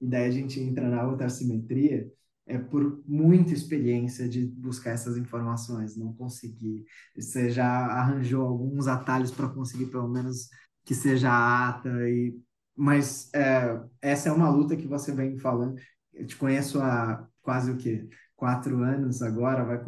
e 0.00 0.06
daí 0.06 0.26
a 0.26 0.30
gente 0.30 0.60
entra 0.60 0.88
na 0.88 1.04
outra 1.04 1.28
simetria, 1.28 2.08
é 2.46 2.58
por 2.58 3.02
muita 3.06 3.52
experiência 3.52 4.28
de 4.28 4.46
buscar 4.46 4.90
essas 4.90 5.16
informações, 5.16 5.96
não 5.96 6.12
conseguir. 6.12 6.84
Você 7.16 7.50
já 7.50 7.68
arranjou 7.68 8.46
alguns 8.46 8.86
atalhos 8.86 9.30
para 9.30 9.48
conseguir 9.48 9.86
pelo 9.86 10.08
menos 10.08 10.48
que 10.84 10.94
seja 10.94 11.30
ata 11.68 11.88
e 12.08 12.36
mas 12.74 13.32
é, 13.34 13.80
essa 14.00 14.30
é 14.30 14.32
uma 14.32 14.48
luta 14.48 14.76
que 14.76 14.86
você 14.88 15.12
vem 15.12 15.38
falando. 15.38 15.78
Eu 16.12 16.26
te 16.26 16.36
conheço 16.36 16.80
há 16.80 17.28
quase 17.42 17.70
o 17.70 17.76
quê? 17.76 18.08
Quatro 18.36 18.82
anos 18.82 19.22
agora, 19.22 19.64
vai, 19.64 19.78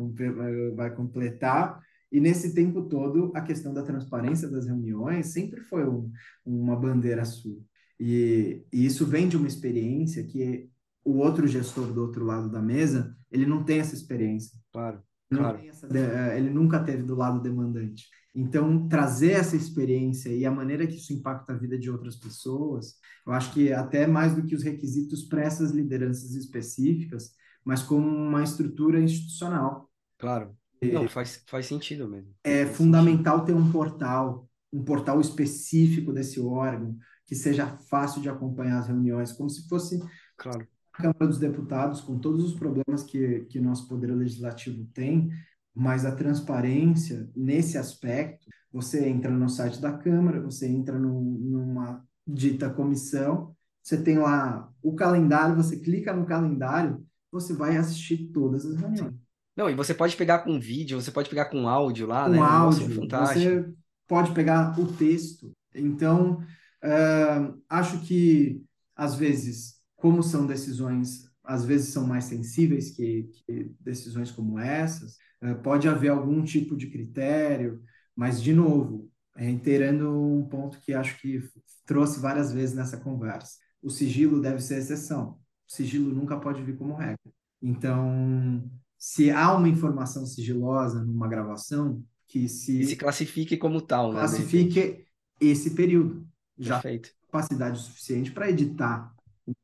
vai, 0.75 0.95
completar. 0.95 1.81
E 2.13 2.21
nesse 2.21 2.55
tempo 2.55 2.83
todo, 2.83 3.33
a 3.35 3.41
questão 3.41 3.73
da 3.73 3.83
transparência 3.83 4.49
das 4.49 4.67
reuniões 4.67 5.29
sempre 5.29 5.61
foi 5.63 5.89
um, 5.89 6.11
uma 6.45 6.77
bandeira 6.77 7.25
sua. 7.25 7.59
E, 7.99 8.65
e, 8.73 8.85
isso 8.85 9.07
vem 9.07 9.29
de 9.29 9.37
uma 9.37 9.49
experiência 9.49 10.25
que 10.25 10.69
o 11.05 11.19
outro 11.19 11.47
gestor 11.47 11.93
do 11.93 12.03
outro 12.03 12.25
lado 12.25 12.51
da 12.51 12.63
mesa, 12.63 13.17
ele 13.31 13.47
não 13.47 13.65
tem 13.65 13.79
essa 13.79 13.95
experiência. 13.95 14.59
Claro, 14.73 15.03
claro. 15.29 15.59
Essa, 15.67 15.87
eh, 15.87 16.39
ele 16.39 16.51
nunca 16.51 16.83
teve 16.83 17.03
do 17.03 17.15
lado 17.15 17.43
demandante. 17.43 18.07
Então, 18.35 18.89
trazer 18.89 19.33
essa 19.33 19.55
experiência 19.55 20.29
e 20.29 20.45
a 20.45 20.51
maneira 20.51 20.87
que 20.87 20.97
isso 20.97 21.13
impacta 21.13 21.53
a 21.53 21.57
vida 21.57 21.79
de 21.79 21.89
outras 21.89 22.17
pessoas, 22.17 22.95
eu 23.25 23.33
acho 23.33 23.53
que 23.53 23.73
até 23.73 24.09
mais 24.09 24.35
do 24.35 24.45
que 24.45 24.57
os 24.57 24.63
requisitos 24.65 25.25
para 25.25 25.43
essas 25.43 25.71
lideranças 25.71 26.35
específicas, 26.35 27.31
mas 27.65 27.83
como 27.83 28.07
uma 28.07 28.43
estrutura 28.43 29.01
institucional. 29.01 29.91
Claro. 30.19 30.57
Não, 30.83 31.09
faz, 31.09 31.43
faz 31.47 31.67
sentido 31.67 32.09
mesmo. 32.09 32.35
É 32.45 32.65
faz 32.67 32.77
fundamental 32.77 33.41
sentido. 33.41 33.59
ter 33.59 33.63
um 33.63 33.73
portal, 33.73 34.49
um 34.73 34.85
portal 34.85 35.21
específico 35.21 36.13
desse 36.13 36.41
órgão, 36.41 36.97
que 37.27 37.35
seja 37.35 37.67
fácil 37.67 38.21
de 38.21 38.29
acompanhar 38.29 38.79
as 38.79 38.89
reuniões, 38.89 39.33
como 39.33 39.49
se 39.49 39.67
fosse 39.67 39.99
claro. 40.37 40.67
a 40.93 41.03
Câmara 41.03 41.27
dos 41.27 41.39
Deputados, 41.39 42.01
com 42.01 42.19
todos 42.19 42.45
os 42.45 42.55
problemas 42.55 43.03
que, 43.03 43.47
que 43.47 43.61
nosso 43.61 43.89
Poder 43.89 44.15
Legislativo 44.15 44.85
tem, 44.93 45.31
mas 45.75 46.05
a 46.05 46.15
transparência 46.15 47.29
nesse 47.35 47.79
aspecto, 47.79 48.47
você 48.71 49.09
entra 49.09 49.31
no 49.31 49.49
site 49.49 49.81
da 49.81 49.97
Câmara, 49.97 50.41
você 50.41 50.69
entra 50.69 50.99
no, 50.99 51.21
numa 51.21 52.05
dita 52.27 52.71
comissão, 52.71 53.55
você 53.83 54.01
tem 54.03 54.19
lá 54.19 54.73
o 54.83 54.95
calendário, 54.95 55.57
você 55.57 55.79
clica 55.79 56.13
no 56.13 56.25
calendário, 56.25 57.05
você 57.35 57.53
vai 57.53 57.77
assistir 57.77 58.31
todas 58.33 58.65
as 58.65 58.77
reuniões. 58.77 59.13
Não, 59.57 59.69
e 59.69 59.75
você 59.75 59.93
pode 59.93 60.17
pegar 60.17 60.41
com 60.41 60.59
vídeo, 60.59 61.01
você 61.01 61.11
pode 61.11 61.29
pegar 61.29 61.47
com 61.47 61.69
áudio 61.69 62.07
lá, 62.07 62.25
com 62.25 62.31
né? 62.31 62.39
áudio, 62.39 62.95
você 62.95 63.73
pode 64.07 64.33
pegar 64.33 64.79
o 64.79 64.93
texto. 64.93 65.53
Então, 65.75 66.39
uh, 66.83 67.61
acho 67.69 68.01
que, 68.03 68.63
às 68.95 69.17
vezes, 69.17 69.75
como 69.97 70.23
são 70.23 70.47
decisões, 70.47 71.29
às 71.43 71.65
vezes 71.65 71.93
são 71.93 72.07
mais 72.07 72.25
sensíveis 72.25 72.91
que, 72.91 73.29
que 73.33 73.75
decisões 73.81 74.31
como 74.31 74.59
essas, 74.59 75.17
uh, 75.43 75.57
pode 75.63 75.89
haver 75.89 76.11
algum 76.11 76.43
tipo 76.45 76.77
de 76.77 76.89
critério, 76.89 77.83
mas, 78.15 78.41
de 78.41 78.53
novo, 78.53 79.11
reiterando 79.37 80.11
um 80.11 80.49
ponto 80.49 80.81
que 80.81 80.95
acho 80.95 81.21
que 81.21 81.43
trouxe 81.85 82.21
várias 82.21 82.53
vezes 82.53 82.75
nessa 82.75 82.97
conversa. 82.97 83.59
O 83.83 83.91
sigilo 83.91 84.41
deve 84.41 84.61
ser 84.61 84.79
exceção. 84.79 85.39
Sigilo 85.67 86.15
nunca 86.15 86.39
pode 86.39 86.63
vir 86.63 86.77
como 86.77 86.95
regra. 86.95 87.19
Então, 87.61 88.63
se 88.99 89.31
há 89.31 89.55
uma 89.57 89.69
informação 89.69 90.27
sigilosa 90.27 91.03
numa 91.03 91.29
gravação, 91.29 92.05
que 92.27 92.49
se, 92.49 92.81
e 92.81 92.85
se 92.87 92.97
classifique 92.97 93.57
como 93.57 93.81
tal, 93.81 94.13
né? 94.13 94.21
Classifique 94.21 95.07
esse 95.41 95.75
período. 95.75 96.27
Já 96.57 96.81
Perfeito. 96.81 97.11
capacidade 97.31 97.81
suficiente 97.81 98.31
para 98.33 98.51
editar 98.51 99.15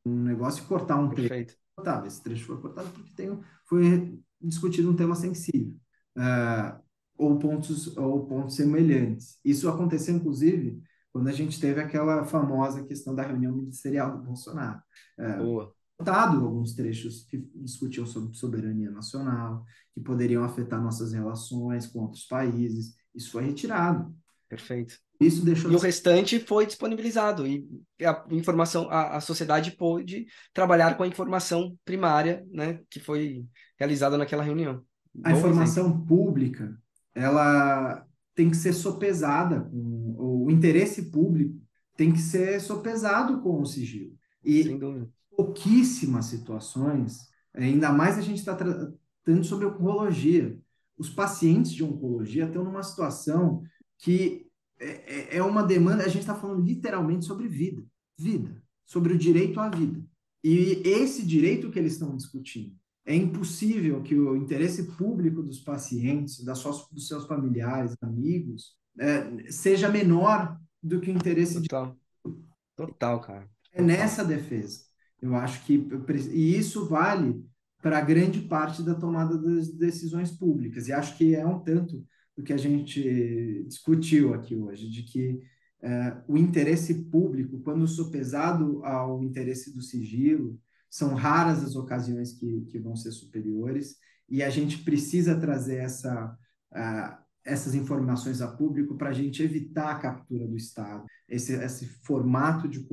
um 0.05 0.23
negócio 0.23 0.63
e 0.63 0.67
cortar 0.67 0.97
um 0.97 1.09
Perfeito. 1.09 1.55
trecho. 1.77 2.05
Esse 2.05 2.21
trecho 2.21 2.45
foi 2.45 2.61
cortado 2.61 2.89
porque 2.89 3.11
tem, 3.15 3.39
foi 3.65 4.19
discutido 4.39 4.91
um 4.91 4.95
tema 4.95 5.15
sensível. 5.15 5.75
Uh, 6.17 6.79
ou 7.17 7.39
pontos 7.39 7.95
ou 7.97 8.25
pontos 8.25 8.55
semelhantes. 8.55 9.39
Isso 9.43 9.69
aconteceu, 9.69 10.15
inclusive, 10.15 10.81
quando 11.11 11.27
a 11.27 11.31
gente 11.31 11.59
teve 11.59 11.81
aquela 11.81 12.25
famosa 12.25 12.83
questão 12.83 13.15
da 13.15 13.23
reunião 13.23 13.55
ministerial 13.55 14.17
do 14.17 14.23
Bolsonaro. 14.23 14.81
Uh, 15.17 15.43
Boa 15.43 15.80
cortado 16.01 16.43
alguns 16.43 16.73
trechos 16.73 17.23
que 17.23 17.37
discutiam 17.55 18.05
sobre 18.05 18.35
soberania 18.35 18.89
nacional, 18.89 19.63
que 19.93 20.01
poderiam 20.01 20.43
afetar 20.43 20.81
nossas 20.81 21.13
relações 21.13 21.87
com 21.87 21.99
outros 21.99 22.23
países. 22.23 22.95
Isso 23.13 23.31
foi 23.31 23.45
retirado. 23.45 24.13
Perfeito. 24.49 24.97
Isso 25.19 25.45
deixou. 25.45 25.71
E 25.71 25.75
o 25.75 25.79
restante 25.79 26.39
foi 26.39 26.65
disponibilizado 26.65 27.47
e 27.47 27.65
a 28.01 28.25
informação, 28.31 28.89
a, 28.89 29.17
a 29.17 29.21
sociedade 29.21 29.71
pôde 29.71 30.25
trabalhar 30.53 30.97
com 30.97 31.03
a 31.03 31.07
informação 31.07 31.77
primária, 31.85 32.45
né, 32.51 32.79
que 32.89 32.99
foi 32.99 33.45
realizada 33.77 34.17
naquela 34.17 34.43
reunião. 34.43 34.83
A 35.23 35.29
Bom 35.29 35.37
informação 35.37 35.85
exemplo. 35.85 36.05
pública, 36.05 36.77
ela 37.13 38.05
tem 38.33 38.49
que 38.49 38.57
ser 38.57 38.73
sopesada 38.73 39.61
com 39.61 40.15
o 40.17 40.49
interesse 40.49 41.11
público 41.11 41.61
tem 41.95 42.11
que 42.11 42.19
ser 42.19 42.59
sopesado 42.59 43.41
com 43.41 43.61
o 43.61 43.65
sigilo. 43.65 44.17
E 44.43 44.63
Sem 44.63 44.79
dúvida 44.79 45.07
pouquíssimas 45.41 46.25
situações, 46.25 47.27
ainda 47.53 47.91
mais 47.91 48.17
a 48.17 48.21
gente 48.21 48.37
está 48.37 48.55
tratando 48.55 49.43
sobre 49.43 49.65
oncologia. 49.65 50.55
Os 50.97 51.09
pacientes 51.09 51.71
de 51.71 51.83
oncologia 51.83 52.45
estão 52.45 52.63
numa 52.63 52.83
situação 52.83 53.63
que 53.97 54.47
é, 54.79 55.35
é, 55.35 55.37
é 55.37 55.43
uma 55.43 55.63
demanda, 55.63 56.03
a 56.03 56.07
gente 56.07 56.21
está 56.21 56.35
falando 56.35 56.63
literalmente 56.63 57.25
sobre 57.25 57.47
vida, 57.47 57.83
vida, 58.17 58.61
sobre 58.85 59.13
o 59.13 59.17
direito 59.17 59.59
à 59.59 59.67
vida. 59.67 60.03
E 60.43 60.81
esse 60.85 61.25
direito 61.25 61.71
que 61.71 61.79
eles 61.79 61.93
estão 61.93 62.15
discutindo. 62.15 62.75
É 63.03 63.15
impossível 63.15 64.03
que 64.03 64.13
o 64.13 64.35
interesse 64.35 64.83
público 64.95 65.41
dos 65.41 65.59
pacientes, 65.59 66.43
das 66.43 66.59
suas, 66.59 66.87
dos 66.91 67.07
seus 67.07 67.25
familiares, 67.25 67.95
amigos, 67.99 68.75
é, 68.99 69.51
seja 69.51 69.89
menor 69.89 70.55
do 70.83 70.99
que 70.99 71.09
o 71.09 71.13
interesse 71.15 71.59
Total. 71.63 71.97
de. 72.25 72.31
Total, 72.75 73.19
cara. 73.19 73.49
É 73.71 73.81
nessa 73.81 74.23
defesa. 74.23 74.90
Eu 75.21 75.35
acho 75.35 75.63
que 75.65 75.87
e 76.31 76.57
isso 76.57 76.87
vale 76.87 77.43
para 77.81 78.01
grande 78.01 78.41
parte 78.41 78.83
da 78.83 78.95
tomada 78.95 79.37
das 79.37 79.69
decisões 79.69 80.31
públicas. 80.31 80.87
E 80.87 80.93
acho 80.93 81.17
que 81.17 81.35
é 81.35 81.45
um 81.45 81.59
tanto 81.59 82.03
do 82.35 82.43
que 82.43 82.53
a 82.53 82.57
gente 82.57 83.63
discutiu 83.67 84.33
aqui 84.33 84.55
hoje, 84.55 84.89
de 84.89 85.03
que 85.03 85.41
é, 85.81 86.17
o 86.27 86.37
interesse 86.37 87.05
público, 87.05 87.59
quando 87.61 87.87
sopesado 87.87 88.83
ao 88.85 89.23
interesse 89.23 89.73
do 89.73 89.81
sigilo, 89.81 90.59
são 90.89 91.15
raras 91.15 91.63
as 91.63 91.75
ocasiões 91.75 92.33
que, 92.33 92.61
que 92.65 92.77
vão 92.77 92.95
ser 92.95 93.11
superiores, 93.11 93.95
e 94.29 94.43
a 94.43 94.49
gente 94.49 94.79
precisa 94.79 95.39
trazer 95.39 95.77
essa, 95.77 96.37
uh, 96.71 97.17
essas 97.43 97.73
informações 97.73 98.41
a 98.41 98.47
público 98.47 98.95
para 98.95 99.09
a 99.09 99.13
gente 99.13 99.41
evitar 99.41 99.91
a 99.91 99.99
captura 99.99 100.47
do 100.47 100.55
Estado, 100.55 101.05
esse, 101.27 101.53
esse 101.53 101.85
formato 101.85 102.67
de 102.67 102.85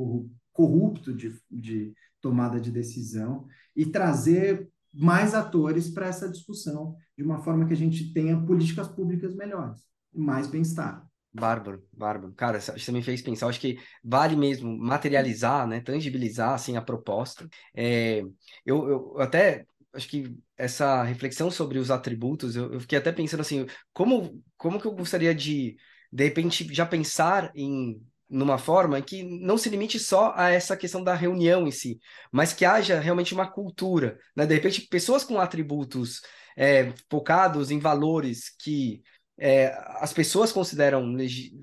corrupto 0.53 1.13
de, 1.13 1.39
de 1.51 1.93
tomada 2.21 2.61
de 2.61 2.71
decisão 2.71 3.47
e 3.75 3.87
trazer 3.87 4.69
mais 4.93 5.35
atores 5.35 5.89
para 5.91 6.07
essa 6.07 6.29
discussão, 6.29 6.97
de 7.17 7.23
uma 7.23 7.39
forma 7.43 7.67
que 7.67 7.73
a 7.73 7.77
gente 7.77 8.13
tenha 8.13 8.41
políticas 8.45 8.89
públicas 8.89 9.35
melhores 9.35 9.89
mais 10.13 10.47
bem-estar. 10.47 11.07
Bárbaro, 11.33 11.87
bárbaro. 11.93 12.33
Cara, 12.33 12.59
isso 12.59 12.87
também 12.87 13.03
fez 13.03 13.23
pensar. 13.23 13.49
Acho 13.49 13.61
que 13.61 13.79
vale 14.03 14.35
mesmo 14.35 14.77
materializar, 14.77 15.67
né, 15.67 15.81
tangibilizar 15.81 16.55
assim 16.55 16.77
a 16.77 16.83
proposta. 16.83 17.49
É, 17.75 18.23
eu, 18.65 18.89
eu 18.89 19.21
até 19.21 19.67
acho 19.93 20.09
que 20.09 20.37
essa 20.57 21.03
reflexão 21.03 21.51
sobre 21.51 21.79
os 21.79 21.91
atributos, 21.91 22.57
eu, 22.57 22.73
eu, 22.73 22.81
fiquei 22.81 22.99
até 22.99 23.13
pensando 23.13 23.41
assim, 23.41 23.67
como 23.93 24.43
como 24.57 24.81
que 24.81 24.87
eu 24.87 24.93
gostaria 24.93 25.35
de 25.35 25.77
de 26.11 26.25
repente 26.25 26.67
já 26.75 26.87
pensar 26.87 27.53
em 27.55 28.03
numa 28.29 28.59
forma 28.59 29.01
que 29.01 29.23
não 29.23 29.57
se 29.57 29.69
limite 29.69 29.99
só 29.99 30.33
a 30.37 30.51
essa 30.51 30.77
questão 30.77 31.03
da 31.03 31.15
reunião 31.15 31.67
em 31.67 31.71
si, 31.71 31.99
mas 32.31 32.53
que 32.53 32.65
haja 32.65 33.01
realmente 33.01 33.35
uma 33.35 33.51
cultura, 33.51 34.19
né? 34.37 34.45
De 34.45 34.55
repente, 34.55 34.83
pessoas 34.83 35.25
com 35.25 35.41
atributos 35.41 36.21
é, 36.57 36.93
focados 37.11 37.71
em 37.71 37.79
valores 37.79 38.51
que 38.59 39.03
é, 39.41 39.73
as 40.01 40.13
pessoas 40.13 40.51
consideram 40.51 41.17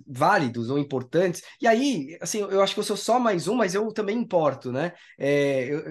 válidos 0.08 0.70
ou 0.70 0.80
importantes, 0.80 1.44
e 1.62 1.68
aí, 1.68 2.18
assim, 2.22 2.40
eu 2.40 2.62
acho 2.62 2.74
que 2.74 2.80
eu 2.80 2.86
sou 2.86 2.96
só 2.96 3.20
mais 3.20 3.48
um, 3.50 3.56
mas 3.56 3.76
eu 3.76 3.92
também 3.92 4.18
importo, 4.18 4.72
né? 4.72 4.94
É, 5.20 5.66
eu, 5.66 5.84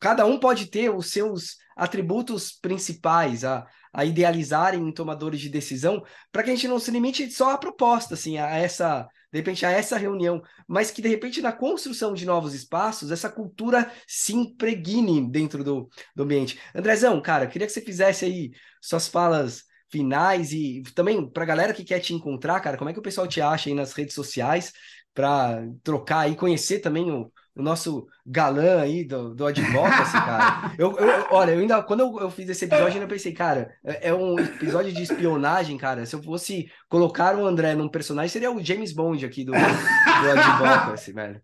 cada 0.00 0.24
um 0.24 0.38
pode 0.38 0.66
ter 0.66 0.90
os 0.90 1.10
seus 1.12 1.56
atributos 1.76 2.52
principais 2.52 3.44
a, 3.44 3.66
a 3.92 4.04
idealizarem 4.06 4.90
tomadores 4.92 5.40
de 5.40 5.50
decisão, 5.50 6.02
para 6.32 6.42
que 6.42 6.50
a 6.50 6.54
gente 6.54 6.68
não 6.68 6.78
se 6.78 6.90
limite 6.90 7.30
só 7.30 7.50
à 7.50 7.58
proposta, 7.58 8.14
assim, 8.14 8.38
a 8.38 8.56
essa 8.56 9.06
de 9.32 9.38
repente 9.38 9.64
a 9.64 9.70
essa 9.70 9.96
reunião, 9.96 10.42
mas 10.68 10.90
que 10.90 11.00
de 11.00 11.08
repente 11.08 11.40
na 11.40 11.52
construção 11.52 12.12
de 12.12 12.26
novos 12.26 12.54
espaços, 12.54 13.10
essa 13.10 13.30
cultura 13.30 13.90
se 14.06 14.34
impregne 14.34 15.30
dentro 15.30 15.64
do, 15.64 15.88
do 16.14 16.22
ambiente. 16.24 16.60
Andrezão, 16.74 17.20
cara, 17.20 17.46
queria 17.46 17.66
que 17.66 17.72
você 17.72 17.80
fizesse 17.80 18.24
aí 18.24 18.50
suas 18.80 19.08
falas 19.08 19.64
finais 19.90 20.52
e 20.52 20.82
também 20.94 21.28
para 21.28 21.42
a 21.44 21.46
galera 21.46 21.74
que 21.74 21.84
quer 21.84 22.00
te 22.00 22.14
encontrar, 22.14 22.60
cara, 22.60 22.76
como 22.76 22.90
é 22.90 22.92
que 22.92 22.98
o 22.98 23.02
pessoal 23.02 23.26
te 23.26 23.40
acha 23.40 23.68
aí 23.68 23.74
nas 23.74 23.92
redes 23.92 24.14
sociais 24.14 24.72
para 25.14 25.62
trocar 25.82 26.30
e 26.30 26.36
conhecer 26.36 26.80
também 26.80 27.10
o, 27.10 27.30
o 27.54 27.62
nosso 27.62 28.06
galã 28.26 28.80
aí 28.80 29.04
do, 29.04 29.34
do 29.34 29.46
Advocacy, 29.46 30.12
cara. 30.12 30.72
Eu, 30.78 30.96
eu, 30.96 31.26
olha, 31.30 31.52
eu 31.52 31.60
ainda, 31.60 31.82
quando 31.82 32.00
eu, 32.00 32.18
eu 32.20 32.30
fiz 32.30 32.48
esse 32.48 32.64
episódio, 32.64 32.88
eu 32.88 32.94
ainda 32.94 33.06
pensei, 33.06 33.32
cara, 33.32 33.74
é, 33.84 34.08
é 34.08 34.14
um 34.14 34.38
episódio 34.38 34.92
de 34.92 35.02
espionagem, 35.02 35.76
cara. 35.76 36.04
Se 36.06 36.16
eu 36.16 36.22
fosse 36.22 36.70
colocar 36.88 37.36
o 37.36 37.46
André 37.46 37.74
num 37.74 37.88
personagem, 37.88 38.30
seria 38.30 38.50
o 38.50 38.62
James 38.62 38.92
Bond 38.92 39.24
aqui 39.24 39.44
do, 39.44 39.52
do 39.52 39.58
Advocacy, 39.58 41.12
velho. 41.14 41.42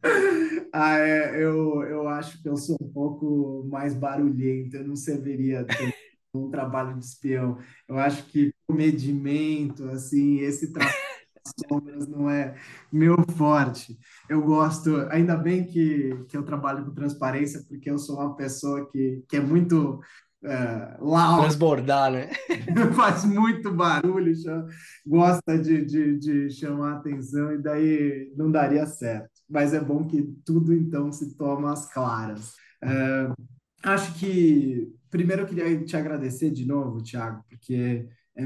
Ah, 0.72 0.98
é, 0.98 1.42
eu, 1.42 1.82
eu 1.82 2.08
acho 2.08 2.42
que 2.42 2.48
eu 2.48 2.56
sou 2.56 2.76
um 2.80 2.88
pouco 2.88 3.66
mais 3.70 3.94
barulhento, 3.94 4.76
eu 4.76 4.86
não 4.86 4.96
serviria 4.96 5.66
um 6.34 6.50
trabalho 6.50 6.96
de 6.96 7.04
espião. 7.04 7.58
Eu 7.86 7.98
acho 7.98 8.24
que 8.24 8.52
o 8.66 8.72
medimento, 8.72 9.84
assim, 9.90 10.40
esse 10.40 10.72
trabalho 10.72 11.07
sombras 11.68 12.06
não 12.06 12.28
é 12.28 12.54
meu 12.92 13.16
forte. 13.36 13.98
Eu 14.28 14.42
gosto, 14.42 15.06
ainda 15.10 15.36
bem 15.36 15.64
que, 15.64 16.24
que 16.28 16.36
eu 16.36 16.42
trabalho 16.42 16.84
com 16.84 16.94
transparência, 16.94 17.62
porque 17.68 17.90
eu 17.90 17.98
sou 17.98 18.16
uma 18.16 18.34
pessoa 18.36 18.88
que, 18.90 19.22
que 19.28 19.36
é 19.36 19.40
muito 19.40 20.00
uh, 20.42 21.04
loud. 21.04 21.42
Transbordar, 21.42 22.12
né? 22.12 22.30
Faz 22.94 23.24
muito 23.24 23.72
barulho, 23.72 24.32
gosta 25.06 25.58
de, 25.58 25.84
de, 25.84 26.18
de 26.18 26.50
chamar 26.50 26.96
atenção, 26.96 27.52
e 27.52 27.58
daí 27.58 28.32
não 28.36 28.50
daria 28.50 28.86
certo. 28.86 29.30
Mas 29.48 29.72
é 29.72 29.80
bom 29.80 30.06
que 30.06 30.22
tudo 30.44 30.72
então 30.74 31.10
se 31.10 31.36
toma 31.36 31.72
às 31.72 31.92
claras. 31.92 32.54
Uh, 32.82 33.34
acho 33.82 34.14
que 34.18 34.92
primeiro 35.10 35.42
eu 35.42 35.46
queria 35.46 35.84
te 35.84 35.96
agradecer 35.96 36.50
de 36.50 36.66
novo, 36.66 37.02
Thiago, 37.02 37.44
porque 37.48 38.06
é, 38.36 38.44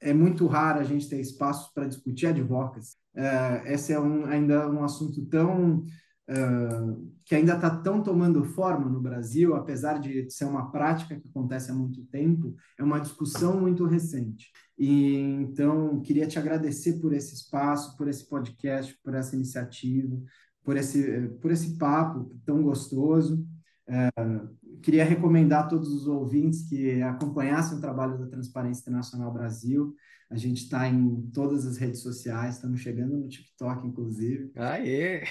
é 0.00 0.12
muito 0.12 0.46
raro 0.46 0.80
a 0.80 0.84
gente 0.84 1.08
ter 1.08 1.20
espaço 1.20 1.72
para 1.74 1.86
discutir 1.86 2.26
advocacy. 2.26 2.96
Uh, 3.14 3.66
esse 3.66 3.92
é 3.92 4.00
um, 4.00 4.26
ainda 4.26 4.70
um 4.70 4.84
assunto 4.84 5.24
tão 5.26 5.84
uh, 6.28 7.12
que 7.24 7.34
ainda 7.34 7.54
está 7.54 7.70
tão 7.70 8.02
tomando 8.02 8.44
forma 8.44 8.88
no 8.88 9.00
Brasil, 9.00 9.54
apesar 9.54 9.98
de 9.98 10.30
ser 10.30 10.44
uma 10.44 10.70
prática 10.70 11.18
que 11.18 11.28
acontece 11.28 11.70
há 11.70 11.74
muito 11.74 12.04
tempo, 12.06 12.54
é 12.78 12.84
uma 12.84 13.00
discussão 13.00 13.60
muito 13.60 13.84
recente. 13.84 14.50
E 14.78 15.16
então 15.16 16.00
queria 16.02 16.26
te 16.26 16.38
agradecer 16.38 17.00
por 17.00 17.12
esse 17.12 17.34
espaço, 17.34 17.96
por 17.96 18.08
esse 18.08 18.28
podcast, 18.28 18.96
por 19.02 19.14
essa 19.14 19.34
iniciativa, 19.34 20.16
por 20.62 20.76
esse 20.76 21.28
por 21.40 21.50
esse 21.50 21.78
papo 21.78 22.30
tão 22.44 22.62
gostoso. 22.62 23.44
Uh, 23.88 24.48
queria 24.82 25.04
recomendar 25.04 25.64
a 25.64 25.68
todos 25.68 25.92
os 25.92 26.06
ouvintes 26.06 26.68
que 26.68 27.00
acompanhassem 27.02 27.78
o 27.78 27.80
trabalho 27.80 28.18
da 28.18 28.26
Transparência 28.26 28.82
Internacional 28.82 29.32
Brasil. 29.32 29.94
A 30.28 30.36
gente 30.36 30.64
está 30.64 30.88
em 30.88 31.30
todas 31.32 31.64
as 31.66 31.76
redes 31.76 32.00
sociais, 32.00 32.56
estamos 32.56 32.80
chegando 32.80 33.16
no 33.16 33.28
TikTok, 33.28 33.86
inclusive. 33.86 34.50
Aê! 34.56 35.22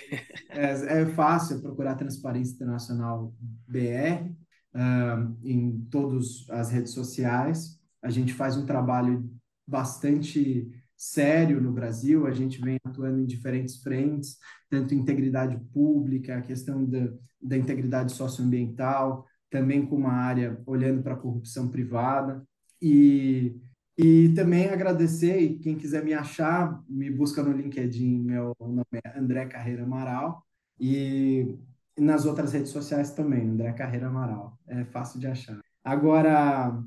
É, 0.50 1.02
é 1.02 1.06
fácil 1.08 1.62
procurar 1.62 1.96
Transparência 1.96 2.54
Internacional 2.54 3.34
BR 3.68 4.32
uh, 4.74 5.38
em 5.44 5.86
todas 5.92 6.50
as 6.50 6.72
redes 6.72 6.94
sociais. 6.94 7.78
A 8.02 8.10
gente 8.10 8.34
faz 8.34 8.56
um 8.56 8.66
trabalho 8.66 9.30
bastante 9.68 10.72
sério 10.96 11.60
no 11.60 11.74
Brasil, 11.74 12.26
a 12.26 12.32
gente 12.32 12.62
vem 12.62 12.78
atuando 12.96 13.20
em 13.20 13.26
diferentes 13.26 13.82
frentes, 13.82 14.38
tanto 14.70 14.96
integridade 14.96 15.60
pública, 15.74 16.38
a 16.38 16.42
questão 16.42 16.86
da, 16.86 17.12
da 17.42 17.58
integridade 17.58 18.14
socioambiental, 18.14 19.26
também 19.50 19.86
com 19.86 19.96
uma 19.96 20.14
área 20.14 20.60
olhando 20.66 21.04
para 21.04 21.14
a 21.14 21.18
corrupção 21.18 21.70
privada. 21.70 22.44
E, 22.82 23.56
e 23.98 24.30
também 24.30 24.70
agradecer, 24.70 25.40
e 25.40 25.60
quem 25.60 25.76
quiser 25.76 26.04
me 26.04 26.14
achar, 26.14 26.82
me 26.88 27.10
busca 27.10 27.44
no 27.44 27.52
LinkedIn, 27.52 28.24
meu 28.24 28.56
nome 28.60 28.86
é 28.94 29.20
André 29.20 29.46
Carreira 29.46 29.84
Amaral, 29.84 30.44
e 30.80 31.56
nas 31.98 32.26
outras 32.26 32.52
redes 32.52 32.72
sociais 32.72 33.12
também, 33.12 33.48
André 33.48 33.72
Carreira 33.74 34.08
Amaral, 34.08 34.58
é 34.68 34.84
fácil 34.86 35.20
de 35.20 35.28
achar. 35.28 35.60
Agora, 35.84 36.84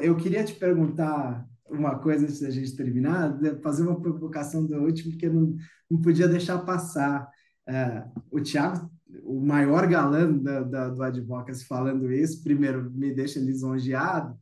eu 0.00 0.16
queria 0.16 0.42
te 0.42 0.54
perguntar 0.54 1.46
uma 1.72 1.98
coisa 1.98 2.24
antes 2.24 2.40
da 2.40 2.50
gente 2.50 2.76
terminar, 2.76 3.38
fazer 3.62 3.82
uma 3.82 4.00
provocação 4.00 4.66
do 4.66 4.76
último, 4.76 5.12
porque 5.12 5.28
não, 5.28 5.56
não 5.90 6.00
podia 6.00 6.28
deixar 6.28 6.58
passar. 6.58 7.28
É, 7.66 8.04
o 8.30 8.40
Thiago, 8.40 8.90
o 9.22 9.40
maior 9.40 9.86
galã 9.86 10.32
da, 10.32 10.62
da, 10.62 10.88
do 10.88 11.02
Advocacy 11.02 11.64
falando 11.64 12.12
isso, 12.12 12.42
primeiro 12.42 12.90
me 12.90 13.14
deixa 13.14 13.38
lisonjeado, 13.38 14.36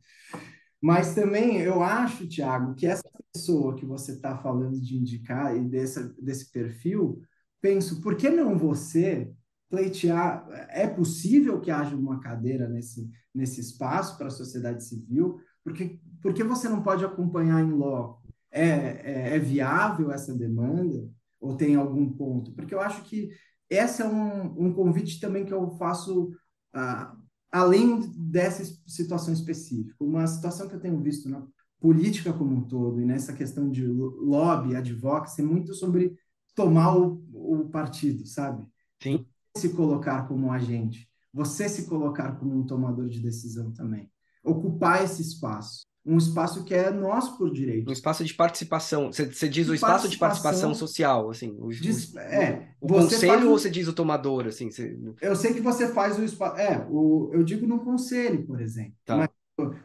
mas 0.81 1.13
também 1.13 1.61
eu 1.61 1.83
acho, 1.83 2.27
Thiago, 2.27 2.73
que 2.73 2.87
essa 2.87 3.07
pessoa 3.31 3.75
que 3.75 3.85
você 3.85 4.13
está 4.13 4.37
falando 4.37 4.79
de 4.79 4.97
indicar 4.97 5.55
e 5.55 5.63
desse, 5.63 6.13
desse 6.21 6.51
perfil, 6.51 7.21
penso, 7.61 8.01
por 8.01 8.15
que 8.15 8.29
não 8.29 8.57
você 8.57 9.31
pleitear? 9.69 10.47
É 10.69 10.87
possível 10.87 11.61
que 11.61 11.71
haja 11.71 11.95
uma 11.95 12.19
cadeira 12.19 12.67
nesse, 12.67 13.09
nesse 13.33 13.61
espaço 13.61 14.17
para 14.17 14.27
a 14.27 14.31
sociedade 14.31 14.83
civil? 14.83 15.39
Porque, 15.63 15.99
porque 16.21 16.43
você 16.43 16.69
não 16.69 16.81
pode 16.81 17.03
acompanhar 17.03 17.61
em 17.61 17.71
loco? 17.71 18.21
É, 18.51 18.65
é, 18.65 19.35
é, 19.35 19.39
viável 19.39 20.11
essa 20.11 20.33
demanda? 20.33 21.09
Ou 21.39 21.55
tem 21.55 21.75
algum 21.75 22.11
ponto? 22.11 22.51
Porque 22.53 22.73
eu 22.73 22.81
acho 22.81 23.03
que 23.03 23.29
esse 23.69 24.01
é 24.01 24.05
um, 24.05 24.67
um 24.67 24.73
convite 24.73 25.19
também 25.19 25.45
que 25.45 25.53
eu 25.53 25.71
faço 25.71 26.31
ah, 26.73 27.15
além 27.51 28.11
dessa 28.15 28.63
situação 28.85 29.33
específica. 29.33 29.95
Uma 30.03 30.27
situação 30.27 30.67
que 30.67 30.75
eu 30.75 30.79
tenho 30.79 31.01
visto 31.01 31.29
na 31.29 31.45
política 31.79 32.31
como 32.31 32.55
um 32.55 32.61
todo 32.61 33.01
e 33.01 33.05
nessa 33.05 33.33
questão 33.33 33.69
de 33.69 33.87
lobby, 33.87 34.75
advocacy, 34.75 35.41
é 35.41 35.45
muito 35.45 35.73
sobre 35.73 36.15
tomar 36.53 36.95
o, 36.95 37.23
o 37.33 37.69
partido, 37.69 38.25
sabe? 38.27 38.65
Sim. 39.01 39.25
Se 39.57 39.69
colocar 39.69 40.27
como 40.27 40.47
um 40.47 40.51
agente, 40.51 41.09
você 41.33 41.67
se 41.67 41.87
colocar 41.87 42.33
como 42.33 42.55
um 42.55 42.65
tomador 42.65 43.07
de 43.07 43.19
decisão 43.19 43.71
também 43.71 44.11
ocupar 44.43 45.03
esse 45.03 45.21
espaço. 45.21 45.85
Um 46.05 46.17
espaço 46.17 46.63
que 46.63 46.73
é 46.73 46.89
nosso 46.89 47.37
por 47.37 47.51
direito. 47.51 47.87
Um 47.87 47.93
espaço 47.93 48.23
de 48.25 48.33
participação. 48.33 49.11
Você, 49.11 49.25
você 49.25 49.47
diz 49.47 49.65
de 49.65 49.71
o 49.71 49.75
espaço 49.75 50.09
de 50.09 50.17
participação 50.17 50.73
social, 50.73 51.29
assim. 51.29 51.55
O, 51.59 51.69
de, 51.69 52.17
é, 52.17 52.69
o 52.81 52.87
conselho 52.87 53.51
ou 53.51 53.59
você 53.59 53.69
diz 53.69 53.87
o 53.87 53.93
tomador, 53.93 54.47
assim? 54.47 54.71
Você... 54.71 54.97
Eu 55.21 55.35
sei 55.35 55.53
que 55.53 55.61
você 55.61 55.87
faz 55.89 56.17
o 56.17 56.23
espaço. 56.23 56.57
É, 56.57 56.87
o, 56.89 57.29
eu 57.33 57.43
digo 57.43 57.67
no 57.67 57.79
conselho, 57.83 58.45
por 58.47 58.59
exemplo. 58.59 58.95
Tá. 59.05 59.17
Mas 59.17 59.29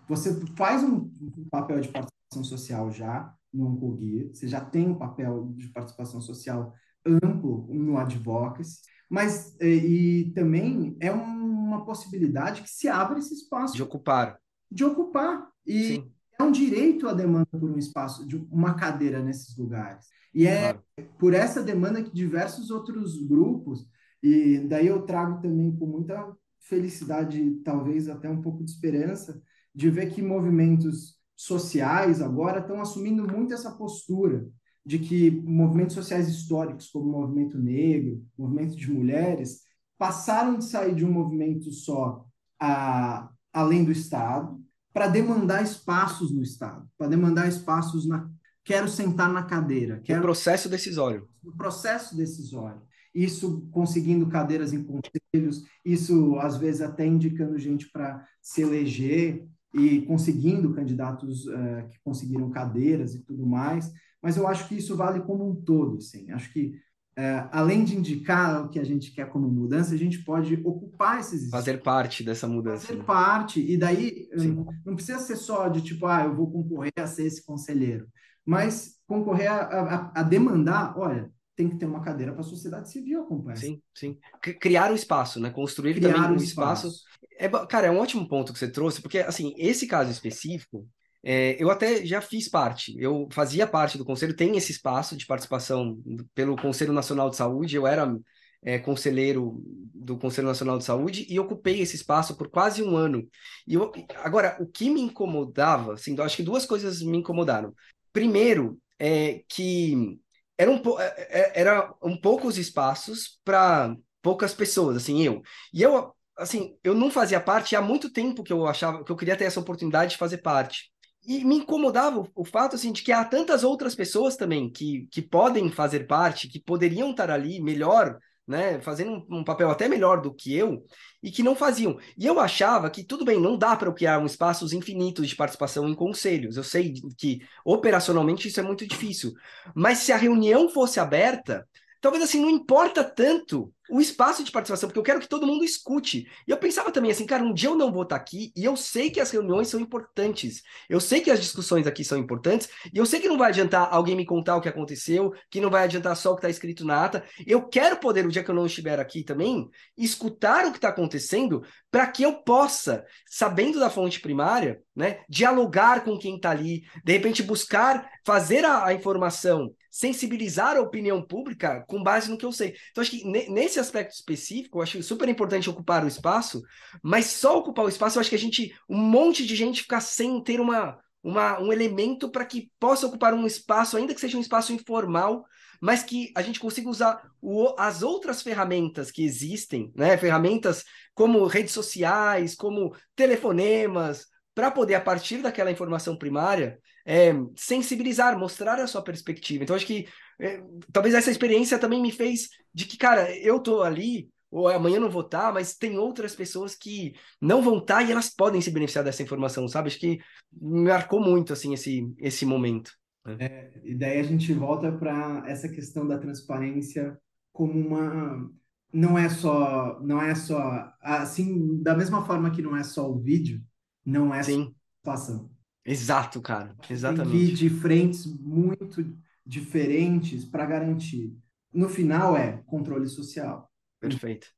você 0.08 0.34
faz 0.56 0.82
um 0.82 1.10
papel 1.50 1.80
de 1.80 1.88
participação 1.88 2.44
social 2.44 2.90
já 2.90 3.34
no 3.52 3.68
Oncoguia, 3.68 4.28
você 4.32 4.48
já 4.48 4.60
tem 4.60 4.88
um 4.88 4.94
papel 4.94 5.52
de 5.56 5.68
participação 5.68 6.20
social 6.20 6.72
amplo 7.04 7.68
no 7.70 7.98
Advocacy, 7.98 8.80
mas 9.08 9.54
e, 9.60 9.66
e 9.66 10.32
também 10.32 10.96
é 11.00 11.10
uma 11.10 11.84
possibilidade 11.84 12.62
que 12.62 12.70
se 12.70 12.88
abre 12.88 13.18
esse 13.18 13.34
espaço. 13.34 13.74
De 13.74 13.82
ocupar 13.82 14.38
de 14.70 14.84
ocupar. 14.84 15.48
E 15.66 15.96
Sim. 15.96 16.12
é 16.38 16.42
um 16.42 16.52
direito 16.52 17.08
a 17.08 17.12
demanda 17.12 17.46
por 17.50 17.70
um 17.70 17.78
espaço, 17.78 18.26
de 18.26 18.36
uma 18.50 18.74
cadeira 18.74 19.22
nesses 19.22 19.56
lugares. 19.56 20.06
E 20.34 20.46
é 20.46 20.74
claro. 20.74 20.82
por 21.18 21.34
essa 21.34 21.62
demanda 21.62 22.02
que 22.02 22.12
diversos 22.12 22.70
outros 22.70 23.22
grupos, 23.26 23.88
e 24.22 24.58
daí 24.68 24.86
eu 24.86 25.02
trago 25.02 25.40
também 25.40 25.74
com 25.74 25.86
muita 25.86 26.36
felicidade, 26.60 27.60
talvez 27.64 28.08
até 28.08 28.28
um 28.28 28.42
pouco 28.42 28.64
de 28.64 28.70
esperança, 28.70 29.40
de 29.74 29.90
ver 29.90 30.10
que 30.10 30.22
movimentos 30.22 31.16
sociais 31.36 32.20
agora 32.22 32.60
estão 32.60 32.80
assumindo 32.80 33.26
muito 33.26 33.54
essa 33.54 33.70
postura 33.72 34.48
de 34.84 34.98
que 34.98 35.30
movimentos 35.30 35.94
sociais 35.94 36.28
históricos, 36.28 36.88
como 36.88 37.08
o 37.08 37.20
movimento 37.20 37.58
negro, 37.58 38.24
movimento 38.38 38.76
de 38.76 38.90
mulheres, 38.90 39.62
passaram 39.98 40.56
de 40.58 40.64
sair 40.64 40.94
de 40.94 41.04
um 41.04 41.10
movimento 41.10 41.70
só 41.72 42.24
a, 42.60 43.30
além 43.52 43.84
do 43.84 43.90
Estado, 43.90 44.55
para 44.96 45.08
demandar 45.08 45.62
espaços 45.62 46.30
no 46.30 46.42
Estado, 46.42 46.88
para 46.96 47.08
demandar 47.08 47.46
espaços 47.46 48.08
na. 48.08 48.30
Quero 48.64 48.88
sentar 48.88 49.30
na 49.30 49.42
cadeira. 49.42 50.00
Quero... 50.02 50.20
No 50.20 50.24
processo 50.24 50.70
decisório. 50.70 51.28
No 51.44 51.54
processo 51.54 52.16
decisório. 52.16 52.80
Isso 53.14 53.68
conseguindo 53.70 54.26
cadeiras 54.26 54.72
em 54.72 54.82
conselhos, 54.82 55.66
isso 55.84 56.38
às 56.38 56.56
vezes 56.56 56.80
até 56.80 57.06
indicando 57.06 57.58
gente 57.58 57.90
para 57.92 58.26
se 58.40 58.62
eleger 58.62 59.46
e 59.74 60.00
conseguindo 60.06 60.72
candidatos 60.72 61.44
uh, 61.44 61.86
que 61.90 61.98
conseguiram 62.02 62.50
cadeiras 62.50 63.14
e 63.14 63.22
tudo 63.22 63.46
mais. 63.46 63.92
Mas 64.22 64.38
eu 64.38 64.48
acho 64.48 64.66
que 64.66 64.76
isso 64.76 64.96
vale 64.96 65.20
como 65.20 65.46
um 65.46 65.54
todo, 65.54 65.98
assim. 65.98 66.30
Acho 66.30 66.50
que 66.54 66.74
é, 67.18 67.48
além 67.50 67.82
de 67.82 67.96
indicar 67.96 68.66
o 68.66 68.68
que 68.68 68.78
a 68.78 68.84
gente 68.84 69.10
quer 69.10 69.28
como 69.30 69.48
mudança, 69.48 69.94
a 69.94 69.96
gente 69.96 70.22
pode 70.22 70.60
ocupar 70.62 71.18
esses 71.18 71.44
espaços. 71.44 71.50
Fazer 71.50 71.82
parte 71.82 72.22
dessa 72.22 72.46
mudança. 72.46 72.86
Fazer 72.86 73.02
parte. 73.04 73.60
E 73.60 73.76
daí, 73.78 74.28
Sim. 74.36 74.66
não 74.84 74.94
precisa 74.94 75.18
ser 75.18 75.36
só 75.36 75.66
de 75.68 75.80
tipo, 75.80 76.06
ah, 76.06 76.24
eu 76.24 76.34
vou 76.34 76.50
concorrer 76.50 76.92
a 76.98 77.06
ser 77.06 77.24
esse 77.24 77.44
conselheiro. 77.44 78.06
Mas 78.44 78.96
concorrer 79.06 79.50
a, 79.50 79.56
a, 79.56 80.20
a 80.20 80.22
demandar, 80.22 80.96
olha, 80.98 81.32
tem 81.56 81.70
que 81.70 81.76
ter 81.76 81.86
uma 81.86 82.02
cadeira 82.02 82.32
para 82.32 82.42
a 82.42 82.44
sociedade 82.44 82.90
civil 82.90 83.22
acompanhar. 83.22 83.56
Sim, 83.56 83.80
sim. 83.94 84.18
Criar 84.60 84.90
o 84.90 84.92
um 84.92 84.96
espaço, 84.96 85.40
né? 85.40 85.48
Construir 85.48 85.94
Criar 85.94 86.12
também 86.12 86.32
um 86.32 86.36
espaço. 86.36 86.88
espaço. 86.88 87.04
É, 87.38 87.48
cara, 87.66 87.86
é 87.86 87.90
um 87.90 87.98
ótimo 87.98 88.28
ponto 88.28 88.52
que 88.52 88.58
você 88.58 88.70
trouxe, 88.70 89.00
porque, 89.00 89.20
assim, 89.20 89.54
esse 89.56 89.86
caso 89.86 90.10
específico, 90.10 90.86
é, 91.28 91.60
eu 91.60 91.68
até 91.72 92.06
já 92.06 92.20
fiz 92.20 92.48
parte, 92.48 92.94
eu 92.96 93.28
fazia 93.32 93.66
parte 93.66 93.98
do 93.98 94.04
conselho, 94.04 94.36
tem 94.36 94.56
esse 94.56 94.70
espaço 94.70 95.16
de 95.16 95.26
participação 95.26 96.00
pelo 96.32 96.54
Conselho 96.54 96.92
Nacional 96.92 97.28
de 97.28 97.34
Saúde, 97.34 97.74
eu 97.74 97.84
era 97.84 98.16
é, 98.62 98.78
conselheiro 98.78 99.60
do 99.92 100.16
Conselho 100.16 100.46
Nacional 100.46 100.78
de 100.78 100.84
Saúde 100.84 101.26
e 101.28 101.40
ocupei 101.40 101.80
esse 101.80 101.96
espaço 101.96 102.36
por 102.36 102.48
quase 102.48 102.80
um 102.80 102.96
ano. 102.96 103.28
E 103.66 103.74
eu, 103.74 103.90
agora, 104.22 104.56
o 104.60 104.68
que 104.68 104.88
me 104.88 105.00
incomodava, 105.00 105.94
assim, 105.94 106.14
acho 106.20 106.36
que 106.36 106.44
duas 106.44 106.64
coisas 106.64 107.02
me 107.02 107.18
incomodaram. 107.18 107.74
Primeiro, 108.12 108.78
é 108.96 109.42
que 109.48 110.20
eram 110.56 110.80
é, 111.00 111.40
é, 111.40 111.60
era 111.60 111.92
um 112.00 112.16
poucos 112.16 112.56
espaços 112.56 113.40
para 113.44 113.96
poucas 114.22 114.54
pessoas, 114.54 114.96
assim, 114.96 115.24
eu. 115.24 115.42
E 115.74 115.82
eu, 115.82 116.14
assim, 116.38 116.76
eu 116.84 116.94
não 116.94 117.10
fazia 117.10 117.40
parte 117.40 117.74
há 117.74 117.82
muito 117.82 118.12
tempo 118.12 118.44
que 118.44 118.52
eu 118.52 118.64
achava 118.68 119.02
que 119.02 119.10
eu 119.10 119.16
queria 119.16 119.36
ter 119.36 119.44
essa 119.44 119.58
oportunidade 119.58 120.12
de 120.12 120.18
fazer 120.18 120.38
parte. 120.38 120.94
E 121.26 121.44
me 121.44 121.56
incomodava 121.56 122.24
o, 122.34 122.44
fato 122.44 122.76
assim, 122.76 122.92
de 122.92 123.02
que 123.02 123.10
há 123.10 123.24
tantas 123.24 123.64
outras 123.64 123.94
pessoas 123.94 124.36
também 124.36 124.70
que, 124.70 125.08
que 125.10 125.20
podem 125.20 125.70
fazer 125.70 126.06
parte, 126.06 126.48
que 126.48 126.60
poderiam 126.60 127.10
estar 127.10 127.30
ali 127.30 127.60
melhor, 127.60 128.18
né, 128.46 128.80
fazendo 128.80 129.26
um, 129.28 129.38
um 129.40 129.44
papel 129.44 129.70
até 129.70 129.88
melhor 129.88 130.20
do 130.20 130.32
que 130.32 130.54
eu, 130.54 130.84
e 131.22 131.30
que 131.30 131.42
não 131.42 131.56
faziam. 131.56 131.98
E 132.16 132.24
eu 132.24 132.38
achava 132.38 132.88
que 132.88 133.02
tudo 133.02 133.24
bem, 133.24 133.40
não 133.40 133.58
dá 133.58 133.74
para 133.74 133.92
criar 133.92 134.20
um 134.20 134.26
espaços 134.26 134.72
infinitos 134.72 135.28
de 135.28 135.34
participação 135.34 135.88
em 135.88 135.94
conselhos. 135.94 136.56
Eu 136.56 136.62
sei 136.62 136.94
que 137.18 137.40
operacionalmente 137.64 138.46
isso 138.46 138.60
é 138.60 138.62
muito 138.62 138.86
difícil, 138.86 139.32
mas 139.74 139.98
se 139.98 140.12
a 140.12 140.16
reunião 140.16 140.68
fosse 140.68 141.00
aberta, 141.00 141.66
talvez 142.06 142.22
assim 142.22 142.40
não 142.40 142.48
importa 142.48 143.02
tanto 143.02 143.74
o 143.90 144.00
espaço 144.00 144.44
de 144.44 144.52
participação, 144.52 144.88
porque 144.88 144.98
eu 144.98 145.02
quero 145.02 145.18
que 145.18 145.28
todo 145.28 145.46
mundo 145.46 145.64
escute. 145.64 146.28
E 146.46 146.50
eu 146.52 146.56
pensava 146.56 146.92
também 146.92 147.10
assim, 147.10 147.26
cara, 147.26 147.42
um 147.42 147.52
dia 147.52 147.68
eu 147.68 147.76
não 147.76 147.92
vou 147.92 148.02
estar 148.02 148.14
aqui 148.14 148.52
e 148.56 148.64
eu 148.64 148.76
sei 148.76 149.10
que 149.10 149.20
as 149.20 149.30
reuniões 149.30 149.66
são 149.68 149.80
importantes. 149.80 150.62
Eu 150.88 151.00
sei 151.00 151.20
que 151.20 151.32
as 151.32 151.40
discussões 151.40 151.84
aqui 151.84 152.04
são 152.04 152.16
importantes 152.16 152.68
e 152.92 152.98
eu 152.98 153.06
sei 153.06 153.18
que 153.18 153.28
não 153.28 153.36
vai 153.36 153.48
adiantar 153.50 153.88
alguém 153.92 154.14
me 154.14 154.24
contar 154.24 154.56
o 154.56 154.60
que 154.60 154.68
aconteceu, 154.68 155.32
que 155.50 155.60
não 155.60 155.68
vai 155.70 155.82
adiantar 155.82 156.16
só 156.16 156.30
o 156.30 156.34
que 156.34 156.40
está 156.40 156.48
escrito 156.50 156.84
na 156.84 157.04
ata. 157.04 157.24
Eu 157.44 157.66
quero 157.66 157.96
poder, 157.96 158.24
o 158.24 158.30
dia 158.30 158.44
que 158.44 158.50
eu 158.50 158.54
não 158.54 158.66
estiver 158.66 159.00
aqui 159.00 159.24
também, 159.24 159.68
escutar 159.96 160.64
o 160.64 160.70
que 160.70 160.78
está 160.78 160.88
acontecendo 160.88 161.64
para 161.90 162.06
que 162.06 162.22
eu 162.22 162.34
possa, 162.42 163.04
sabendo 163.28 163.80
da 163.80 163.90
fonte 163.90 164.20
primária, 164.20 164.80
né, 164.94 165.20
dialogar 165.28 166.04
com 166.04 166.16
quem 166.16 166.36
está 166.36 166.50
ali, 166.50 166.82
de 167.04 167.12
repente 167.12 167.42
buscar 167.42 168.08
fazer 168.24 168.64
a, 168.64 168.86
a 168.86 168.94
informação 168.94 169.72
sensibilizar 169.96 170.76
a 170.76 170.82
opinião 170.82 171.22
pública 171.22 171.82
com 171.88 172.02
base 172.02 172.30
no 172.30 172.36
que 172.36 172.44
eu 172.44 172.52
sei. 172.52 172.76
Então, 172.90 173.00
acho 173.00 173.10
que 173.10 173.24
nesse 173.24 173.80
aspecto 173.80 174.12
específico, 174.12 174.76
eu 174.76 174.82
acho 174.82 175.02
super 175.02 175.26
importante 175.26 175.70
ocupar 175.70 176.04
o 176.04 176.08
espaço, 176.08 176.62
mas 177.02 177.24
só 177.24 177.58
ocupar 177.58 177.86
o 177.86 177.88
espaço, 177.88 178.18
eu 178.18 178.20
acho 178.20 178.28
que 178.28 178.36
a 178.36 178.38
gente, 178.38 178.74
um 178.86 178.98
monte 178.98 179.46
de 179.46 179.56
gente 179.56 179.80
ficar 179.80 180.02
sem 180.02 180.42
ter 180.42 180.60
uma, 180.60 180.98
uma, 181.22 181.58
um 181.62 181.72
elemento 181.72 182.30
para 182.30 182.44
que 182.44 182.70
possa 182.78 183.06
ocupar 183.06 183.32
um 183.32 183.46
espaço, 183.46 183.96
ainda 183.96 184.12
que 184.14 184.20
seja 184.20 184.36
um 184.36 184.42
espaço 184.42 184.70
informal, 184.70 185.46
mas 185.80 186.02
que 186.02 186.30
a 186.36 186.42
gente 186.42 186.60
consiga 186.60 186.90
usar 186.90 187.22
o, 187.40 187.74
as 187.78 188.02
outras 188.02 188.42
ferramentas 188.42 189.10
que 189.10 189.24
existem, 189.24 189.90
né? 189.94 190.18
Ferramentas 190.18 190.84
como 191.14 191.46
redes 191.46 191.72
sociais, 191.72 192.54
como 192.54 192.94
telefonemas, 193.14 194.26
para 194.54 194.70
poder, 194.70 194.94
a 194.94 195.00
partir 195.00 195.38
daquela 195.38 195.70
informação 195.70 196.18
primária, 196.18 196.78
é, 197.06 197.32
sensibilizar, 197.54 198.36
mostrar 198.36 198.80
a 198.80 198.86
sua 198.88 199.00
perspectiva. 199.00 199.62
Então, 199.62 199.76
acho 199.76 199.86
que 199.86 200.08
é, 200.40 200.60
talvez 200.92 201.14
essa 201.14 201.30
experiência 201.30 201.78
também 201.78 202.02
me 202.02 202.10
fez 202.10 202.48
de 202.74 202.84
que, 202.84 202.98
cara, 202.98 203.34
eu 203.38 203.60
tô 203.60 203.82
ali, 203.82 204.28
ou 204.50 204.66
amanhã 204.66 204.98
não 204.98 205.08
vou 205.08 205.22
estar, 205.22 205.46
tá, 205.46 205.52
mas 205.52 205.76
tem 205.76 205.96
outras 205.96 206.34
pessoas 206.34 206.74
que 206.74 207.14
não 207.40 207.62
vão 207.62 207.78
estar 207.78 207.98
tá 207.98 208.02
e 208.02 208.10
elas 208.10 208.28
podem 208.28 208.60
se 208.60 208.72
beneficiar 208.72 209.04
dessa 209.04 209.22
informação, 209.22 209.68
sabe? 209.68 209.86
Acho 209.86 210.00
que 210.00 210.18
me 210.52 210.88
marcou 210.88 211.20
muito, 211.20 211.52
assim, 211.52 211.72
esse, 211.72 212.12
esse 212.18 212.44
momento. 212.44 212.90
É, 213.38 213.80
e 213.84 213.94
daí 213.94 214.18
a 214.18 214.24
gente 214.24 214.52
volta 214.52 214.90
para 214.90 215.44
essa 215.46 215.68
questão 215.68 216.06
da 216.06 216.18
transparência 216.18 217.16
como 217.52 217.72
uma 217.72 218.50
não 218.92 219.18
é 219.18 219.28
só 219.28 220.00
não 220.00 220.22
é 220.22 220.32
só 220.34 220.92
assim 221.02 221.82
da 221.82 221.94
mesma 221.96 222.24
forma 222.24 222.52
que 222.52 222.62
não 222.62 222.76
é 222.76 222.84
só 222.84 223.10
o 223.10 223.18
vídeo 223.18 223.60
não 224.04 224.32
é 224.32 224.44
Sim. 224.44 224.66
só 224.66 224.72
participação 225.02 225.55
Exato, 225.86 226.40
cara. 226.42 226.74
Exatamente. 226.90 227.46
Tem 227.46 227.54
de 227.54 227.70
frentes 227.70 228.26
muito 228.26 229.04
diferentes 229.44 230.44
para 230.44 230.66
garantir. 230.66 231.38
No 231.72 231.88
final 231.88 232.36
é 232.36 232.62
controle 232.66 233.06
social. 233.06 233.70
Perfeito. 234.00 234.48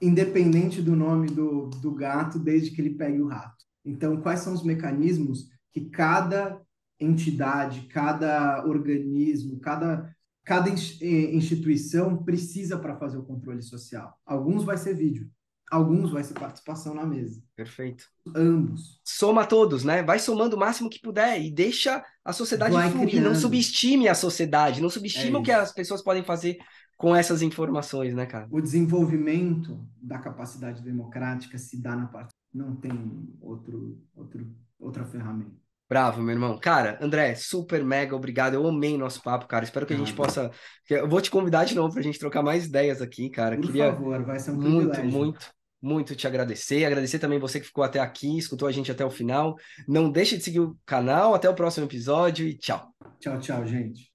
Independente 0.00 0.80
do 0.80 0.94
nome 0.94 1.26
do, 1.26 1.66
do 1.68 1.92
gato, 1.92 2.38
desde 2.38 2.70
que 2.70 2.80
ele 2.80 2.94
pegue 2.94 3.20
o 3.20 3.26
rato. 3.26 3.64
Então, 3.84 4.20
quais 4.20 4.40
são 4.40 4.54
os 4.54 4.62
mecanismos 4.62 5.48
que 5.72 5.88
cada 5.90 6.60
entidade, 6.98 7.82
cada 7.88 8.64
organismo, 8.66 9.58
cada, 9.58 10.14
cada 10.44 10.70
eh, 10.70 11.34
instituição 11.34 12.22
precisa 12.22 12.78
para 12.78 12.96
fazer 12.96 13.18
o 13.18 13.24
controle 13.24 13.62
social? 13.62 14.16
Alguns 14.24 14.64
vai 14.64 14.76
ser 14.76 14.94
vídeo, 14.94 15.30
Alguns 15.70 16.10
vai 16.10 16.24
ser 16.24 16.34
participação 16.34 16.94
na 16.94 17.06
mesa. 17.06 17.40
Perfeito. 17.54 18.04
Ambos. 18.34 19.00
Soma 19.04 19.46
todos, 19.46 19.84
né? 19.84 20.02
Vai 20.02 20.18
somando 20.18 20.56
o 20.56 20.58
máximo 20.58 20.90
que 20.90 21.00
puder 21.00 21.40
e 21.40 21.50
deixa 21.50 22.04
a 22.24 22.32
sociedade 22.32 22.72
vai 22.72 22.90
fluir. 22.90 23.08
Criando. 23.08 23.26
Não 23.26 23.34
subestime 23.34 24.08
a 24.08 24.14
sociedade, 24.14 24.82
não 24.82 24.90
subestime 24.90 25.36
é 25.36 25.38
o 25.38 25.42
que 25.42 25.52
as 25.52 25.72
pessoas 25.72 26.02
podem 26.02 26.24
fazer 26.24 26.58
com 26.96 27.14
essas 27.14 27.40
informações, 27.40 28.14
né, 28.14 28.26
cara? 28.26 28.48
O 28.50 28.60
desenvolvimento 28.60 29.80
da 30.02 30.18
capacidade 30.18 30.82
democrática 30.82 31.56
se 31.56 31.80
dá 31.80 31.94
na 31.94 32.06
parte. 32.06 32.34
Não 32.52 32.74
tem 32.74 32.92
outro, 33.40 33.96
outro, 34.14 34.46
outra 34.78 35.04
ferramenta. 35.04 35.54
Bravo, 35.88 36.22
meu 36.22 36.32
irmão. 36.32 36.56
Cara, 36.56 36.98
André, 37.00 37.34
super 37.34 37.82
mega 37.84 38.14
obrigado. 38.14 38.54
Eu 38.54 38.64
amei 38.64 38.96
nosso 38.96 39.20
papo, 39.22 39.48
cara. 39.48 39.64
Espero 39.64 39.86
que 39.86 39.92
a 39.92 39.96
gente 39.96 40.12
possa. 40.14 40.50
Eu 40.88 41.08
vou 41.08 41.20
te 41.20 41.30
convidar 41.30 41.64
de 41.64 41.74
novo 41.74 41.92
para 41.92 42.00
a 42.00 42.04
gente 42.04 42.18
trocar 42.18 42.42
mais 42.42 42.66
ideias 42.66 43.02
aqui, 43.02 43.28
cara. 43.28 43.56
Por 43.56 43.66
Queria 43.66 43.92
favor, 43.92 44.22
vai 44.22 44.38
ser 44.38 44.52
um 44.52 44.54
muito, 44.54 44.90
privilégio. 44.90 45.18
muito, 45.18 45.50
muito 45.82 46.14
te 46.14 46.26
agradecer. 46.26 46.84
Agradecer 46.84 47.18
também 47.18 47.38
você 47.38 47.60
que 47.60 47.66
ficou 47.66 47.84
até 47.84 48.00
aqui, 48.00 48.38
escutou 48.38 48.68
a 48.68 48.72
gente 48.72 48.90
até 48.90 49.04
o 49.04 49.10
final. 49.10 49.56
Não 49.88 50.10
deixe 50.10 50.36
de 50.36 50.44
seguir 50.44 50.60
o 50.60 50.76
canal. 50.84 51.34
Até 51.34 51.48
o 51.48 51.54
próximo 51.54 51.86
episódio 51.86 52.46
e 52.46 52.56
tchau. 52.56 52.92
Tchau, 53.18 53.38
tchau, 53.38 53.66
gente. 53.66 54.09